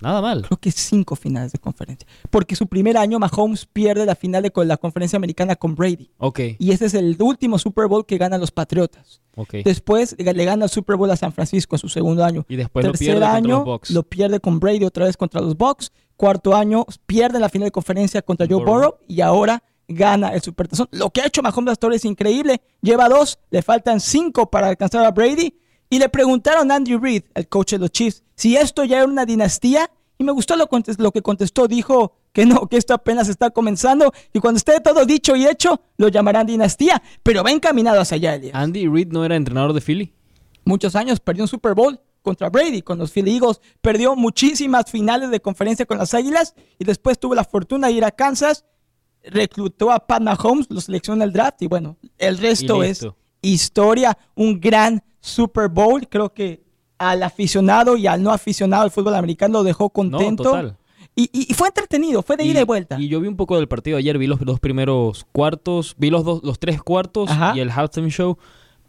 Nada 0.00 0.20
mal. 0.20 0.42
Creo 0.42 0.58
que 0.58 0.70
cinco 0.70 1.16
finales 1.16 1.52
de 1.52 1.58
conferencia. 1.58 2.06
Porque 2.30 2.54
su 2.54 2.66
primer 2.66 2.96
año 2.96 3.18
Mahomes 3.18 3.66
pierde 3.66 4.06
la 4.06 4.14
final 4.14 4.42
de 4.42 4.52
la 4.64 4.76
conferencia 4.76 5.16
americana 5.16 5.56
con 5.56 5.74
Brady. 5.74 6.10
Ok. 6.18 6.40
Y 6.58 6.70
ese 6.72 6.86
es 6.86 6.94
el 6.94 7.16
último 7.20 7.58
Super 7.58 7.86
Bowl 7.86 8.06
que 8.06 8.18
ganan 8.18 8.40
los 8.40 8.50
Patriotas. 8.50 9.20
Okay. 9.34 9.62
Después 9.62 10.16
le 10.18 10.44
gana 10.44 10.64
el 10.64 10.70
Super 10.70 10.96
Bowl 10.96 11.10
a 11.10 11.16
San 11.16 11.32
Francisco 11.32 11.76
en 11.76 11.80
su 11.80 11.88
segundo 11.88 12.24
año. 12.24 12.44
Y 12.48 12.56
después 12.56 12.84
Tercer 12.84 13.14
lo 13.14 13.20
pierde 13.20 13.26
año 13.26 13.40
contra 13.40 13.58
los 13.58 13.64
Bucks. 13.64 13.90
lo 13.90 14.02
pierde 14.02 14.40
con 14.40 14.60
Brady 14.60 14.84
otra 14.84 15.04
vez 15.06 15.16
contra 15.16 15.40
los 15.40 15.56
Bucks. 15.56 15.92
Cuarto 16.16 16.54
año 16.54 16.84
pierde 17.06 17.38
la 17.38 17.48
final 17.48 17.66
de 17.66 17.72
conferencia 17.72 18.22
contra 18.22 18.46
Joe 18.46 18.56
Burrow. 18.56 18.74
Burrow. 18.74 18.98
Y 19.06 19.20
ahora 19.20 19.62
gana 19.86 20.34
el 20.34 20.42
Supertazón. 20.42 20.88
Lo 20.92 21.10
que 21.10 21.22
ha 21.22 21.26
hecho 21.26 21.42
Mahomes 21.42 21.72
hasta 21.72 21.86
ahora 21.86 21.96
es 21.96 22.04
increíble. 22.04 22.60
Lleva 22.82 23.08
dos, 23.08 23.38
le 23.50 23.62
faltan 23.62 24.00
cinco 24.00 24.50
para 24.50 24.68
alcanzar 24.68 25.04
a 25.04 25.10
Brady. 25.10 25.54
Y 25.90 25.98
le 25.98 26.08
preguntaron 26.08 26.70
a 26.70 26.74
Andy 26.74 26.96
Reid, 26.96 27.22
el 27.34 27.48
coach 27.48 27.72
de 27.72 27.78
los 27.78 27.90
Chiefs, 27.90 28.22
si 28.38 28.56
esto 28.56 28.84
ya 28.84 28.98
era 28.98 29.06
una 29.06 29.26
dinastía. 29.26 29.90
Y 30.16 30.24
me 30.24 30.32
gustó 30.32 30.56
lo, 30.56 30.68
lo, 30.98 31.12
que 31.12 31.22
contestó. 31.22 31.66
Dijo 31.66 32.12
que 32.32 32.46
no, 32.46 32.68
que 32.68 32.76
esto 32.76 32.94
apenas 32.94 33.28
está 33.28 33.50
comenzando. 33.50 34.12
Y 34.32 34.38
cuando 34.38 34.58
esté 34.58 34.80
todo 34.80 35.04
dicho 35.04 35.34
y 35.34 35.46
hecho, 35.46 35.80
lo 35.96 36.06
llamarán 36.06 36.46
dinastía. 36.46 37.02
Pero 37.24 37.42
va 37.42 37.50
encaminado 37.50 38.00
hacia 38.00 38.14
allá, 38.14 38.34
Elias. 38.36 38.54
Andy 38.54 38.86
Reid 38.86 39.08
no 39.08 39.24
era 39.24 39.34
entrenador 39.34 39.72
de 39.72 39.80
Philly. 39.80 40.14
Muchos 40.64 40.94
años 40.94 41.18
perdió 41.18 41.44
un 41.44 41.48
Super 41.48 41.74
Bowl 41.74 42.00
contra 42.22 42.48
Brady, 42.48 42.82
con 42.82 42.98
los 42.98 43.10
Philly 43.10 43.34
Eagles. 43.34 43.60
Perdió 43.80 44.14
muchísimas 44.14 44.88
finales 44.88 45.30
de 45.30 45.40
conferencia 45.40 45.84
con 45.84 45.98
las 45.98 46.14
Águilas. 46.14 46.54
Y 46.78 46.84
después 46.84 47.18
tuvo 47.18 47.34
la 47.34 47.44
fortuna 47.44 47.88
de 47.88 47.94
ir 47.94 48.04
a 48.04 48.12
Kansas. 48.12 48.64
Reclutó 49.24 49.90
a 49.90 50.06
Pat 50.06 50.22
Mahomes, 50.22 50.66
lo 50.70 50.80
seleccionó 50.80 51.22
en 51.22 51.28
el 51.28 51.32
draft. 51.32 51.60
Y 51.62 51.66
bueno, 51.66 51.96
el 52.18 52.38
resto 52.38 52.84
es 52.84 53.04
historia. 53.42 54.16
Un 54.36 54.60
gran 54.60 55.02
Super 55.20 55.68
Bowl. 55.68 56.06
Creo 56.08 56.32
que 56.32 56.67
al 56.98 57.22
aficionado 57.22 57.96
y 57.96 58.06
al 58.06 58.22
no 58.22 58.32
aficionado 58.32 58.82
al 58.82 58.90
fútbol 58.90 59.14
americano 59.14 59.58
lo 59.58 59.64
dejó 59.64 59.90
contento. 59.90 60.44
No, 60.44 60.50
total. 60.50 60.76
Y, 61.16 61.30
y, 61.32 61.52
fue 61.54 61.68
entretenido, 61.68 62.22
fue 62.22 62.36
de 62.36 62.44
y, 62.44 62.50
ida 62.50 62.60
y 62.60 62.64
vuelta. 62.64 62.96
Y 63.00 63.08
yo 63.08 63.20
vi 63.20 63.26
un 63.26 63.36
poco 63.36 63.56
del 63.56 63.66
partido 63.66 63.96
ayer, 63.96 64.18
vi 64.18 64.28
los 64.28 64.38
dos 64.38 64.60
primeros 64.60 65.26
cuartos, 65.32 65.96
vi 65.98 66.10
los, 66.10 66.24
dos, 66.24 66.44
los 66.44 66.60
tres 66.60 66.80
cuartos 66.80 67.28
Ajá. 67.28 67.54
y 67.56 67.60
el 67.60 67.70
halftime 67.70 68.10
show. 68.10 68.38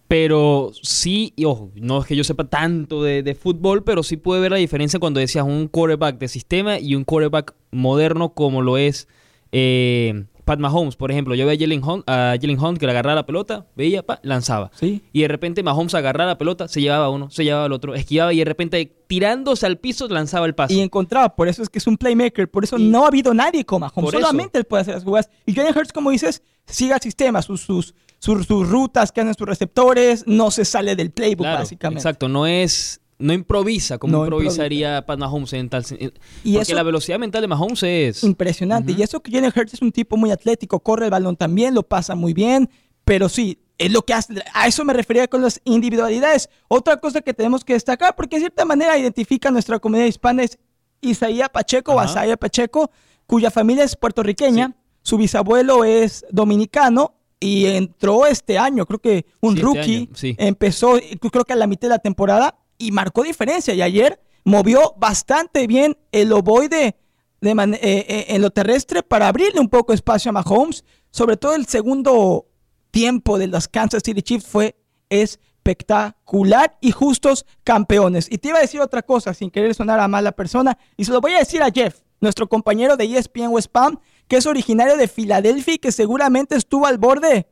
Pero 0.07 0.71
sí, 0.81 1.33
y 1.35 1.45
ojo, 1.45 1.71
no 1.75 1.99
es 1.99 2.05
que 2.05 2.15
yo 2.15 2.23
sepa 2.23 2.43
tanto 2.43 3.03
de, 3.03 3.23
de, 3.23 3.35
fútbol, 3.35 3.83
pero 3.83 4.03
sí 4.03 4.17
pude 4.17 4.39
ver 4.39 4.51
la 4.51 4.57
diferencia 4.57 4.99
cuando 4.99 5.19
decías 5.19 5.45
un 5.45 5.67
quarterback 5.67 6.17
de 6.19 6.27
sistema 6.27 6.79
y 6.79 6.95
un 6.95 7.03
quarterback 7.03 7.55
moderno 7.71 8.33
como 8.33 8.61
lo 8.61 8.77
es 8.77 9.07
eh, 9.51 10.25
Pat 10.49 10.57
Mahomes, 10.57 10.95
por 10.95 11.11
ejemplo, 11.11 11.35
yo 11.35 11.45
veía 11.45 11.59
a 11.59 11.61
Jalen 11.61 11.83
Hunt, 11.83 12.09
a 12.09 12.35
Jalen 12.41 12.59
Hunt 12.59 12.79
que 12.79 12.87
le 12.87 12.91
agarraba 12.91 13.13
la 13.13 13.25
pelota, 13.27 13.67
veía, 13.75 14.01
pa, 14.01 14.19
lanzaba. 14.23 14.71
¿Sí? 14.73 15.03
Y 15.13 15.21
de 15.21 15.27
repente 15.27 15.61
Mahomes 15.61 15.93
agarraba 15.93 16.31
la 16.31 16.37
pelota, 16.39 16.67
se 16.67 16.81
llevaba 16.81 17.11
uno, 17.11 17.29
se 17.29 17.43
llevaba 17.43 17.65
al 17.65 17.71
otro, 17.71 17.93
esquivaba 17.93 18.33
y 18.33 18.39
de 18.39 18.45
repente 18.45 18.91
tirándose 19.05 19.67
al 19.67 19.77
piso 19.77 20.07
lanzaba 20.07 20.47
el 20.47 20.55
pase. 20.55 20.73
Y 20.73 20.79
encontraba, 20.79 21.35
por 21.35 21.49
eso 21.49 21.61
es 21.61 21.69
que 21.69 21.77
es 21.77 21.85
un 21.85 21.97
playmaker, 21.97 22.49
por 22.49 22.63
eso 22.63 22.79
y 22.79 22.83
no 22.85 23.03
ha 23.03 23.09
habido 23.09 23.31
nadie 23.31 23.63
como 23.63 23.85
Mahomes, 23.85 24.09
solamente 24.09 24.57
eso. 24.57 24.61
él 24.61 24.65
puede 24.65 24.81
hacer 24.81 24.95
las 24.95 25.03
jugadas. 25.03 25.29
Y 25.45 25.53
Jalen 25.53 25.77
Hurts, 25.77 25.93
como 25.93 26.09
dices, 26.09 26.41
sigue 26.65 26.95
el 26.95 26.99
sistema, 26.99 27.43
sus, 27.43 27.61
sus, 27.61 27.93
sus, 28.17 28.47
sus 28.47 28.67
rutas 28.67 29.11
que 29.11 29.21
hacen 29.21 29.35
sus 29.35 29.47
receptores, 29.47 30.23
no 30.25 30.49
se 30.49 30.65
sale 30.65 30.95
del 30.95 31.11
playbook 31.11 31.45
claro, 31.45 31.59
básicamente. 31.59 31.99
Exacto, 31.99 32.27
no 32.27 32.47
es 32.47 33.01
no 33.19 33.33
improvisa 33.33 33.97
como 33.97 34.17
no 34.17 34.23
improvisaría 34.23 34.97
improvisa. 34.97 35.25
Mahomes 35.27 35.53
en 35.53 35.69
tal 35.69 35.85
y 35.91 36.53
porque 36.53 36.61
eso, 36.61 36.73
la 36.73 36.83
velocidad 36.83 37.19
mental 37.19 37.41
de 37.41 37.47
Mahomes 37.47 37.83
es 37.83 38.23
impresionante 38.23 38.91
uh 38.91 38.95
-huh. 38.95 38.99
y 38.99 39.03
eso 39.03 39.19
que 39.19 39.31
Jalen 39.31 39.51
Hurts 39.55 39.73
es 39.73 39.81
un 39.81 39.91
tipo 39.91 40.17
muy 40.17 40.31
atlético 40.31 40.79
corre 40.79 41.05
el 41.05 41.11
balón 41.11 41.35
también 41.35 41.75
lo 41.75 41.83
pasa 41.83 42.15
muy 42.15 42.33
bien 42.33 42.69
pero 43.03 43.27
sí 43.29 43.59
es 43.77 43.91
lo 43.91 44.01
que 44.03 44.13
hace 44.13 44.33
a 44.53 44.67
eso 44.67 44.85
me 44.85 44.93
refería 44.93 45.27
con 45.27 45.41
las 45.41 45.61
individualidades 45.65 46.49
otra 46.69 46.97
cosa 46.97 47.21
que 47.21 47.33
tenemos 47.33 47.63
que 47.63 47.73
destacar 47.73 48.15
porque 48.15 48.37
de 48.37 48.41
cierta 48.41 48.65
manera 48.65 48.97
identifica 48.97 49.49
a 49.49 49.51
nuestra 49.51 49.79
comunidad 49.79 50.07
hispana 50.07 50.43
es 50.43 50.57
Isaías 51.01 51.49
Pacheco 51.49 51.93
o 51.93 51.99
Asaya 51.99 52.37
Pacheco 52.37 52.89
cuya 53.27 53.51
familia 53.51 53.83
es 53.83 53.95
puertorriqueña 53.95 54.67
sí. 54.67 54.73
su 55.01 55.17
bisabuelo 55.17 55.83
es 55.83 56.25
dominicano 56.31 57.15
y 57.39 57.67
entró 57.67 58.25
este 58.25 58.57
año, 58.57 58.85
creo 58.85 58.99
que 58.99 59.25
un 59.39 59.55
rookie, 59.55 60.09
sí. 60.13 60.35
empezó 60.37 60.99
creo 61.31 61.45
que 61.45 61.53
a 61.53 61.55
la 61.55 61.67
mitad 61.67 61.83
de 61.83 61.89
la 61.89 61.99
temporada 61.99 62.57
y 62.79 62.91
marcó 62.91 63.21
diferencia. 63.21 63.75
Y 63.75 63.83
ayer 63.83 64.19
movió 64.43 64.95
bastante 64.97 65.67
bien 65.67 65.95
el 66.11 66.33
ovoide 66.33 66.95
de 67.41 67.51
eh, 67.51 67.77
eh, 67.81 68.25
en 68.29 68.41
lo 68.41 68.49
terrestre 68.49 69.03
para 69.03 69.27
abrirle 69.27 69.59
un 69.59 69.69
poco 69.69 69.93
espacio 69.93 70.29
a 70.29 70.33
Mahomes. 70.33 70.83
Sobre 71.11 71.37
todo 71.37 71.53
el 71.53 71.67
segundo 71.67 72.47
tiempo 72.89 73.37
de 73.37 73.47
los 73.47 73.67
Kansas 73.67 74.01
City 74.03 74.21
Chiefs 74.21 74.47
fue 74.47 74.75
espectacular 75.09 76.77
y 76.81 76.91
justos 76.91 77.45
campeones. 77.63 78.27
Y 78.31 78.37
te 78.37 78.49
iba 78.49 78.57
a 78.57 78.61
decir 78.61 78.81
otra 78.81 79.03
cosa 79.03 79.33
sin 79.33 79.51
querer 79.51 79.75
sonar 79.75 79.99
a 79.99 80.07
mala 80.07 80.31
persona 80.31 80.77
y 80.97 81.05
se 81.05 81.11
lo 81.11 81.21
voy 81.21 81.33
a 81.33 81.39
decir 81.39 81.61
a 81.61 81.71
Jeff, 81.71 82.01
nuestro 82.21 82.47
compañero 82.47 82.97
de 82.97 83.05
ESPN 83.05 83.47
West 83.49 83.71
Palm, 83.71 83.99
que 84.27 84.37
es 84.37 84.45
originario 84.45 84.97
de 84.97 85.07
Filadelfia 85.07 85.75
y 85.75 85.79
que 85.79 85.91
seguramente 85.91 86.55
estuvo 86.55 86.85
al 86.85 86.97
borde 86.97 87.47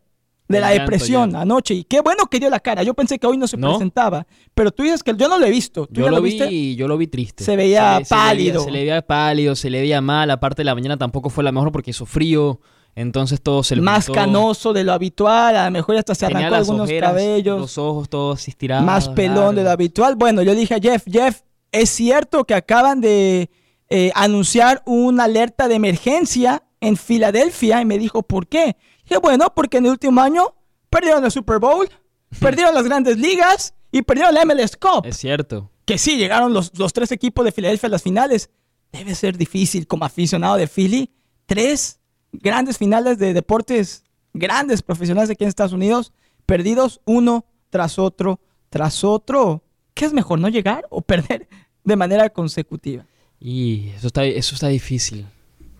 de 0.47 0.59
la 0.59 0.69
depresión 0.69 1.31
ya. 1.31 1.41
anoche. 1.41 1.73
Y 1.73 1.83
qué 1.83 2.01
bueno 2.01 2.27
que 2.27 2.39
dio 2.39 2.49
la 2.49 2.59
cara. 2.59 2.83
Yo 2.83 2.93
pensé 2.93 3.19
que 3.19 3.27
hoy 3.27 3.37
no 3.37 3.47
se 3.47 3.57
¿No? 3.57 3.69
presentaba. 3.69 4.25
Pero 4.53 4.71
tú 4.71 4.83
dices 4.83 5.03
que 5.03 5.13
yo 5.15 5.27
no 5.27 5.37
lo 5.37 5.45
he 5.45 5.49
visto. 5.51 5.87
¿Tú 5.87 5.95
yo 5.95 6.05
ya 6.05 6.11
lo, 6.11 6.17
lo 6.17 6.21
vi 6.21 6.31
viste? 6.31 6.51
y 6.51 6.75
yo 6.75 6.87
lo 6.87 6.97
vi 6.97 7.07
triste. 7.07 7.43
Se 7.43 7.55
veía 7.55 7.99
se, 8.03 8.05
pálido. 8.13 8.61
Se 8.63 8.71
le, 8.71 8.79
veía, 8.79 8.79
se 8.79 8.85
le, 8.85 8.91
veía, 8.91 9.01
pálido, 9.01 9.55
se 9.55 9.69
le 9.69 9.81
veía 9.81 10.01
mal. 10.01 10.31
Aparte 10.31 10.61
de 10.61 10.65
la 10.65 10.75
mañana 10.75 10.97
tampoco 10.97 11.29
fue 11.29 11.43
la 11.43 11.51
mejor 11.51 11.71
porque 11.71 11.91
hizo 11.91 12.05
frío. 12.05 12.59
Entonces 12.95 13.41
todo 13.41 13.61
se 13.61 13.75
le 13.75 13.83
Más 13.83 14.09
canoso 14.09 14.73
de 14.73 14.83
lo 14.83 14.91
habitual. 14.91 15.55
A 15.55 15.65
lo 15.65 15.71
mejor 15.71 15.97
hasta 15.97 16.15
se 16.15 16.25
Tenía 16.25 16.47
arrancó 16.47 16.55
algunos 16.55 16.85
ojeras, 16.85 17.11
cabellos. 17.11 17.59
Los 17.59 17.77
ojos 17.77 18.09
todos 18.09 18.47
estirados. 18.47 18.83
Más 18.85 19.09
pelón 19.09 19.35
largos. 19.35 19.55
de 19.55 19.63
lo 19.63 19.69
habitual. 19.69 20.15
Bueno, 20.15 20.41
yo 20.41 20.55
dije 20.55 20.73
a 20.73 20.79
Jeff, 20.79 21.03
Jeff, 21.05 21.41
es 21.71 21.91
cierto 21.91 22.45
que 22.45 22.55
acaban 22.55 22.99
de 22.99 23.51
eh, 23.89 24.11
anunciar 24.15 24.81
una 24.87 25.25
alerta 25.25 25.67
de 25.67 25.75
emergencia 25.75 26.63
en 26.81 26.97
Filadelfia. 26.97 27.81
Y 27.81 27.85
me 27.85 27.99
dijo, 27.99 28.23
¿por 28.23 28.47
qué? 28.47 28.77
Dije, 29.07 29.19
bueno, 29.19 29.53
porque 29.55 29.77
en 29.77 29.85
el 29.85 29.91
último 29.91 30.19
año 30.21 30.53
perdieron 30.89 31.23
el 31.23 31.31
Super 31.31 31.59
Bowl, 31.59 31.89
perdieron 32.39 32.73
las 32.73 32.83
grandes 32.83 33.17
ligas 33.17 33.73
y 33.91 34.01
perdieron 34.01 34.33
la 34.33 34.45
MLS 34.45 34.75
Cup. 34.75 35.05
Es 35.05 35.17
cierto. 35.17 35.71
Que 35.85 35.97
sí, 35.97 36.17
llegaron 36.17 36.53
los, 36.53 36.77
los, 36.77 36.91
tres 36.91 37.11
equipos 37.11 37.45
de 37.45 37.51
Filadelfia 37.51 37.87
a 37.87 37.91
las 37.91 38.03
finales. 38.03 38.49
Debe 38.91 39.15
ser 39.15 39.37
difícil 39.37 39.87
como 39.87 40.05
aficionado 40.05 40.57
de 40.57 40.67
Philly. 40.67 41.09
Tres 41.45 41.99
grandes 42.33 42.77
finales 42.77 43.17
de 43.17 43.33
deportes 43.33 44.03
grandes 44.37 44.81
profesionales 44.81 45.29
aquí 45.29 45.43
en 45.43 45.49
Estados 45.49 45.73
Unidos, 45.73 46.13
perdidos 46.45 47.01
uno 47.05 47.45
tras 47.69 47.99
otro, 47.99 48.39
tras 48.69 49.03
otro. 49.03 49.63
¿Qué 49.93 50.05
es 50.05 50.13
mejor, 50.13 50.39
no 50.39 50.49
llegar 50.49 50.85
o 50.89 51.01
perder 51.01 51.47
de 51.83 51.95
manera 51.95 52.29
consecutiva? 52.29 53.05
Y 53.39 53.89
eso 53.89 54.07
está, 54.07 54.25
eso 54.25 54.55
está 54.55 54.67
difícil. 54.67 55.25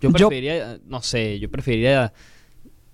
Yo 0.02 0.12
preferiría, 0.12 0.76
yo, 0.76 0.84
no 0.86 1.02
sé, 1.02 1.40
yo 1.40 1.50
preferiría 1.50 2.14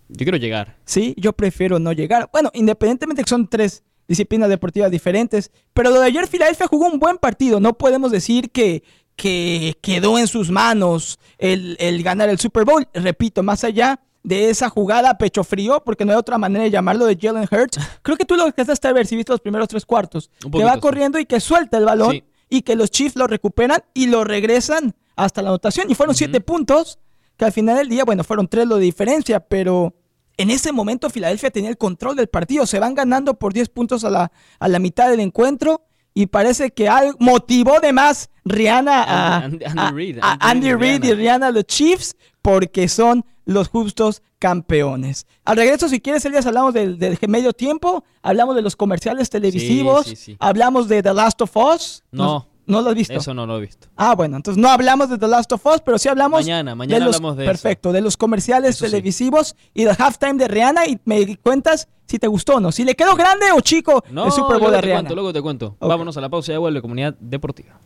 yo 0.10 0.24
quiero 0.26 0.38
llegar. 0.38 0.78
Sí, 0.86 1.14
yo 1.18 1.34
prefiero 1.34 1.80
no 1.80 1.92
llegar. 1.92 2.30
Bueno, 2.32 2.50
independientemente 2.54 3.24
que 3.24 3.30
son 3.30 3.48
tres 3.48 3.84
disciplinas 4.08 4.50
deportivas 4.50 4.92
diferentes. 4.92 5.52
Pero 5.74 5.90
lo 5.90 6.00
de 6.00 6.08
ayer, 6.08 6.28
Filadelfia 6.28 6.68
jugó 6.68 6.88
un 6.88 7.00
buen 7.00 7.18
partido. 7.18 7.60
No 7.60 7.74
podemos 7.78 8.12
decir 8.12 8.52
que, 8.52 8.84
que 9.16 9.78
quedó 9.82 10.18
en 10.20 10.28
sus 10.28 10.50
manos 10.52 11.20
el, 11.38 11.78
el 11.80 12.04
ganar 12.04 12.30
el 12.30 12.40
Super 12.40 12.66
Bowl. 12.66 12.88
Repito, 12.94 13.44
más 13.44 13.64
allá 13.64 14.00
de 14.24 14.50
esa 14.50 14.70
jugada 14.70 15.18
pecho 15.18 15.44
frío, 15.44 15.84
porque 15.84 16.06
no 16.06 16.12
hay 16.14 16.18
otra 16.18 16.38
manera 16.38 16.64
de 16.64 16.72
llamarlo 16.72 17.06
de 17.06 17.18
Jalen 17.20 17.48
Hurts. 17.52 17.78
Creo 18.02 18.18
que 18.18 18.26
tú 18.26 18.36
lo 18.36 18.44
alcanzaste 18.44 18.88
a 18.88 18.94
ver 18.94 19.06
si 19.08 19.16
viste 19.16 19.32
los 19.32 19.42
primeros 19.42 19.68
tres 19.68 19.86
cuartos. 19.86 20.30
Que 20.52 20.64
va 20.64 20.80
corriendo 20.80 21.20
y 21.20 21.26
que 21.26 21.40
suelta 21.40 21.78
el 21.78 21.86
balón 21.86 22.12
Sí. 22.12 22.24
y 22.50 22.62
que 22.62 22.76
los 22.76 22.90
Chiefs 22.92 23.16
lo 23.16 23.28
recuperan 23.28 23.84
y 23.94 24.08
lo 24.08 24.24
regresan 24.24 24.96
hasta 25.16 25.42
la 25.42 25.50
anotación. 25.50 25.90
Y 25.92 25.96
fueron 25.96 26.16
siete 26.16 26.40
puntos, 26.42 27.00
que 27.38 27.45
al 27.45 27.51
final 27.51 27.77
del 27.77 27.89
día, 27.89 28.03
bueno, 28.05 28.23
fueron 28.23 28.47
tres 28.47 28.68
lo 28.68 28.76
de 28.77 28.84
diferencia, 28.85 29.39
pero 29.39 29.93
en 30.38 30.49
ese 30.49 30.72
momento 30.72 31.10
Filadelfia 31.10 31.51
tenía 31.51 31.69
el 31.69 31.77
control 31.77 32.15
del 32.15 32.27
partido. 32.27 32.65
Se 32.65 32.80
van 32.80 32.93
ganando 32.95 33.35
por 33.35 33.53
10 33.53 33.69
puntos 33.69 34.03
a 34.03 34.10
la, 34.10 34.31
a 34.60 34.68
la 34.68 34.80
mitad 34.80 35.10
del 35.10 35.19
encuentro. 35.19 35.81
Y 36.15 36.27
parece 36.27 36.69
que 36.69 36.88
algo 36.88 37.18
motivó 37.19 37.80
de 37.80 37.91
más 37.91 38.30
Rihanna 38.45 39.03
a 39.03 39.38
Andy- 39.45 39.65
Reid, 39.95 40.19
a 40.22 40.34
Andy 40.34 40.69
Andy 40.69 40.73
Reid 40.76 41.03
y 41.05 41.14
Rihanna. 41.14 41.47
A 41.47 41.51
los 41.51 41.64
Chiefs 41.65 42.15
porque 42.43 42.88
son 42.88 43.26
los 43.45 43.68
justos 43.69 44.22
campeones. 44.38 45.26
Al 45.43 45.57
regreso, 45.57 45.89
si 45.89 45.99
quieres, 45.99 46.23
Elías, 46.26 46.45
hablamos 46.45 46.73
del, 46.76 46.99
del 46.99 47.18
medio 47.27 47.51
tiempo, 47.53 48.03
hablamos 48.22 48.55
de 48.55 48.61
los 48.61 48.76
comerciales 48.76 49.30
televisivos, 49.31 50.05
sí, 50.05 50.15
sí. 50.15 50.38
hablamos 50.39 50.88
de 50.88 51.01
The 51.01 51.14
Last 51.15 51.41
of 51.41 51.55
Us. 51.57 52.03
No. 52.11 52.47
¿No 52.65 52.81
lo 52.81 52.90
has 52.90 52.95
visto? 52.95 53.14
Eso 53.14 53.34
no 53.34 53.45
lo 53.45 53.57
he 53.57 53.61
visto. 53.61 53.88
Ah, 53.98 54.15
bueno, 54.15 54.38
entonces 54.38 54.61
no 54.61 54.69
hablamos 54.69 55.10
de 55.10 55.18
The 55.18 55.27
Last 55.27 55.52
of 55.52 55.65
Us, 55.65 55.81
pero 55.84 55.98
sí 55.98 56.07
hablamos 56.10 56.41
Mañana, 56.41 56.76
mañana 56.76 57.06
los, 57.06 57.15
hablamos 57.18 57.35
de 57.38 57.44
eso. 57.44 57.52
perfecto, 57.52 57.91
de 57.91 58.02
los 58.02 58.15
comerciales 58.15 58.72
Eso 58.76 58.85
sí. 58.85 58.91
televisivos 58.91 59.56
y 59.73 59.84
del 59.84 59.95
halftime 59.99 60.35
de 60.35 60.48
Rihanna 60.48 60.88
y 60.88 60.99
me 61.06 61.35
cuentas 61.38 61.88
si 62.07 62.19
te 62.19 62.27
gustó 62.27 62.56
o 62.56 62.60
no, 62.60 62.72
si 62.72 62.84
le 62.85 62.95
quedó 62.95 63.15
grande 63.15 63.48
o 63.56 63.60
chico 63.61 64.03
No, 64.11 64.26
el 64.27 64.31
Super 64.31 64.60
Bowl 64.60 64.72
Rihanna. 64.72 64.94
cuento, 65.02 65.15
luego 65.15 65.34
te 65.34 65.41
cuento. 65.41 65.76
Vámonos 65.80 66.15
a 66.18 66.22
la 66.22 66.30
pausa 66.30 66.52
y 66.52 66.56
ya 66.56 66.60
vuelve 66.60 66.81
Comunidad 66.81 67.15
Deportiva. 67.19 67.80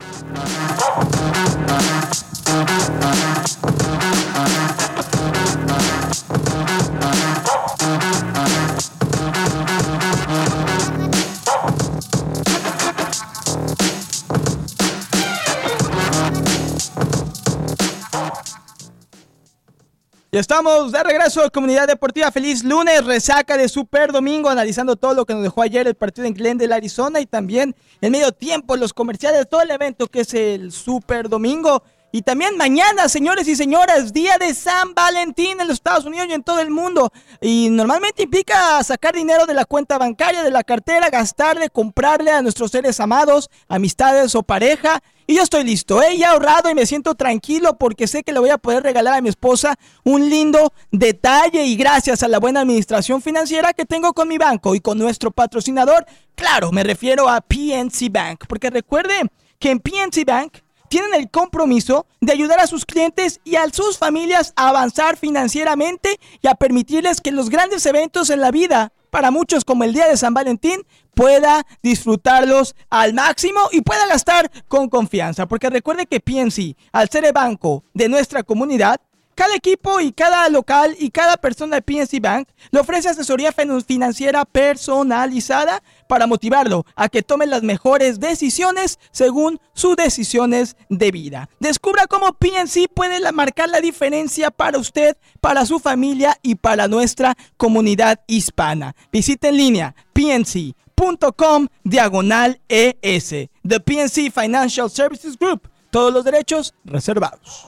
Y 20.29 20.37
estamos 20.37 20.91
de 20.91 21.01
regreso 21.03 21.49
Comunidad 21.53 21.87
Deportiva. 21.87 22.29
Feliz 22.33 22.61
lunes, 22.61 23.05
resaca 23.05 23.55
de 23.55 23.69
Super 23.69 24.11
Domingo, 24.11 24.49
analizando 24.49 24.97
todo 24.97 25.13
lo 25.13 25.25
que 25.25 25.33
nos 25.33 25.41
dejó 25.41 25.61
ayer 25.61 25.87
el 25.87 25.95
partido 25.95 26.27
en 26.27 26.33
Glendale, 26.33 26.75
Arizona, 26.75 27.21
y 27.21 27.25
también 27.25 27.73
el 28.01 28.11
medio 28.11 28.33
tiempo, 28.33 28.75
los 28.75 28.93
comerciales, 28.93 29.47
todo 29.47 29.61
el 29.61 29.71
evento 29.71 30.07
que 30.07 30.19
es 30.21 30.33
el 30.33 30.73
Super 30.73 31.29
Domingo. 31.29 31.81
Y 32.17 32.23
también 32.23 32.57
mañana, 32.57 33.09
señores 33.09 33.47
y 33.47 33.55
señoras, 33.55 34.11
día 34.11 34.39
de 34.39 34.51
San 34.55 34.95
Valentín 34.95 35.61
en 35.61 35.67
los 35.67 35.75
Estados 35.75 36.03
Unidos 36.03 36.25
y 36.27 36.33
en 36.33 36.41
todo 36.41 36.59
el 36.61 36.71
mundo. 36.71 37.11
Y 37.41 37.69
normalmente 37.69 38.23
implica 38.23 38.83
sacar 38.83 39.13
dinero 39.13 39.45
de 39.45 39.53
la 39.53 39.65
cuenta 39.65 39.99
bancaria, 39.99 40.41
de 40.41 40.49
la 40.49 40.63
cartera, 40.63 41.11
gastarle, 41.11 41.69
comprarle 41.69 42.31
a 42.31 42.41
nuestros 42.41 42.71
seres 42.71 42.99
amados, 42.99 43.51
amistades 43.67 44.33
o 44.33 44.41
pareja. 44.41 45.03
Y 45.27 45.35
yo 45.35 45.43
estoy 45.43 45.63
listo, 45.63 46.01
¿eh? 46.01 46.17
Ya 46.17 46.31
ahorrado 46.31 46.71
y 46.71 46.73
me 46.73 46.87
siento 46.87 47.13
tranquilo 47.13 47.77
porque 47.77 48.07
sé 48.07 48.23
que 48.23 48.33
le 48.33 48.39
voy 48.39 48.49
a 48.49 48.57
poder 48.57 48.81
regalar 48.81 49.13
a 49.13 49.21
mi 49.21 49.29
esposa 49.29 49.77
un 50.03 50.27
lindo 50.27 50.73
detalle 50.89 51.65
y 51.65 51.75
gracias 51.75 52.23
a 52.23 52.27
la 52.27 52.39
buena 52.39 52.61
administración 52.61 53.21
financiera 53.21 53.73
que 53.73 53.85
tengo 53.85 54.13
con 54.13 54.27
mi 54.27 54.39
banco 54.39 54.73
y 54.73 54.79
con 54.79 54.97
nuestro 54.97 55.29
patrocinador, 55.29 56.07
claro, 56.33 56.71
me 56.71 56.83
refiero 56.83 57.29
a 57.29 57.41
PNC 57.41 58.09
Bank, 58.09 58.45
porque 58.49 58.71
recuerde 58.71 59.21
que 59.59 59.69
en 59.69 59.79
PNC 59.79 60.25
Bank 60.25 60.57
tienen 60.89 61.13
el 61.13 61.29
compromiso 61.29 62.05
de 62.21 62.33
ayudar 62.33 62.59
a 62.59 62.67
sus 62.67 62.85
clientes 62.85 63.39
y 63.43 63.55
a 63.55 63.67
sus 63.69 63.97
familias 63.97 64.53
a 64.55 64.69
avanzar 64.69 65.17
financieramente 65.17 66.19
y 66.41 66.47
a 66.47 66.55
permitirles 66.55 67.21
que 67.21 67.31
los 67.31 67.49
grandes 67.49 67.85
eventos 67.85 68.29
en 68.29 68.41
la 68.41 68.51
vida, 68.51 68.93
para 69.09 69.31
muchos 69.31 69.63
como 69.63 69.83
el 69.83 69.93
Día 69.93 70.07
de 70.07 70.17
San 70.17 70.33
Valentín, 70.33 70.85
pueda 71.13 71.65
disfrutarlos 71.81 72.75
al 72.89 73.13
máximo 73.13 73.59
y 73.71 73.81
pueda 73.81 74.05
gastar 74.07 74.51
con 74.67 74.89
confianza. 74.89 75.47
Porque 75.47 75.69
recuerde 75.69 76.05
que 76.05 76.19
PNC, 76.19 76.75
al 76.91 77.09
ser 77.09 77.25
el 77.25 77.33
banco 77.33 77.83
de 77.93 78.09
nuestra 78.09 78.43
comunidad, 78.43 79.01
cada 79.37 79.55
equipo 79.55 80.01
y 80.01 80.11
cada 80.11 80.49
local 80.49 80.95
y 80.99 81.11
cada 81.11 81.37
persona 81.37 81.75
de 81.77 81.81
PNC 81.83 82.19
Bank 82.19 82.49
le 82.71 82.79
ofrece 82.79 83.07
asesoría 83.07 83.51
fin- 83.51 83.81
financiera 83.81 84.43
personalizada 84.43 85.81
para 86.09 86.25
motivarlo 86.27 86.85
a 86.95 87.07
que 87.07 87.21
tome 87.21 87.45
las 87.45 87.61
mejores 87.63 88.19
decisiones 88.19 88.97
según 89.11 89.59
sus 89.73 89.95
decisiones 89.95 90.75
de 90.89 91.11
vida. 91.11 91.49
Descubra 91.59 92.07
cómo 92.07 92.33
PNC 92.33 92.87
puede 92.93 93.19
marcar 93.31 93.69
la 93.69 93.79
diferencia 93.79 94.49
para 94.51 94.79
usted, 94.79 95.15
para 95.39 95.65
su 95.65 95.79
familia 95.79 96.37
y 96.41 96.55
para 96.55 96.87
nuestra 96.87 97.35
comunidad 97.57 98.19
hispana. 98.27 98.95
Visite 99.11 99.49
en 99.49 99.57
línea 99.57 99.95
pnc.com 100.13 101.67
diagonal 101.83 102.59
ES. 102.67 103.29
The 103.67 103.79
PNC 103.79 104.31
Financial 104.31 104.89
Services 104.89 105.37
Group. 105.37 105.69
Todos 105.91 106.11
los 106.13 106.25
derechos 106.25 106.73
reservados. 106.83 107.65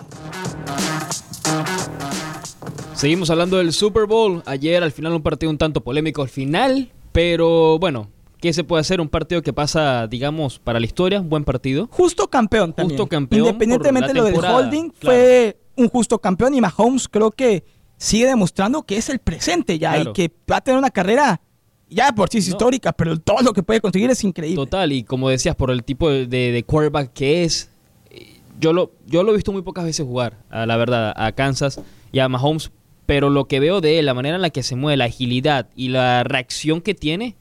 Seguimos 3.00 3.30
hablando 3.30 3.56
del 3.58 3.72
Super 3.72 4.06
Bowl. 4.08 4.44
Ayer 4.46 4.84
al 4.84 4.92
final 4.92 5.14
un 5.14 5.22
partido 5.22 5.50
un 5.50 5.58
tanto 5.58 5.82
polémico 5.82 6.22
al 6.22 6.28
final, 6.28 6.92
pero 7.14 7.80
bueno, 7.80 8.10
¿qué 8.42 8.52
se 8.52 8.66
puede 8.66 8.82
hacer? 8.82 9.00
Un 9.00 9.08
partido 9.08 9.42
que 9.42 9.54
pasa, 9.54 10.06
digamos, 10.08 10.60
para 10.60 10.82
la 10.82 10.86
historia, 10.86 11.22
un 11.22 11.30
buen 11.30 11.46
partido. 11.46 11.88
Justo 11.92 12.30
campeón 12.30 12.74
también. 12.74 12.98
Justo 13.00 13.08
campeón 13.10 13.46
Independientemente 13.46 14.10
de 14.10 14.14
lo 14.16 14.26
del 14.26 14.36
holding, 14.44 14.90
claro. 14.90 15.18
fue 15.18 15.58
un 15.78 15.88
justo 15.88 16.20
campeón 16.20 16.54
y 16.56 16.60
Mahomes 16.62 17.08
creo 17.08 17.32
que 17.32 17.64
sigue 17.96 18.26
demostrando 18.28 18.84
que 18.84 18.98
es 18.98 19.08
el 19.08 19.20
presente 19.20 19.80
ya 19.80 19.94
Claro. 19.94 20.10
y 20.10 20.14
que 20.14 20.32
va 20.52 20.58
a 20.58 20.62
tener 20.62 20.78
una 20.78 20.90
carrera 20.90 21.40
ya 21.90 22.12
por 22.12 22.28
sí 22.30 22.40
es 22.40 22.48
No. 22.50 22.52
histórica, 22.52 22.92
pero 22.92 23.18
todo 23.18 23.42
lo 23.42 23.54
que 23.54 23.64
puede 23.64 23.80
conseguir 23.80 24.10
es 24.10 24.22
increíble. 24.26 24.58
Total, 24.58 24.92
y 24.92 25.04
como 25.06 25.30
decías, 25.30 25.56
por 25.56 25.72
el 25.72 25.86
tipo 25.86 26.10
de, 26.10 26.28
de- 26.28 26.52
de 26.52 26.64
quarterback 26.64 27.14
que 27.14 27.46
es, 27.46 27.72
eh, 28.12 28.42
yo 28.60 28.74
lo, 28.74 28.92
yo 29.08 29.24
lo 29.24 29.32
he 29.32 29.36
visto 29.36 29.54
muy 29.54 29.62
pocas 29.62 29.86
veces 29.86 30.06
jugar, 30.06 30.38
a 30.50 30.66
la 30.66 30.76
verdad, 30.76 31.14
a 31.16 31.32
Kansas 31.32 31.80
y 32.12 32.20
a 32.20 32.28
Mahomes, 32.30 32.72
pero 33.10 33.30
lo 33.30 33.45
que 33.45 33.60
veo 33.60 33.81
de 33.81 33.99
él, 33.99 34.06
la 34.06 34.14
manera 34.14 34.36
en 34.36 34.41
la 34.41 34.52
que 34.52 34.64
se 34.64 34.76
mueve, 34.76 34.95
la 34.98 35.06
agilidad 35.06 35.68
y 35.76 35.90
la 35.90 36.23
reacción 36.23 36.80
que 36.81 36.94
tiene, 36.94 37.36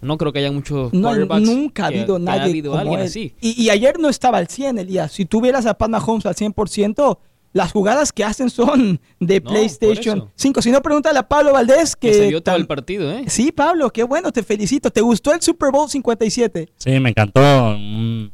no 0.00 0.18
creo 0.18 0.32
que 0.32 0.40
haya 0.40 0.50
muchos 0.52 0.92
No, 0.92 1.08
quarterbacks 1.08 1.42
nunca 1.46 1.84
ha 1.84 1.86
habido 1.86 2.16
que 2.16 2.22
nadie 2.24 2.40
ha 2.40 2.44
habido 2.44 2.70
como 2.72 2.80
alguien 2.82 3.00
él. 3.00 3.06
así. 3.06 3.32
Y, 3.40 3.62
y 3.62 3.70
ayer 3.70 3.98
no 4.00 4.08
estaba 4.08 4.38
al 4.38 4.48
100, 4.48 4.78
Elías. 4.78 5.12
Si 5.12 5.24
tuvieras 5.24 5.64
a 5.66 5.74
Pat 5.74 5.88
Mahomes 5.88 6.26
al 6.26 6.34
100%, 6.34 7.18
las 7.52 7.70
jugadas 7.72 8.12
que 8.12 8.24
hacen 8.24 8.50
son 8.50 9.00
de 9.20 9.40
No, 9.40 9.50
PlayStation 9.50 10.18
eso. 10.18 10.30
5. 10.34 10.60
Si 10.62 10.70
no, 10.72 10.82
pregúntale 10.82 11.18
a 11.20 11.28
Pablo 11.28 11.52
Valdés 11.52 11.94
que... 11.96 12.08
Que 12.08 12.14
se 12.14 12.28
vio 12.28 12.42
todo 12.42 12.56
el 12.56 12.66
partido, 12.66 13.10
¿eh? 13.12 13.24
Sí, 13.28 13.52
Pablo, 13.52 13.90
qué 13.90 14.02
bueno, 14.02 14.32
te 14.32 14.42
felicito. 14.42 14.90
¿Te 14.90 15.00
gustó 15.00 15.32
el 15.32 15.40
Super 15.40 15.70
Bowl 15.70 15.88
57? 15.88 16.68
Sí, 16.76 17.00
me 17.00 17.10
encantó. 17.10 17.40
mm, 17.78 18.24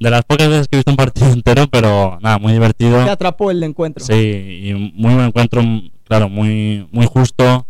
De 0.00 0.10
las 0.10 0.24
pocas 0.24 0.48
veces 0.48 0.66
que 0.68 0.76
he 0.76 0.78
visto 0.78 0.90
un 0.90 0.96
partido 0.96 1.28
entero, 1.32 1.66
pero 1.70 2.18
nada, 2.20 2.38
muy 2.38 2.52
divertido. 2.52 3.02
Te 3.04 3.10
atrapó 3.10 3.50
el 3.52 3.62
encuentro. 3.62 4.04
Sí, 4.04 4.12
y 4.14 4.74
muy 4.94 5.14
buen 5.14 5.26
encuentro, 5.28 5.62
claro, 6.06 6.28
muy, 6.28 6.88
muy 6.92 7.06
justo, 7.06 7.66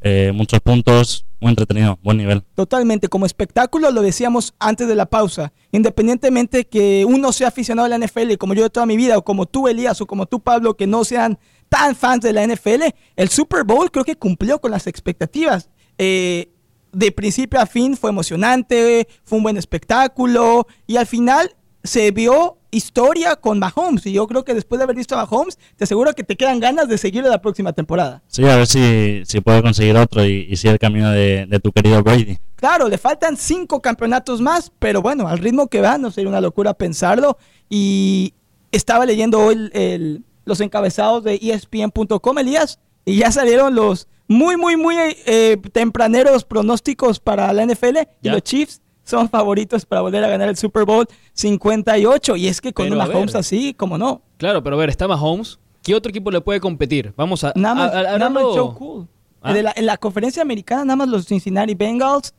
eh, 0.00 0.32
muchos 0.34 0.60
puntos, 0.60 1.26
muy 1.40 1.50
entretenido, 1.50 1.98
buen 2.02 2.16
nivel. 2.16 2.42
Totalmente, 2.54 3.08
como 3.08 3.26
espectáculo 3.26 3.90
lo 3.90 4.02
decíamos 4.02 4.54
antes 4.58 4.88
de 4.88 4.94
la 4.94 5.06
pausa, 5.06 5.52
independientemente 5.72 6.66
que 6.66 7.04
uno 7.04 7.32
sea 7.32 7.48
aficionado 7.48 7.86
a 7.86 7.88
la 7.88 7.98
NFL, 7.98 8.36
como 8.38 8.54
yo 8.54 8.62
de 8.62 8.70
toda 8.70 8.86
mi 8.86 8.96
vida, 8.96 9.18
o 9.18 9.24
como 9.24 9.46
tú 9.46 9.68
Elías, 9.68 10.00
o 10.00 10.06
como 10.06 10.26
tú 10.26 10.40
Pablo, 10.40 10.76
que 10.76 10.86
no 10.86 11.04
sean 11.04 11.38
tan 11.68 11.96
fans 11.96 12.22
de 12.22 12.32
la 12.32 12.46
NFL, 12.46 12.82
el 13.16 13.28
Super 13.28 13.64
Bowl 13.64 13.90
creo 13.90 14.04
que 14.04 14.16
cumplió 14.16 14.60
con 14.60 14.70
las 14.70 14.86
expectativas. 14.86 15.68
Eh, 15.98 16.50
de 16.92 17.10
principio 17.10 17.58
a 17.58 17.66
fin 17.66 17.96
fue 17.96 18.10
emocionante, 18.10 19.08
fue 19.24 19.38
un 19.38 19.44
buen 19.44 19.56
espectáculo, 19.56 20.66
y 20.86 20.96
al 20.96 21.06
final 21.06 21.56
se 21.84 22.10
vio 22.10 22.58
historia 22.70 23.36
con 23.36 23.58
Mahomes, 23.58 24.06
y 24.06 24.12
yo 24.12 24.26
creo 24.26 24.44
que 24.44 24.54
después 24.54 24.78
de 24.78 24.84
haber 24.84 24.96
visto 24.96 25.14
a 25.14 25.18
Mahomes, 25.26 25.58
te 25.76 25.84
aseguro 25.84 26.12
que 26.14 26.24
te 26.24 26.36
quedan 26.36 26.58
ganas 26.58 26.88
de 26.88 26.96
seguir 26.96 27.22
la 27.24 27.40
próxima 27.42 27.72
temporada. 27.74 28.22
Sí, 28.28 28.44
a 28.48 28.56
ver 28.56 28.66
si, 28.66 29.22
si 29.26 29.40
puede 29.42 29.60
conseguir 29.62 29.96
otro 29.96 30.24
y, 30.24 30.46
y 30.48 30.56
sigue 30.56 30.72
el 30.72 30.78
camino 30.78 31.10
de, 31.10 31.44
de 31.46 31.60
tu 31.60 31.70
querido 31.72 32.02
Brady. 32.02 32.38
Claro, 32.56 32.88
le 32.88 32.96
faltan 32.96 33.36
cinco 33.36 33.80
campeonatos 33.82 34.40
más, 34.40 34.72
pero 34.78 35.02
bueno, 35.02 35.28
al 35.28 35.38
ritmo 35.38 35.66
que 35.66 35.80
va, 35.82 35.98
no 35.98 36.10
sería 36.10 36.30
una 36.30 36.40
locura 36.40 36.72
pensarlo. 36.72 37.36
Y 37.68 38.32
estaba 38.70 39.04
leyendo 39.04 39.38
hoy 39.40 39.54
el- 39.54 39.70
el- 39.74 40.24
los 40.44 40.60
encabezados 40.60 41.24
de 41.24 41.34
ESPN.com, 41.42 42.38
Elías, 42.38 42.78
y 43.04 43.16
ya 43.16 43.30
salieron 43.32 43.74
los 43.74 44.08
muy, 44.28 44.56
muy, 44.56 44.76
muy 44.76 44.94
eh, 45.26 45.58
tempraneros 45.72 46.44
pronósticos 46.44 47.20
para 47.20 47.52
la 47.52 47.64
NFL. 47.66 47.98
Y 48.22 48.26
Ya. 48.26 48.32
los 48.32 48.42
Chiefs 48.42 48.80
son 49.04 49.28
favoritos 49.28 49.84
para 49.86 50.00
volver 50.02 50.22
a 50.24 50.28
ganar 50.28 50.48
el 50.48 50.56
Super 50.56 50.84
Bowl 50.84 51.06
58. 51.34 52.36
Y 52.36 52.48
es 52.48 52.60
que 52.60 52.72
con 52.72 52.86
Pero, 52.88 52.98
ver. 52.98 53.08
Mahomes 53.08 53.34
así, 53.34 53.74
como 53.74 53.98
no. 53.98 54.22
Claro, 54.36 54.62
pero 54.62 54.76
a 54.76 54.78
ver, 54.78 54.88
está 54.90 55.08
Mahomes. 55.08 55.58
¿Qué 55.82 55.94
otro 55.94 56.10
equipo 56.10 56.30
le 56.30 56.40
puede 56.40 56.60
competir? 56.60 57.12
Vamos 57.16 57.42
a... 57.44 57.52
Nada 57.56 57.74
más, 57.74 57.92
a- 57.92 57.98
a- 57.98 58.02
nada 58.02 58.30
más 58.30 58.42
hablando- 58.42 58.52
Joe 58.68 58.74
Cool. 58.78 59.08
Ah. 59.42 59.52
De 59.52 59.62
la- 59.64 59.72
en 59.74 59.86
la 59.86 59.96
conferencia 59.96 60.40
americana, 60.42 60.84
nada 60.84 60.96
más 60.96 61.08
los 61.08 61.26
Cincinnati 61.26 61.74
Bengals. 61.74 62.32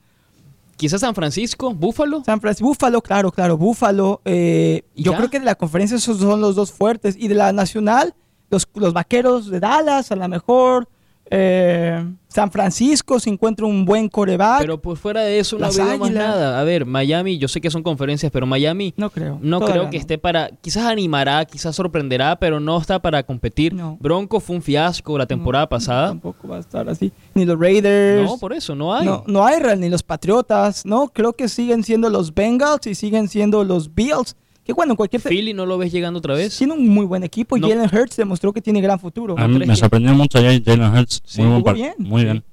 quizás 0.78 1.02
San 1.02 1.14
Francisco, 1.14 1.74
Buffalo. 1.74 2.24
San 2.26 2.40
Francisco, 2.40 2.68
Búfalo, 2.70 3.02
claro, 3.02 3.32
claro, 3.32 3.58
Búfalo. 3.58 4.22
eh, 4.26 4.84
¿Y 4.96 5.04
yo 5.04 5.12
ya? 5.12 5.18
creo 5.18 5.30
que 5.30 5.40
de 5.40 5.46
la 5.46 5.56
conferencia 5.56 5.98
esos 5.98 6.18
son 6.18 6.40
los 6.40 6.56
dos 6.56 6.72
fuertes. 6.72 7.16
Y 7.20 7.28
de 7.28 7.36
la 7.36 7.52
nacional, 7.52 8.16
los, 8.50 8.68
los 8.76 8.94
vaqueros 8.94 9.50
de 9.50 9.60
Dallas, 9.60 10.12
a 10.12 10.16
lo 10.16 10.28
mejor. 10.30 10.88
Eh, 11.36 12.06
San 12.28 12.52
Francisco, 12.52 13.20
si 13.20 13.32
encuentra 13.32 13.66
un 13.66 13.86
buen 13.86 14.08
coreback. 14.08 14.60
Pero 14.62 14.80
por 14.80 14.98
fuera 14.98 15.22
de 15.22 15.40
eso 15.40 15.56
no 15.56 15.66
Las 15.66 15.76
veo 15.78 15.98
más 15.98 16.12
nada. 16.12 16.60
A 16.60 16.64
ver, 16.64 16.86
Miami, 16.86 17.40
yo 17.40 17.48
sé 17.48 17.60
que 17.60 17.72
son 17.72 17.82
conferencias, 17.82 18.32
pero 18.32 18.46
Miami 18.46 18.94
no 18.98 19.10
creo. 19.10 19.40
no 19.42 19.60
creo 19.60 19.90
que 19.90 19.98
no. 19.98 20.02
esté 20.02 20.20
para. 20.20 20.50
Quizás 20.62 20.86
animará, 20.86 21.44
quizás 21.46 21.76
sorprenderá, 21.76 22.36
pero 22.36 22.60
no 22.60 22.78
está 22.78 23.02
para 23.02 23.24
competir. 23.24 23.74
No. 23.74 23.98
Bronco 24.00 24.40
fue 24.40 24.58
un 24.58 24.62
fiasco 24.62 25.18
la 25.18 25.26
temporada 25.26 25.66
No, 25.66 25.70
pasada. 25.70 26.08
Tampoco 26.10 26.48
va 26.48 26.58
a 26.58 26.60
estar 26.60 26.88
así. 26.88 27.12
Ni 27.34 27.46
los 27.46 27.60
Raiders. 27.60 28.30
No, 28.30 28.38
por 28.38 28.54
eso, 28.54 28.76
no 28.76 28.94
hay. 28.94 29.04
No, 29.04 29.24
no 29.26 29.44
hay 29.44 29.60
real, 29.60 29.80
ni 29.80 29.90
los 29.90 30.04
Patriotas, 30.04 30.86
¿no? 30.86 31.08
Creo 31.08 31.34
que 31.34 31.50
siguen 31.50 31.84
siendo 31.84 32.12
los 32.12 32.36
Bengals 32.36 32.86
y 32.86 32.94
siguen 32.94 33.28
siendo 33.28 33.64
los 33.64 33.96
Bills. 33.96 34.36
Que 34.64 34.72
bueno, 34.74 34.94
en 34.94 34.96
cualquier... 34.98 35.22
Philly 35.22 35.54
no 35.54 35.66
lo 35.66 35.78
ves 35.78 35.92
llegando 35.92 36.20
otra 36.20 36.36
vez. 36.36 36.58
Tiene 36.58 36.74
un 36.74 36.88
muy 36.88 37.06
buen 37.06 37.24
equipo. 37.24 37.58
No. 37.58 37.68
Jalen 37.68 37.90
Hurts 37.94 38.16
demostró 38.16 38.54
que 38.54 38.62
tiene 38.62 38.80
gran 38.82 39.00
futuro. 39.00 39.36
A 39.38 39.48
mí 39.48 39.60
me 39.60 39.66
que- 39.68 39.76
sorprendió 39.76 40.14
mucho 40.14 40.40
Jalen 40.40 40.82
Hurts. 40.96 41.22
Sí, 41.26 41.42
muy 41.42 41.62
buen 41.62 41.76
bien, 41.76 41.94
Muy 41.98 42.22
sí. 42.22 42.26
bien. 42.26 42.44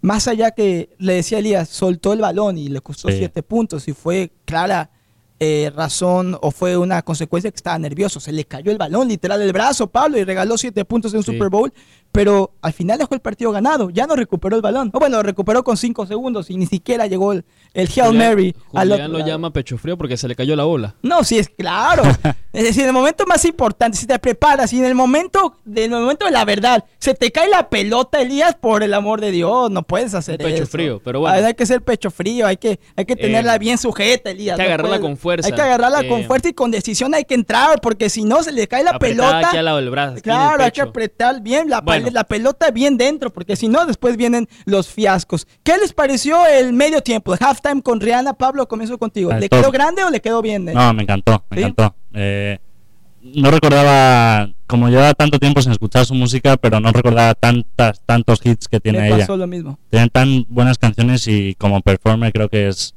Más 0.00 0.28
allá 0.28 0.52
que 0.52 0.90
le 0.98 1.14
decía 1.14 1.38
Elías, 1.38 1.68
soltó 1.68 2.12
el 2.12 2.20
balón 2.20 2.56
y 2.58 2.68
le 2.68 2.80
costó 2.80 3.08
Sí. 3.08 3.16
siete 3.18 3.42
puntos 3.42 3.88
y 3.88 3.92
fue 3.92 4.30
clara 4.44 4.90
eh, 5.38 5.70
razón 5.76 6.38
o 6.40 6.50
fue 6.50 6.78
una 6.78 7.02
consecuencia 7.02 7.50
que 7.50 7.56
estaba 7.56 7.78
nervioso. 7.78 8.20
Se 8.20 8.32
le 8.32 8.44
cayó 8.46 8.70
el 8.72 8.78
balón 8.78 9.08
literal 9.08 9.38
del 9.40 9.52
brazo, 9.52 9.86
Pablo, 9.86 10.16
y 10.18 10.24
regaló 10.24 10.56
siete 10.56 10.82
puntos 10.86 11.12
en 11.12 11.18
un 11.18 11.24
Sí. 11.24 11.32
Super 11.32 11.50
Bowl, 11.50 11.72
pero 12.16 12.52
al 12.62 12.72
final 12.72 12.98
dejó 12.98 13.14
el 13.14 13.20
partido 13.20 13.52
ganado. 13.52 13.90
Ya 13.90 14.06
no 14.06 14.16
recuperó 14.16 14.56
el 14.56 14.62
balón. 14.62 14.90
O 14.92 14.98
bueno, 14.98 15.18
lo 15.18 15.22
recuperó 15.22 15.62
con 15.62 15.76
cinco 15.76 16.06
segundos 16.06 16.50
y 16.50 16.56
ni 16.56 16.66
siquiera 16.66 17.06
llegó 17.06 17.32
el, 17.32 17.44
el 17.74 17.86
Hail 17.88 18.06
Julián- 18.06 18.16
Mary 18.30 18.54
Julián 18.68 19.12
lo 19.12 19.18
lado. 19.18 19.30
llama 19.30 19.52
pecho 19.52 19.76
frío 19.78 19.96
porque 19.98 20.16
se 20.16 20.26
le 20.26 20.34
cayó 20.34 20.56
la 20.56 20.64
bola. 20.64 20.94
No, 21.02 21.22
sí, 21.24 21.38
es 21.38 21.48
claro. 21.50 22.02
es 22.52 22.64
decir, 22.64 22.82
en 22.82 22.88
el 22.88 22.92
momento 22.94 23.26
más 23.26 23.44
importante, 23.44 23.98
si 23.98 24.06
te 24.06 24.18
preparas 24.18 24.72
y 24.72 24.78
en 24.78 24.86
el 24.86 24.94
momento, 24.94 25.54
en 25.66 25.78
el 25.92 26.00
momento 26.00 26.24
de 26.24 26.32
la 26.32 26.44
verdad, 26.44 26.84
se 26.98 27.14
te 27.14 27.30
cae 27.30 27.48
la 27.48 27.68
pelota, 27.68 28.20
Elías, 28.22 28.54
por 28.54 28.82
el 28.82 28.94
amor 28.94 29.20
de 29.20 29.30
Dios, 29.30 29.70
no 29.70 29.82
puedes 29.82 30.14
hacer 30.14 30.38
pecho 30.38 30.62
eso. 30.62 30.66
frío, 30.72 31.00
pero 31.04 31.20
bueno. 31.20 31.36
Hay, 31.36 31.44
hay 31.44 31.54
que 31.54 31.66
ser 31.66 31.82
pecho 31.82 32.10
frío, 32.10 32.46
hay 32.46 32.56
que, 32.56 32.80
hay 32.96 33.04
que 33.04 33.14
tenerla 33.16 33.56
Eh, 33.56 33.58
bien 33.58 33.76
sujeta, 33.78 34.30
Elías. 34.30 34.58
hay 34.58 34.64
que 34.64 34.68
no 34.70 34.74
agarrarla 34.74 34.88
puedes- 34.96 35.02
con 35.02 35.16
fuerza. 35.18 35.46
Hay 35.48 35.52
que 35.54 35.60
agarrarla 35.60 36.08
con 36.08 36.20
Eh, 36.20 36.24
fuerza 36.24 36.48
y 36.48 36.52
con 36.54 36.70
decisión 36.70 37.14
hay 37.14 37.24
que 37.24 37.34
entrar, 37.34 37.80
porque 37.82 38.08
si 38.08 38.24
no 38.24 38.42
se 38.42 38.52
le 38.52 38.66
cae 38.66 38.82
la 38.84 38.98
pelota. 38.98 39.48
aquí 39.48 39.56
al 39.58 39.64
lado 39.66 39.76
del 39.76 39.90
brazo, 39.90 40.12
aquí 40.18 40.30
en 40.30 40.34
el 40.34 40.40
Claro, 40.40 40.64
hay 40.64 40.70
que 40.70 40.80
pecho. 40.80 40.88
apretar 40.90 41.42
bien 41.42 41.68
la, 41.68 41.80
Bueno. 41.82 42.05
La 42.12 42.24
pelota 42.24 42.70
bien 42.70 42.96
dentro, 42.96 43.32
porque 43.32 43.56
si 43.56 43.68
no, 43.68 43.86
después 43.86 44.16
vienen 44.16 44.48
los 44.64 44.88
fiascos. 44.88 45.46
¿Qué 45.62 45.76
les 45.78 45.92
pareció 45.92 46.46
el 46.46 46.72
medio 46.72 47.02
tiempo, 47.02 47.32
el 47.34 47.40
halftime 47.42 47.82
con 47.82 48.00
Rihanna? 48.00 48.34
Pablo, 48.34 48.66
comienzo 48.68 48.98
contigo. 48.98 49.32
¿Le 49.32 49.48
quedó 49.48 49.70
grande 49.70 50.04
o 50.04 50.10
le 50.10 50.20
quedó 50.20 50.42
bien? 50.42 50.68
eh? 50.68 50.74
No, 50.74 50.92
me 50.94 51.02
encantó, 51.02 51.44
me 51.50 51.56
¿Sí? 51.58 51.62
encantó. 51.64 51.94
Eh, 52.14 52.58
no 53.22 53.50
recordaba, 53.50 54.48
como 54.66 54.88
llevaba 54.88 55.12
tanto 55.14 55.38
tiempo 55.38 55.60
sin 55.60 55.72
escuchar 55.72 56.04
su 56.06 56.14
música, 56.14 56.56
pero 56.56 56.80
no 56.80 56.92
recordaba 56.92 57.34
tantas, 57.34 58.00
tantos 58.06 58.40
hits 58.44 58.68
que 58.68 58.78
tiene 58.80 59.00
Me 59.00 59.08
ella. 59.08 59.18
pasó 59.18 59.36
lo 59.36 59.46
mismo. 59.46 59.78
Tiene 59.90 60.08
tan 60.10 60.46
buenas 60.48 60.78
canciones 60.78 61.26
y 61.26 61.54
como 61.56 61.80
performer 61.80 62.32
creo 62.32 62.48
que 62.48 62.68
es, 62.68 62.94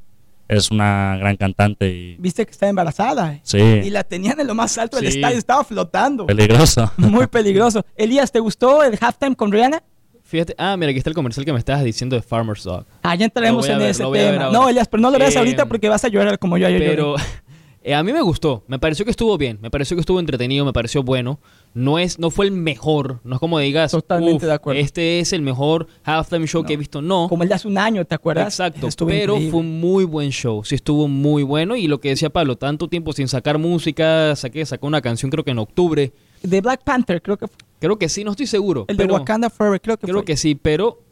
es 0.50 0.72
una 0.72 1.16
gran 1.18 1.38
cantante 1.38 1.88
y 1.90 2.16
Viste 2.18 2.46
que 2.46 2.52
está 2.52 2.68
embarazada. 2.68 3.34
eh. 3.36 3.40
sí, 3.44 3.58
Y 3.60 3.90
la 3.92 4.04
tenían 4.04 4.38
en 4.42 4.48
lo 4.48 4.56
más 4.56 4.78
alto 4.78 4.98
del 4.98 5.10
Sí. 5.12 5.20
estadio, 5.20 5.38
estaba 5.38 5.64
flotando. 5.64 6.26
peligroso. 6.26 6.92
Muy 6.98 7.28
peligroso. 7.28 7.86
Elías, 7.96 8.32
¿te 8.32 8.40
gustó 8.40 8.84
el 8.84 8.98
halftime 9.00 9.36
con 9.36 9.52
Rihanna? 9.52 9.82
Fíjate, 10.24 10.54
ah, 10.58 10.76
mira, 10.78 10.90
aquí 10.92 10.98
está 11.00 11.10
el 11.10 11.16
comercial 11.16 11.46
que 11.46 11.54
me 11.54 11.58
estabas 11.60 11.84
diciendo 11.84 12.16
de 12.16 12.22
Farmer's 12.22 12.64
Dog. 12.64 12.86
Ah, 13.02 13.16
ya 13.16 13.26
entraremos 13.26 13.68
en 13.70 13.80
ver, 13.80 13.90
ese 13.92 14.04
tema. 14.12 14.50
No, 14.52 14.68
Elías, 14.70 14.88
pero 14.88 15.02
no 15.02 15.10
lo 15.10 15.18
veas 15.18 15.34
Eh, 15.36 15.40
ahorita 15.40 15.66
porque 15.68 15.88
vas 15.90 16.04
a 16.04 16.08
llorar 16.08 16.38
como 16.38 16.58
yo 16.58 16.68
ayer 16.68 16.80
Pero 16.80 17.16
eh, 17.84 17.96
a 17.96 18.04
mí 18.04 18.12
me 18.14 18.22
gustó, 18.22 18.64
me 18.68 18.78
pareció 18.78 19.06
que 19.06 19.12
estuvo 19.12 19.38
bien, 19.38 19.58
me 19.62 19.72
pareció 19.72 19.96
que 19.98 20.02
estuvo 20.02 20.20
entretenido, 20.20 20.66
me 20.66 20.74
pareció 20.74 21.02
bueno. 21.04 21.40
No 21.76 22.00
es, 22.00 22.18
no 22.18 22.32
fue 22.32 22.48
el 22.48 22.52
mejor, 22.52 23.20
no 23.24 23.36
es 23.36 23.40
como 23.40 23.60
digas, 23.60 23.92
Totalmente 23.92 24.38
"Uf, 24.46 24.50
de 24.50 24.54
acuerdo". 24.54 24.82
este 24.82 25.20
es 25.20 25.34
el 25.34 25.42
mejor 25.44 25.86
halftime 26.04 26.48
show 26.48 26.64
que 26.64 26.74
he 26.74 26.78
visto. 26.78 27.02
No, 27.02 27.28
Como 27.30 27.44
el 27.44 27.50
de 27.50 27.56
hace 27.56 27.68
un 27.68 27.78
año, 27.78 28.04
¿te 28.06 28.16
acuerdas? 28.16 28.48
exacto, 28.48 28.88
pero 29.06 29.34
increíble. 29.36 29.52
fue 29.52 29.60
un 29.60 29.80
muy 29.80 30.04
buen 30.04 30.32
show, 30.32 30.64
sí 30.66 30.76
estuvo 30.76 31.08
muy 31.08 31.44
bueno 31.44 31.76
y 31.76 31.88
lo 31.88 32.00
que 32.00 32.10
decía 32.10 32.32
Pablo, 32.32 32.58
tanto 32.58 32.88
tiempo 32.88 33.14
sin 33.14 33.28
sacar 33.28 33.60
música, 33.60 34.36
saqué, 34.36 34.66
sacó 34.66 34.88
una 34.88 35.02
canción 35.02 35.30
creo 35.30 35.44
que 35.44 35.52
en 35.52 35.60
octubre, 35.60 36.12
De 36.42 36.62
Black 36.62 36.84
Panther, 36.84 37.22
creo 37.22 37.38
que 37.38 37.48
fue. 37.48 37.58
creo 37.80 38.00
que 38.00 38.10
sí, 38.10 38.24
no 38.24 38.32
estoy 38.32 38.48
seguro. 38.48 38.86
El 38.88 38.98
de 38.98 39.04
pero 39.04 39.14
Wakanda 39.16 39.50
Forever, 39.50 39.80
creo 39.80 39.98
que 39.98 40.08
Creo 40.08 40.16
fue. 40.20 40.26
que 40.26 40.38
sí, 40.38 40.56
pero 40.56 41.04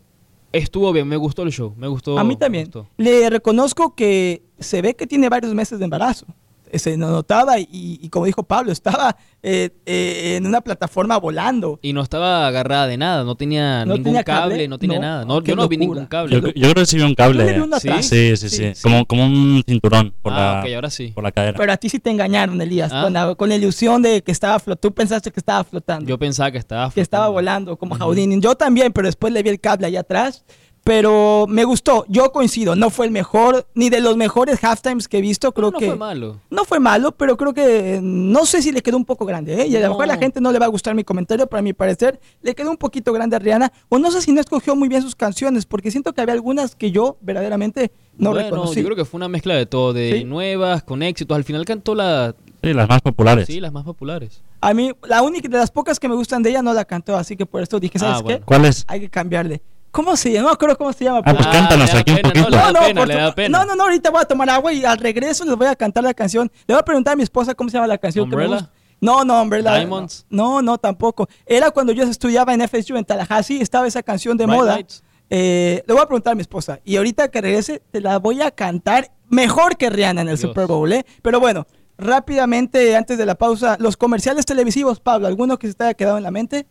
estuvo 0.51 0.91
bien, 0.91 1.07
me 1.07 1.17
gustó 1.17 1.43
el 1.43 1.51
show, 1.51 1.73
me 1.77 1.87
gustó. 1.87 2.17
A 2.17 2.23
mí 2.23 2.35
también. 2.35 2.71
Le 2.97 3.29
reconozco 3.29 3.93
que 3.93 4.41
se 4.59 4.81
ve 4.81 4.95
que 4.95 5.05
tiene 5.05 5.29
varios 5.29 5.53
meses 5.53 5.77
de 5.77 5.85
embarazo. 5.85 6.25
Se 6.73 6.97
notaba 6.97 7.59
y, 7.59 7.67
y 7.71 8.09
como 8.09 8.25
dijo 8.25 8.43
Pablo, 8.43 8.71
estaba 8.71 9.15
eh, 9.43 9.69
eh, 9.85 10.35
en 10.37 10.45
una 10.45 10.61
plataforma 10.61 11.17
volando. 11.17 11.79
Y 11.81 11.93
no 11.93 12.01
estaba 12.01 12.47
agarrada 12.47 12.87
de 12.87 12.97
nada, 12.97 13.23
no 13.23 13.35
tenía 13.35 13.85
¿No 13.85 13.93
ningún 13.93 14.03
tenía 14.05 14.23
cable, 14.23 14.55
cable? 14.55 14.67
no 14.67 14.77
tenía 14.79 14.97
No, 14.99 15.01
nada. 15.01 15.25
No, 15.25 15.41
yo 15.43 15.55
no 15.55 15.67
vi 15.67 15.77
locura. 15.77 15.93
ningún 16.01 16.05
cable. 16.07 16.33
Yo, 16.35 16.47
yo 16.49 16.71
creo 16.71 16.73
que 16.73 16.85
sí 16.85 16.97
vi 16.97 17.03
un 17.03 17.09
vi 17.09 17.15
cable. 17.15 17.61
¿Sí? 17.79 17.89
Sí, 18.01 18.37
sí, 18.37 18.49
sí, 18.49 18.73
Sí, 18.75 18.81
Como, 18.81 19.05
como 19.05 19.25
un 19.25 19.63
cinturón 19.65 20.13
por, 20.21 20.33
ah, 20.33 20.37
la, 20.55 20.59
ok, 20.61 20.73
ahora 20.75 20.89
sí. 20.89 21.07
por 21.09 21.23
la 21.23 21.31
cadera. 21.31 21.57
Pero 21.57 21.71
a 21.71 21.77
ti 21.77 21.89
sí 21.89 21.99
te 21.99 22.09
engañaron, 22.09 22.61
Elías, 22.61 22.91
Ah. 22.93 23.03
con, 23.03 23.13
la, 23.13 23.35
con 23.35 23.49
la 23.49 23.55
ilusión 23.55 24.01
de 24.01 24.21
que 24.23 24.31
estaba 24.31 24.59
flotando. 24.59 24.79
Tú 24.81 24.93
pensaste 24.93 25.31
que 25.31 25.39
estaba 25.39 25.63
flotando. 25.63 26.07
Yo 26.09 26.17
pensaba 26.17 26.51
que 26.51 26.57
estaba 26.57 26.89
que 26.91 27.01
estaba 27.01 27.25
flotando. 27.25 27.33
volando 27.33 27.77
como 27.77 27.95
Houdini. 27.95 28.39
Yo 28.41 28.55
también, 28.55 28.91
pero 28.93 29.07
después 29.07 29.31
le 29.33 29.43
vi 29.43 29.49
el 29.49 29.59
cable 29.59 29.87
allá 29.87 30.01
atrás. 30.01 30.43
Pero 30.87 31.45
me 31.49 31.65
gustó, 31.65 32.05
yo 32.07 32.31
coincido, 32.31 32.77
no 32.77 32.89
fue 32.89 33.07
el 33.07 33.11
mejor, 33.11 33.67
ni 33.75 33.89
de 33.89 33.99
los 33.99 34.15
mejores 34.15 34.63
halftimes 34.63 35.09
que 35.09 35.17
he 35.17 35.21
visto, 35.21 35.51
creo 35.51 35.69
no 35.71 35.79
que... 35.79 35.85
fue 35.87 35.95
malo. 35.97 36.39
No 36.49 36.63
fue 36.63 36.79
malo, 36.79 37.11
pero 37.11 37.35
creo 37.35 37.53
que 37.53 37.99
no 38.01 38.45
sé 38.45 38.61
si 38.61 38.71
le 38.71 38.81
quedó 38.81 38.95
un 38.95 39.03
poco 39.03 39.25
grande. 39.25 39.61
¿eh? 39.63 39.67
Y 39.67 39.75
a 39.75 39.79
lo 39.81 39.87
No. 39.87 39.91
mejor 39.91 40.03
a 40.05 40.07
la 40.07 40.17
gente 40.17 40.39
no 40.39 40.49
le 40.53 40.59
va 40.59 40.65
a 40.65 40.69
gustar 40.69 40.95
mi 40.95 41.03
comentario, 41.03 41.45
pero 41.47 41.59
a 41.59 41.61
mi 41.61 41.73
parecer 41.73 42.21
le 42.41 42.55
quedó 42.55 42.71
un 42.71 42.77
poquito 42.77 43.11
grande 43.11 43.35
a 43.35 43.39
Rihanna. 43.39 43.73
O 43.89 43.99
no 43.99 44.11
sé 44.11 44.21
si 44.21 44.31
no 44.31 44.39
escogió 44.39 44.77
muy 44.77 44.87
bien 44.87 45.01
sus 45.01 45.13
canciones, 45.13 45.65
porque 45.65 45.91
siento 45.91 46.13
que 46.13 46.21
había 46.21 46.33
algunas 46.33 46.73
que 46.73 46.89
yo 46.89 47.17
verdaderamente 47.19 47.91
no 48.17 48.29
bueno, 48.31 48.45
reconocí. 48.45 48.79
yo 48.79 48.85
creo 48.85 48.95
que 48.95 49.03
fue 49.03 49.17
una 49.17 49.27
mezcla 49.27 49.55
de 49.55 49.65
todo, 49.65 49.91
de 49.91 50.19
Sí. 50.19 50.23
nuevas, 50.23 50.83
con 50.83 51.03
éxitos. 51.03 51.35
Al 51.35 51.43
final 51.43 51.65
cantó 51.65 51.95
la, 51.95 52.33
Sí, 52.63 52.73
las 52.73 52.87
más 52.87 53.01
populares. 53.01 53.45
sí, 53.45 53.59
las 53.59 53.73
más 53.73 53.83
populares. 53.83 54.41
A 54.61 54.73
mí, 54.73 54.91
la 55.03 55.21
única 55.21 55.49
de 55.49 55.57
las 55.57 55.69
pocas 55.69 55.99
que 55.99 56.07
me 56.07 56.15
gustan 56.15 56.41
de 56.43 56.49
ella 56.51 56.61
no 56.61 56.73
la 56.73 56.85
cantó, 56.85 57.17
así 57.17 57.35
que 57.35 57.45
por 57.45 57.61
esto 57.61 57.77
dije, 57.77 57.99
¿sabes 57.99 58.15
Ah, 58.15 58.19
qué? 58.19 58.23
bueno. 58.23 58.45
¿Cuál 58.45 58.63
es? 58.65 58.85
Hay 58.87 59.01
que 59.01 59.09
cambiarle. 59.09 59.61
¿Cómo 59.97 60.15
se 60.15 60.31
llama? 60.31 60.43
No 60.43 60.47
me 60.49 60.53
acuerdo 60.53 60.77
cómo 60.77 60.93
se 60.93 61.05
llama. 61.05 61.21
Ah, 61.25 61.33
pues 61.33 61.47
cántanos 61.47 61.91
aquí 61.95 62.11
un 62.11 62.19
poquito. 62.21 62.49
No, 62.51 62.71
no, 62.71 62.79
pena, 62.81 63.01
por 63.01 63.07
le 63.07 63.13
tu- 63.15 63.19
da 63.19 63.33
pena. 63.35 63.57
no, 63.59 63.65
no, 63.65 63.75
no, 63.75 63.83
ahorita 63.85 64.11
voy 64.11 64.21
a 64.21 64.25
tomar 64.25 64.47
agua 64.51 64.71
y 64.71 64.85
al 64.85 64.97
regreso 64.99 65.43
les 65.43 65.55
voy 65.55 65.65
a 65.65 65.75
cantar 65.75 66.03
la 66.03 66.13
canción. 66.13 66.51
Le 66.67 66.75
voy 66.75 66.79
a 66.79 66.85
preguntar 66.85 67.13
a 67.13 67.15
mi 67.15 67.23
esposa 67.23 67.55
cómo 67.55 67.69
se 67.71 67.77
llama 67.77 67.87
la 67.87 67.97
canción 67.97 68.29
que 68.29 68.35
me 68.35 68.43
¿Umbrella? 68.45 68.61
gusta. 68.67 68.73
No, 69.01 69.23
no, 69.25 69.41
Umbrella. 69.41 69.75
Diamonds. 69.75 70.25
No, 70.29 70.61
no, 70.61 70.77
tampoco. 70.77 71.27
Era 71.47 71.71
cuando 71.71 71.93
yo 71.93 72.03
estudiaba 72.03 72.53
en 72.53 72.61
FSU 72.61 72.95
en 72.95 73.05
Tallahassee, 73.05 73.59
estaba 73.61 73.87
esa 73.87 74.03
canción 74.03 74.37
de 74.37 74.45
Bright 74.45 74.59
moda. 74.59 74.75
Lights. 74.75 75.03
Eh, 75.29 75.83
le 75.85 75.93
voy 75.93 76.03
a 76.03 76.05
preguntar 76.05 76.33
a 76.33 76.35
mi 76.35 76.41
esposa. 76.41 76.79
Y 76.85 76.95
ahorita 76.97 77.29
que 77.29 77.41
regrese, 77.41 77.81
te 77.91 77.99
la 77.99 78.19
voy 78.19 78.41
a 78.41 78.51
cantar 78.51 79.11
mejor 79.29 79.77
que 79.77 79.89
Rihanna 79.89 80.21
en 80.21 80.29
el 80.29 80.37
Dios. 80.37 80.49
Super 80.49 80.67
Bowl, 80.67 80.93
¿eh? 80.93 81.05
Pero 81.23 81.39
bueno, 81.39 81.65
rápidamente, 81.97 82.95
antes 82.95 83.17
de 83.17 83.25
la 83.25 83.35
pausa, 83.35 83.77
los 83.79 83.97
comerciales 83.97 84.45
televisivos, 84.45 84.99
Pablo, 84.99 85.27
¿alguno 85.27 85.57
que 85.59 85.67
se 85.67 85.73
te 85.73 85.83
haya 85.85 85.93
quedado 85.95 86.17
en 86.17 86.23
la 86.23 86.31
mente? 86.31 86.65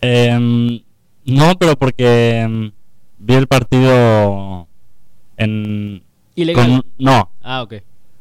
Em, 0.00 0.80
no, 1.28 1.56
pero 1.58 1.76
porque 1.78 2.40
em, 2.40 2.72
vi 3.18 3.34
el 3.34 3.46
partido 3.46 4.66
en... 5.36 6.02
Ilegal. 6.34 6.66
con- 6.66 6.84
no, 6.98 7.30
Ah, 7.42 7.62
ok. 7.62 7.74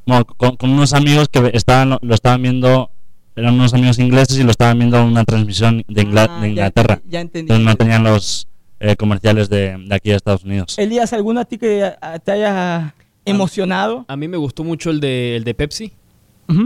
no, 0.05 0.25
con, 0.25 0.55
con 0.55 0.69
unos 0.71 0.93
amigos 0.93 1.29
que 1.29 1.51
estaban, 1.53 1.97
lo 2.01 2.13
estaban 2.15 2.41
viendo, 2.41 2.89
eran 3.35 3.53
unos 3.53 3.73
amigos 3.73 3.99
ingleses 3.99 4.39
y 4.39 4.43
lo 4.43 4.49
estaban 4.51 4.77
viendo 4.79 4.97
en 4.99 5.05
una 5.05 5.23
transmisión 5.23 5.83
de, 5.87 6.01
Ah, 6.17 6.39
de 6.41 6.49
Inglaterra. 6.49 6.99
Ya 7.07 7.21
entendí. 7.21 7.51
Entonces 7.51 7.65
no 7.65 7.75
tenían 7.75 8.03
los 8.03 8.47
eh, 8.79 8.95
comerciales 8.95 9.49
de, 9.49 9.77
de 9.77 9.95
aquí 9.95 10.09
de 10.09 10.15
Estados 10.15 10.43
Unidos. 10.43 10.77
Elías, 10.79 11.13
¿alguno 11.13 11.39
a 11.41 11.45
ti 11.45 11.57
que 11.59 11.93
te 12.23 12.31
haya 12.31 12.95
emocionado? 13.25 14.05
A 14.07 14.15
mí 14.15 14.27
me 14.27 14.37
gustó 14.37 14.63
mucho 14.63 14.89
el 14.89 14.99
de, 14.99 15.35
el 15.35 15.43
de 15.43 15.53
Pepsi, 15.53 15.91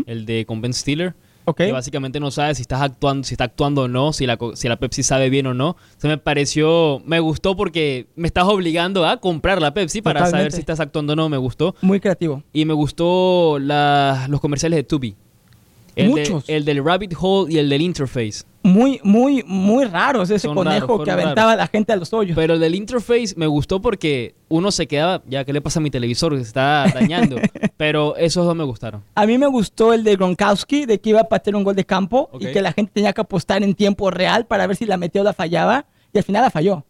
el 0.06 0.26
de 0.26 0.46
con 0.46 0.62
Ben 0.62 0.74
Stiller. 0.74 1.14
Que 1.68 1.72
básicamente 1.72 2.20
no 2.20 2.32
sabe 2.32 2.56
si 2.56 2.62
estás 2.62 2.82
actuando, 2.82 3.24
si 3.26 3.34
está 3.34 3.46
actuando 3.46 3.84
o 3.84 3.88
no, 3.88 4.14
si 4.14 4.26
la, 4.26 4.38
si 4.54 4.68
la 4.68 4.78
Pepsi 4.78 5.04
sabe 5.04 5.30
bien 5.30 5.48
o 5.48 5.54
no. 5.54 5.76
Se 5.98 6.08
me 6.08 6.18
pareció, 6.18 7.02
me 7.06 7.20
gustó 7.20 7.56
porque 7.56 8.08
me 8.16 8.28
estás 8.28 8.46
obligando 8.46 9.06
a 9.06 9.18
comprar 9.18 9.62
la 9.62 9.74
Pepsi 9.74 10.02
para 10.02 10.20
saber 10.32 10.52
si 10.52 10.60
estás 10.62 10.80
actuando 10.80 11.14
o 11.14 11.16
no, 11.16 11.30
me 11.30 11.38
gustó. 11.38 11.76
Muy 11.82 12.00
creativo. 12.00 12.44
Y 12.54 12.66
me 12.66 12.74
gustó 12.74 13.58
la- 13.60 14.26
los 14.30 14.40
comerciales 14.42 14.78
de 14.78 14.84
Tubi. 14.84 15.16
El, 15.96 16.14
de- 16.14 16.22
Muchos. 16.22 16.46
el 16.48 16.64
del 16.66 16.84
Rabbit 16.84 17.14
Hole 17.20 17.54
y 17.54 17.58
el 17.58 17.70
del 17.70 17.82
Interface. 17.82 18.44
Muy, 18.64 19.00
muy, 19.04 19.44
muy 19.48 19.86
raros 19.86 20.30
ese 20.30 20.48
Son 20.48 20.56
conejo 20.56 20.86
raros, 20.88 21.04
que 21.04 21.12
aventaba 21.12 21.54
a 21.54 21.56
la 21.56 21.68
gente 21.68 21.92
a 21.92 21.96
los 21.96 22.14
hoyos. 22.14 22.36
Pero 22.36 22.54
el 22.54 22.60
del 22.60 22.76
Interface 22.76 23.34
me 23.36 23.48
gustó 23.48 23.82
porque 23.82 24.36
uno 24.50 24.72
se 24.72 24.88
quedaba, 24.88 25.22
ya, 25.28 25.44
¿qué 25.44 25.52
le 25.52 25.62
pasa 25.62 25.80
a 25.80 25.84
mi 25.84 25.90
televisor? 25.90 26.36
Se 26.36 26.44
está 26.44 26.86
dañando. 26.94 27.38
Pero 27.78 28.16
esos 28.18 28.46
dos 28.46 28.56
me 28.56 28.64
gustaron. 28.64 29.04
A 29.16 29.26
mí 29.26 29.38
me 29.38 29.48
gustó 29.48 29.94
el 29.94 30.04
de 30.04 30.16
Gronkowski, 30.16 30.86
de 30.86 31.02
que 31.02 31.10
iba 31.10 31.22
a 31.22 31.24
patear 31.26 31.56
un 31.56 31.64
gol 31.64 31.76
de 31.76 31.86
campo 31.86 32.30
y 32.40 32.48
que 32.48 32.62
la 32.62 32.72
gente 32.72 32.92
tenía 32.94 33.14
que 33.14 33.22
apostar 33.22 33.64
en 33.64 33.74
tiempo 33.74 34.12
real 34.12 34.46
para 34.46 34.68
ver 34.68 34.76
si 34.78 34.86
la 34.86 34.98
metió 34.98 35.22
o 35.22 35.24
la 35.24 35.34
fallaba. 35.34 35.86
Y 36.14 36.18
al 36.20 36.24
final 36.24 36.44
la 36.44 36.52
falló. 36.52 36.86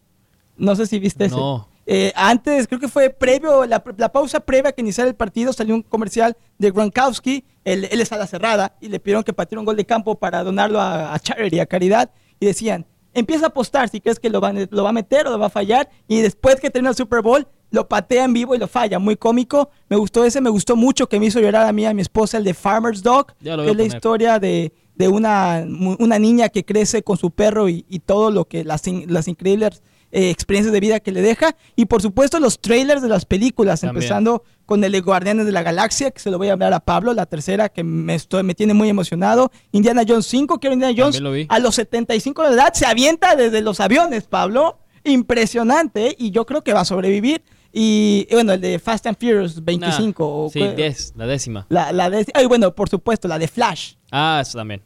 No 0.56 0.76
sé 0.76 0.86
si 0.86 0.98
viste. 0.98 1.28
No. 1.28 1.68
Eh, 1.86 2.12
antes, 2.14 2.68
creo 2.68 2.78
que 2.78 2.88
fue 2.88 3.10
previo, 3.10 3.66
la, 3.66 3.82
la 3.96 4.12
pausa 4.12 4.40
previa 4.40 4.70
a 4.70 4.72
que 4.72 4.82
iniciara 4.82 5.10
el 5.10 5.16
partido, 5.16 5.52
salió 5.52 5.74
un 5.74 5.82
comercial 5.82 6.36
de 6.58 6.70
Gronkowski, 6.70 7.44
él, 7.64 7.88
él 7.90 8.00
es 8.00 8.12
a 8.12 8.16
la 8.16 8.26
cerrada, 8.26 8.76
y 8.80 8.88
le 8.88 9.00
pidieron 9.00 9.24
que 9.24 9.32
pateara 9.32 9.60
un 9.60 9.66
gol 9.66 9.76
de 9.76 9.84
campo 9.84 10.14
para 10.14 10.44
donarlo 10.44 10.80
a, 10.80 11.12
a 11.12 11.18
charity, 11.18 11.58
a 11.58 11.66
caridad, 11.66 12.10
y 12.38 12.46
decían, 12.46 12.86
empieza 13.14 13.46
a 13.46 13.48
apostar 13.48 13.88
si 13.88 14.00
crees 14.00 14.20
que 14.20 14.30
lo 14.30 14.40
va, 14.40 14.52
lo 14.52 14.84
va 14.84 14.90
a 14.90 14.92
meter 14.92 15.26
o 15.26 15.30
lo 15.30 15.38
va 15.38 15.46
a 15.46 15.50
fallar, 15.50 15.90
y 16.06 16.20
después 16.20 16.60
que 16.60 16.70
termina 16.70 16.90
el 16.90 16.96
Super 16.96 17.20
Bowl, 17.20 17.46
lo 17.70 17.88
patea 17.88 18.24
en 18.24 18.34
vivo 18.34 18.54
y 18.54 18.58
lo 18.58 18.68
falla, 18.68 18.98
muy 18.98 19.16
cómico. 19.16 19.70
Me 19.88 19.96
gustó 19.96 20.26
ese, 20.26 20.42
me 20.42 20.50
gustó 20.50 20.76
mucho 20.76 21.08
que 21.08 21.18
me 21.18 21.26
hizo 21.26 21.40
llorar 21.40 21.66
a 21.66 21.72
mí, 21.72 21.86
a 21.86 21.94
mi 21.94 22.02
esposa, 22.02 22.36
el 22.36 22.44
de 22.44 22.52
Farmer's 22.52 23.02
Dog, 23.02 23.28
que 23.38 23.48
es 23.50 23.56
la 23.56 23.64
poner. 23.64 23.86
historia 23.86 24.38
de, 24.38 24.74
de 24.94 25.08
una, 25.08 25.64
una 25.98 26.18
niña 26.18 26.50
que 26.50 26.66
crece 26.66 27.02
con 27.02 27.16
su 27.16 27.30
perro 27.30 27.70
y, 27.70 27.86
y 27.88 28.00
todo 28.00 28.30
lo 28.30 28.44
que 28.44 28.62
las, 28.62 28.82
las 29.06 29.26
increíbles 29.26 29.82
eh, 30.12 30.30
experiencias 30.30 30.72
de 30.72 30.78
vida 30.80 31.00
que 31.00 31.10
le 31.10 31.20
deja. 31.22 31.56
Y 31.74 31.86
por 31.86 32.00
supuesto 32.02 32.38
los 32.38 32.60
trailers 32.60 33.02
de 33.02 33.08
las 33.08 33.24
películas, 33.24 33.80
También. 33.80 33.96
empezando 33.96 34.44
con 34.66 34.84
el 34.84 34.92
de 34.92 35.00
Guardianes 35.00 35.44
de 35.46 35.52
la 35.52 35.62
Galaxia, 35.62 36.10
que 36.12 36.20
se 36.20 36.30
lo 36.30 36.38
voy 36.38 36.48
a 36.48 36.52
hablar 36.52 36.72
a 36.72 36.80
Pablo, 36.80 37.12
la 37.14 37.26
tercera 37.26 37.68
que 37.68 37.82
me, 37.82 38.14
estoy, 38.14 38.42
me 38.44 38.54
tiene 38.54 38.74
muy 38.74 38.88
emocionado. 38.88 39.50
Indiana 39.72 40.02
Jones 40.06 40.26
5, 40.26 40.60
quiero 40.60 40.74
Indiana 40.74 40.94
Jones. 40.96 41.20
Lo. 41.20 41.32
A 41.48 41.58
los 41.58 41.74
75 41.74 42.48
de 42.48 42.54
edad 42.54 42.72
se 42.74 42.86
avienta 42.86 43.34
desde 43.36 43.60
los 43.62 43.80
aviones, 43.80 44.24
Pablo. 44.24 44.78
Impresionante, 45.04 46.08
¿eh? 46.08 46.16
y 46.18 46.30
yo 46.30 46.44
creo 46.46 46.62
que 46.62 46.72
va 46.72 46.80
a 46.80 46.84
sobrevivir. 46.84 47.42
Y 47.72 48.26
y 48.30 48.34
bueno, 48.34 48.52
el 48.52 48.60
de 48.60 48.78
Fast 48.78 49.06
and 49.06 49.16
Furious 49.18 49.64
25. 49.64 50.22
Nah, 50.22 50.28
o 50.28 50.50
sí, 50.52 50.58
qué- 50.60 50.74
10, 50.74 51.14
la 51.16 51.26
décima. 51.26 51.66
la, 51.70 52.10
ay, 52.34 52.46
bueno, 52.46 52.74
por 52.74 52.88
supuesto, 52.90 53.28
la 53.28 53.38
de 53.38 53.48
Flash, 53.48 53.94
Ah, 54.10 54.40
eso 54.42 54.58
también. 54.58 54.82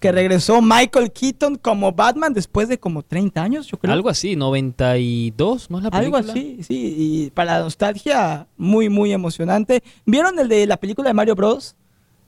Que 0.00 0.10
regresó 0.12 0.60
Michael 0.62 1.12
Keaton 1.12 1.56
como 1.56 1.92
Batman 1.92 2.32
después 2.32 2.68
de 2.68 2.78
como 2.78 3.02
30 3.02 3.42
años, 3.42 3.66
yo 3.66 3.78
creo. 3.78 3.92
Algo 3.92 4.08
así, 4.08 4.34
92, 4.34 5.70
¿no 5.70 5.78
es 5.78 5.84
la 5.84 5.90
Algo 5.90 6.12
película? 6.18 6.32
así, 6.32 6.62
sí, 6.62 6.94
y 6.98 7.30
para 7.30 7.58
la 7.58 7.64
nostalgia, 7.64 8.46
muy, 8.56 8.88
muy 8.88 9.12
emocionante. 9.12 9.82
¿Vieron 10.06 10.38
el 10.38 10.48
de 10.48 10.66
la 10.66 10.76
película 10.78 11.08
de 11.10 11.14
Mario 11.14 11.34
Bros? 11.34 11.76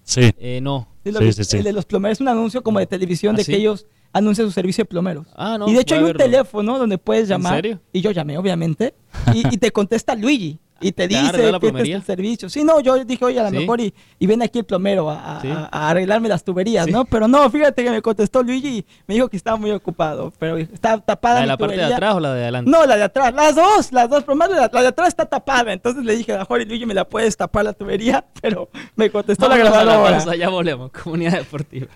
Sí. 0.05 0.31
Eh, 0.39 0.61
no. 0.63 0.89
Sí, 1.05 1.11
lo 1.13 1.19
Sí, 1.21 1.25
vi- 1.27 1.33
sí, 1.33 1.45
sí. 1.45 1.57
El 1.59 1.65
de 1.65 1.73
los 1.73 1.85
plomeros, 1.85 2.17
es 2.19 2.21
un 2.21 2.29
anuncio 2.29 2.63
como 2.63 2.79
de 2.79 2.87
televisión 2.87 3.35
¿Ah, 3.35 3.39
de 3.39 3.45
sí? 3.45 3.53
que 3.53 3.59
ellos 3.59 3.87
anuncian 4.13 4.47
su 4.47 4.53
servicio 4.53 4.83
de 4.85 4.89
plomeros. 4.89 5.27
Ah, 5.35 5.57
no. 5.59 5.69
y 5.69 5.75
de 5.75 5.81
hecho 5.81 5.95
hay 5.95 6.01
un 6.03 6.07
verlo. 6.09 6.25
teléfono 6.25 6.79
donde 6.79 6.99
puedes 6.99 7.29
llamar. 7.29 7.55
serio? 7.55 7.81
Y 7.93 8.01
yo 8.03 8.11
llamé, 8.11 8.37
obviamente. 8.37 8.95
Y, 9.35 9.47
y 9.55 9.57
te 9.57 9.71
contesta 9.73 10.15
Luigi. 10.15 10.59
Y 10.83 10.93
te 10.93 11.07
¿Te 11.07 11.09
dice 11.09 11.51
la 11.53 11.59
que 11.61 11.69
este 11.69 11.83
es 11.83 11.89
el 11.91 12.03
servicio. 12.03 12.49
Sí, 12.51 12.65
no, 12.65 12.81
yo 12.81 13.05
dije, 13.05 13.25
oye, 13.25 13.39
a 13.41 13.45
lo 13.45 13.51
¿Sí? 13.51 13.57
mejor 13.59 13.81
y, 13.81 13.95
y 14.19 14.27
viene 14.27 14.45
aquí 14.45 14.59
el 14.59 14.65
plomero 14.65 15.09
a, 15.09 15.39
a- 15.39 15.41
Sí. 15.41 15.49
a- 15.49 15.69
a 15.71 15.91
arreglarme 15.91 16.29
las 16.29 16.43
tuberías, 16.45 16.87
Sí. 16.87 16.91
¿no? 16.93 17.05
Pero 17.05 17.29
no, 17.29 17.49
fíjate 17.51 17.85
que 17.85 17.91
me 17.91 18.03
contestó 18.03 18.43
Luigi 18.43 18.79
y 18.79 18.87
me 19.07 19.15
dijo 19.15 19.29
que 19.29 19.37
estaba 19.37 19.57
muy 19.57 19.71
ocupado. 19.71 20.33
Pero 20.39 20.57
está 20.59 20.99
tapada 20.99 21.37
¿La 21.37 21.41
de 21.41 21.47
mi 21.47 21.49
la 21.51 21.57
parte 21.59 21.77
de 21.77 21.85
atrás 21.85 22.15
o 22.17 22.21
la 22.21 22.35
de 22.35 22.43
adelante? 22.43 22.71
No, 22.71 22.85
la 22.85 22.97
de 22.97 23.03
atrás, 23.05 23.33
las 23.33 23.55
dos, 23.55 23.93
las 23.93 24.11
dos, 24.11 24.25
pero 24.25 24.37
más 24.37 24.51
la, 24.51 24.69
la 24.73 24.83
de 24.83 24.89
atrás 24.89 25.09
está 25.09 25.25
tapada. 25.27 25.73
Entonces 25.73 26.05
le 26.05 26.17
dije, 26.17 26.33
a 26.33 26.37
lo 26.37 26.41
mejor 26.41 26.61
y 26.63 26.65
Luigi 26.65 26.87
me 26.87 26.95
la 26.95 27.05
puedes 27.09 27.37
tapar 27.37 27.65
la 27.65 27.73
tubería, 27.73 28.25
pero 28.43 28.69
me 28.97 29.11
contestó 29.11 29.49
la 29.49 29.55
a 29.55 29.59
la 29.59 29.65
grabadora. 29.65 30.17
pausa, 30.19 30.35
ya 30.37 30.49
volvemos. 30.49 30.91
Comunidad 30.91 31.39
deportiva. 31.39 31.87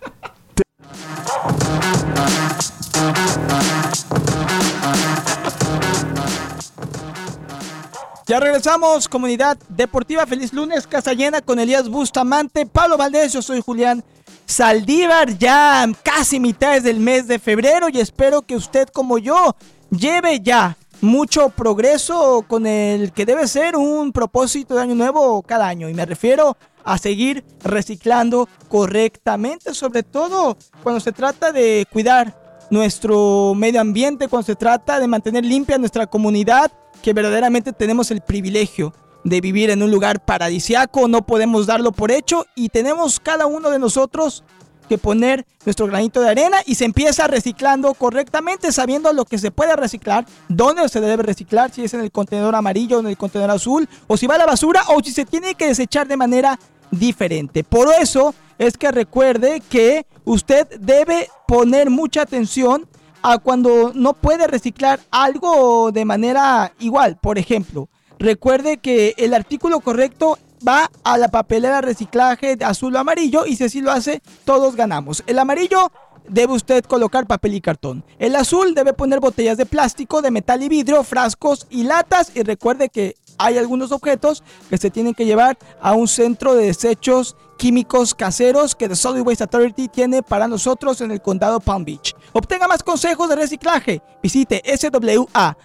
Ya 8.28 8.40
regresamos, 8.40 9.09
comunidad 9.09 9.57
deportiva. 9.69 10.27
Feliz 10.27 10.53
lunes, 10.53 10.89
casa 10.89 11.12
llena 11.12 11.40
con 11.40 11.61
Elías 11.61 11.89
Bustamante, 11.89 12.66
Pablo 12.66 12.97
Valdés, 12.97 13.32
yo 13.32 13.40
soy 13.40 13.61
Julián 13.61 14.03
Saldívar, 14.47 15.39
ya 15.39 15.86
casi 16.03 16.40
mitades 16.40 16.82
del 16.82 16.98
mes 16.98 17.28
de 17.28 17.39
febrero 17.39 17.89
y 17.89 18.01
espero 18.01 18.43
que 18.43 18.57
usted 18.57 18.89
como 18.89 19.19
yo 19.19 19.55
lleve 19.90 20.40
ya 20.40 20.77
mucho 21.01 21.51
progreso 21.51 22.44
con 22.48 22.66
el 22.66 23.12
que 23.12 23.27
debe 23.27 23.47
ser 23.47 23.77
un 23.77 24.11
propósito 24.11 24.74
de 24.74 24.82
año 24.82 24.97
nuevo 24.97 25.40
cada 25.43 25.69
año. 25.69 25.89
Y 25.89 25.94
me 25.94 26.05
refiero 26.05 26.57
a 26.82 26.98
seguir 26.98 27.44
reciclando 27.62 28.48
correctamente, 28.69 29.73
sobre 29.73 30.03
todo 30.03 30.59
cuando 30.82 30.98
se 30.98 31.12
trata 31.12 31.53
de 31.53 31.86
cuidar 31.93 32.45
nuestro 32.70 33.55
medio 33.55 33.80
ambiente, 33.80 34.28
cuando 34.28 34.47
se 34.47 34.56
trata 34.56 34.98
de 35.01 35.06
mantener 35.06 35.44
limpia 35.44 35.78
nuestra 35.78 36.06
comunidad, 36.06 36.72
que 37.02 37.12
verdaderamente 37.12 37.72
tenemos 37.72 38.10
el 38.10 38.20
privilegio 38.20 38.93
de 39.24 39.40
vivir 39.40 39.70
en 39.70 39.82
un 39.82 39.90
lugar 39.90 40.24
paradisiaco, 40.24 41.09
no 41.09 41.26
podemos 41.26 41.66
darlo 41.66 41.93
por 41.93 42.10
hecho 42.10 42.47
y 42.55 42.68
tenemos 42.68 43.18
cada 43.20 43.47
uno 43.47 43.70
de 43.70 43.78
nosotros 43.78 44.44
que 44.88 44.98
poner 44.98 45.44
nuestro 45.64 45.86
granito 45.88 46.20
de 46.20 46.30
arena 46.30 46.59
y 46.64 46.76
se 46.76 46.84
empieza 46.84 47.26
reciclando 47.26 47.93
correctamente, 47.94 48.70
sabiendo 48.70 49.12
lo 49.12 49.24
que 49.24 49.38
se 49.38 49.51
puede 49.51 49.74
reciclar, 49.74 50.26
dónde 50.48 50.88
se 50.88 51.01
debe 51.01 51.24
reciclar, 51.24 51.72
si 51.72 51.82
es 51.82 51.94
en 51.94 52.01
el 52.01 52.12
contenedor 52.12 52.55
amarillo 52.55 53.01
en 53.01 53.06
el 53.06 53.16
contenedor 53.16 53.51
azul, 53.51 53.88
o 54.06 54.16
si 54.16 54.28
va 54.28 54.36
a 54.36 54.38
la 54.38 54.47
basura 54.47 54.82
o 54.88 55.02
si 55.02 55.10
se 55.10 55.24
tiene 55.24 55.55
que 55.56 55.66
desechar 55.66 56.06
de 56.06 56.16
manera 56.16 56.59
diferente. 56.90 57.64
Por 57.64 57.88
eso 58.01 58.32
es 58.59 58.77
que 58.77 58.91
recuerde 58.91 59.61
que 59.69 60.07
usted 60.24 60.69
debe 60.81 61.28
poner 61.47 61.91
mucha 61.91 62.23
atención 62.23 62.89
a 63.23 63.39
cuando 63.39 63.93
no 63.95 64.12
puede 64.12 64.47
reciclar 64.47 65.01
algo 65.11 65.91
de 65.93 66.05
manera 66.05 66.73
igual. 66.78 67.19
Por 67.20 67.39
ejemplo, 67.39 67.89
recuerde 68.19 68.78
que 68.78 69.15
el 69.16 69.35
artículo 69.35 69.81
correcto 69.81 70.39
va 70.66 70.91
a 71.05 71.19
la 71.19 71.28
papelera 71.28 71.81
reciclaje 71.81 72.57
azul 72.65 72.95
o 72.97 72.99
amarillo 72.99 73.47
y 73.47 73.57
si 73.57 73.65
así 73.65 73.81
lo 73.81 73.91
hace, 73.91 74.23
todos 74.45 74.77
ganamos. 74.77 75.23
El 75.27 75.39
amarillo 75.39 75.91
debe 76.28 76.53
usted 76.55 76.85
colocar 76.85 77.27
papel 77.27 77.55
y 77.55 77.61
cartón. 77.61 78.05
El 78.19 78.37
azul 78.37 78.74
debe 78.74 78.93
poner 78.93 79.20
botellas 79.20 79.57
de 79.57 79.66
plástico, 79.66 80.23
de 80.23 80.31
metal 80.31 80.62
y 80.62 80.69
vidrio, 80.69 81.05
frascos 81.05 81.66
y 81.70 81.85
latas. 81.85 82.33
Y 82.35 82.43
recuerde 82.43 82.89
que 82.89 83.16
hay 83.39 83.59
algunos 83.59 83.93
objetos 83.93 84.43
que 84.70 84.78
se 84.78 84.91
tienen 84.91 85.15
que 85.15 85.27
llevar 85.27 85.59
a 85.81 85.93
un 85.95 86.09
centro 86.09 86.55
de 86.55 86.66
desechos 86.66 87.37
químicos 87.57 88.15
caseros 88.15 88.74
que 88.74 88.89
The 88.89 88.97
Solid 88.97 89.23
Waste 89.23 89.45
Authority 89.45 89.89
tiene 89.89 90.23
para 90.23 90.49
nosotros 90.49 91.01
en 91.01 91.11
el 91.11 91.20
condado 91.20 91.61
Palm 91.61 91.85
Beach. 91.85 92.15
Obtenga 92.33 92.69
más 92.69 92.83
consejos 92.83 93.28
de 93.28 93.37
reciclaje. 93.37 94.03
Visite 94.23 94.62
swa.org 94.77 95.57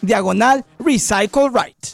diagonal 0.00 0.64
Recycle 0.78 1.48
Right. 1.48 1.86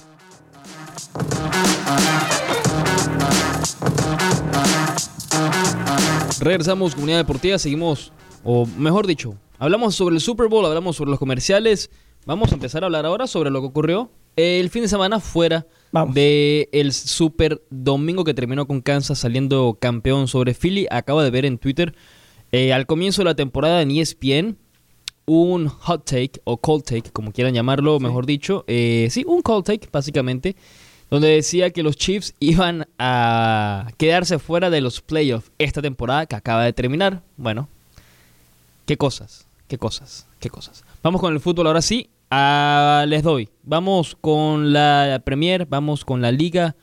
Regresamos, 6.41 6.95
comunidad 6.95 7.19
deportiva, 7.19 7.59
seguimos, 7.59 8.13
o 8.45 8.67
mejor 8.79 9.07
dicho, 9.07 9.35
hablamos 9.59 9.95
sobre 9.95 10.15
el 10.15 10.21
Super 10.23 10.49
Bowl, 10.49 10.65
hablamos 10.65 10.97
sobre 10.97 11.11
los 11.11 11.19
comerciales. 11.19 11.91
Vamos 12.25 12.51
a 12.53 12.55
empezar 12.55 12.83
a 12.83 12.87
hablar 12.87 13.05
ahora 13.05 13.27
sobre 13.27 13.51
lo 13.51 13.61
que 13.61 13.67
ocurrió 13.67 14.11
el 14.37 14.71
fin 14.71 14.83
de 14.83 14.89
semana 14.89 15.21
fuera 15.21 15.67
Vamos. 15.93 16.15
de 16.15 16.69
el 16.73 16.93
Super 16.93 17.63
Domingo 17.71 18.25
que 18.25 18.35
terminó 18.35 18.67
con 18.67 18.81
Kansas 18.81 19.19
saliendo 19.19 19.77
campeón 19.81 20.29
sobre 20.29 20.55
Philly. 20.55 20.87
Acabo 20.91 21.23
de 21.23 21.31
ver 21.31 21.45
en 21.45 21.59
Twitter 21.59 21.95
eh, 22.53 22.73
al 22.73 22.87
comienzo 22.87 23.23
de 23.23 23.27
la 23.27 23.35
temporada 23.35 23.83
en 23.83 23.91
ESPN 23.91 24.57
un 25.27 25.69
hot 25.69 26.05
take 26.05 26.41
o 26.43 26.57
cold 26.57 26.83
take, 26.83 27.13
como 27.13 27.31
quieran 27.31 27.55
llamarlo, 27.55 28.01
mejor 28.01 28.27
dicho. 28.27 28.65
Eh, 28.67 29.07
sí, 29.11 29.25
un 29.25 29.43
cold 29.43 29.65
take, 29.65 29.89
básicamente, 29.93 30.57
donde 31.09 31.29
decía 31.29 31.71
que 31.71 31.85
los 31.85 31.97
Chiefs 31.97 32.35
iban 32.41 32.89
a 32.99 33.93
quedarse 33.97 34.41
fuera 34.41 34.71
de 34.71 34.81
los 34.81 35.01
playoffs 35.01 35.53
esta 35.59 35.81
temporada 35.83 36.27
que 36.27 36.35
acaba 36.35 36.65
de 36.65 36.73
terminar. 36.73 37.23
Bueno, 37.37 37.69
qué 38.87 38.97
cosas, 38.97 39.47
qué 39.69 39.79
cosas, 39.79 40.27
qué 40.41 40.51
cosas. 40.51 40.85
Vamos 41.01 41.21
con 41.21 41.33
el 41.33 41.39
fútbol 41.39 41.69
ahora 41.69 41.83
sí. 41.83 42.11
Ah, 42.31 43.05
les 43.09 43.23
doy. 43.23 43.49
Vamos 43.65 44.17
con 44.21 44.73
la 44.73 45.21
Premier, 45.25 45.67
vamos 45.67 46.05
con 46.05 46.23
la 46.23 46.31
Liga. 46.33 46.77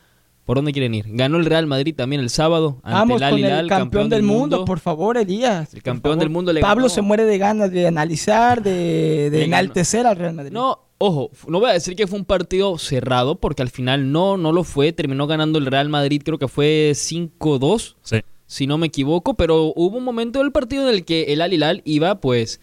¿Por 0.45 0.57
dónde 0.57 0.71
quieren 0.71 0.93
ir? 0.93 1.05
Ganó 1.09 1.37
el 1.37 1.45
Real 1.45 1.67
Madrid 1.67 1.93
también 1.93 2.21
el 2.21 2.29
sábado 2.29 2.79
ante 2.83 2.93
Vamos 2.99 3.21
el 3.21 3.29
con 3.29 3.39
el 3.43 3.67
campeón, 3.67 4.09
del 4.09 4.23
mundo, 4.23 4.63
por 4.63 4.79
favor, 4.79 5.17
Elías. 5.17 5.73
El 5.73 5.83
campeón 5.83 6.13
favor. 6.13 6.19
del 6.19 6.29
mundo 6.29 6.53
le 6.53 6.61
Pablo 6.61 6.83
ganó. 6.83 6.89
se 6.89 7.01
muere 7.01 7.25
de 7.25 7.37
ganas 7.37 7.69
de 7.71 7.85
analizar, 7.87 8.63
de, 8.63 9.29
de 9.29 9.39
ganó. 9.39 9.43
enaltecer 9.43 10.05
al 10.07 10.15
Real 10.15 10.33
Madrid. 10.35 10.51
No, 10.53 10.79
ojo, 10.99 11.31
no 11.49 11.59
voy 11.59 11.69
a 11.69 11.73
decir 11.73 11.97
que 11.97 12.07
fue 12.07 12.17
un 12.19 12.23
partido 12.23 12.77
cerrado, 12.77 13.35
porque 13.35 13.61
al 13.61 13.69
final 13.69 14.11
no, 14.13 14.37
no 14.37 14.53
lo 14.53 14.63
fue. 14.63 14.93
Terminó 14.93 15.27
ganando 15.27 15.59
el 15.59 15.65
Real 15.65 15.89
Madrid, 15.89 16.21
creo 16.23 16.37
que 16.37 16.47
fue 16.47 16.91
5-2, 16.93 17.95
Sí. 18.01 18.21
si 18.45 18.67
no 18.67 18.77
me 18.77 18.87
equivoco. 18.87 19.33
Pero 19.33 19.73
hubo 19.75 19.97
un 19.97 20.03
momento 20.05 20.39
del 20.39 20.53
partido 20.53 20.87
en 20.87 20.95
el 20.95 21.03
que 21.03 21.23
el 21.33 21.41
Al 21.41 21.51
Hilal 21.51 21.81
iba, 21.83 22.21
pues, 22.21 22.61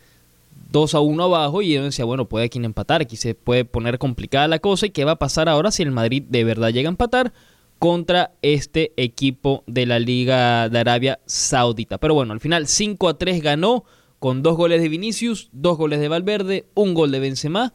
2 0.75 0.95
a 0.97 1.01
1 1.01 1.23
abajo. 1.23 1.63
Y 1.63 1.73
yo 1.73 1.85
decía, 1.85 2.05
bueno, 2.05 2.29
puede 2.29 2.47
aquí 2.47 2.59
empatar, 2.59 3.01
aquí 3.01 3.17
se 3.17 3.35
puede 3.35 3.65
poner 3.65 3.99
complicada 3.99 4.49
la 4.49 4.59
cosa. 4.59 4.87
¿Y 4.87 4.91
qué 4.91 5.05
va 5.05 5.13
a 5.13 5.19
pasar 5.19 5.49
ahora 5.49 5.71
si 5.71 5.85
el 5.85 5.93
Madrid 5.93 6.25
de 6.29 6.45
verdad 6.45 6.71
llega 6.71 6.89
a 6.89 6.91
empatar? 6.91 7.33
contra 7.81 8.33
este 8.41 8.93
equipo 8.97 9.63
de 9.67 9.85
la 9.85 9.99
Liga 9.99 10.71
de 10.71 10.79
Arabia 10.79 11.19
Saudita. 11.27 11.99
Pero 11.99 12.15
bueno, 12.15 12.33
al 12.33 12.41
final 12.41 12.67
5 12.67 13.09
a 13.09 13.19
3 13.19 13.43
ganó 13.43 13.85
con 14.21 14.43
dos 14.43 14.57
goles 14.57 14.81
de 14.81 14.89
Vinicius, 14.89 15.51
dos 15.53 15.77
goles 15.77 16.01
de 16.01 16.09
Valverde, 16.09 16.67
un 16.75 16.95
gol 16.95 17.11
de 17.11 17.19
Benzema, 17.19 17.75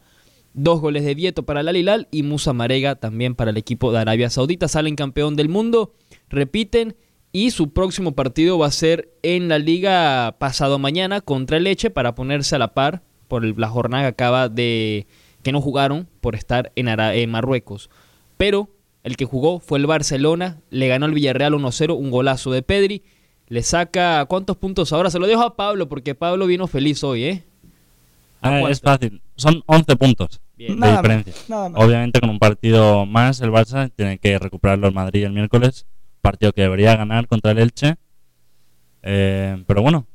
dos 0.53 0.81
goles 0.81 1.03
de 1.03 1.13
Vieto 1.13 1.43
para 1.43 1.61
el 1.61 1.67
Al 1.67 1.77
Hilal 1.77 2.07
y 2.09 2.23
Musa 2.23 2.53
Marega 2.53 2.95
también 2.95 3.35
para 3.35 3.51
el 3.51 3.57
equipo 3.57 3.91
de 3.91 3.99
Arabia 3.99 4.31
Saudita. 4.31 4.67
Salen 4.67 4.95
campeón 4.95 5.35
del 5.35 5.49
mundo, 5.49 5.93
repiten 6.27 6.95
y 7.31 7.51
su 7.51 7.71
próximo 7.71 8.13
partido 8.13 8.57
va 8.57 8.67
a 8.67 8.71
ser 8.71 9.09
en 9.23 9.47
la 9.49 9.59
liga 9.59 10.35
pasado 10.39 10.79
mañana 10.79 11.21
contra 11.21 11.57
el 11.57 11.63
Leche 11.65 11.89
para 11.89 12.15
ponerse 12.15 12.55
a 12.55 12.59
la 12.59 12.73
par 12.73 13.03
por 13.27 13.45
el- 13.45 13.53
la 13.57 13.69
jornada 13.69 14.03
que 14.03 14.07
acaba 14.09 14.49
de 14.49 15.05
que 15.43 15.51
no 15.51 15.61
jugaron 15.61 16.07
por 16.21 16.35
estar 16.35 16.71
en, 16.75 16.87
Ara- 16.89 17.15
en 17.15 17.29
Marruecos. 17.31 17.89
Pero 18.37 18.69
el 19.03 19.15
que 19.15 19.25
jugó 19.25 19.59
fue 19.59 19.79
el 19.79 19.85
Barcelona, 19.85 20.57
le 20.69 20.87
ganó 20.87 21.05
al 21.05 21.13
Villarreal 21.13 21.53
1-0, 21.53 21.95
un 21.95 22.11
golazo 22.11 22.51
de 22.51 22.61
Pedri. 22.63 23.03
Le 23.47 23.63
saca 23.63 24.25
cuántos 24.25 24.57
puntos 24.57 24.91
ahora. 24.93 25.09
Se 25.09 25.17
lo 25.19 25.25
dejo 25.27 25.41
a 25.43 25.55
Pablo 25.55 25.87
porque 25.87 26.13
Pablo 26.15 26.45
vino 26.45 26.67
feliz 26.67 27.03
hoy, 27.03 27.23
¿eh? 27.23 27.43
¿A 28.41 28.49
Ah, 28.49 28.69
es 28.69 28.79
fácil. 28.81 29.21
Son 29.35 29.63
11 29.65 29.95
puntos 29.95 30.41
Bien. 30.57 30.73
de 30.73 30.79
Nada 30.79 30.93
más, 30.93 31.01
diferencia. 31.03 31.33
nada 31.47 31.69
más. 31.69 31.83
Obviamente 31.83 32.19
con 32.19 32.29
un 32.29 32.39
partido 32.39 33.05
más 33.05 33.39
el 33.41 33.51
Barça 33.51 33.91
tiene 33.95 34.17
que 34.17 34.37
recuperarlo 34.39 34.87
el 34.87 34.93
Madrid 34.93 35.23
el 35.25 35.31
miércoles. 35.33 35.85
Partido 36.21 36.51
que 36.53 36.61
debería 36.61 36.95
ganar 36.95 37.27
contra 37.27 37.51
el 37.51 37.59
Elche. 37.59 37.95
Eh, 39.01 39.63
pero 39.67 39.81
bueno, 39.81 40.05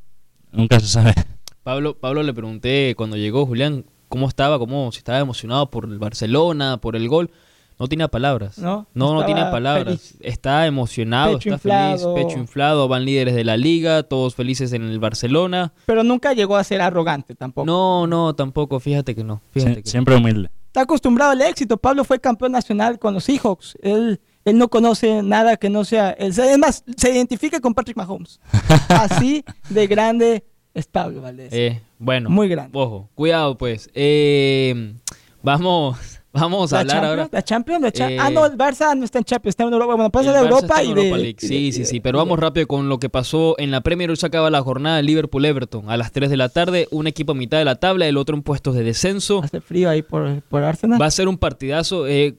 nunca 0.52 0.78
se 0.80 0.86
sabe. 0.86 1.14
Pablo, 1.62 1.98
Pablo 1.98 2.22
le 2.22 2.34
pregunté 2.34 2.94
cuando 2.96 3.16
llegó 3.16 3.46
Julián 3.46 3.86
cómo 4.08 4.28
estaba, 4.28 4.58
cómo 4.58 4.92
si 4.92 4.98
estaba 4.98 5.18
emocionado 5.18 5.70
por 5.70 5.84
el 5.86 5.98
Barcelona, 5.98 6.76
por 6.78 6.96
el 6.96 7.08
gol. 7.08 7.30
No 7.76 7.88
tenía 7.88 8.06
palabras. 8.06 8.58
No, 8.58 8.86
no, 8.94 9.24
tiene 9.26 9.40
palabras. 9.46 9.84
feliz. 9.86 10.16
Está 10.20 10.66
emocionado, 10.66 11.38
Pecho 11.38 11.54
está 11.54 11.88
inflado. 11.90 12.14
feliz, 12.14 12.26
pecho 12.28 12.38
inflado. 12.38 12.86
Van 12.86 13.04
líderes 13.04 13.34
de 13.34 13.42
la 13.42 13.56
liga, 13.56 14.04
todos 14.04 14.36
felices 14.36 14.72
en 14.74 14.82
el 14.84 15.00
Barcelona. 15.00 15.72
Pero 15.86 16.04
nunca 16.04 16.34
llegó 16.34 16.56
a 16.56 16.62
ser 16.62 16.80
arrogante 16.82 17.34
tampoco. 17.34 17.66
No, 17.66 18.06
no, 18.06 18.34
tampoco. 18.36 18.78
Fíjate 18.78 19.16
que 19.16 19.24
no. 19.24 19.40
Fíjate 19.50 19.72
Sie- 19.80 19.82
que 19.82 19.90
siempre 19.90 20.14
humilde. 20.14 20.50
Está 20.68 20.82
acostumbrado 20.82 21.32
al 21.32 21.42
éxito. 21.42 21.76
Pablo 21.76 22.04
fue 22.04 22.20
campeón 22.20 22.52
nacional 22.52 23.00
con 23.00 23.12
los 23.14 23.24
Seahawks. 23.24 23.76
Él, 23.82 24.20
él 24.44 24.58
no 24.58 24.68
conoce 24.68 25.22
nada 25.22 25.56
que 25.56 25.70
no 25.70 25.84
sea. 25.84 26.10
Él, 26.10 26.34
se- 26.34 26.52
es 26.52 26.58
más, 26.58 26.84
se 26.96 27.10
identifica 27.14 27.60
con 27.60 27.74
Patrick 27.74 27.96
Mahomes. 27.96 28.40
Así 28.88 29.44
de 29.70 29.86
grande 29.86 30.44
es 30.74 30.86
Pablo 30.86 31.22
Valdés. 31.22 31.52
Eh, 31.52 31.80
bueno, 31.98 32.28
Muy 32.30 32.48
grande. 32.48 32.78
Ojo, 32.78 33.08
cuidado 33.14 33.56
pues. 33.56 33.88
Eh, 33.94 34.94
vamos, 35.42 35.96
vamos 36.32 36.72
a 36.72 36.76
la 36.76 36.80
hablar 36.80 36.94
Champions, 36.96 37.10
ahora. 37.10 37.28
la 37.32 37.42
Champions, 37.44 37.82
la 37.98 38.08
Eh, 38.10 38.18
Ah, 38.20 38.30
no, 38.30 38.44
el 38.44 38.58
Barça 38.58 38.96
no 38.96 39.04
está 39.04 39.18
en 39.18 39.24
Champions, 39.24 39.52
está 39.52 39.62
en 39.64 39.72
Europa. 39.72 39.94
Bueno, 39.94 40.10
pasa 40.10 40.32
de 40.32 40.38
Europa 40.40 40.82
y 40.82 40.92
de. 40.92 41.00
Europa 41.00 41.16
League. 41.16 41.36
y 41.40 41.42
de- 41.42 41.48
Sí, 41.48 41.72
sí, 41.72 41.84
sí. 41.84 42.00
Pero 42.00 42.18
vamos 42.18 42.38
rápido 42.38 42.66
con 42.66 42.88
lo 42.88 42.98
que 42.98 43.08
pasó 43.08 43.54
en 43.58 43.70
la 43.70 43.80
Premier. 43.82 44.10
Hoy 44.10 44.16
se 44.16 44.26
acaba 44.26 44.50
la 44.50 44.60
jornada 44.62 44.96
de 44.96 45.04
Liverpool-Everton 45.04 45.88
a 45.90 45.96
las 45.96 46.10
3 46.12 46.28
de 46.28 46.36
la 46.36 46.48
tarde. 46.48 46.88
Un 46.90 47.06
equipo 47.06 47.32
a 47.32 47.34
mitad 47.36 47.58
de 47.58 47.64
la 47.64 47.76
tabla, 47.76 48.06
el 48.08 48.16
otro 48.16 48.36
en 48.36 48.42
puestos 48.42 48.74
de 48.74 48.82
descenso. 48.82 49.42
Hace 49.44 49.60
frío 49.60 49.88
ahí 49.88 50.02
por, 50.02 50.42
por 50.42 50.64
Arsenal. 50.64 51.00
Va 51.00 51.06
a 51.06 51.10
ser 51.12 51.28
un 51.28 51.38
partidazo. 51.38 52.06
eh, 52.08 52.36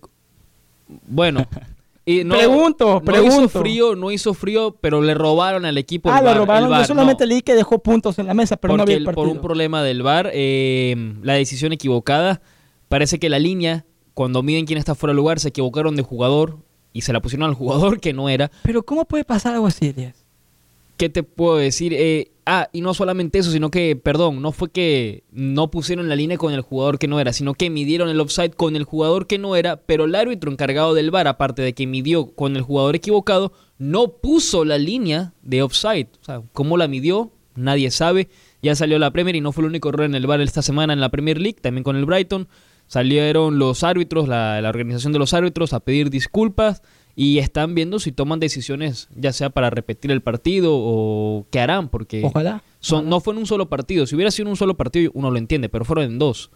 bueno. 1.08 1.48
Y 2.06 2.24
no, 2.24 2.36
Pregunto, 2.36 2.86
no 2.86 3.02
pregunto. 3.02 3.46
hizo 3.46 3.50
frío, 3.50 3.96
no 3.96 4.12
hizo 4.12 4.34
frío, 4.36 4.76
pero 4.80 5.02
le 5.02 5.16
robaron 5.16 5.66
al 5.66 5.78
equipo 5.78 6.10
ah, 6.12 6.20
el 6.20 6.26
lo 6.26 6.30
VAR, 6.30 6.38
el 6.38 6.46
robaron. 6.46 6.70
Yo 6.80 6.86
solamente 6.86 7.24
no. 7.24 7.30
leí 7.30 7.42
que 7.42 7.56
dejó 7.56 7.80
puntos 7.80 8.20
en 8.20 8.28
la 8.28 8.36
mesa, 8.36 8.58
pero 8.58 8.78
no 8.78 8.84
había 8.84 8.98
el 8.98 9.06
por 9.06 9.28
un 9.28 9.40
problema 9.42 9.82
del 9.82 10.04
VAR, 10.04 10.30
eh, 10.34 11.14
la 11.24 11.34
decisión 11.34 11.74
equivocada. 11.74 12.42
Parece 12.90 13.18
que 13.18 13.28
la 13.28 13.40
línea, 13.40 13.86
cuando 14.14 14.44
miden 14.44 14.66
quién 14.66 14.78
está 14.78 14.94
fuera 14.94 15.14
de 15.14 15.18
lugar, 15.18 15.40
se 15.40 15.50
equivocaron 15.50 15.96
de 15.96 16.04
jugador 16.04 16.60
y 16.94 17.02
se 17.02 17.12
la 17.12 17.22
pusieron 17.22 17.50
al 17.50 17.56
jugador 17.56 18.00
que 18.00 18.14
no 18.14 18.30
era. 18.30 18.52
Pero 18.62 18.84
¿cómo 18.84 19.06
puede 19.06 19.26
pasar 19.26 19.56
algo 19.56 19.66
así, 19.66 19.88
Elías? 19.88 20.16
¿Qué 20.98 21.10
te 21.10 21.24
puedo 21.24 21.58
decir? 21.58 21.94
Eh, 21.94 22.32
ah, 22.46 22.70
y 22.72 22.82
no 22.82 22.94
solamente 22.94 23.40
eso, 23.40 23.52
sino 23.52 23.70
que, 23.70 23.96
perdón, 23.96 24.42
no 24.42 24.52
fue 24.52 24.70
que 24.70 25.24
no 25.32 25.70
pusieron 25.72 26.10
la 26.10 26.16
línea 26.16 26.38
con 26.38 26.54
el 26.54 26.62
jugador 26.62 27.00
que 27.00 27.08
no 27.08 27.20
era, 27.20 27.34
sino 27.34 27.54
que 27.54 27.70
midieron 27.70 28.10
el 28.10 28.20
offside 28.20 28.52
con 28.52 28.76
el 28.76 28.84
jugador 28.84 29.28
que 29.28 29.38
no 29.38 29.56
era, 29.56 29.78
pero 29.78 30.06
el 30.06 30.16
árbitro 30.16 30.52
encargado 30.52 30.94
del 30.94 31.12
VAR, 31.12 31.28
aparte 31.28 31.62
de 31.62 31.74
que 31.74 31.88
midió 31.88 32.28
con 32.36 32.56
el 32.56 32.62
jugador 32.62 32.96
equivocado, 32.96 33.54
no 33.78 34.10
puso 34.10 34.66
la 34.66 34.78
línea 34.78 35.34
de 35.42 35.62
offside. 35.62 36.08
O 36.22 36.24
sea, 36.24 36.42
¿cómo 36.54 36.78
la 36.78 36.88
midió? 36.88 37.32
Nadie 37.56 37.92
sabe. 37.92 38.30
Ya 38.62 38.76
salió 38.76 39.00
la 39.00 39.12
Premier 39.12 39.36
y 39.36 39.42
no 39.42 39.52
fue 39.52 39.64
el 39.64 39.70
único 39.70 39.90
error 39.90 40.06
en 40.06 40.16
el 40.16 40.28
VAR 40.28 40.42
esta 40.42 40.62
semana 40.62 40.94
en 40.94 41.00
la 41.00 41.10
Premier 41.10 41.40
League, 41.40 41.60
también 41.62 41.84
con 41.84 41.96
el 41.96 42.06
Brighton. 42.06 42.48
Salieron 42.88 43.58
los 43.58 43.84
árbitros, 43.84 44.28
la, 44.28 44.62
la 44.62 44.70
organización 44.70 45.14
de 45.14 45.20
los 45.20 45.34
árbitros, 45.34 45.74
a 45.74 45.80
pedir 45.80 46.10
disculpas 46.10 46.82
y 47.16 47.40
están 47.40 47.76
viendo 47.76 48.00
si 48.00 48.12
toman 48.12 48.40
decisiones, 48.40 49.08
ya 49.16 49.32
sea 49.32 49.50
para 49.50 49.70
repetir 49.70 50.12
el 50.12 50.22
partido 50.22 50.72
o 50.74 51.46
qué 51.50 51.62
harán, 51.62 51.90
porque 51.90 52.24
Ojalá. 52.26 52.62
son, 52.80 53.08
no 53.08 53.22
fue 53.22 53.34
en 53.34 53.40
un 53.40 53.46
solo 53.46 53.70
partido. 53.70 54.06
Si 54.06 54.16
hubiera 54.16 54.32
sido 54.32 54.48
en 54.48 54.50
un 54.52 54.58
solo 54.58 54.76
partido, 54.76 55.12
uno 55.14 55.32
lo 55.32 55.38
entiende, 55.38 55.70
pero 55.70 55.86
fueron 55.86 56.06
en 56.06 56.20
dos. 56.20 56.52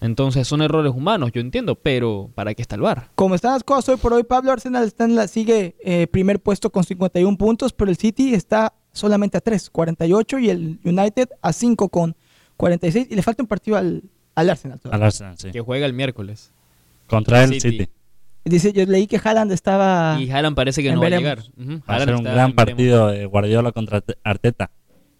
Entonces 0.00 0.46
son 0.46 0.60
errores 0.62 0.92
humanos, 0.94 1.30
yo 1.32 1.40
entiendo, 1.40 1.74
pero 1.74 2.30
¿para 2.34 2.54
qué 2.54 2.62
está 2.62 2.74
el 2.74 2.82
VAR? 2.82 3.10
Como 3.14 3.34
están 3.34 3.52
las 3.52 3.64
cosas 3.64 3.90
hoy 3.90 3.96
por 3.96 4.12
hoy, 4.12 4.24
Pablo 4.24 4.52
Arsenal 4.52 4.84
está 4.84 5.04
en 5.04 5.14
la, 5.14 5.26
sigue 5.26 5.74
eh, 5.80 6.06
primer 6.06 6.40
puesto 6.40 6.70
con 6.70 6.84
51 6.84 7.36
puntos, 7.38 7.72
pero 7.72 7.90
el 7.90 7.96
City 7.96 8.34
está 8.34 8.74
solamente 8.92 9.38
a 9.38 9.40
3, 9.40 9.70
48, 9.70 10.38
y 10.38 10.50
el 10.50 10.78
United 10.84 11.30
a 11.40 11.52
5 11.52 11.88
con 11.88 12.14
46, 12.58 13.08
y 13.10 13.14
le 13.14 13.22
falta 13.22 13.42
un 13.42 13.46
partido 13.46 13.78
al, 13.78 14.02
al 14.34 14.50
Arsenal. 14.50 14.80
todavía. 14.80 14.96
Al 14.96 15.06
Arsenal, 15.06 15.38
sí. 15.38 15.50
Que 15.50 15.60
juega 15.60 15.86
el 15.86 15.94
miércoles. 15.94 16.50
Contra 17.06 17.44
el 17.44 17.54
City. 17.54 17.70
City. 17.70 17.88
Dice, 18.48 18.72
yo 18.72 18.86
leí 18.86 19.06
que 19.08 19.20
Haaland 19.22 19.50
estaba... 19.52 20.16
Y 20.20 20.30
Haaland 20.30 20.54
parece 20.54 20.82
que 20.82 20.92
no 20.92 21.00
va 21.00 21.08
a 21.08 21.10
llegar. 21.10 21.40
Va 21.90 21.96
a 21.96 21.98
ser 21.98 22.14
un 22.14 22.22
gran 22.22 22.52
partido 22.52 23.08
de 23.08 23.26
Guardiola 23.26 23.72
contra 23.72 23.98
Arte- 23.98 24.16
Arteta. 24.22 24.70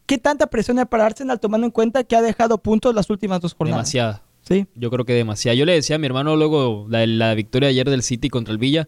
¿Qué 0.06 0.18
tanta 0.18 0.46
presión 0.46 0.78
hay 0.78 0.84
para 0.84 1.04
Arsenal 1.06 1.40
tomando 1.40 1.66
en 1.66 1.72
cuenta 1.72 2.04
que 2.04 2.14
ha 2.14 2.22
dejado 2.22 2.58
puntos 2.58 2.94
las 2.94 3.10
últimas 3.10 3.40
dos 3.40 3.54
jornadas? 3.54 3.78
Demasiada. 3.80 4.22
Sí. 4.42 4.66
Yo 4.76 4.90
creo 4.90 5.04
que 5.04 5.12
demasiado. 5.14 5.56
Yo 5.58 5.64
le 5.64 5.72
decía 5.72 5.96
a 5.96 5.98
mi 5.98 6.06
hermano 6.06 6.36
luego 6.36 6.86
la, 6.88 7.04
la 7.04 7.34
victoria 7.34 7.68
ayer 7.68 7.90
del 7.90 8.04
City 8.04 8.28
contra 8.28 8.52
el 8.52 8.58
Villa. 8.58 8.86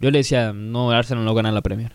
Yo 0.00 0.10
le 0.10 0.18
decía, 0.18 0.54
no, 0.54 0.90
Arsenal 0.90 1.26
no 1.26 1.34
gana 1.34 1.52
la 1.52 1.60
Premier. 1.60 1.92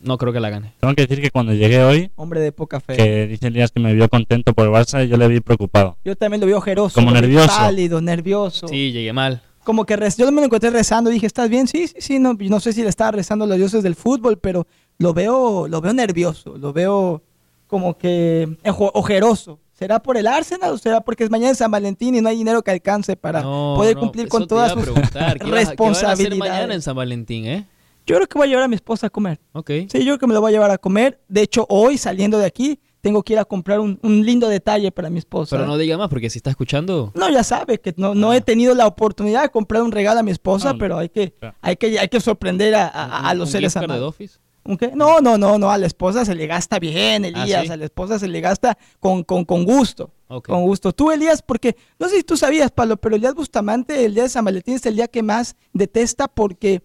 No 0.00 0.16
creo 0.16 0.32
que 0.32 0.40
la 0.40 0.48
gane. 0.48 0.72
Tengo 0.80 0.94
que 0.94 1.02
decir 1.02 1.20
que 1.20 1.30
cuando 1.30 1.52
llegué 1.52 1.82
hoy, 1.84 2.10
Hombre 2.16 2.40
de 2.40 2.52
poca 2.52 2.80
fe. 2.80 2.96
que 2.96 3.26
dice 3.26 3.48
Elías 3.48 3.70
que 3.70 3.80
me 3.80 3.92
vio 3.92 4.08
contento 4.08 4.54
por 4.54 4.64
el 4.64 4.72
Barça, 4.72 5.04
yo 5.04 5.18
le 5.18 5.28
vi 5.28 5.40
preocupado. 5.40 5.98
Yo 6.06 6.16
también 6.16 6.40
lo 6.40 6.46
veo 6.46 6.56
ojeroso. 6.56 6.94
Como 6.94 7.08
vi 7.08 7.20
nervioso. 7.20 7.48
Pálido, 7.54 8.00
nervioso. 8.00 8.66
Sí, 8.68 8.92
llegué 8.92 9.12
mal. 9.12 9.42
Como 9.64 9.84
que 9.84 9.96
rez- 9.96 10.16
yo 10.16 10.30
me 10.32 10.40
lo 10.40 10.46
encontré 10.46 10.70
rezando. 10.70 11.10
Dije, 11.10 11.26
¿estás 11.26 11.48
bien? 11.50 11.66
Sí, 11.68 11.86
sí, 11.88 11.96
sí. 11.98 12.18
No, 12.18 12.34
no 12.38 12.60
sé 12.60 12.72
si 12.72 12.82
le 12.82 12.88
estaba 12.88 13.10
rezando 13.12 13.44
a 13.44 13.48
los 13.48 13.56
dioses 13.58 13.82
del 13.82 13.94
fútbol, 13.94 14.38
pero 14.38 14.66
lo 14.98 15.12
veo, 15.14 15.68
lo 15.68 15.80
veo 15.80 15.92
nervioso. 15.92 16.56
Lo 16.56 16.72
veo 16.72 17.22
como 17.66 17.96
que 17.98 18.56
ojeroso. 18.94 19.58
¿Será 19.72 20.02
por 20.02 20.16
el 20.18 20.26
Arsenal 20.26 20.72
o 20.72 20.78
será 20.78 21.00
porque 21.00 21.24
es 21.24 21.30
mañana 21.30 21.50
en 21.50 21.56
San 21.56 21.70
Valentín 21.70 22.14
y 22.14 22.20
no 22.20 22.28
hay 22.28 22.36
dinero 22.36 22.62
que 22.62 22.70
alcance 22.70 23.16
para 23.16 23.40
No, 23.42 23.74
poder 23.76 23.94
no, 23.94 24.00
cumplir 24.02 24.28
con 24.28 24.46
todas 24.46 24.72
sus 24.72 24.82
preguntar, 24.82 25.38
¿qué 25.40 25.44
vas 25.50 25.52
a- 25.52 25.56
hacer 25.62 25.68
responsabilidades? 25.68 26.38
mañana 26.38 26.74
en 26.74 26.82
San 26.82 26.96
Valentín, 26.96 27.46
eh? 27.46 27.66
Yo 28.06 28.16
creo 28.16 28.26
que 28.28 28.36
voy 28.38 28.46
a 28.46 28.50
llevar 28.50 28.64
a 28.64 28.68
mi 28.68 28.74
esposa 28.74 29.06
a 29.06 29.10
comer. 29.10 29.40
Ok. 29.52 29.70
Sí, 29.88 29.98
yo 30.00 30.04
creo 30.04 30.18
que 30.18 30.26
me 30.26 30.34
lo 30.34 30.40
voy 30.42 30.50
a 30.50 30.52
llevar 30.52 30.70
a 30.70 30.76
comer. 30.78 31.20
De 31.28 31.42
hecho, 31.42 31.64
hoy 31.70 31.96
saliendo 31.96 32.38
de 32.38 32.44
aquí, 32.46 32.78
tengo 33.00 33.22
que 33.22 33.32
ir 33.34 33.38
a 33.38 33.44
comprar 33.44 33.80
un, 33.80 33.98
un 34.02 34.24
lindo 34.26 34.48
detalle 34.48 34.90
para 34.92 35.08
mi 35.10 35.18
esposa. 35.18 35.56
Pero 35.56 35.66
no 35.66 35.78
diga 35.78 35.96
más, 35.96 36.08
porque 36.08 36.28
si 36.30 36.38
está 36.38 36.50
escuchando... 36.50 37.12
No, 37.14 37.30
ya 37.30 37.42
sabe 37.44 37.78
que 37.80 37.94
no, 37.96 38.14
no 38.14 38.32
he 38.32 38.40
tenido 38.40 38.74
la 38.74 38.86
oportunidad 38.86 39.42
de 39.42 39.48
comprar 39.48 39.82
un 39.82 39.92
regalo 39.92 40.20
a 40.20 40.22
mi 40.22 40.30
esposa, 40.30 40.72
No, 40.72 40.78
pero 40.78 40.98
hay 40.98 41.08
que, 41.08 41.32
claro. 41.32 41.56
hay 41.62 41.76
que, 41.76 41.98
hay 41.98 42.08
que 42.08 42.20
sorprender 42.20 42.74
a, 42.74 42.86
a- 42.88 43.30
a 43.30 43.34
los 43.34 43.48
un 43.48 43.52
seres 43.52 43.76
amados. 43.76 44.10
Office. 44.10 44.38
¿Un 44.62 44.76
qué? 44.76 44.92
No, 44.94 45.20
no, 45.20 45.38
no, 45.38 45.56
no, 45.58 45.70
a 45.70 45.78
la 45.78 45.86
esposa 45.86 46.24
se 46.26 46.34
le 46.34 46.46
gasta 46.46 46.78
bien, 46.78 47.24
Elías, 47.24 47.62
¿Ah, 47.62 47.62
sí? 47.64 47.72
a 47.72 47.76
la 47.78 47.86
esposa 47.86 48.18
se 48.18 48.28
le 48.28 48.40
gasta 48.42 48.76
con, 49.00 49.24
con, 49.24 49.44
con 49.46 49.64
gusto. 49.64 50.10
Con 50.28 50.62
gusto. 50.62 50.92
Tú, 50.92 51.10
Elías, 51.10 51.42
porque 51.42 51.76
no 51.98 52.08
sé 52.08 52.18
si 52.18 52.22
tú 52.22 52.36
sabías, 52.36 52.70
Pablo, 52.70 52.98
pero 52.98 53.16
Elías 53.16 53.34
Bustamante, 53.34 54.04
el 54.04 54.12
día 54.14 54.24
de 54.24 54.28
San 54.28 54.44
Valentín 54.44 54.74
es 54.74 54.84
el 54.86 54.94
día 54.96 55.08
que 55.08 55.22
más 55.22 55.56
detesta 55.72 56.28
porque 56.28 56.82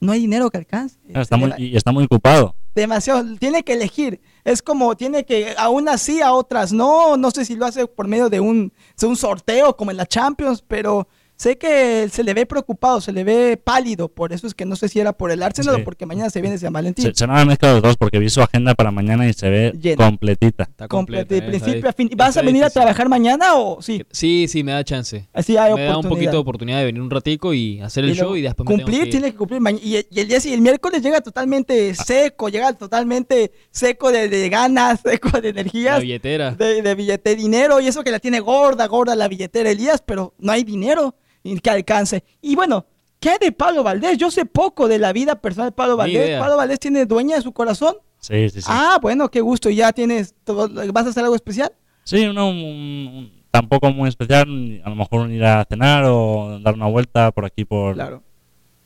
no 0.00 0.10
hay 0.12 0.20
dinero 0.20 0.50
que 0.50 0.58
alcance. 0.58 0.98
Está 1.08 1.36
muy, 1.36 1.52
y 1.56 1.76
está 1.76 1.92
muy 1.92 2.04
ocupado. 2.04 2.56
demasiado, 2.74 3.24
tiene 3.38 3.62
que 3.62 3.74
elegir. 3.74 4.20
Es 4.44 4.62
como, 4.62 4.96
tiene 4.96 5.24
que, 5.24 5.54
a 5.56 5.68
unas 5.68 6.02
sí, 6.02 6.20
a 6.20 6.32
otras 6.32 6.72
no. 6.72 7.16
No 7.16 7.30
sé 7.30 7.44
si 7.44 7.54
lo 7.54 7.66
hace 7.66 7.86
por 7.86 8.08
medio 8.08 8.28
de 8.28 8.40
un, 8.40 8.72
de 8.98 9.06
un 9.06 9.16
sorteo 9.16 9.76
como 9.76 9.90
en 9.90 9.96
la 9.96 10.06
Champions, 10.06 10.64
pero 10.66 11.06
sé 11.42 11.58
que 11.58 12.08
se 12.10 12.22
le 12.22 12.34
ve 12.34 12.46
preocupado, 12.46 13.00
se 13.00 13.12
le 13.12 13.24
ve 13.24 13.56
pálido. 13.62 14.08
Por 14.08 14.32
eso 14.32 14.46
es 14.46 14.54
que 14.54 14.64
no 14.64 14.76
sé 14.76 14.88
si 14.88 15.00
era 15.00 15.12
por 15.12 15.30
el 15.32 15.42
Arsenal 15.42 15.74
Sí. 15.76 15.80
o 15.80 15.84
porque 15.84 16.06
mañana 16.06 16.30
se 16.30 16.40
viene 16.40 16.56
San 16.58 16.72
Valentín. 16.72 17.04
Se, 17.06 17.14
se 17.14 17.26
nos 17.26 17.36
han 17.38 17.48
mezclado 17.48 17.74
los 17.76 17.82
dos 17.82 17.96
porque 17.96 18.18
vi 18.18 18.30
su 18.30 18.40
agenda 18.40 18.74
para 18.74 18.90
mañana 18.90 19.28
y 19.28 19.32
se 19.32 19.50
ve 19.50 19.72
Llena. 19.80 20.04
completita. 20.04 20.62
Está 20.64 20.86
completa, 20.88 21.34
de 21.34 21.38
eh, 21.38 21.42
principio 21.42 21.88
a 21.88 21.92
fin. 21.92 22.08
¿Vas 22.16 22.36
a 22.36 22.42
venir 22.42 22.62
a 22.64 22.70
trabajar 22.70 23.08
mañana 23.08 23.54
o 23.54 23.82
sí? 23.82 24.04
Sí, 24.12 24.46
sí, 24.48 24.62
me 24.62 24.72
da 24.72 24.84
chance. 24.84 25.28
Así 25.32 25.56
hay 25.56 25.74
me 25.74 25.84
da 25.84 25.98
un 25.98 26.08
poquito 26.08 26.30
de 26.32 26.36
oportunidad 26.38 26.78
de 26.78 26.84
venir 26.84 27.02
un 27.02 27.10
ratico 27.10 27.52
y 27.54 27.80
hacer 27.80 28.04
el 28.04 28.10
Y 28.10 28.14
luego 28.14 28.30
show 28.30 28.36
y 28.36 28.42
después 28.42 28.68
me 28.68 28.76
tengo 28.76 28.84
cumplir, 28.86 29.00
que 29.02 29.06
ir. 29.08 29.10
tiene 29.12 29.30
que 29.32 29.36
cumplir. 29.36 29.60
Y, 29.82 30.06
y 30.10 30.20
el 30.20 30.28
día 30.28 30.38
sí, 30.40 30.52
el 30.54 30.60
miércoles 30.60 31.02
llega 31.02 31.20
totalmente 31.20 31.94
seco, 31.94 32.48
llega 32.48 32.72
totalmente 32.74 33.50
seco 33.70 34.12
de, 34.12 34.28
de 34.28 34.48
ganas, 34.48 35.00
seco 35.04 35.40
de 35.40 35.52
La 35.52 35.60
energías. 35.60 36.00
billetera. 36.00 36.52
de, 36.52 36.82
de 36.82 36.94
billete, 36.94 37.34
dinero, 37.34 37.80
y 37.80 37.88
eso 37.88 38.04
que 38.04 38.10
la 38.10 38.20
tiene 38.20 38.38
gorda, 38.40 38.86
gorda 38.86 39.16
la 39.16 39.26
billetera 39.28 39.70
Elías, 39.70 40.02
pero 40.06 40.34
no 40.38 40.52
hay 40.52 40.62
dinero 40.62 41.16
y 41.31 41.31
que 41.42 41.70
alcance. 41.70 42.24
Y 42.40 42.54
bueno, 42.54 42.86
¿qué 43.20 43.30
hay 43.30 43.38
de 43.40 43.52
Pablo 43.52 43.82
Valdés? 43.82 44.18
Yo 44.18 44.30
sé 44.30 44.44
poco 44.46 44.88
de 44.88 44.98
la 44.98 45.12
vida 45.12 45.36
personal 45.36 45.68
de 45.70 45.72
Pablo 45.76 45.96
Valdés. 45.96 46.26
idea. 46.26 46.40
¿Pablo 46.40 46.56
Valdés 46.56 46.80
tiene 46.80 47.04
dueña 47.06 47.36
de 47.36 47.42
su 47.42 47.52
corazón? 47.52 47.96
Sí, 48.20 48.48
sí, 48.50 48.60
sí. 48.60 48.68
Ah, 48.70 48.98
bueno, 49.02 49.28
qué 49.30 49.40
gusto. 49.40 49.68
¿Ya 49.70 49.92
tienes, 49.92 50.34
todo- 50.44 50.68
vas 50.92 51.06
a 51.06 51.10
hacer 51.10 51.24
algo 51.24 51.34
especial? 51.36 51.72
Sí, 52.04 52.24
uno 52.26 52.48
un- 52.50 52.56
un- 52.56 53.42
tampoco 53.50 53.90
muy 53.92 54.08
especial. 54.08 54.80
A 54.84 54.88
lo 54.90 54.94
mejor 54.96 55.20
un 55.22 55.32
ir 55.32 55.44
a 55.44 55.64
cenar 55.68 56.04
o 56.06 56.58
dar 56.62 56.74
una 56.74 56.86
vuelta 56.86 57.30
por 57.32 57.44
aquí 57.44 57.64
por, 57.64 57.94
Claro. 57.94 58.22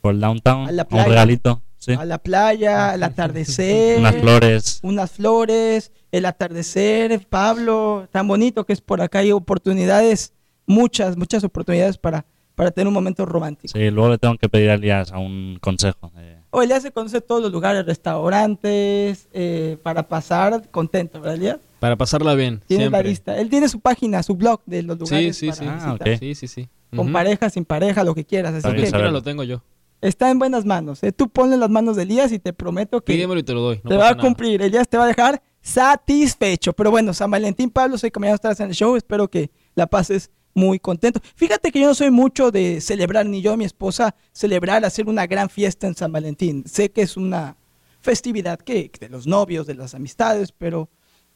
por 0.01 0.15
el 0.15 0.21
downtown. 0.21 0.69
A 0.69 0.73
la 0.73 0.83
un 0.85 0.89
playa. 0.89 1.09
regalito. 1.09 1.63
Sí. 1.79 1.93
A 1.93 2.05
la 2.07 2.19
playa, 2.19 2.91
al 2.93 3.03
atardecer. 3.03 3.99
Unas 3.99 4.17
flores. 4.17 4.81
Unas 4.83 5.11
flores, 5.13 5.93
el 6.11 6.25
atardecer, 6.25 7.27
Pablo, 7.29 8.09
tan 8.11 8.27
bonito 8.27 8.65
que 8.65 8.73
es 8.73 8.81
por 8.81 9.03
acá. 9.03 9.19
Hay 9.21 9.33
oportunidades 9.33 10.33
muchas, 10.67 11.17
muchas 11.17 11.45
oportunidades 11.45 11.99
para, 11.99 12.25
para 12.57 12.73
tener 12.73 12.89
un 12.89 12.95
momento 12.95 13.25
romántico. 13.25 13.79
Sí, 13.79 13.91
luego 13.91 14.11
le 14.11 14.19
tengo 14.19 14.37
que 14.37 14.49
pedir 14.49 14.71
a 14.71 14.75
Elías 14.75 15.13
a 15.13 15.19
un 15.19 15.59
consejo. 15.61 16.11
de- 16.17 16.39
O 16.51 16.63
Elías 16.63 16.83
se 16.83 16.91
conoce 16.91 17.21
todos 17.21 17.41
los 17.43 17.53
lugares, 17.53 17.85
restaurantes, 17.87 19.29
eh, 19.33 19.77
para 19.83 20.09
pasar 20.09 20.69
contento, 20.71 21.21
¿verdad, 21.21 21.37
Elías? 21.37 21.59
Para 21.81 21.97
pasarla 21.97 22.35
bien. 22.35 22.63
Tiene 22.67 22.85
la 22.85 22.91
siempre. 22.91 23.11
lista. 23.11 23.39
Él 23.39 23.51
tiene 23.51 23.69
su 23.69 23.81
página, 23.81 24.23
su 24.23 24.35
blog 24.35 24.63
de 24.67 24.83
los 24.83 24.97
Sí, 24.97 25.01
lugares 25.05 25.37
sí, 25.37 25.47
para 25.49 25.59
sí. 25.59 25.65
Ah, 25.69 25.75
visitar. 25.75 26.09
ok. 26.15 26.19
Sí, 26.19 26.35
sí, 26.35 26.49
sí. 26.49 26.69
Con 26.95 27.13
pareja, 27.13 27.51
sin 27.51 27.65
pareja, 27.67 28.03
lo 28.05 28.15
que 28.15 28.25
quieras. 28.25 28.55
Así 28.55 28.75
que 28.75 28.91
lo 28.91 29.23
tengo 29.23 29.43
yo. 29.45 29.63
está 30.01 30.31
en 30.31 30.39
buenas 30.39 30.65
manos. 30.65 31.03
¿eh? 31.03 31.13
Tú 31.13 31.29
ponle 31.29 31.57
las 31.59 31.69
manos 31.69 31.97
de 31.97 32.05
Elías 32.05 32.33
y 32.33 32.39
te 32.39 32.53
prometo 32.53 33.03
que 33.03 33.13
Pídemelo 33.15 33.41
y 33.41 33.43
te 33.43 33.53
lo 33.53 33.61
doy. 33.61 33.81
no 33.85 33.91
te 33.91 33.97
va 33.97 34.09
a 34.09 34.11
nada. 34.13 34.23
cumplir. 34.23 34.63
Elías 34.63 34.89
te 34.89 34.97
va 34.97 35.05
a 35.05 35.09
dejar 35.09 35.43
satisfecho. 35.61 36.73
Pero 36.73 36.91
bueno, 36.91 37.13
San 37.13 37.31
Valentín, 37.31 37.71
Pablo, 37.71 37.99
soy 37.99 38.11
no 38.11 38.35
estás 38.35 38.61
en 38.61 38.69
el 38.69 38.75
show. 38.75 38.97
Espero 38.97 39.29
que 39.29 39.51
la 39.75 39.87
pases 39.87 40.31
muy 40.57 40.81
contento. 40.81 41.21
Fíjate 41.37 41.71
que 41.71 41.81
yo 41.81 41.87
no 41.87 41.95
soy 41.95 42.11
mucho 42.11 42.51
de 42.51 42.81
celebrar, 42.81 43.27
ni 43.27 43.43
yo 43.43 43.53
ni 43.53 43.59
mi 43.59 43.65
esposa, 43.67 44.17
celebrar, 44.33 44.85
hacer 44.85 45.07
una 45.07 45.27
gran 45.27 45.51
fiesta 45.51 45.87
en 45.87 45.95
San 45.95 46.11
Valentín. 46.11 46.65
Sé 46.67 46.91
que 46.91 47.03
es 47.03 47.17
una 47.17 47.57
festividad 48.01 48.59
que 48.59 48.91
de 48.99 49.09
los 49.09 49.27
novios, 49.27 49.67
de 49.67 49.75
las 49.75 49.95
amistades, 49.95 50.53
pero 50.53 50.89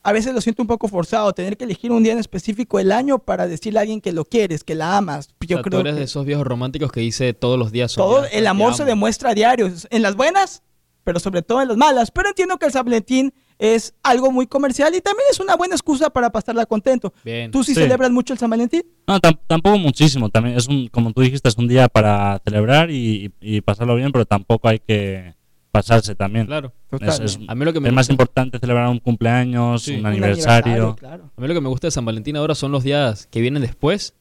a 0.03 0.13
veces 0.13 0.33
lo 0.33 0.41
siento 0.41 0.63
un 0.63 0.69
poco 0.69 0.89
forzado, 0.89 1.33
tener 1.35 1.59
que 1.59 1.65
elegir 1.65 1.93
un 1.93 2.03
día 2.03 2.15
en 2.15 2.19
específico 2.19 2.79
el 2.79 2.91
año 2.91 3.19
para 3.19 3.47
decirle 3.47 3.81
a 3.81 3.83
alguien 3.83 4.01
que 4.01 4.13
lo 4.13 4.25
quieres, 4.25 4.65
que 4.65 4.75
la 4.75 4.97
amas. 4.97 5.29
O 5.29 5.45
Yo 5.45 5.57
sea, 5.57 5.63
tú 5.63 5.69
creo 5.69 5.81
eres 5.81 5.93
que 5.93 5.99
de 5.99 6.05
esos 6.07 6.25
viejos 6.25 6.47
románticos 6.47 6.91
que 6.91 7.01
dice 7.01 7.35
todos 7.35 7.59
los 7.59 7.71
días. 7.73 7.93
son 7.93 8.05
todo 8.05 8.21
días, 8.23 8.33
el 8.33 8.47
amor 8.47 8.75
se 8.75 8.85
demuestra 8.87 9.31
a 9.31 9.35
diario, 9.35 9.71
en 9.91 10.03
las 10.03 10.17
buenas, 10.17 10.63
pero 11.05 11.21
sobre 11.21 11.43
todo 11.43 11.61
en 11.61 11.69
las 11.69 11.77
malas. 11.77 12.11
Pero 12.11 12.31
entiendo 12.31 12.57
que 12.57 12.67
el 12.67 12.73
San 12.73 12.87
Valentín 12.87 13.35
es 13.61 13.95
algo 14.03 14.32
muy 14.32 14.47
comercial 14.47 14.93
y 14.95 15.01
también 15.01 15.27
es 15.31 15.39
una 15.39 15.55
buena 15.55 15.74
excusa 15.74 16.11
para 16.11 16.31
pasarla 16.31 16.66
contento. 16.66 17.12
Bien. 17.24 17.51
¿Tú 17.51 17.62
sí, 17.62 17.74
Sí. 17.74 17.81
celebras 17.82 18.11
mucho 18.11 18.32
el 18.32 18.39
San 18.39 18.51
Valentín? 18.51 18.82
No, 19.07 19.20
tam- 19.20 19.39
tampoco 19.47 19.78
muchísimo. 19.78 20.31
También 20.31 20.57
es 20.57 20.66
un, 20.66 20.89
como 20.89 21.12
tú 21.12 21.20
dijiste, 21.20 21.49
es 21.49 21.57
un 21.59 21.69
día 21.69 21.87
para 21.89 22.41
celebrar 22.45 22.91
y, 22.91 23.32
y 23.41 23.61
pasarlo 23.61 23.95
bien, 23.95 24.11
pero 24.12 24.24
tampoco 24.24 24.66
hay 24.69 24.78
que 24.81 25.35
pasarse 25.70 26.15
también. 26.16 26.47
Claro. 26.47 26.73
Es, 27.01 27.20
es- 27.20 27.39
A 27.47 27.55
mí 27.55 27.65
lo 27.65 27.73
que 27.73 27.81
me 27.81 27.89
es 27.89 27.95
más 27.95 28.09
importante 28.11 28.59
celebrar 28.59 28.89
un 28.89 28.99
cumpleaños, 28.99 29.82
Sí. 29.82 29.93
un 29.95 30.01
Un 30.01 30.07
aniversario. 30.07 30.97
claro. 30.97 31.31
A 31.37 31.41
mí 31.41 31.47
lo 31.47 31.55
que 31.55 31.61
me 31.61 31.69
gusta 31.69 31.87
de 31.87 31.91
San 31.93 32.05
Valentín 32.05 32.37
ahora 32.37 32.55
son 32.55 32.73
los 32.73 32.82
días 32.82 33.27
que 33.31 33.41
vienen 33.41 33.62
después, 33.62 34.15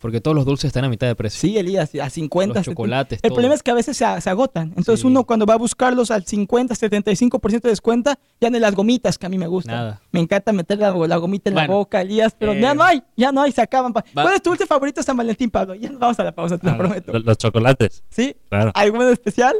porque 0.00 0.20
todos 0.20 0.34
los 0.34 0.44
dulces 0.46 0.66
están 0.68 0.84
a 0.84 0.88
mitad 0.88 1.06
de 1.06 1.14
precio. 1.14 1.38
Sí, 1.40 1.56
Elías, 1.58 1.90
a 1.94 2.10
50. 2.10 2.48
Los 2.54 2.64
70. 2.64 2.70
chocolates, 2.72 3.18
El 3.22 3.28
todo. 3.28 3.34
problema 3.36 3.54
es 3.54 3.62
que 3.62 3.70
a 3.70 3.74
veces 3.74 3.96
se, 3.96 4.20
se 4.20 4.30
agotan. 4.30 4.68
Entonces 4.76 5.00
Sí. 5.00 5.06
uno 5.06 5.24
cuando 5.24 5.46
va 5.46 5.54
a 5.54 5.58
buscarlos 5.58 6.10
al 6.10 6.24
50, 6.24 6.74
75% 6.74 7.68
de 7.68 7.68
descuento, 7.70 8.12
ya 8.40 8.50
no 8.50 8.56
hay 8.56 8.60
las 8.60 8.74
gomitas 8.74 9.18
que 9.18 9.26
a 9.26 9.28
mí 9.28 9.38
me 9.38 9.46
gustan. 9.46 9.74
Nada. 9.76 10.00
Me 10.10 10.20
encanta 10.20 10.52
meter 10.52 10.78
la, 10.78 10.90
la 10.92 11.16
gomita 11.18 11.50
en 11.50 11.56
la 11.56 11.66
boca, 11.66 12.00
Elías, 12.00 12.34
pero 12.38 12.52
eh, 12.52 12.60
ya 12.60 12.74
no 12.74 12.82
hay, 12.82 13.02
ya 13.16 13.30
no 13.30 13.42
hay, 13.42 13.52
se 13.52 13.60
acaban. 13.62 13.92
va- 13.96 14.04
¿Cuál 14.12 14.34
es 14.34 14.42
tu 14.42 14.50
dulce 14.50 14.66
favorito 14.66 15.00
de 15.00 15.04
San 15.04 15.16
Valentín, 15.16 15.50
Pablo? 15.50 15.74
Ya 15.74 15.90
nos 15.90 15.98
vamos 16.00 16.18
a 16.18 16.24
la 16.24 16.32
pausa, 16.34 16.56
te 16.58 16.66
lo 16.66 16.72
Ah, 16.72 16.78
prometo. 16.78 17.12
lo- 17.12 17.18
los 17.20 17.38
chocolates, 17.38 18.02
¿Sí? 18.10 18.34
claro. 18.48 18.72
¿Alguno 18.74 19.08
especial? 19.10 19.54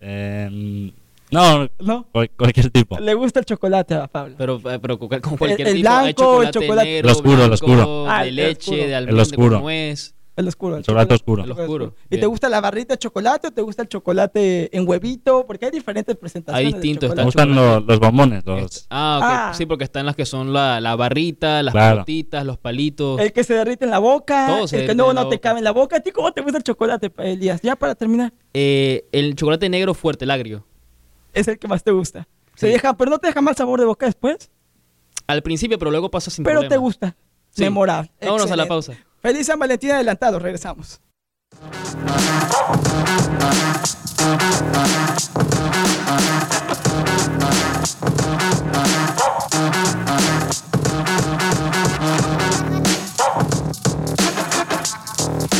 Eh, 0.00 0.92
no, 1.58 1.68
No. 1.80 2.06
cual- 2.12 2.30
cualquier 2.36 2.70
tipo. 2.70 2.98
Le 2.98 3.14
gusta 3.14 3.40
el 3.40 3.46
chocolate 3.46 3.94
a 3.94 4.06
Pablo. 4.06 4.34
Pero, 4.38 4.60
eh, 4.70 4.78
pero 4.80 4.98
con 4.98 5.08
cualquier 5.08 5.68
el 5.68 5.74
tipo. 5.76 5.88
hay 5.90 6.12
blanco, 6.12 6.42
el 6.42 6.50
chocolate, 6.50 6.52
chocolate- 6.52 6.84
negro, 6.90 7.08
El 7.08 7.14
oscuro, 7.14 7.44
el 7.44 7.52
oscuro. 7.52 8.06
Ah, 8.10 8.22
de 8.22 8.28
el 8.28 8.36
leche, 8.36 8.70
oscuro. 8.70 8.76
de 8.78 8.84
El 8.88 8.94
almendra 8.94 9.22
oscuro. 9.22 9.50
con 9.56 9.62
nuez. 9.62 10.14
El 10.36 10.48
oscuro. 10.48 10.76
El 10.78 10.82
Chocolate 10.82 11.14
oscuro. 11.14 11.44
El 11.44 11.52
oscuro, 11.52 11.94
¿Y 12.10 12.18
te 12.18 12.26
gusta 12.26 12.48
la 12.48 12.60
barrita 12.60 12.94
de 12.94 12.98
chocolate 12.98 13.46
o 13.46 13.50
te 13.52 13.62
gusta 13.62 13.82
el 13.82 13.88
chocolate 13.88 14.76
en 14.76 14.88
huevito? 14.88 15.46
Porque 15.46 15.66
hay 15.66 15.70
diferentes 15.70 16.16
presentaciones. 16.16 16.58
Hay 16.66 16.72
de 16.72 16.80
distintos, 16.80 17.14
Me 17.14 17.22
gustan 17.22 17.54
los, 17.54 17.84
los 17.84 18.00
bombones, 18.00 18.44
los, 18.44 18.62
Est- 18.64 18.86
Ah, 18.90 19.18
ok. 19.18 19.24
Ah. 19.24 19.52
Sí, 19.54 19.64
porque 19.64 19.84
están 19.84 20.06
las 20.06 20.16
que 20.16 20.26
son 20.26 20.52
la, 20.52 20.80
la 20.80 20.96
barrita, 20.96 21.62
las 21.62 21.70
Claro. 21.70 21.94
pelotitas, 21.98 22.44
los 22.44 22.58
palitos. 22.58 23.20
El 23.20 23.32
que 23.32 23.44
se 23.44 23.54
derrite 23.54 23.84
en 23.84 23.92
la 23.92 24.00
boca, 24.00 24.46
Todo 24.48 24.66
se 24.66 24.80
el 24.80 24.86
que 24.88 24.94
no, 24.96 25.12
no 25.12 25.28
te 25.28 25.38
cabe 25.38 25.58
en 25.58 25.64
la 25.64 25.70
boca. 25.70 25.98
¿A 25.98 26.00
ti 26.00 26.10
cómo 26.10 26.32
te 26.32 26.40
gusta 26.40 26.58
el 26.58 26.64
chocolate, 26.64 27.12
Elías? 27.18 27.62
Ya 27.62 27.76
para 27.76 27.94
terminar, 27.94 28.32
Eh, 28.54 29.06
el 29.12 29.36
chocolate 29.36 29.68
negro 29.68 29.94
fuerte, 29.94 30.24
el 30.24 30.32
agrio. 30.32 30.66
Es 31.34 31.48
el 31.48 31.58
que 31.58 31.68
más 31.68 31.82
te 31.84 31.90
gusta. 31.90 32.26
Se 32.54 32.66
Sí. 32.68 32.72
deja, 32.72 32.96
pero 32.96 33.10
no 33.10 33.18
te 33.18 33.26
deja 33.26 33.40
mal 33.40 33.54
sabor 33.56 33.80
de 33.80 33.86
boca 33.86 34.06
después, 34.06 34.50
Al 35.26 35.42
principio, 35.42 35.78
pero 35.78 35.90
luego 35.90 36.10
pasa 36.10 36.30
sin 36.30 36.44
pero 36.44 36.60
problema. 36.60 36.74
te 36.74 36.78
gusta. 36.78 37.16
Sí. 37.50 37.62
Memorable. 37.64 38.10
Vámonos 38.20 38.50
a 38.50 38.56
la 38.56 38.66
pausa. 38.66 38.92
Feliz 39.20 39.46
San 39.46 39.58
Valentín 39.58 39.90
adelantado, 39.92 40.38
regresamos. 40.38 41.00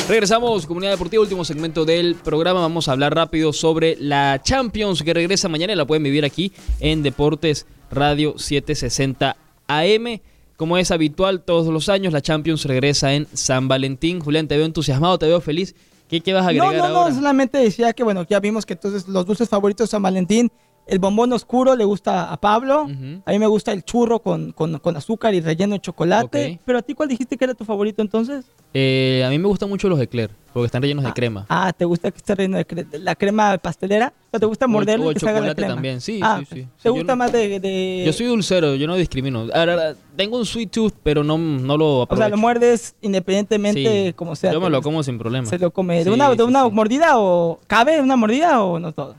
Regresamos, 0.09 0.67
comunidad 0.67 0.93
deportiva, 0.93 1.23
último 1.23 1.45
segmento 1.47 1.87
del 1.87 2.15
programa. 2.17 2.61
Vamos 2.61 2.89
a 2.89 2.93
hablar 2.93 3.15
rápido 3.15 3.55
sobre 3.55 3.97
la 3.99 4.39
Champions 4.43 5.03
que 5.03 5.15
regresa 5.15 5.49
mañana 5.49 5.73
y 5.73 5.77
la 5.77 5.87
pueden 5.87 6.03
vivir 6.03 6.27
aquí 6.27 6.53
en 6.81 7.03
Deportes 7.03 7.67
Radio 7.91 8.35
760 8.37 9.35
AM. 9.67 10.21
Como 10.57 10.77
es 10.77 10.91
habitual 10.91 11.41
todos 11.43 11.73
los 11.73 11.89
años, 11.89 12.13
la 12.13 12.21
Champions 12.21 12.67
regresa 12.67 13.15
en 13.15 13.27
San 13.33 13.67
Valentín. 13.67 14.21
Julián, 14.21 14.47
te 14.47 14.57
veo 14.59 14.67
entusiasmado, 14.67 15.19
te 15.19 15.27
veo 15.27 15.41
feliz. 15.41 15.75
¿Qué, 16.09 16.21
qué 16.21 16.35
vas 16.35 16.47
a 16.47 16.53
No, 16.53 16.65
agregar 16.65 16.91
no, 16.91 16.97
ahora? 16.99 17.11
no, 17.11 17.17
solamente 17.17 17.57
decía 17.59 17.95
que, 17.95 18.05
bueno, 18.05 18.27
ya 18.29 18.41
vimos 18.41 18.67
que 18.67 18.75
entonces 18.75 19.09
los 19.09 19.25
dulces 19.25 19.49
favoritos 19.49 19.89
de 19.89 19.91
San 19.91 20.03
Valentín, 20.03 20.53
el 20.87 20.99
bombón 20.99 21.33
oscuro 21.33 21.77
le 21.77 21.85
gusta 21.85 22.31
a 22.33 22.37
Pablo, 22.41 22.83
a 23.25 23.31
mí 23.33 23.39
me 23.39 23.47
gusta 23.47 23.73
el 23.73 23.85
churro 23.85 24.21
con, 24.21 24.53
con- 24.53 24.79
con 24.79 24.97
azúcar 24.97 25.35
y 25.35 25.41
relleno 25.41 25.75
de 25.75 25.81
chocolate, 25.81 26.61
pero 26.65 26.79
a 26.79 26.83
ti 26.83 26.95
cuál 26.95 27.09
dijiste 27.09 27.37
que 27.37 27.45
era 27.45 27.55
tu 27.55 27.65
favorito 27.65 28.03
entonces? 28.03 28.45
Eh, 28.77 29.23
a 29.25 29.31
mí 29.31 29.39
me 29.39 29.47
gustan 29.47 29.69
mucho 29.69 29.89
los 29.89 30.01
eclair, 30.01 30.31
porque 30.53 30.67
están 30.67 30.83
rellenos 30.83 31.05
de 31.05 31.13
crema. 31.13 31.47
Ah, 31.49 31.73
¿te 31.73 31.85
gusta 31.85 32.11
que 32.11 32.17
esté 32.19 32.35
relleno 32.35 32.57
de 32.57 32.67
cre- 32.67 32.87
la 32.99 33.15
crema 33.15 33.57
pastelera? 33.59 34.13
¿O 34.33 34.39
te 34.41 34.47
gusta 34.47 34.67
O 34.67 34.69
el- 34.83 34.89
o 34.89 35.05
y 35.05 35.09
el 35.09 35.15
que 35.15 35.21
se 35.21 35.29
haga 35.29 35.41
la 35.41 35.55
crema? 35.55 35.75
también, 35.75 36.01
sí, 36.01 36.19
Ah, 36.23 36.39
sí, 36.41 36.47
sí. 36.53 36.63
¿Te 36.63 36.83
Sí, 36.83 36.89
gusta 36.89 37.13
no- 37.13 37.17
más 37.17 37.33
de, 37.33 37.61
de- 37.61 38.03
Yo 38.05 38.13
soy 38.13 38.27
dulcero, 38.27 38.75
yo 38.75 38.87
no 38.89 38.97
discrimino. 38.97 39.47
Ahora, 39.55 39.95
tengo 40.17 40.37
un 40.39 40.45
sweet 40.45 40.71
tooth, 40.73 40.95
pero 41.05 41.23
no, 41.23 41.39
no 41.39 41.77
lo 41.77 41.87
O 41.87 41.97
sea, 41.99 42.03
aprovecho. 42.05 42.31
lo 42.31 42.37
muerdes 42.37 42.95
independientemente 43.01 44.07
Sí. 44.09 44.13
como 44.15 44.35
sea. 44.37 44.53
Yo 44.53 44.61
me 44.61 44.71
lo 44.71 44.83
como 44.83 45.03
sin 45.03 45.19
problema. 45.19 45.47
Se 45.47 45.59
lo 45.59 45.71
come. 45.71 46.05
¿De 46.05 46.11
una, 46.11 46.35
de 46.35 46.43
una 46.43 46.69
mordida 46.69 47.19
o 47.19 47.61
cabe 47.69 48.01
una 48.01 48.17
mordida 48.17 48.63
o 48.63 48.79
no 48.81 48.93
todo? 48.93 49.15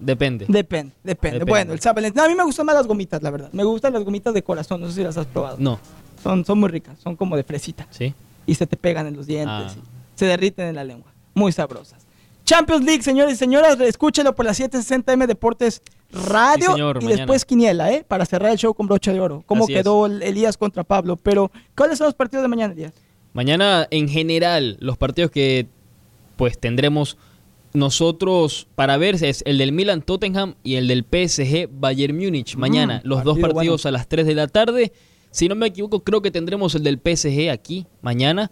Depende. 0.00 0.46
Depende, 0.48 0.92
depende. 1.04 1.38
Depende. 1.40 1.44
Bueno, 1.44 1.72
el 1.74 1.80
San 1.80 1.94
Valentín. 1.94 2.16
no, 2.18 2.24
a 2.24 2.28
mí 2.28 2.34
me 2.34 2.44
gustan 2.44 2.66
más 2.66 2.74
las 2.74 2.86
gomitas, 2.86 3.22
la 3.22 3.30
verdad. 3.30 3.50
Me 3.52 3.64
gustan 3.64 3.92
las 3.92 4.02
gomitas 4.02 4.32
de 4.34 4.42
corazón. 4.42 4.80
No 4.80 4.88
sé 4.88 4.94
si 4.94 5.02
las 5.04 5.16
has 5.16 5.26
probado. 5.26 5.56
No, 5.58 5.78
Son, 6.22 6.44
son 6.44 6.58
muy 6.58 6.68
ricas. 6.70 6.98
Son 6.98 7.16
como 7.16 7.36
de 7.36 7.42
fresita. 7.44 7.86
¿sí? 7.90 8.14
Y 8.46 8.54
se 8.54 8.66
te 8.66 8.76
pegan 8.76 9.06
en 9.06 9.16
los 9.16 9.26
dientes. 9.26 9.48
Ah. 9.48 9.74
y 9.76 10.18
se 10.18 10.26
derriten 10.26 10.66
en 10.68 10.74
la 10.76 10.84
lengua. 10.84 11.12
Muy 11.34 11.52
sabrosas. 11.52 12.06
Champions 12.44 12.84
League, 12.84 13.02
señores 13.02 13.34
y 13.34 13.36
señoras. 13.36 13.78
Escúchelo 13.80 14.34
por 14.34 14.44
la 14.46 14.52
760M 14.52 15.26
Deportes 15.26 15.82
Radio. 16.12 16.66
Sí, 16.66 16.72
señor, 16.72 16.96
y 16.96 17.04
mañana. 17.04 17.16
después 17.18 17.44
Quiniela, 17.44 17.92
¿eh? 17.92 18.04
Para 18.08 18.24
cerrar 18.26 18.50
el 18.50 18.58
show 18.58 18.74
con 18.74 18.86
brocha 18.88 19.12
de 19.12 19.20
oro. 19.20 19.44
Cómo 19.46 19.64
Así 19.64 19.74
es. 19.74 19.78
quedó 19.82 20.06
el- 20.06 20.22
Elías 20.22 20.56
contra 20.56 20.82
Pablo. 20.82 21.16
Pero, 21.16 21.52
¿cuáles 21.76 21.98
son 21.98 22.06
los 22.06 22.14
partidos 22.14 22.42
de 22.42 22.48
mañana, 22.48 22.72
Elías? 22.72 22.92
Mañana, 23.34 23.86
en 23.90 24.08
general, 24.08 24.76
los 24.80 24.96
partidos 24.96 25.30
que 25.30 25.68
pues 26.36 26.58
tendremos 26.58 27.16
nosotros 27.72 28.66
para 28.74 28.96
ver 28.96 29.22
es 29.22 29.42
el 29.46 29.58
del 29.58 29.72
Milan 29.72 30.02
Tottenham 30.02 30.54
y 30.62 30.74
el 30.74 30.88
del 30.88 31.04
PSG 31.04 31.68
Bayern 31.70 32.16
Múnich. 32.16 32.56
Mañana, 32.56 33.00
Mm, 33.04 33.08
los 33.08 33.24
dos 33.24 33.38
partido 33.38 33.54
partidos 33.54 33.86
a 33.86 33.90
las 33.90 34.08
3 34.08 34.26
de 34.26 34.34
la 34.34 34.48
tarde. 34.48 34.92
Si 35.30 35.48
no 35.48 35.54
me 35.54 35.66
equivoco, 35.66 36.00
creo 36.00 36.22
que 36.22 36.30
tendremos 36.30 36.74
el 36.74 36.82
del 36.82 36.98
PSG 36.98 37.50
aquí 37.50 37.86
mañana. 38.02 38.50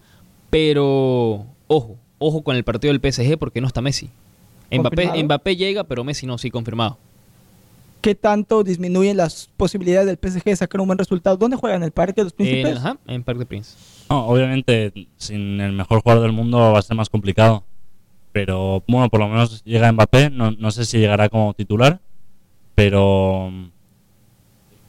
Pero 0.51 1.47
ojo, 1.67 1.97
ojo 2.19 2.43
con 2.43 2.57
el 2.57 2.65
partido 2.65 2.93
del 2.93 3.01
PSG 3.13 3.37
porque 3.39 3.61
no 3.61 3.67
está 3.67 3.81
Messi. 3.81 4.11
Mbappé, 4.71 5.57
llega, 5.57 5.85
pero 5.85 6.05
Messi 6.05 6.27
no, 6.27 6.39
sí, 6.39 6.51
confirmado. 6.51 6.99
¿Qué 8.01 8.15
tanto 8.15 8.63
disminuyen 8.63 9.17
las 9.17 9.51
posibilidades 9.57 10.07
del 10.07 10.17
PSG 10.19 10.45
de 10.45 10.57
sacar 10.57 10.81
un 10.81 10.87
buen 10.87 10.99
resultado? 10.99 11.37
¿Dónde 11.37 11.57
juegan? 11.57 11.83
¿En 11.83 11.87
el 11.87 11.91
Parque 11.91 12.21
de 12.21 12.25
los 12.25 12.33
En, 12.33 12.37
Príncipes? 12.37 12.77
ajá, 12.77 12.97
en 13.09 13.25
Parc 13.25 13.39
de 13.39 13.47
Prince. 13.47 13.75
No, 14.09 14.27
obviamente, 14.27 14.93
sin 15.17 15.61
el 15.61 15.73
mejor 15.73 16.01
jugador 16.03 16.23
del 16.23 16.33
mundo 16.33 16.59
va 16.59 16.79
a 16.79 16.83
ser 16.83 16.97
más 16.97 17.09
complicado. 17.11 17.65
Pero 18.39 18.85
bueno, 18.87 19.09
por 19.09 19.19
lo 19.19 19.29
menos 19.29 19.65
llega 19.65 19.91
Mbappé. 19.91 20.31
No, 20.31 20.53
no 20.53 20.71
sé 20.71 20.85
si 20.85 20.99
llegará 20.99 21.29
como 21.29 21.55
titular. 21.55 22.01
Pero 22.77 23.51
mm, 23.51 23.65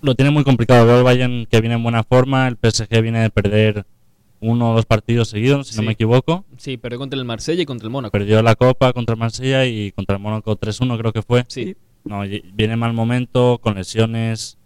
lo 0.04 0.14
tiene 0.14 0.30
muy 0.30 0.44
complicado. 0.44 0.86
Veo 0.86 1.00
el 1.00 1.04
Bayern 1.04 1.48
que 1.50 1.60
viene 1.60 1.74
en 1.74 1.82
buena 1.82 2.04
forma. 2.04 2.48
El 2.48 2.58
PSG 2.62 3.02
viene 3.02 3.22
de 3.22 3.32
perder 3.32 3.88
uno 4.40 4.72
o 4.72 4.76
dos 4.76 4.86
partidos 4.86 5.30
seguidos, 5.30 5.66
si 5.66 5.78
no 5.78 5.82
me 5.82 5.94
equivoco. 5.94 6.46
Sí, 6.58 6.78
perdió 6.78 7.00
contra 7.00 7.18
el 7.18 7.26
Marsella 7.26 7.64
y 7.64 7.66
contra 7.66 7.88
el 7.88 7.92
Mónaco. 7.92 8.12
Perdió 8.12 8.44
la 8.44 8.54
Copa 8.54 8.94
contra 8.94 9.14
el 9.14 9.20
Marsella 9.20 9.66
y 9.66 9.94
contra 9.94 10.18
el 10.18 10.22
Mónaco 10.22 10.56
3-1 10.56 11.00
creo 11.00 11.12
que 11.12 11.24
fue. 11.24 11.44
Sí. 11.48 11.76
No, 12.04 12.22
viene 12.54 12.76
mal 12.76 12.94
momento, 12.94 13.58
con 13.64 13.74
lesiones. 13.74 14.60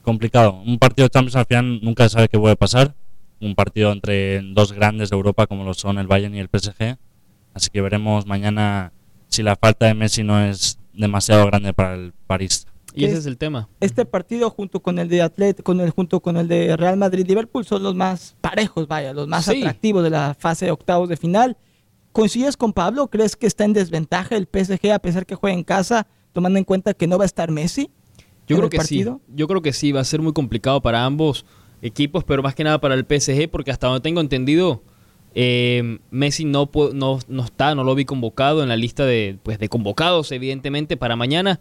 Complicado. 0.00 0.54
Un 0.64 0.78
partido 0.78 1.04
de 1.04 1.10
Champions 1.10 1.36
al 1.36 1.44
final 1.44 1.80
nunca 1.82 2.08
sabe 2.08 2.30
qué 2.30 2.38
puede 2.38 2.56
pasar. 2.56 2.94
Un 3.42 3.54
partido 3.54 3.92
entre 3.92 4.40
dos 4.40 4.72
grandes 4.72 5.10
de 5.10 5.16
Europa 5.16 5.46
como 5.46 5.64
lo 5.64 5.74
son 5.74 5.98
el 5.98 6.06
Bayern 6.06 6.34
y 6.34 6.38
el 6.38 6.48
PSG. 6.48 6.96
Así 7.54 7.68
que 7.70 7.80
veremos 7.80 8.26
mañana 8.26 8.92
si 9.28 9.42
la 9.42 9.56
falta 9.56 9.86
de 9.86 9.94
Messi 9.94 10.22
no 10.22 10.40
es 10.42 10.78
demasiado 10.92 11.46
grande 11.46 11.72
para 11.72 11.94
el 11.94 12.12
París. 12.26 12.66
Y 12.94 13.04
ese 13.04 13.14
es- 13.14 13.18
es 13.20 13.26
el 13.26 13.38
tema. 13.38 13.68
este 13.80 14.04
partido 14.04 14.50
junto 14.50 14.80
con 14.80 14.98
el 14.98 15.08
de 15.08 15.22
Atlet, 15.22 15.62
con 15.62 15.80
el 15.80 15.90
junto 15.90 16.18
con 16.20 16.36
el 16.36 16.48
de 16.48 16.76
Real 16.76 16.96
Madrid 16.96 17.24
Liverpool 17.26 17.64
son 17.64 17.82
los 17.84 17.94
más 17.94 18.34
parejos, 18.40 18.88
vaya, 18.88 19.12
los 19.12 19.28
más 19.28 19.44
Sí. 19.44 19.60
atractivos 19.60 20.02
de 20.02 20.10
la 20.10 20.34
fase 20.38 20.64
de 20.66 20.72
octavos 20.72 21.08
de 21.08 21.16
final. 21.16 21.56
¿Coincides 22.12 22.56
con 22.56 22.72
Pablo? 22.72 23.06
¿Crees 23.08 23.36
que 23.36 23.46
está 23.46 23.64
en 23.64 23.72
desventaja 23.72 24.36
el 24.36 24.46
PSG 24.48 24.90
a 24.92 24.98
pesar 24.98 25.24
que 25.26 25.36
juega 25.36 25.54
en 25.56 25.62
casa, 25.62 26.08
tomando 26.32 26.58
en 26.58 26.64
cuenta 26.64 26.92
que 26.92 27.06
no 27.06 27.16
va 27.18 27.24
a 27.24 27.26
estar 27.26 27.52
Messi? 27.52 27.90
Yo 28.48 28.56
en 28.56 28.56
creo 28.56 28.64
el 28.64 28.70
que 28.70 28.76
partido? 28.78 29.20
sí. 29.24 29.32
Yo 29.36 29.46
creo 29.46 29.62
que 29.62 29.72
sí, 29.72 29.92
va 29.92 30.00
a 30.00 30.04
ser 30.04 30.20
muy 30.20 30.32
complicado 30.32 30.80
para 30.82 31.04
ambos 31.04 31.46
equipos, 31.82 32.24
pero 32.24 32.42
más 32.42 32.56
que 32.56 32.64
nada 32.64 32.80
para 32.80 32.94
el 32.96 33.04
PSG, 33.06 33.48
porque 33.48 33.70
hasta 33.70 33.86
donde 33.86 34.00
tengo 34.00 34.20
entendido, 34.20 34.82
eh, 35.34 35.98
Messi 36.10 36.44
no, 36.44 36.70
no, 36.94 37.18
no 37.28 37.44
está, 37.44 37.74
no 37.74 37.84
lo 37.84 37.94
vi 37.94 38.04
convocado 38.04 38.62
en 38.62 38.68
la 38.68 38.76
lista 38.76 39.06
de, 39.06 39.38
pues, 39.42 39.58
de 39.58 39.68
convocados, 39.68 40.32
evidentemente, 40.32 40.96
para 40.96 41.16
mañana. 41.16 41.60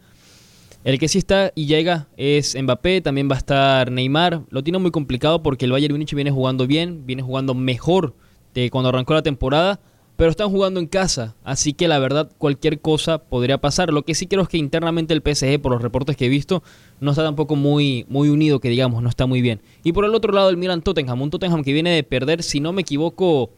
El 0.83 0.97
que 0.97 1.09
sí 1.09 1.17
está 1.17 1.51
y 1.55 1.65
llega 1.65 2.07
es 2.15 2.55
Mbappé, 2.59 3.01
también 3.01 3.29
va 3.29 3.35
a 3.35 3.39
estar 3.39 3.91
Neymar. 3.91 4.43
Lo 4.49 4.63
tiene 4.63 4.79
muy 4.79 4.91
complicado 4.91 5.43
porque 5.43 5.65
el 5.65 5.71
Bayern 5.71 5.93
Múnich 5.93 6.13
viene 6.13 6.31
jugando 6.31 6.67
bien, 6.67 7.05
viene 7.05 7.21
jugando 7.21 7.53
mejor 7.53 8.15
de 8.53 8.69
cuando 8.69 8.89
arrancó 8.89 9.13
la 9.13 9.21
temporada, 9.21 9.79
pero 10.19 10.31
están 10.31 10.49
jugando 10.49 10.81
en 10.81 10.87
casa, 10.87 11.37
así 11.45 11.71
que 11.71 11.87
la 11.87 11.97
verdad 11.97 12.29
cualquier 12.37 12.81
cosa 12.81 13.19
podría 13.19 13.61
pasar. 13.61 13.93
Lo 13.93 14.03
que 14.03 14.15
sí 14.15 14.27
creo 14.27 14.41
es 14.41 14.49
que 14.49 14.57
internamente 14.57 15.13
el 15.13 15.21
PSG, 15.21 15.61
por 15.61 15.71
los 15.71 15.81
reportes 15.81 16.17
que 16.17 16.25
he 16.25 16.29
visto, 16.29 16.61
no 16.99 17.11
está 17.11 17.23
tampoco 17.23 17.55
muy, 17.55 18.05
muy 18.09 18.27
unido, 18.27 18.59
que 18.59 18.67
digamos, 18.67 19.01
no 19.01 19.07
está 19.07 19.27
muy 19.27 19.41
bien. 19.41 19.61
Y 19.81 19.93
por 19.93 20.03
el 20.03 20.13
otro 20.13 20.33
lado 20.33 20.49
el 20.49 20.57
Milan 20.57 20.81
Tottenham, 20.81 21.21
un 21.21 21.29
Tottenham 21.29 21.63
que 21.63 21.71
viene 21.71 21.91
de 21.91 22.03
perder, 22.03 22.43
si 22.43 22.59
no 22.59 22.73
me 22.73 22.81
equivoco, 22.81 23.51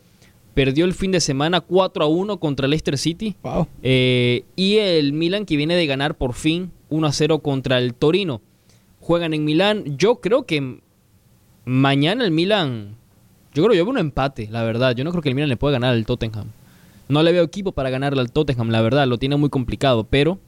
perdió 0.53 0.85
el 0.85 0.93
fin 0.93 1.11
de 1.11 1.19
semana 1.19 1.61
4 1.61 2.03
a 2.03 2.07
1 2.07 2.39
contra 2.39 2.67
el 2.67 2.69
Leicester 2.69 2.99
City. 2.99 3.35
Wow. 3.41 3.67
Eh, 3.81 4.43
y 4.55 4.75
el 4.75 5.13
Milan 5.13 5.47
que 5.47 5.57
viene 5.57 5.75
de 5.75 5.87
ganar 5.87 6.15
por 6.15 6.35
fin 6.35 6.71
1 6.89 7.07
a 7.07 7.11
0 7.11 7.39
contra 7.39 7.79
el 7.79 7.95
Torino. 7.95 8.39
Juegan 8.99 9.33
en 9.33 9.45
Milán. 9.45 9.97
Yo 9.97 10.17
creo 10.17 10.45
que 10.45 10.79
mañana 11.65 12.23
el 12.23 12.29
Milan. 12.29 13.00
Yo 13.53 13.63
creo 13.63 13.75
yo 13.75 13.83
veo 13.85 13.91
un 13.91 13.97
empate, 13.97 14.47
la 14.49 14.63
verdad. 14.63 14.95
Yo 14.95 15.03
no 15.03 15.11
creo 15.11 15.21
que 15.21 15.29
el 15.29 15.35
Milan 15.35 15.49
le 15.49 15.57
pueda 15.57 15.73
ganar 15.73 15.93
al 15.93 16.05
Tottenham. 16.05 16.47
No 17.09 17.23
le 17.23 17.31
veo 17.31 17.43
equipo 17.43 17.73
para 17.73 17.89
ganarle 17.89 18.21
al 18.21 18.31
Tottenham, 18.31 18.69
la 18.69 18.81
verdad. 18.81 19.05
Lo 19.07 19.17
tiene 19.17 19.35
muy 19.35 19.49
complicado, 19.49 20.05
pero 20.05 20.39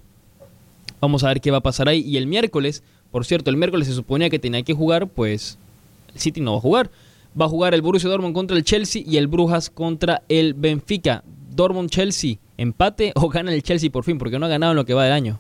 vamos 1.01 1.23
a 1.23 1.27
ver 1.27 1.41
qué 1.41 1.51
va 1.51 1.57
a 1.57 1.61
pasar 1.61 1.89
ahí. 1.89 1.99
Y 2.01 2.15
el 2.17 2.27
miércoles, 2.27 2.84
por 3.11 3.25
cierto, 3.25 3.49
el 3.49 3.57
miércoles 3.57 3.88
se 3.88 3.93
suponía 3.93 4.30
que 4.30 4.39
tenía 4.39 4.63
que 4.63 4.73
jugar, 4.73 5.07
pues 5.07 5.57
el 6.13 6.19
City 6.19 6.39
no 6.39 6.53
va 6.53 6.57
a 6.59 6.61
jugar. 6.61 6.89
Va 7.39 7.45
a 7.45 7.49
jugar 7.49 7.73
el 7.73 7.81
Borussia 7.81 8.09
Dortmund 8.09 8.34
contra 8.34 8.55
el 8.55 8.63
Chelsea 8.63 9.01
y 9.05 9.17
el 9.17 9.27
Brujas 9.27 9.69
contra 9.69 10.21
el 10.30 10.53
Benfica. 10.53 11.23
Dortmund-Chelsea, 11.55 12.38
empate 12.57 13.11
o 13.15 13.30
gana 13.30 13.53
el 13.53 13.61
Chelsea 13.63 13.89
por 13.91 14.03
fin, 14.03 14.17
porque 14.17 14.39
no 14.39 14.45
ha 14.45 14.49
ganado 14.49 14.71
en 14.71 14.77
lo 14.77 14.85
que 14.85 14.93
va 14.93 15.03
del 15.03 15.13
año. 15.13 15.39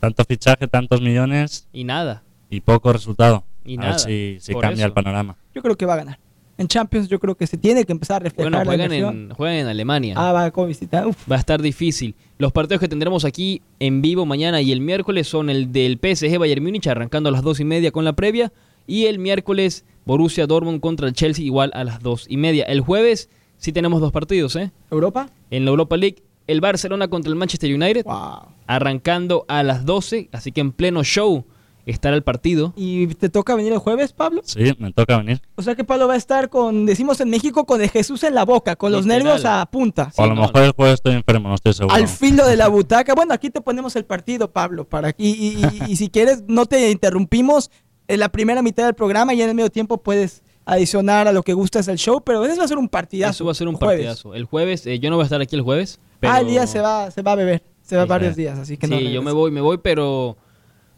Tanto 0.00 0.24
fichaje, 0.24 0.66
tantos 0.66 1.00
millones 1.00 1.66
Y 1.72 1.84
nada. 1.84 2.22
y 2.48 2.60
poco 2.60 2.92
resultado. 2.92 3.44
Y 3.64 3.74
a 3.76 3.80
nada, 3.80 4.06
ver 4.06 4.40
si, 4.40 4.52
cambia 4.54 4.70
eso. 4.72 4.86
el 4.86 4.92
panorama. 4.92 5.36
Yo 5.54 5.62
creo 5.62 5.76
que 5.76 5.84
va 5.86 5.94
a 5.94 5.96
ganar. 5.98 6.18
En 6.60 6.68
Champions 6.68 7.08
yo 7.08 7.18
creo 7.18 7.34
que 7.34 7.46
se 7.46 7.56
tiene 7.56 7.84
que 7.86 7.92
empezar 7.92 8.16
a 8.16 8.24
reflejar 8.24 8.52
Bueno, 8.52 8.58
la 8.58 8.64
juegan 8.66 8.84
inversión. 8.92 9.30
en, 9.30 9.34
juegan 9.34 9.56
en 9.56 9.66
Alemania. 9.66 10.14
Ah, 10.16 10.30
va 10.32 10.50
como 10.50 10.66
visitar. 10.66 11.06
Uf. 11.06 11.16
Va 11.30 11.36
a 11.36 11.38
estar 11.38 11.62
difícil. 11.62 12.14
Los 12.36 12.52
partidos 12.52 12.80
que 12.80 12.88
tendremos 12.88 13.24
aquí 13.24 13.62
en 13.78 14.02
vivo 14.02 14.26
mañana 14.26 14.60
y 14.60 14.70
el 14.70 14.80
miércoles 14.82 15.26
son 15.26 15.48
el 15.48 15.72
del 15.72 15.98
PSG 15.98 16.38
Bayern 16.38 16.62
Múnich 16.62 16.86
arrancando 16.86 17.30
a 17.30 17.32
las 17.32 17.40
dos 17.42 17.60
y 17.60 17.64
media 17.64 17.90
con 17.92 18.04
la 18.04 18.12
previa 18.12 18.52
y 18.86 19.06
el 19.06 19.18
miércoles 19.18 19.86
Borussia 20.04 20.46
Dortmund 20.46 20.80
contra 20.80 21.06
el 21.08 21.14
Chelsea 21.14 21.44
igual 21.46 21.70
a 21.72 21.82
las 21.82 22.02
dos 22.02 22.26
y 22.28 22.36
media. 22.36 22.64
El 22.64 22.80
jueves 22.82 23.30
sí 23.56 23.72
tenemos 23.72 24.02
dos 24.02 24.12
partidos, 24.12 24.54
¿eh? 24.56 24.70
¿Europa? 24.90 25.30
En 25.50 25.64
la 25.64 25.70
Europa 25.70 25.96
League 25.96 26.22
el 26.46 26.60
Barcelona 26.60 27.08
contra 27.08 27.30
el 27.30 27.36
Manchester 27.36 27.74
United 27.74 28.04
Wow. 28.04 28.48
arrancando 28.66 29.44
a 29.48 29.62
las 29.62 29.86
12, 29.86 30.28
así 30.32 30.52
que 30.52 30.60
en 30.60 30.72
pleno 30.72 31.04
show 31.04 31.44
estará 31.86 32.16
el 32.16 32.22
partido. 32.22 32.72
¿Y 32.76 33.06
te 33.08 33.28
toca 33.28 33.54
venir 33.54 33.72
el 33.72 33.78
jueves, 33.78 34.12
Pablo? 34.12 34.42
Sí, 34.44 34.74
me 34.78 34.92
toca 34.92 35.18
venir. 35.18 35.40
O 35.56 35.62
sea 35.62 35.74
que 35.74 35.84
Pablo 35.84 36.08
va 36.08 36.14
a 36.14 36.16
estar 36.16 36.48
con, 36.48 36.86
decimos 36.86 37.20
en 37.20 37.30
México, 37.30 37.64
con 37.66 37.80
el 37.82 37.90
Jesús 37.90 38.22
en 38.24 38.34
la 38.34 38.44
boca, 38.44 38.76
con 38.76 38.92
los 38.92 39.04
Literal. 39.04 39.24
nervios 39.24 39.44
a 39.44 39.66
punta. 39.66 40.04
o 40.04 40.06
a 40.06 40.10
Sí, 40.24 40.28
lo 40.28 40.34
no, 40.34 40.42
mejor 40.42 40.62
el 40.62 40.72
jueves 40.72 40.94
estoy 40.94 41.14
enfermo, 41.14 41.48
no 41.48 41.54
estoy 41.54 41.72
seguro. 41.72 41.94
Al 41.94 42.08
filo 42.08 42.46
de 42.46 42.56
la 42.56 42.68
butaca. 42.68 43.14
Bueno, 43.14 43.34
aquí 43.34 43.50
te 43.50 43.60
ponemos 43.60 43.96
el 43.96 44.04
partido, 44.04 44.50
Pablo, 44.50 44.84
para 44.88 45.10
y, 45.16 45.28
y- 45.28 45.64
y- 45.86 45.92
y 45.92 45.96
si 45.96 46.08
quieres, 46.10 46.44
no 46.48 46.66
te 46.66 46.90
interrumpimos 46.90 47.70
en 48.08 48.20
la 48.20 48.28
primera 48.28 48.62
mitad 48.62 48.84
del 48.84 48.94
programa 48.94 49.34
y 49.34 49.42
en 49.42 49.48
el 49.50 49.54
medio 49.54 49.70
tiempo 49.70 49.98
puedes 50.02 50.42
adicionar 50.66 51.26
a 51.28 51.32
lo 51.32 51.42
que 51.42 51.52
gustas 51.52 51.88
el 51.88 51.96
show, 51.98 52.20
pero 52.24 52.44
ese 52.44 52.56
va 52.58 52.64
a 52.64 52.68
ser 52.68 52.78
un 52.78 52.88
partidazo. 52.88 53.30
Eso 53.32 53.44
va 53.44 53.52
a 53.52 53.54
ser 53.54 53.66
un 53.68 53.74
jueves. 53.76 53.96
partidazo. 54.06 54.34
El 54.34 54.44
jueves, 54.44 54.86
eh, 54.86 54.98
yo 55.00 55.10
no 55.10 55.16
voy 55.16 55.22
a 55.22 55.26
estar 55.26 55.40
aquí 55.40 55.56
el 55.56 55.62
jueves. 55.62 55.98
Pero... 56.20 56.32
Ah, 56.32 56.40
el 56.40 56.46
día 56.48 56.66
se 56.66 56.80
va, 56.80 57.10
se 57.10 57.22
va 57.22 57.32
a 57.32 57.34
beber, 57.36 57.62
se 57.82 57.96
va 57.96 58.02
Sí, 58.04 58.08
varios 58.08 58.34
sí. 58.36 58.42
días, 58.42 58.58
así 58.58 58.76
que 58.76 58.86
Sí, 58.86 58.92
no. 58.92 58.98
yo 58.98 59.04
regresa. 59.06 59.24
me 59.24 59.32
voy, 59.32 59.50
me 59.50 59.60
voy, 59.60 59.78
pero 59.78 60.36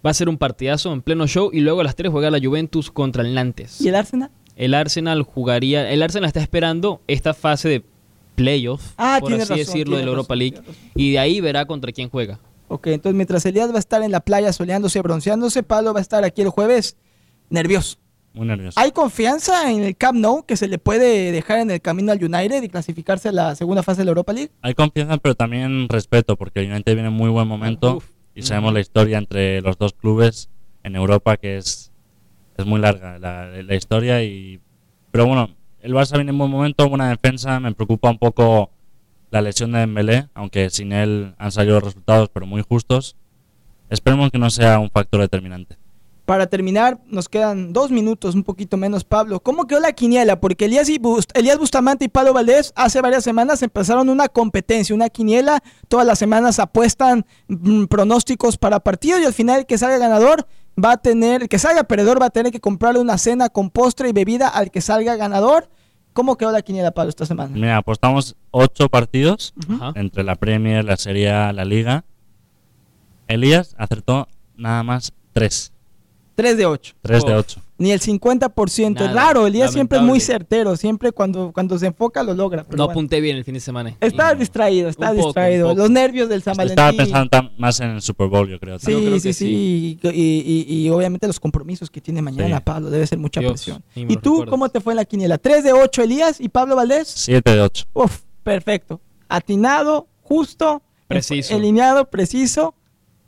va 0.05 0.11
a 0.11 0.15
ser 0.15 0.29
un 0.29 0.39
partidazo 0.39 0.93
en 0.93 1.03
pleno 1.03 1.27
show 1.27 1.51
y 1.53 1.61
luego 1.61 1.81
a 1.81 1.85
las 1.85 1.97
3 1.97 2.11
juega 2.11 2.31
la 2.31 2.39
Juventus 2.41 2.91
contra 2.91 3.23
el 3.23 3.35
Nantes. 3.35 3.81
¿Y 3.81 3.89
el 3.89 3.95
Arsenal? 3.95 4.31
El 4.57 4.75
Arsenal 4.75 5.23
jugaría, 5.23 5.91
el 5.91 6.03
Arsenal 6.03 6.27
está 6.29 6.41
esperando 6.41 7.01
esta 7.07 7.35
fase 7.35 7.69
de 7.69 7.85
playoff, 8.35 8.93
Ah, 8.97 9.19
por 9.21 9.33
así 9.33 9.41
razón, 9.41 9.57
decirlo, 9.57 9.97
de 9.97 10.03
la 10.05 10.11
Europa 10.11 10.35
razón, 10.35 10.39
League 10.39 10.61
y 10.95 11.13
de 11.13 11.19
ahí 11.19 11.41
verá 11.41 11.65
contra 11.67 11.93
quién 11.93 12.09
juega. 12.11 12.39
Ok, 12.69 12.87
entonces 12.89 13.15
mientras 13.15 13.45
Elías 13.45 13.71
va 13.71 13.77
a 13.77 13.79
estar 13.79 14.03
en 14.03 14.11
la 14.11 14.21
playa 14.21 14.53
soleándose, 14.53 15.01
bronceándose, 15.03 15.63
Pablo 15.63 15.93
va 15.93 15.99
a 15.99 16.03
estar 16.03 16.25
aquí 16.25 16.43
el 16.43 16.49
jueves 16.49 16.97
nervioso. 17.51 17.99
Muy 18.35 18.47
nervioso. 18.47 18.81
¿Hay 18.81 18.93
confianza 18.93 19.71
en 19.71 19.83
el 19.83 19.95
Camp 19.95 20.19
Nou 20.19 20.45
que 20.47 20.57
se 20.57 20.67
le 20.67 20.79
puede 20.79 21.33
dejar 21.33 21.59
en 21.61 21.71
el 21.71 21.83
camino 21.83 22.13
al 22.13 22.25
United 22.25 22.63
y 22.63 22.69
clasificarse 22.71 23.29
a 23.29 23.33
la 23.33 23.55
segunda 23.57 23.83
fase 23.83 24.01
de 24.01 24.05
la 24.07 24.11
Europa 24.13 24.33
League? 24.33 24.51
Hay 24.63 24.73
confianza, 24.73 25.19
pero 25.19 25.35
también 25.35 25.87
respeto, 25.91 26.37
porque 26.37 26.61
el 26.61 26.73
United 26.73 26.95
viene 26.95 27.09
en 27.09 27.15
muy 27.15 27.29
buen 27.29 27.47
momento 27.47 27.99
Uf. 27.99 28.07
Y 28.35 28.43
sabemos 28.43 28.73
la 28.73 28.81
historia 28.81 29.19
entre 29.19 29.61
los 29.61 29.79
dos 29.79 29.93
clubes 29.93 30.49
en 30.83 30.97
Europa, 30.97 31.37
que 31.37 31.59
es, 31.59 31.93
es 32.57 32.67
muy 32.67 32.81
larga 32.81 33.19
la, 33.19 33.47
la 33.63 33.75
historia. 33.75 34.23
y 34.23 34.61
Pero 35.11 35.27
bueno, 35.27 35.51
el 35.81 35.93
Barça 35.93 36.17
viene 36.17 36.31
en 36.31 36.39
buen 36.39 36.51
momento, 36.51 36.89
buena 36.89 37.11
defensa. 37.11 37.61
Me 37.61 37.75
preocupa 37.75 38.11
un 38.11 38.19
poco 38.19 38.71
la 39.31 39.43
lesión 39.43 39.73
de 39.73 39.81
Dembélé, 39.81 40.29
aunque 40.35 40.71
sin 40.71 40.93
él 40.93 41.35
han 41.39 41.53
salido 41.53 41.81
resultados, 41.81 42.29
pero 42.33 42.47
muy 42.47 42.63
justos. 42.63 43.17
Esperemos 43.91 44.31
que 44.31 44.39
no 44.39 44.51
sea 44.51 44.79
un 44.79 44.91
factor 44.91 45.21
determinante. 45.21 45.77
Para 46.33 46.47
terminar, 46.47 46.99
nos 47.09 47.29
quedan 47.29 47.75
dos 47.75 47.91
minutos, 47.91 48.35
un 48.35 48.43
poquito 48.43 48.79
menos, 48.79 49.05
Pablo. 49.05 49.41
¿Cómo 49.41 49.67
quedó 49.67 49.81
la 49.81 49.93
quiniela? 49.93 50.41
Porque 50.41 50.65
Elías, 50.65 50.89
y 50.89 50.99
Bust- 50.99 51.31
Elías 51.35 51.59
Bustamante 51.59 52.07
y 52.07 52.09
Pablo 52.09 52.33
Valdés 52.33 52.73
hace 52.75 53.03
varias 53.03 53.23
semanas 53.23 53.63
empezaron 53.63 54.09
una 54.09 54.29
competencia, 54.31 54.95
una 54.95 55.11
quiniela. 55.11 55.63
Todas 55.89 56.07
las 56.07 56.19
semanas 56.19 56.59
apuestan 56.59 57.27
mm, 57.49 57.85
pronósticos 57.85 58.57
para 58.57 58.81
partidos 58.81 59.21
y 59.21 59.27
al 59.27 59.35
final 59.35 59.59
el 59.61 59.67
que 59.67 59.77
salga 59.77 59.99
ganador 59.99 60.47
va 60.83 60.93
a 60.93 60.97
tener, 60.97 61.43
el 61.43 61.49
que 61.51 61.59
salga 61.59 61.85
perdedor 61.85 62.19
va 62.23 62.27
a 62.29 62.31
tener 62.31 62.51
que 62.51 62.61
comprarle 62.61 63.01
una 63.01 63.19
cena 63.19 63.51
con 63.51 63.69
postre 63.69 64.09
y 64.09 64.13
bebida 64.15 64.49
al 64.49 64.71
que 64.71 64.81
salga 64.81 65.17
ganador. 65.17 65.69
¿Cómo 66.15 66.39
quedó 66.39 66.51
la 66.51 66.63
quiniela, 66.63 66.93
Pablo, 66.93 67.11
esta 67.11 67.27
semana? 67.27 67.51
Mira, 67.55 67.77
apostamos 67.77 68.37
ocho 68.53 68.89
partidos 68.89 69.53
entre 69.97 70.23
la 70.25 70.37
Premier, 70.37 70.83
la 70.83 70.97
Serie 70.97 71.31
A, 71.31 71.53
la 71.53 71.67
Liga. 71.67 72.07
Elías 73.29 73.75
acertó 73.77 74.29
nada 74.57 74.83
más 74.83 75.13
tres. 75.35 75.75
Tres 76.35 76.57
de 76.57 76.67
ocho. 76.67 76.95
Tres 77.03 77.25
de 77.25 77.33
Uf. 77.33 77.39
ocho. 77.41 77.61
Ni 77.79 77.91
el 77.91 78.01
50%. 78.01 79.05
Es 79.05 79.11
Nada, 79.11 79.13
raro, 79.13 79.47
Elías 79.47 79.73
siempre 79.73 79.99
es 79.99 80.05
muy 80.05 80.21
certero. 80.21 80.77
Siempre 80.77 81.11
cuando, 81.13 81.53
cuando 81.53 81.77
se 81.79 81.87
enfoca 81.87 82.23
lo 82.23 82.33
logra. 82.33 82.63
pero 82.65 82.77
No 82.77 82.85
bueno. 82.85 82.93
apunté 82.93 83.21
bien 83.21 83.37
el 83.37 83.45
fin 83.45 83.55
de 83.55 83.61
semana. 83.61 83.97
Está 84.01 84.35
distraído, 84.35 84.89
está 84.89 85.11
Un 85.11 85.17
distraído. 85.17 85.69
poco. 85.71 85.81
Los 85.81 85.91
nervios 85.91 86.29
del 86.29 86.43
San 86.43 86.57
Valentín. 86.57 86.79
Estaba 86.85 86.97
pensando 86.97 87.51
más 87.59 87.81
en 87.81 87.91
el 87.91 88.03
Super 88.03 88.29
Bowl, 88.29 88.49
yo 88.49 88.61
creo. 88.61 88.77
Yo 88.77 88.79
Sí, 88.79 88.93
creo 89.05 89.17
sí, 89.19 89.29
que 89.29 89.33
sí. 89.33 89.99
Y, 90.01 90.09
y- 90.11 90.65
y- 90.69 90.87
y 90.87 90.91
obviamente 90.91 91.27
los 91.27 91.41
compromisos 91.41 91.91
que 91.91 92.01
tiene 92.01 92.23
mañana, 92.23 92.59
Sí. 92.59 92.63
Pablo. 92.65 92.89
Debe 92.89 93.07
ser 93.07 93.19
mucha 93.19 93.41
Dios, 93.41 93.53
presión. 93.53 93.83
¿Y 93.95 94.17
tú 94.17 94.47
cómo 94.49 94.69
te 94.69 94.81
fue 94.81 94.93
en 94.93 94.99
la 94.99 95.05
quiniela? 95.05 95.39
¿3 95.39 95.63
de 95.65 95.73
8 95.73 96.03
Elías 96.03 96.41
y 96.41 96.49
Pablo 96.49 96.77
Valdés? 96.77 97.09
Siete 97.09 97.51
de 97.51 97.61
ocho. 97.63 97.85
Uf, 97.95 98.21
perfecto. 98.45 99.01
Atinado, 99.29 100.07
justo, 100.23 100.83
Preciso. 101.09 101.55
alineado, 101.57 102.09
preciso, 102.09 102.75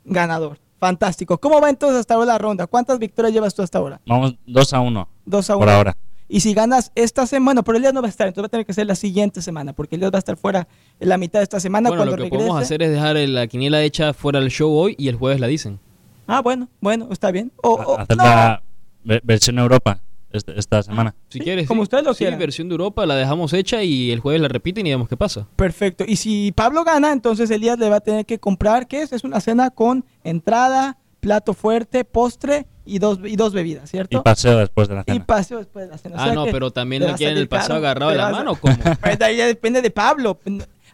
ganador. 0.05 0.59
Fantástico. 0.79 1.37
¿Cómo 1.37 1.61
va 1.61 1.69
entonces 1.69 1.99
hasta 1.99 2.13
ahora 2.15 2.27
la 2.33 2.37
ronda? 2.37 2.67
¿Cuántas 2.67 2.99
victorias 2.99 3.33
llevas 3.33 3.55
tú 3.55 3.61
hasta 3.61 3.77
ahora? 3.77 4.01
Vamos 4.05 4.35
dos 4.45 4.73
a 4.73 4.81
uno 4.81 5.07
Dos 5.25 5.49
a 5.49 5.53
por 5.55 5.63
uno. 5.63 5.71
ahora. 5.71 5.97
Y 6.27 6.39
si 6.39 6.53
ganas 6.55 6.91
esta 6.95 7.27
semana, 7.27 7.61
pero 7.61 7.77
Elías 7.77 7.93
no 7.93 8.01
va 8.01 8.07
a 8.07 8.09
estar, 8.09 8.27
entonces 8.27 8.45
va 8.45 8.47
a 8.47 8.49
tener 8.49 8.65
que 8.65 8.73
ser 8.73 8.87
la 8.87 8.95
siguiente 8.95 9.41
semana, 9.43 9.73
porque 9.73 9.95
Elías 9.95 10.11
va 10.11 10.17
a 10.17 10.19
estar 10.19 10.35
fuera 10.37 10.67
en 10.99 11.09
la 11.09 11.17
mitad 11.17 11.39
de 11.39 11.43
esta 11.43 11.59
semana 11.59 11.89
Bueno, 11.89 11.99
cuando 11.99 12.11
lo 12.11 12.17
que 12.17 12.23
regrese. 12.23 12.37
podemos 12.47 12.61
hacer 12.63 12.81
es 12.81 12.89
dejar 12.91 13.15
la 13.15 13.45
quiniela 13.47 13.81
hecha 13.83 14.11
fuera 14.13 14.39
del 14.39 14.49
show 14.49 14.71
hoy 14.73 14.95
y 14.97 15.07
el 15.07 15.15
jueves 15.15 15.39
la 15.39 15.45
dicen. 15.47 15.79
Ah, 16.27 16.41
bueno, 16.41 16.67
bueno, 16.81 17.07
está 17.11 17.29
bien. 17.29 17.51
O, 17.61 17.73
o- 17.73 17.99
Hacer 17.99 18.17
no, 18.17 18.23
la 18.23 18.63
ve- 19.03 19.21
versión 19.23 19.59
Europa 19.59 20.01
este- 20.37 20.57
esta 20.59 20.81
semana. 20.83 21.15
Si 21.29 21.39
Sí, 21.39 21.43
quieres. 21.43 21.67
como 21.67 21.81
ustedes 21.81 22.03
lo 22.03 22.13
Sí, 22.13 22.19
quieran. 22.19 22.39
versión 22.39 22.69
de 22.69 22.73
Europa 22.73 23.05
la 23.05 23.15
dejamos 23.15 23.53
hecha 23.53 23.83
y 23.83 24.11
el 24.11 24.19
jueves 24.19 24.41
la 24.41 24.47
repiten 24.47 24.85
y 24.87 24.89
vemos 24.91 25.07
qué 25.07 25.17
pasa. 25.17 25.47
Perfecto. 25.55 26.03
Y 26.07 26.15
si 26.17 26.51
Pablo 26.51 26.83
gana, 26.83 27.11
entonces 27.11 27.49
Elías 27.51 27.77
le 27.79 27.89
va 27.89 27.97
a 27.97 28.01
tener 28.01 28.25
que 28.25 28.39
comprar, 28.39 28.87
¿qué 28.87 29.01
es? 29.01 29.11
Es 29.13 29.23
una 29.23 29.39
cena 29.41 29.69
con 29.69 30.05
entrada, 30.23 30.97
plato 31.19 31.53
fuerte, 31.53 32.03
postre 32.05 32.67
y 32.85 32.99
dos, 32.99 33.19
y 33.25 33.35
dos 33.35 33.53
bebidas, 33.53 33.85
Y 33.85 33.87
¿cierto? 33.91 34.21
paseo 34.21 34.57
después 34.59 34.87
de 34.87 34.95
la 34.95 35.01
Y 35.07 35.11
cena. 35.13 35.25
paseo 35.25 35.57
después 35.57 35.85
de 35.85 35.91
la 35.91 35.97
cena. 35.97 36.15
O 36.15 36.19
Ah, 36.19 36.25
sea 36.25 36.33
no, 36.33 36.45
pero 36.45 36.71
también 36.71 37.03
le 37.05 37.13
quieren 37.15 37.37
el 37.37 37.47
paseo 37.47 37.67
caro, 37.69 37.77
agarrado 37.77 38.11
de 38.11 38.17
la 38.17 38.29
mano 38.29 38.55
cómo. 38.55 38.75
Pues 39.01 39.21
ahí 39.21 39.37
ya 39.37 39.47
depende 39.47 39.81
de 39.81 39.89
Pablo. 39.89 40.39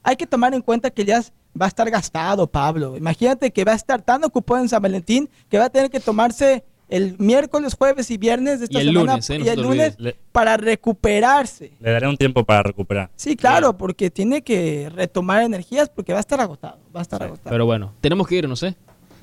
Hay 0.03 0.15
que 0.15 0.25
tomar 0.25 0.53
en 0.53 0.61
cuenta 0.61 0.89
que 0.89 1.01
Elías 1.01 1.33
va 1.59 1.65
a 1.65 1.67
estar 1.67 1.89
gastado, 1.89 2.47
Pablo. 2.47 2.95
Imagínate 2.95 3.51
que 3.51 3.65
va 3.65 3.73
a 3.73 3.75
estar 3.75 4.01
tan 4.01 4.23
ocupado 4.23 4.61
en 4.61 4.69
San 4.69 4.81
Valentín 4.81 5.29
que 5.49 5.57
va 5.59 5.65
a 5.65 5.69
tener 5.69 5.89
que 5.89 5.99
tomarse 5.99 6.63
el 6.91 7.15
miércoles, 7.17 7.73
jueves 7.73 8.11
y 8.11 8.17
viernes 8.17 8.59
de 8.59 8.65
esta 8.65 8.77
Y 8.77 8.81
el 8.81 8.87
semana 8.93 9.11
lunes, 9.13 9.29
¿eh? 9.29 9.39
Y 9.43 9.47
el 9.47 9.61
lunes 9.61 9.97
para 10.31 10.57
recuperarse. 10.57 11.71
Le 11.79 11.91
daré 11.91 12.07
un 12.07 12.17
tiempo 12.17 12.43
para 12.43 12.61
recuperar. 12.63 13.09
Sí, 13.15 13.35
claro, 13.35 13.77
porque 13.77 14.11
tiene 14.11 14.43
que 14.43 14.91
retomar 14.93 15.41
energías 15.41 15.89
porque 15.89 16.13
va 16.13 16.19
a 16.19 16.21
estar 16.21 16.39
agotado. 16.39 16.77
Va 16.95 16.99
a 16.99 17.03
estar 17.03 17.23
agotado. 17.23 17.49
Pero 17.49 17.65
bueno, 17.65 17.93
tenemos 18.01 18.27
que 18.27 18.35
irnos, 18.35 18.61
¿eh? 18.63 18.75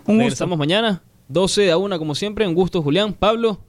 Un 0.07 0.15
gusto. 0.16 0.19
Regresamos 0.19 0.59
mañana, 0.59 1.03
12 1.28 1.70
a 1.70 1.77
1 1.77 1.99
como 1.99 2.15
siempre. 2.15 2.47
Un 2.49 2.55
gusto, 2.55 2.82
Julián. 2.82 3.12
Pablo. 3.12 3.61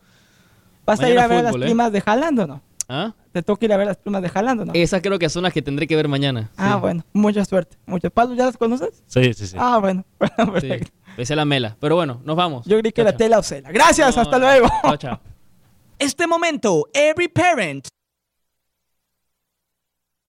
¿Vas 0.85 0.99
a 1.01 1.09
ir 1.09 1.19
a 1.19 1.27
ver 1.27 1.45
fútbol, 1.45 1.59
las 1.59 1.65
¿eh? 1.67 1.69
primas 1.69 1.91
de 1.91 2.03
Haaland 2.05 2.39
o 2.39 2.47
no? 2.47 2.61
¿Ah? 2.87 3.13
¿Te 3.31 3.43
toca 3.43 3.63
ir 3.65 3.73
a 3.73 3.77
ver 3.77 3.85
las 3.85 3.97
primas 3.97 4.21
de 4.23 4.31
Haaland 4.33 4.61
o 4.61 4.65
no? 4.65 4.73
Esas 4.73 5.01
creo 5.01 5.19
que 5.19 5.29
son 5.29 5.43
las 5.43 5.53
que 5.53 5.61
tendré 5.61 5.85
que 5.85 5.95
ver 5.95 6.07
mañana. 6.07 6.49
ah, 6.57 6.73
Sí. 6.75 6.79
bueno, 6.81 7.03
mucha 7.13 7.45
suerte. 7.45 7.77
Mucho. 7.85 8.09
¿Pablo 8.09 8.33
ya 8.35 8.45
las 8.45 8.57
conoces? 8.57 9.03
Sí, 9.05 9.33
sí, 9.35 9.45
sí. 9.45 9.55
Ah, 9.59 9.77
bueno. 9.79 10.03
Sí. 10.19 10.35
Perfecto. 10.69 10.91
Esa 11.21 11.33
es 11.33 11.37
la 11.37 11.45
mela. 11.45 11.75
Pero 11.79 11.95
bueno, 11.95 12.21
nos 12.23 12.35
vamos. 12.35 12.65
Yo 12.65 12.79
creí 12.79 12.91
que 12.91 13.01
Chao, 13.03 13.11
chao. 13.11 13.17
tela 13.17 13.39
o 13.39 13.43
cela. 13.43 13.71
Gracias, 13.71 14.15
No, 14.15 14.21
hasta 14.21 14.39
no. 14.39 14.45
luego. 14.45 14.67
Chao, 14.83 14.97
chao. 14.97 15.19
Este 15.99 16.25
momento, 16.27 16.87
every 16.93 17.27
parent 17.27 17.87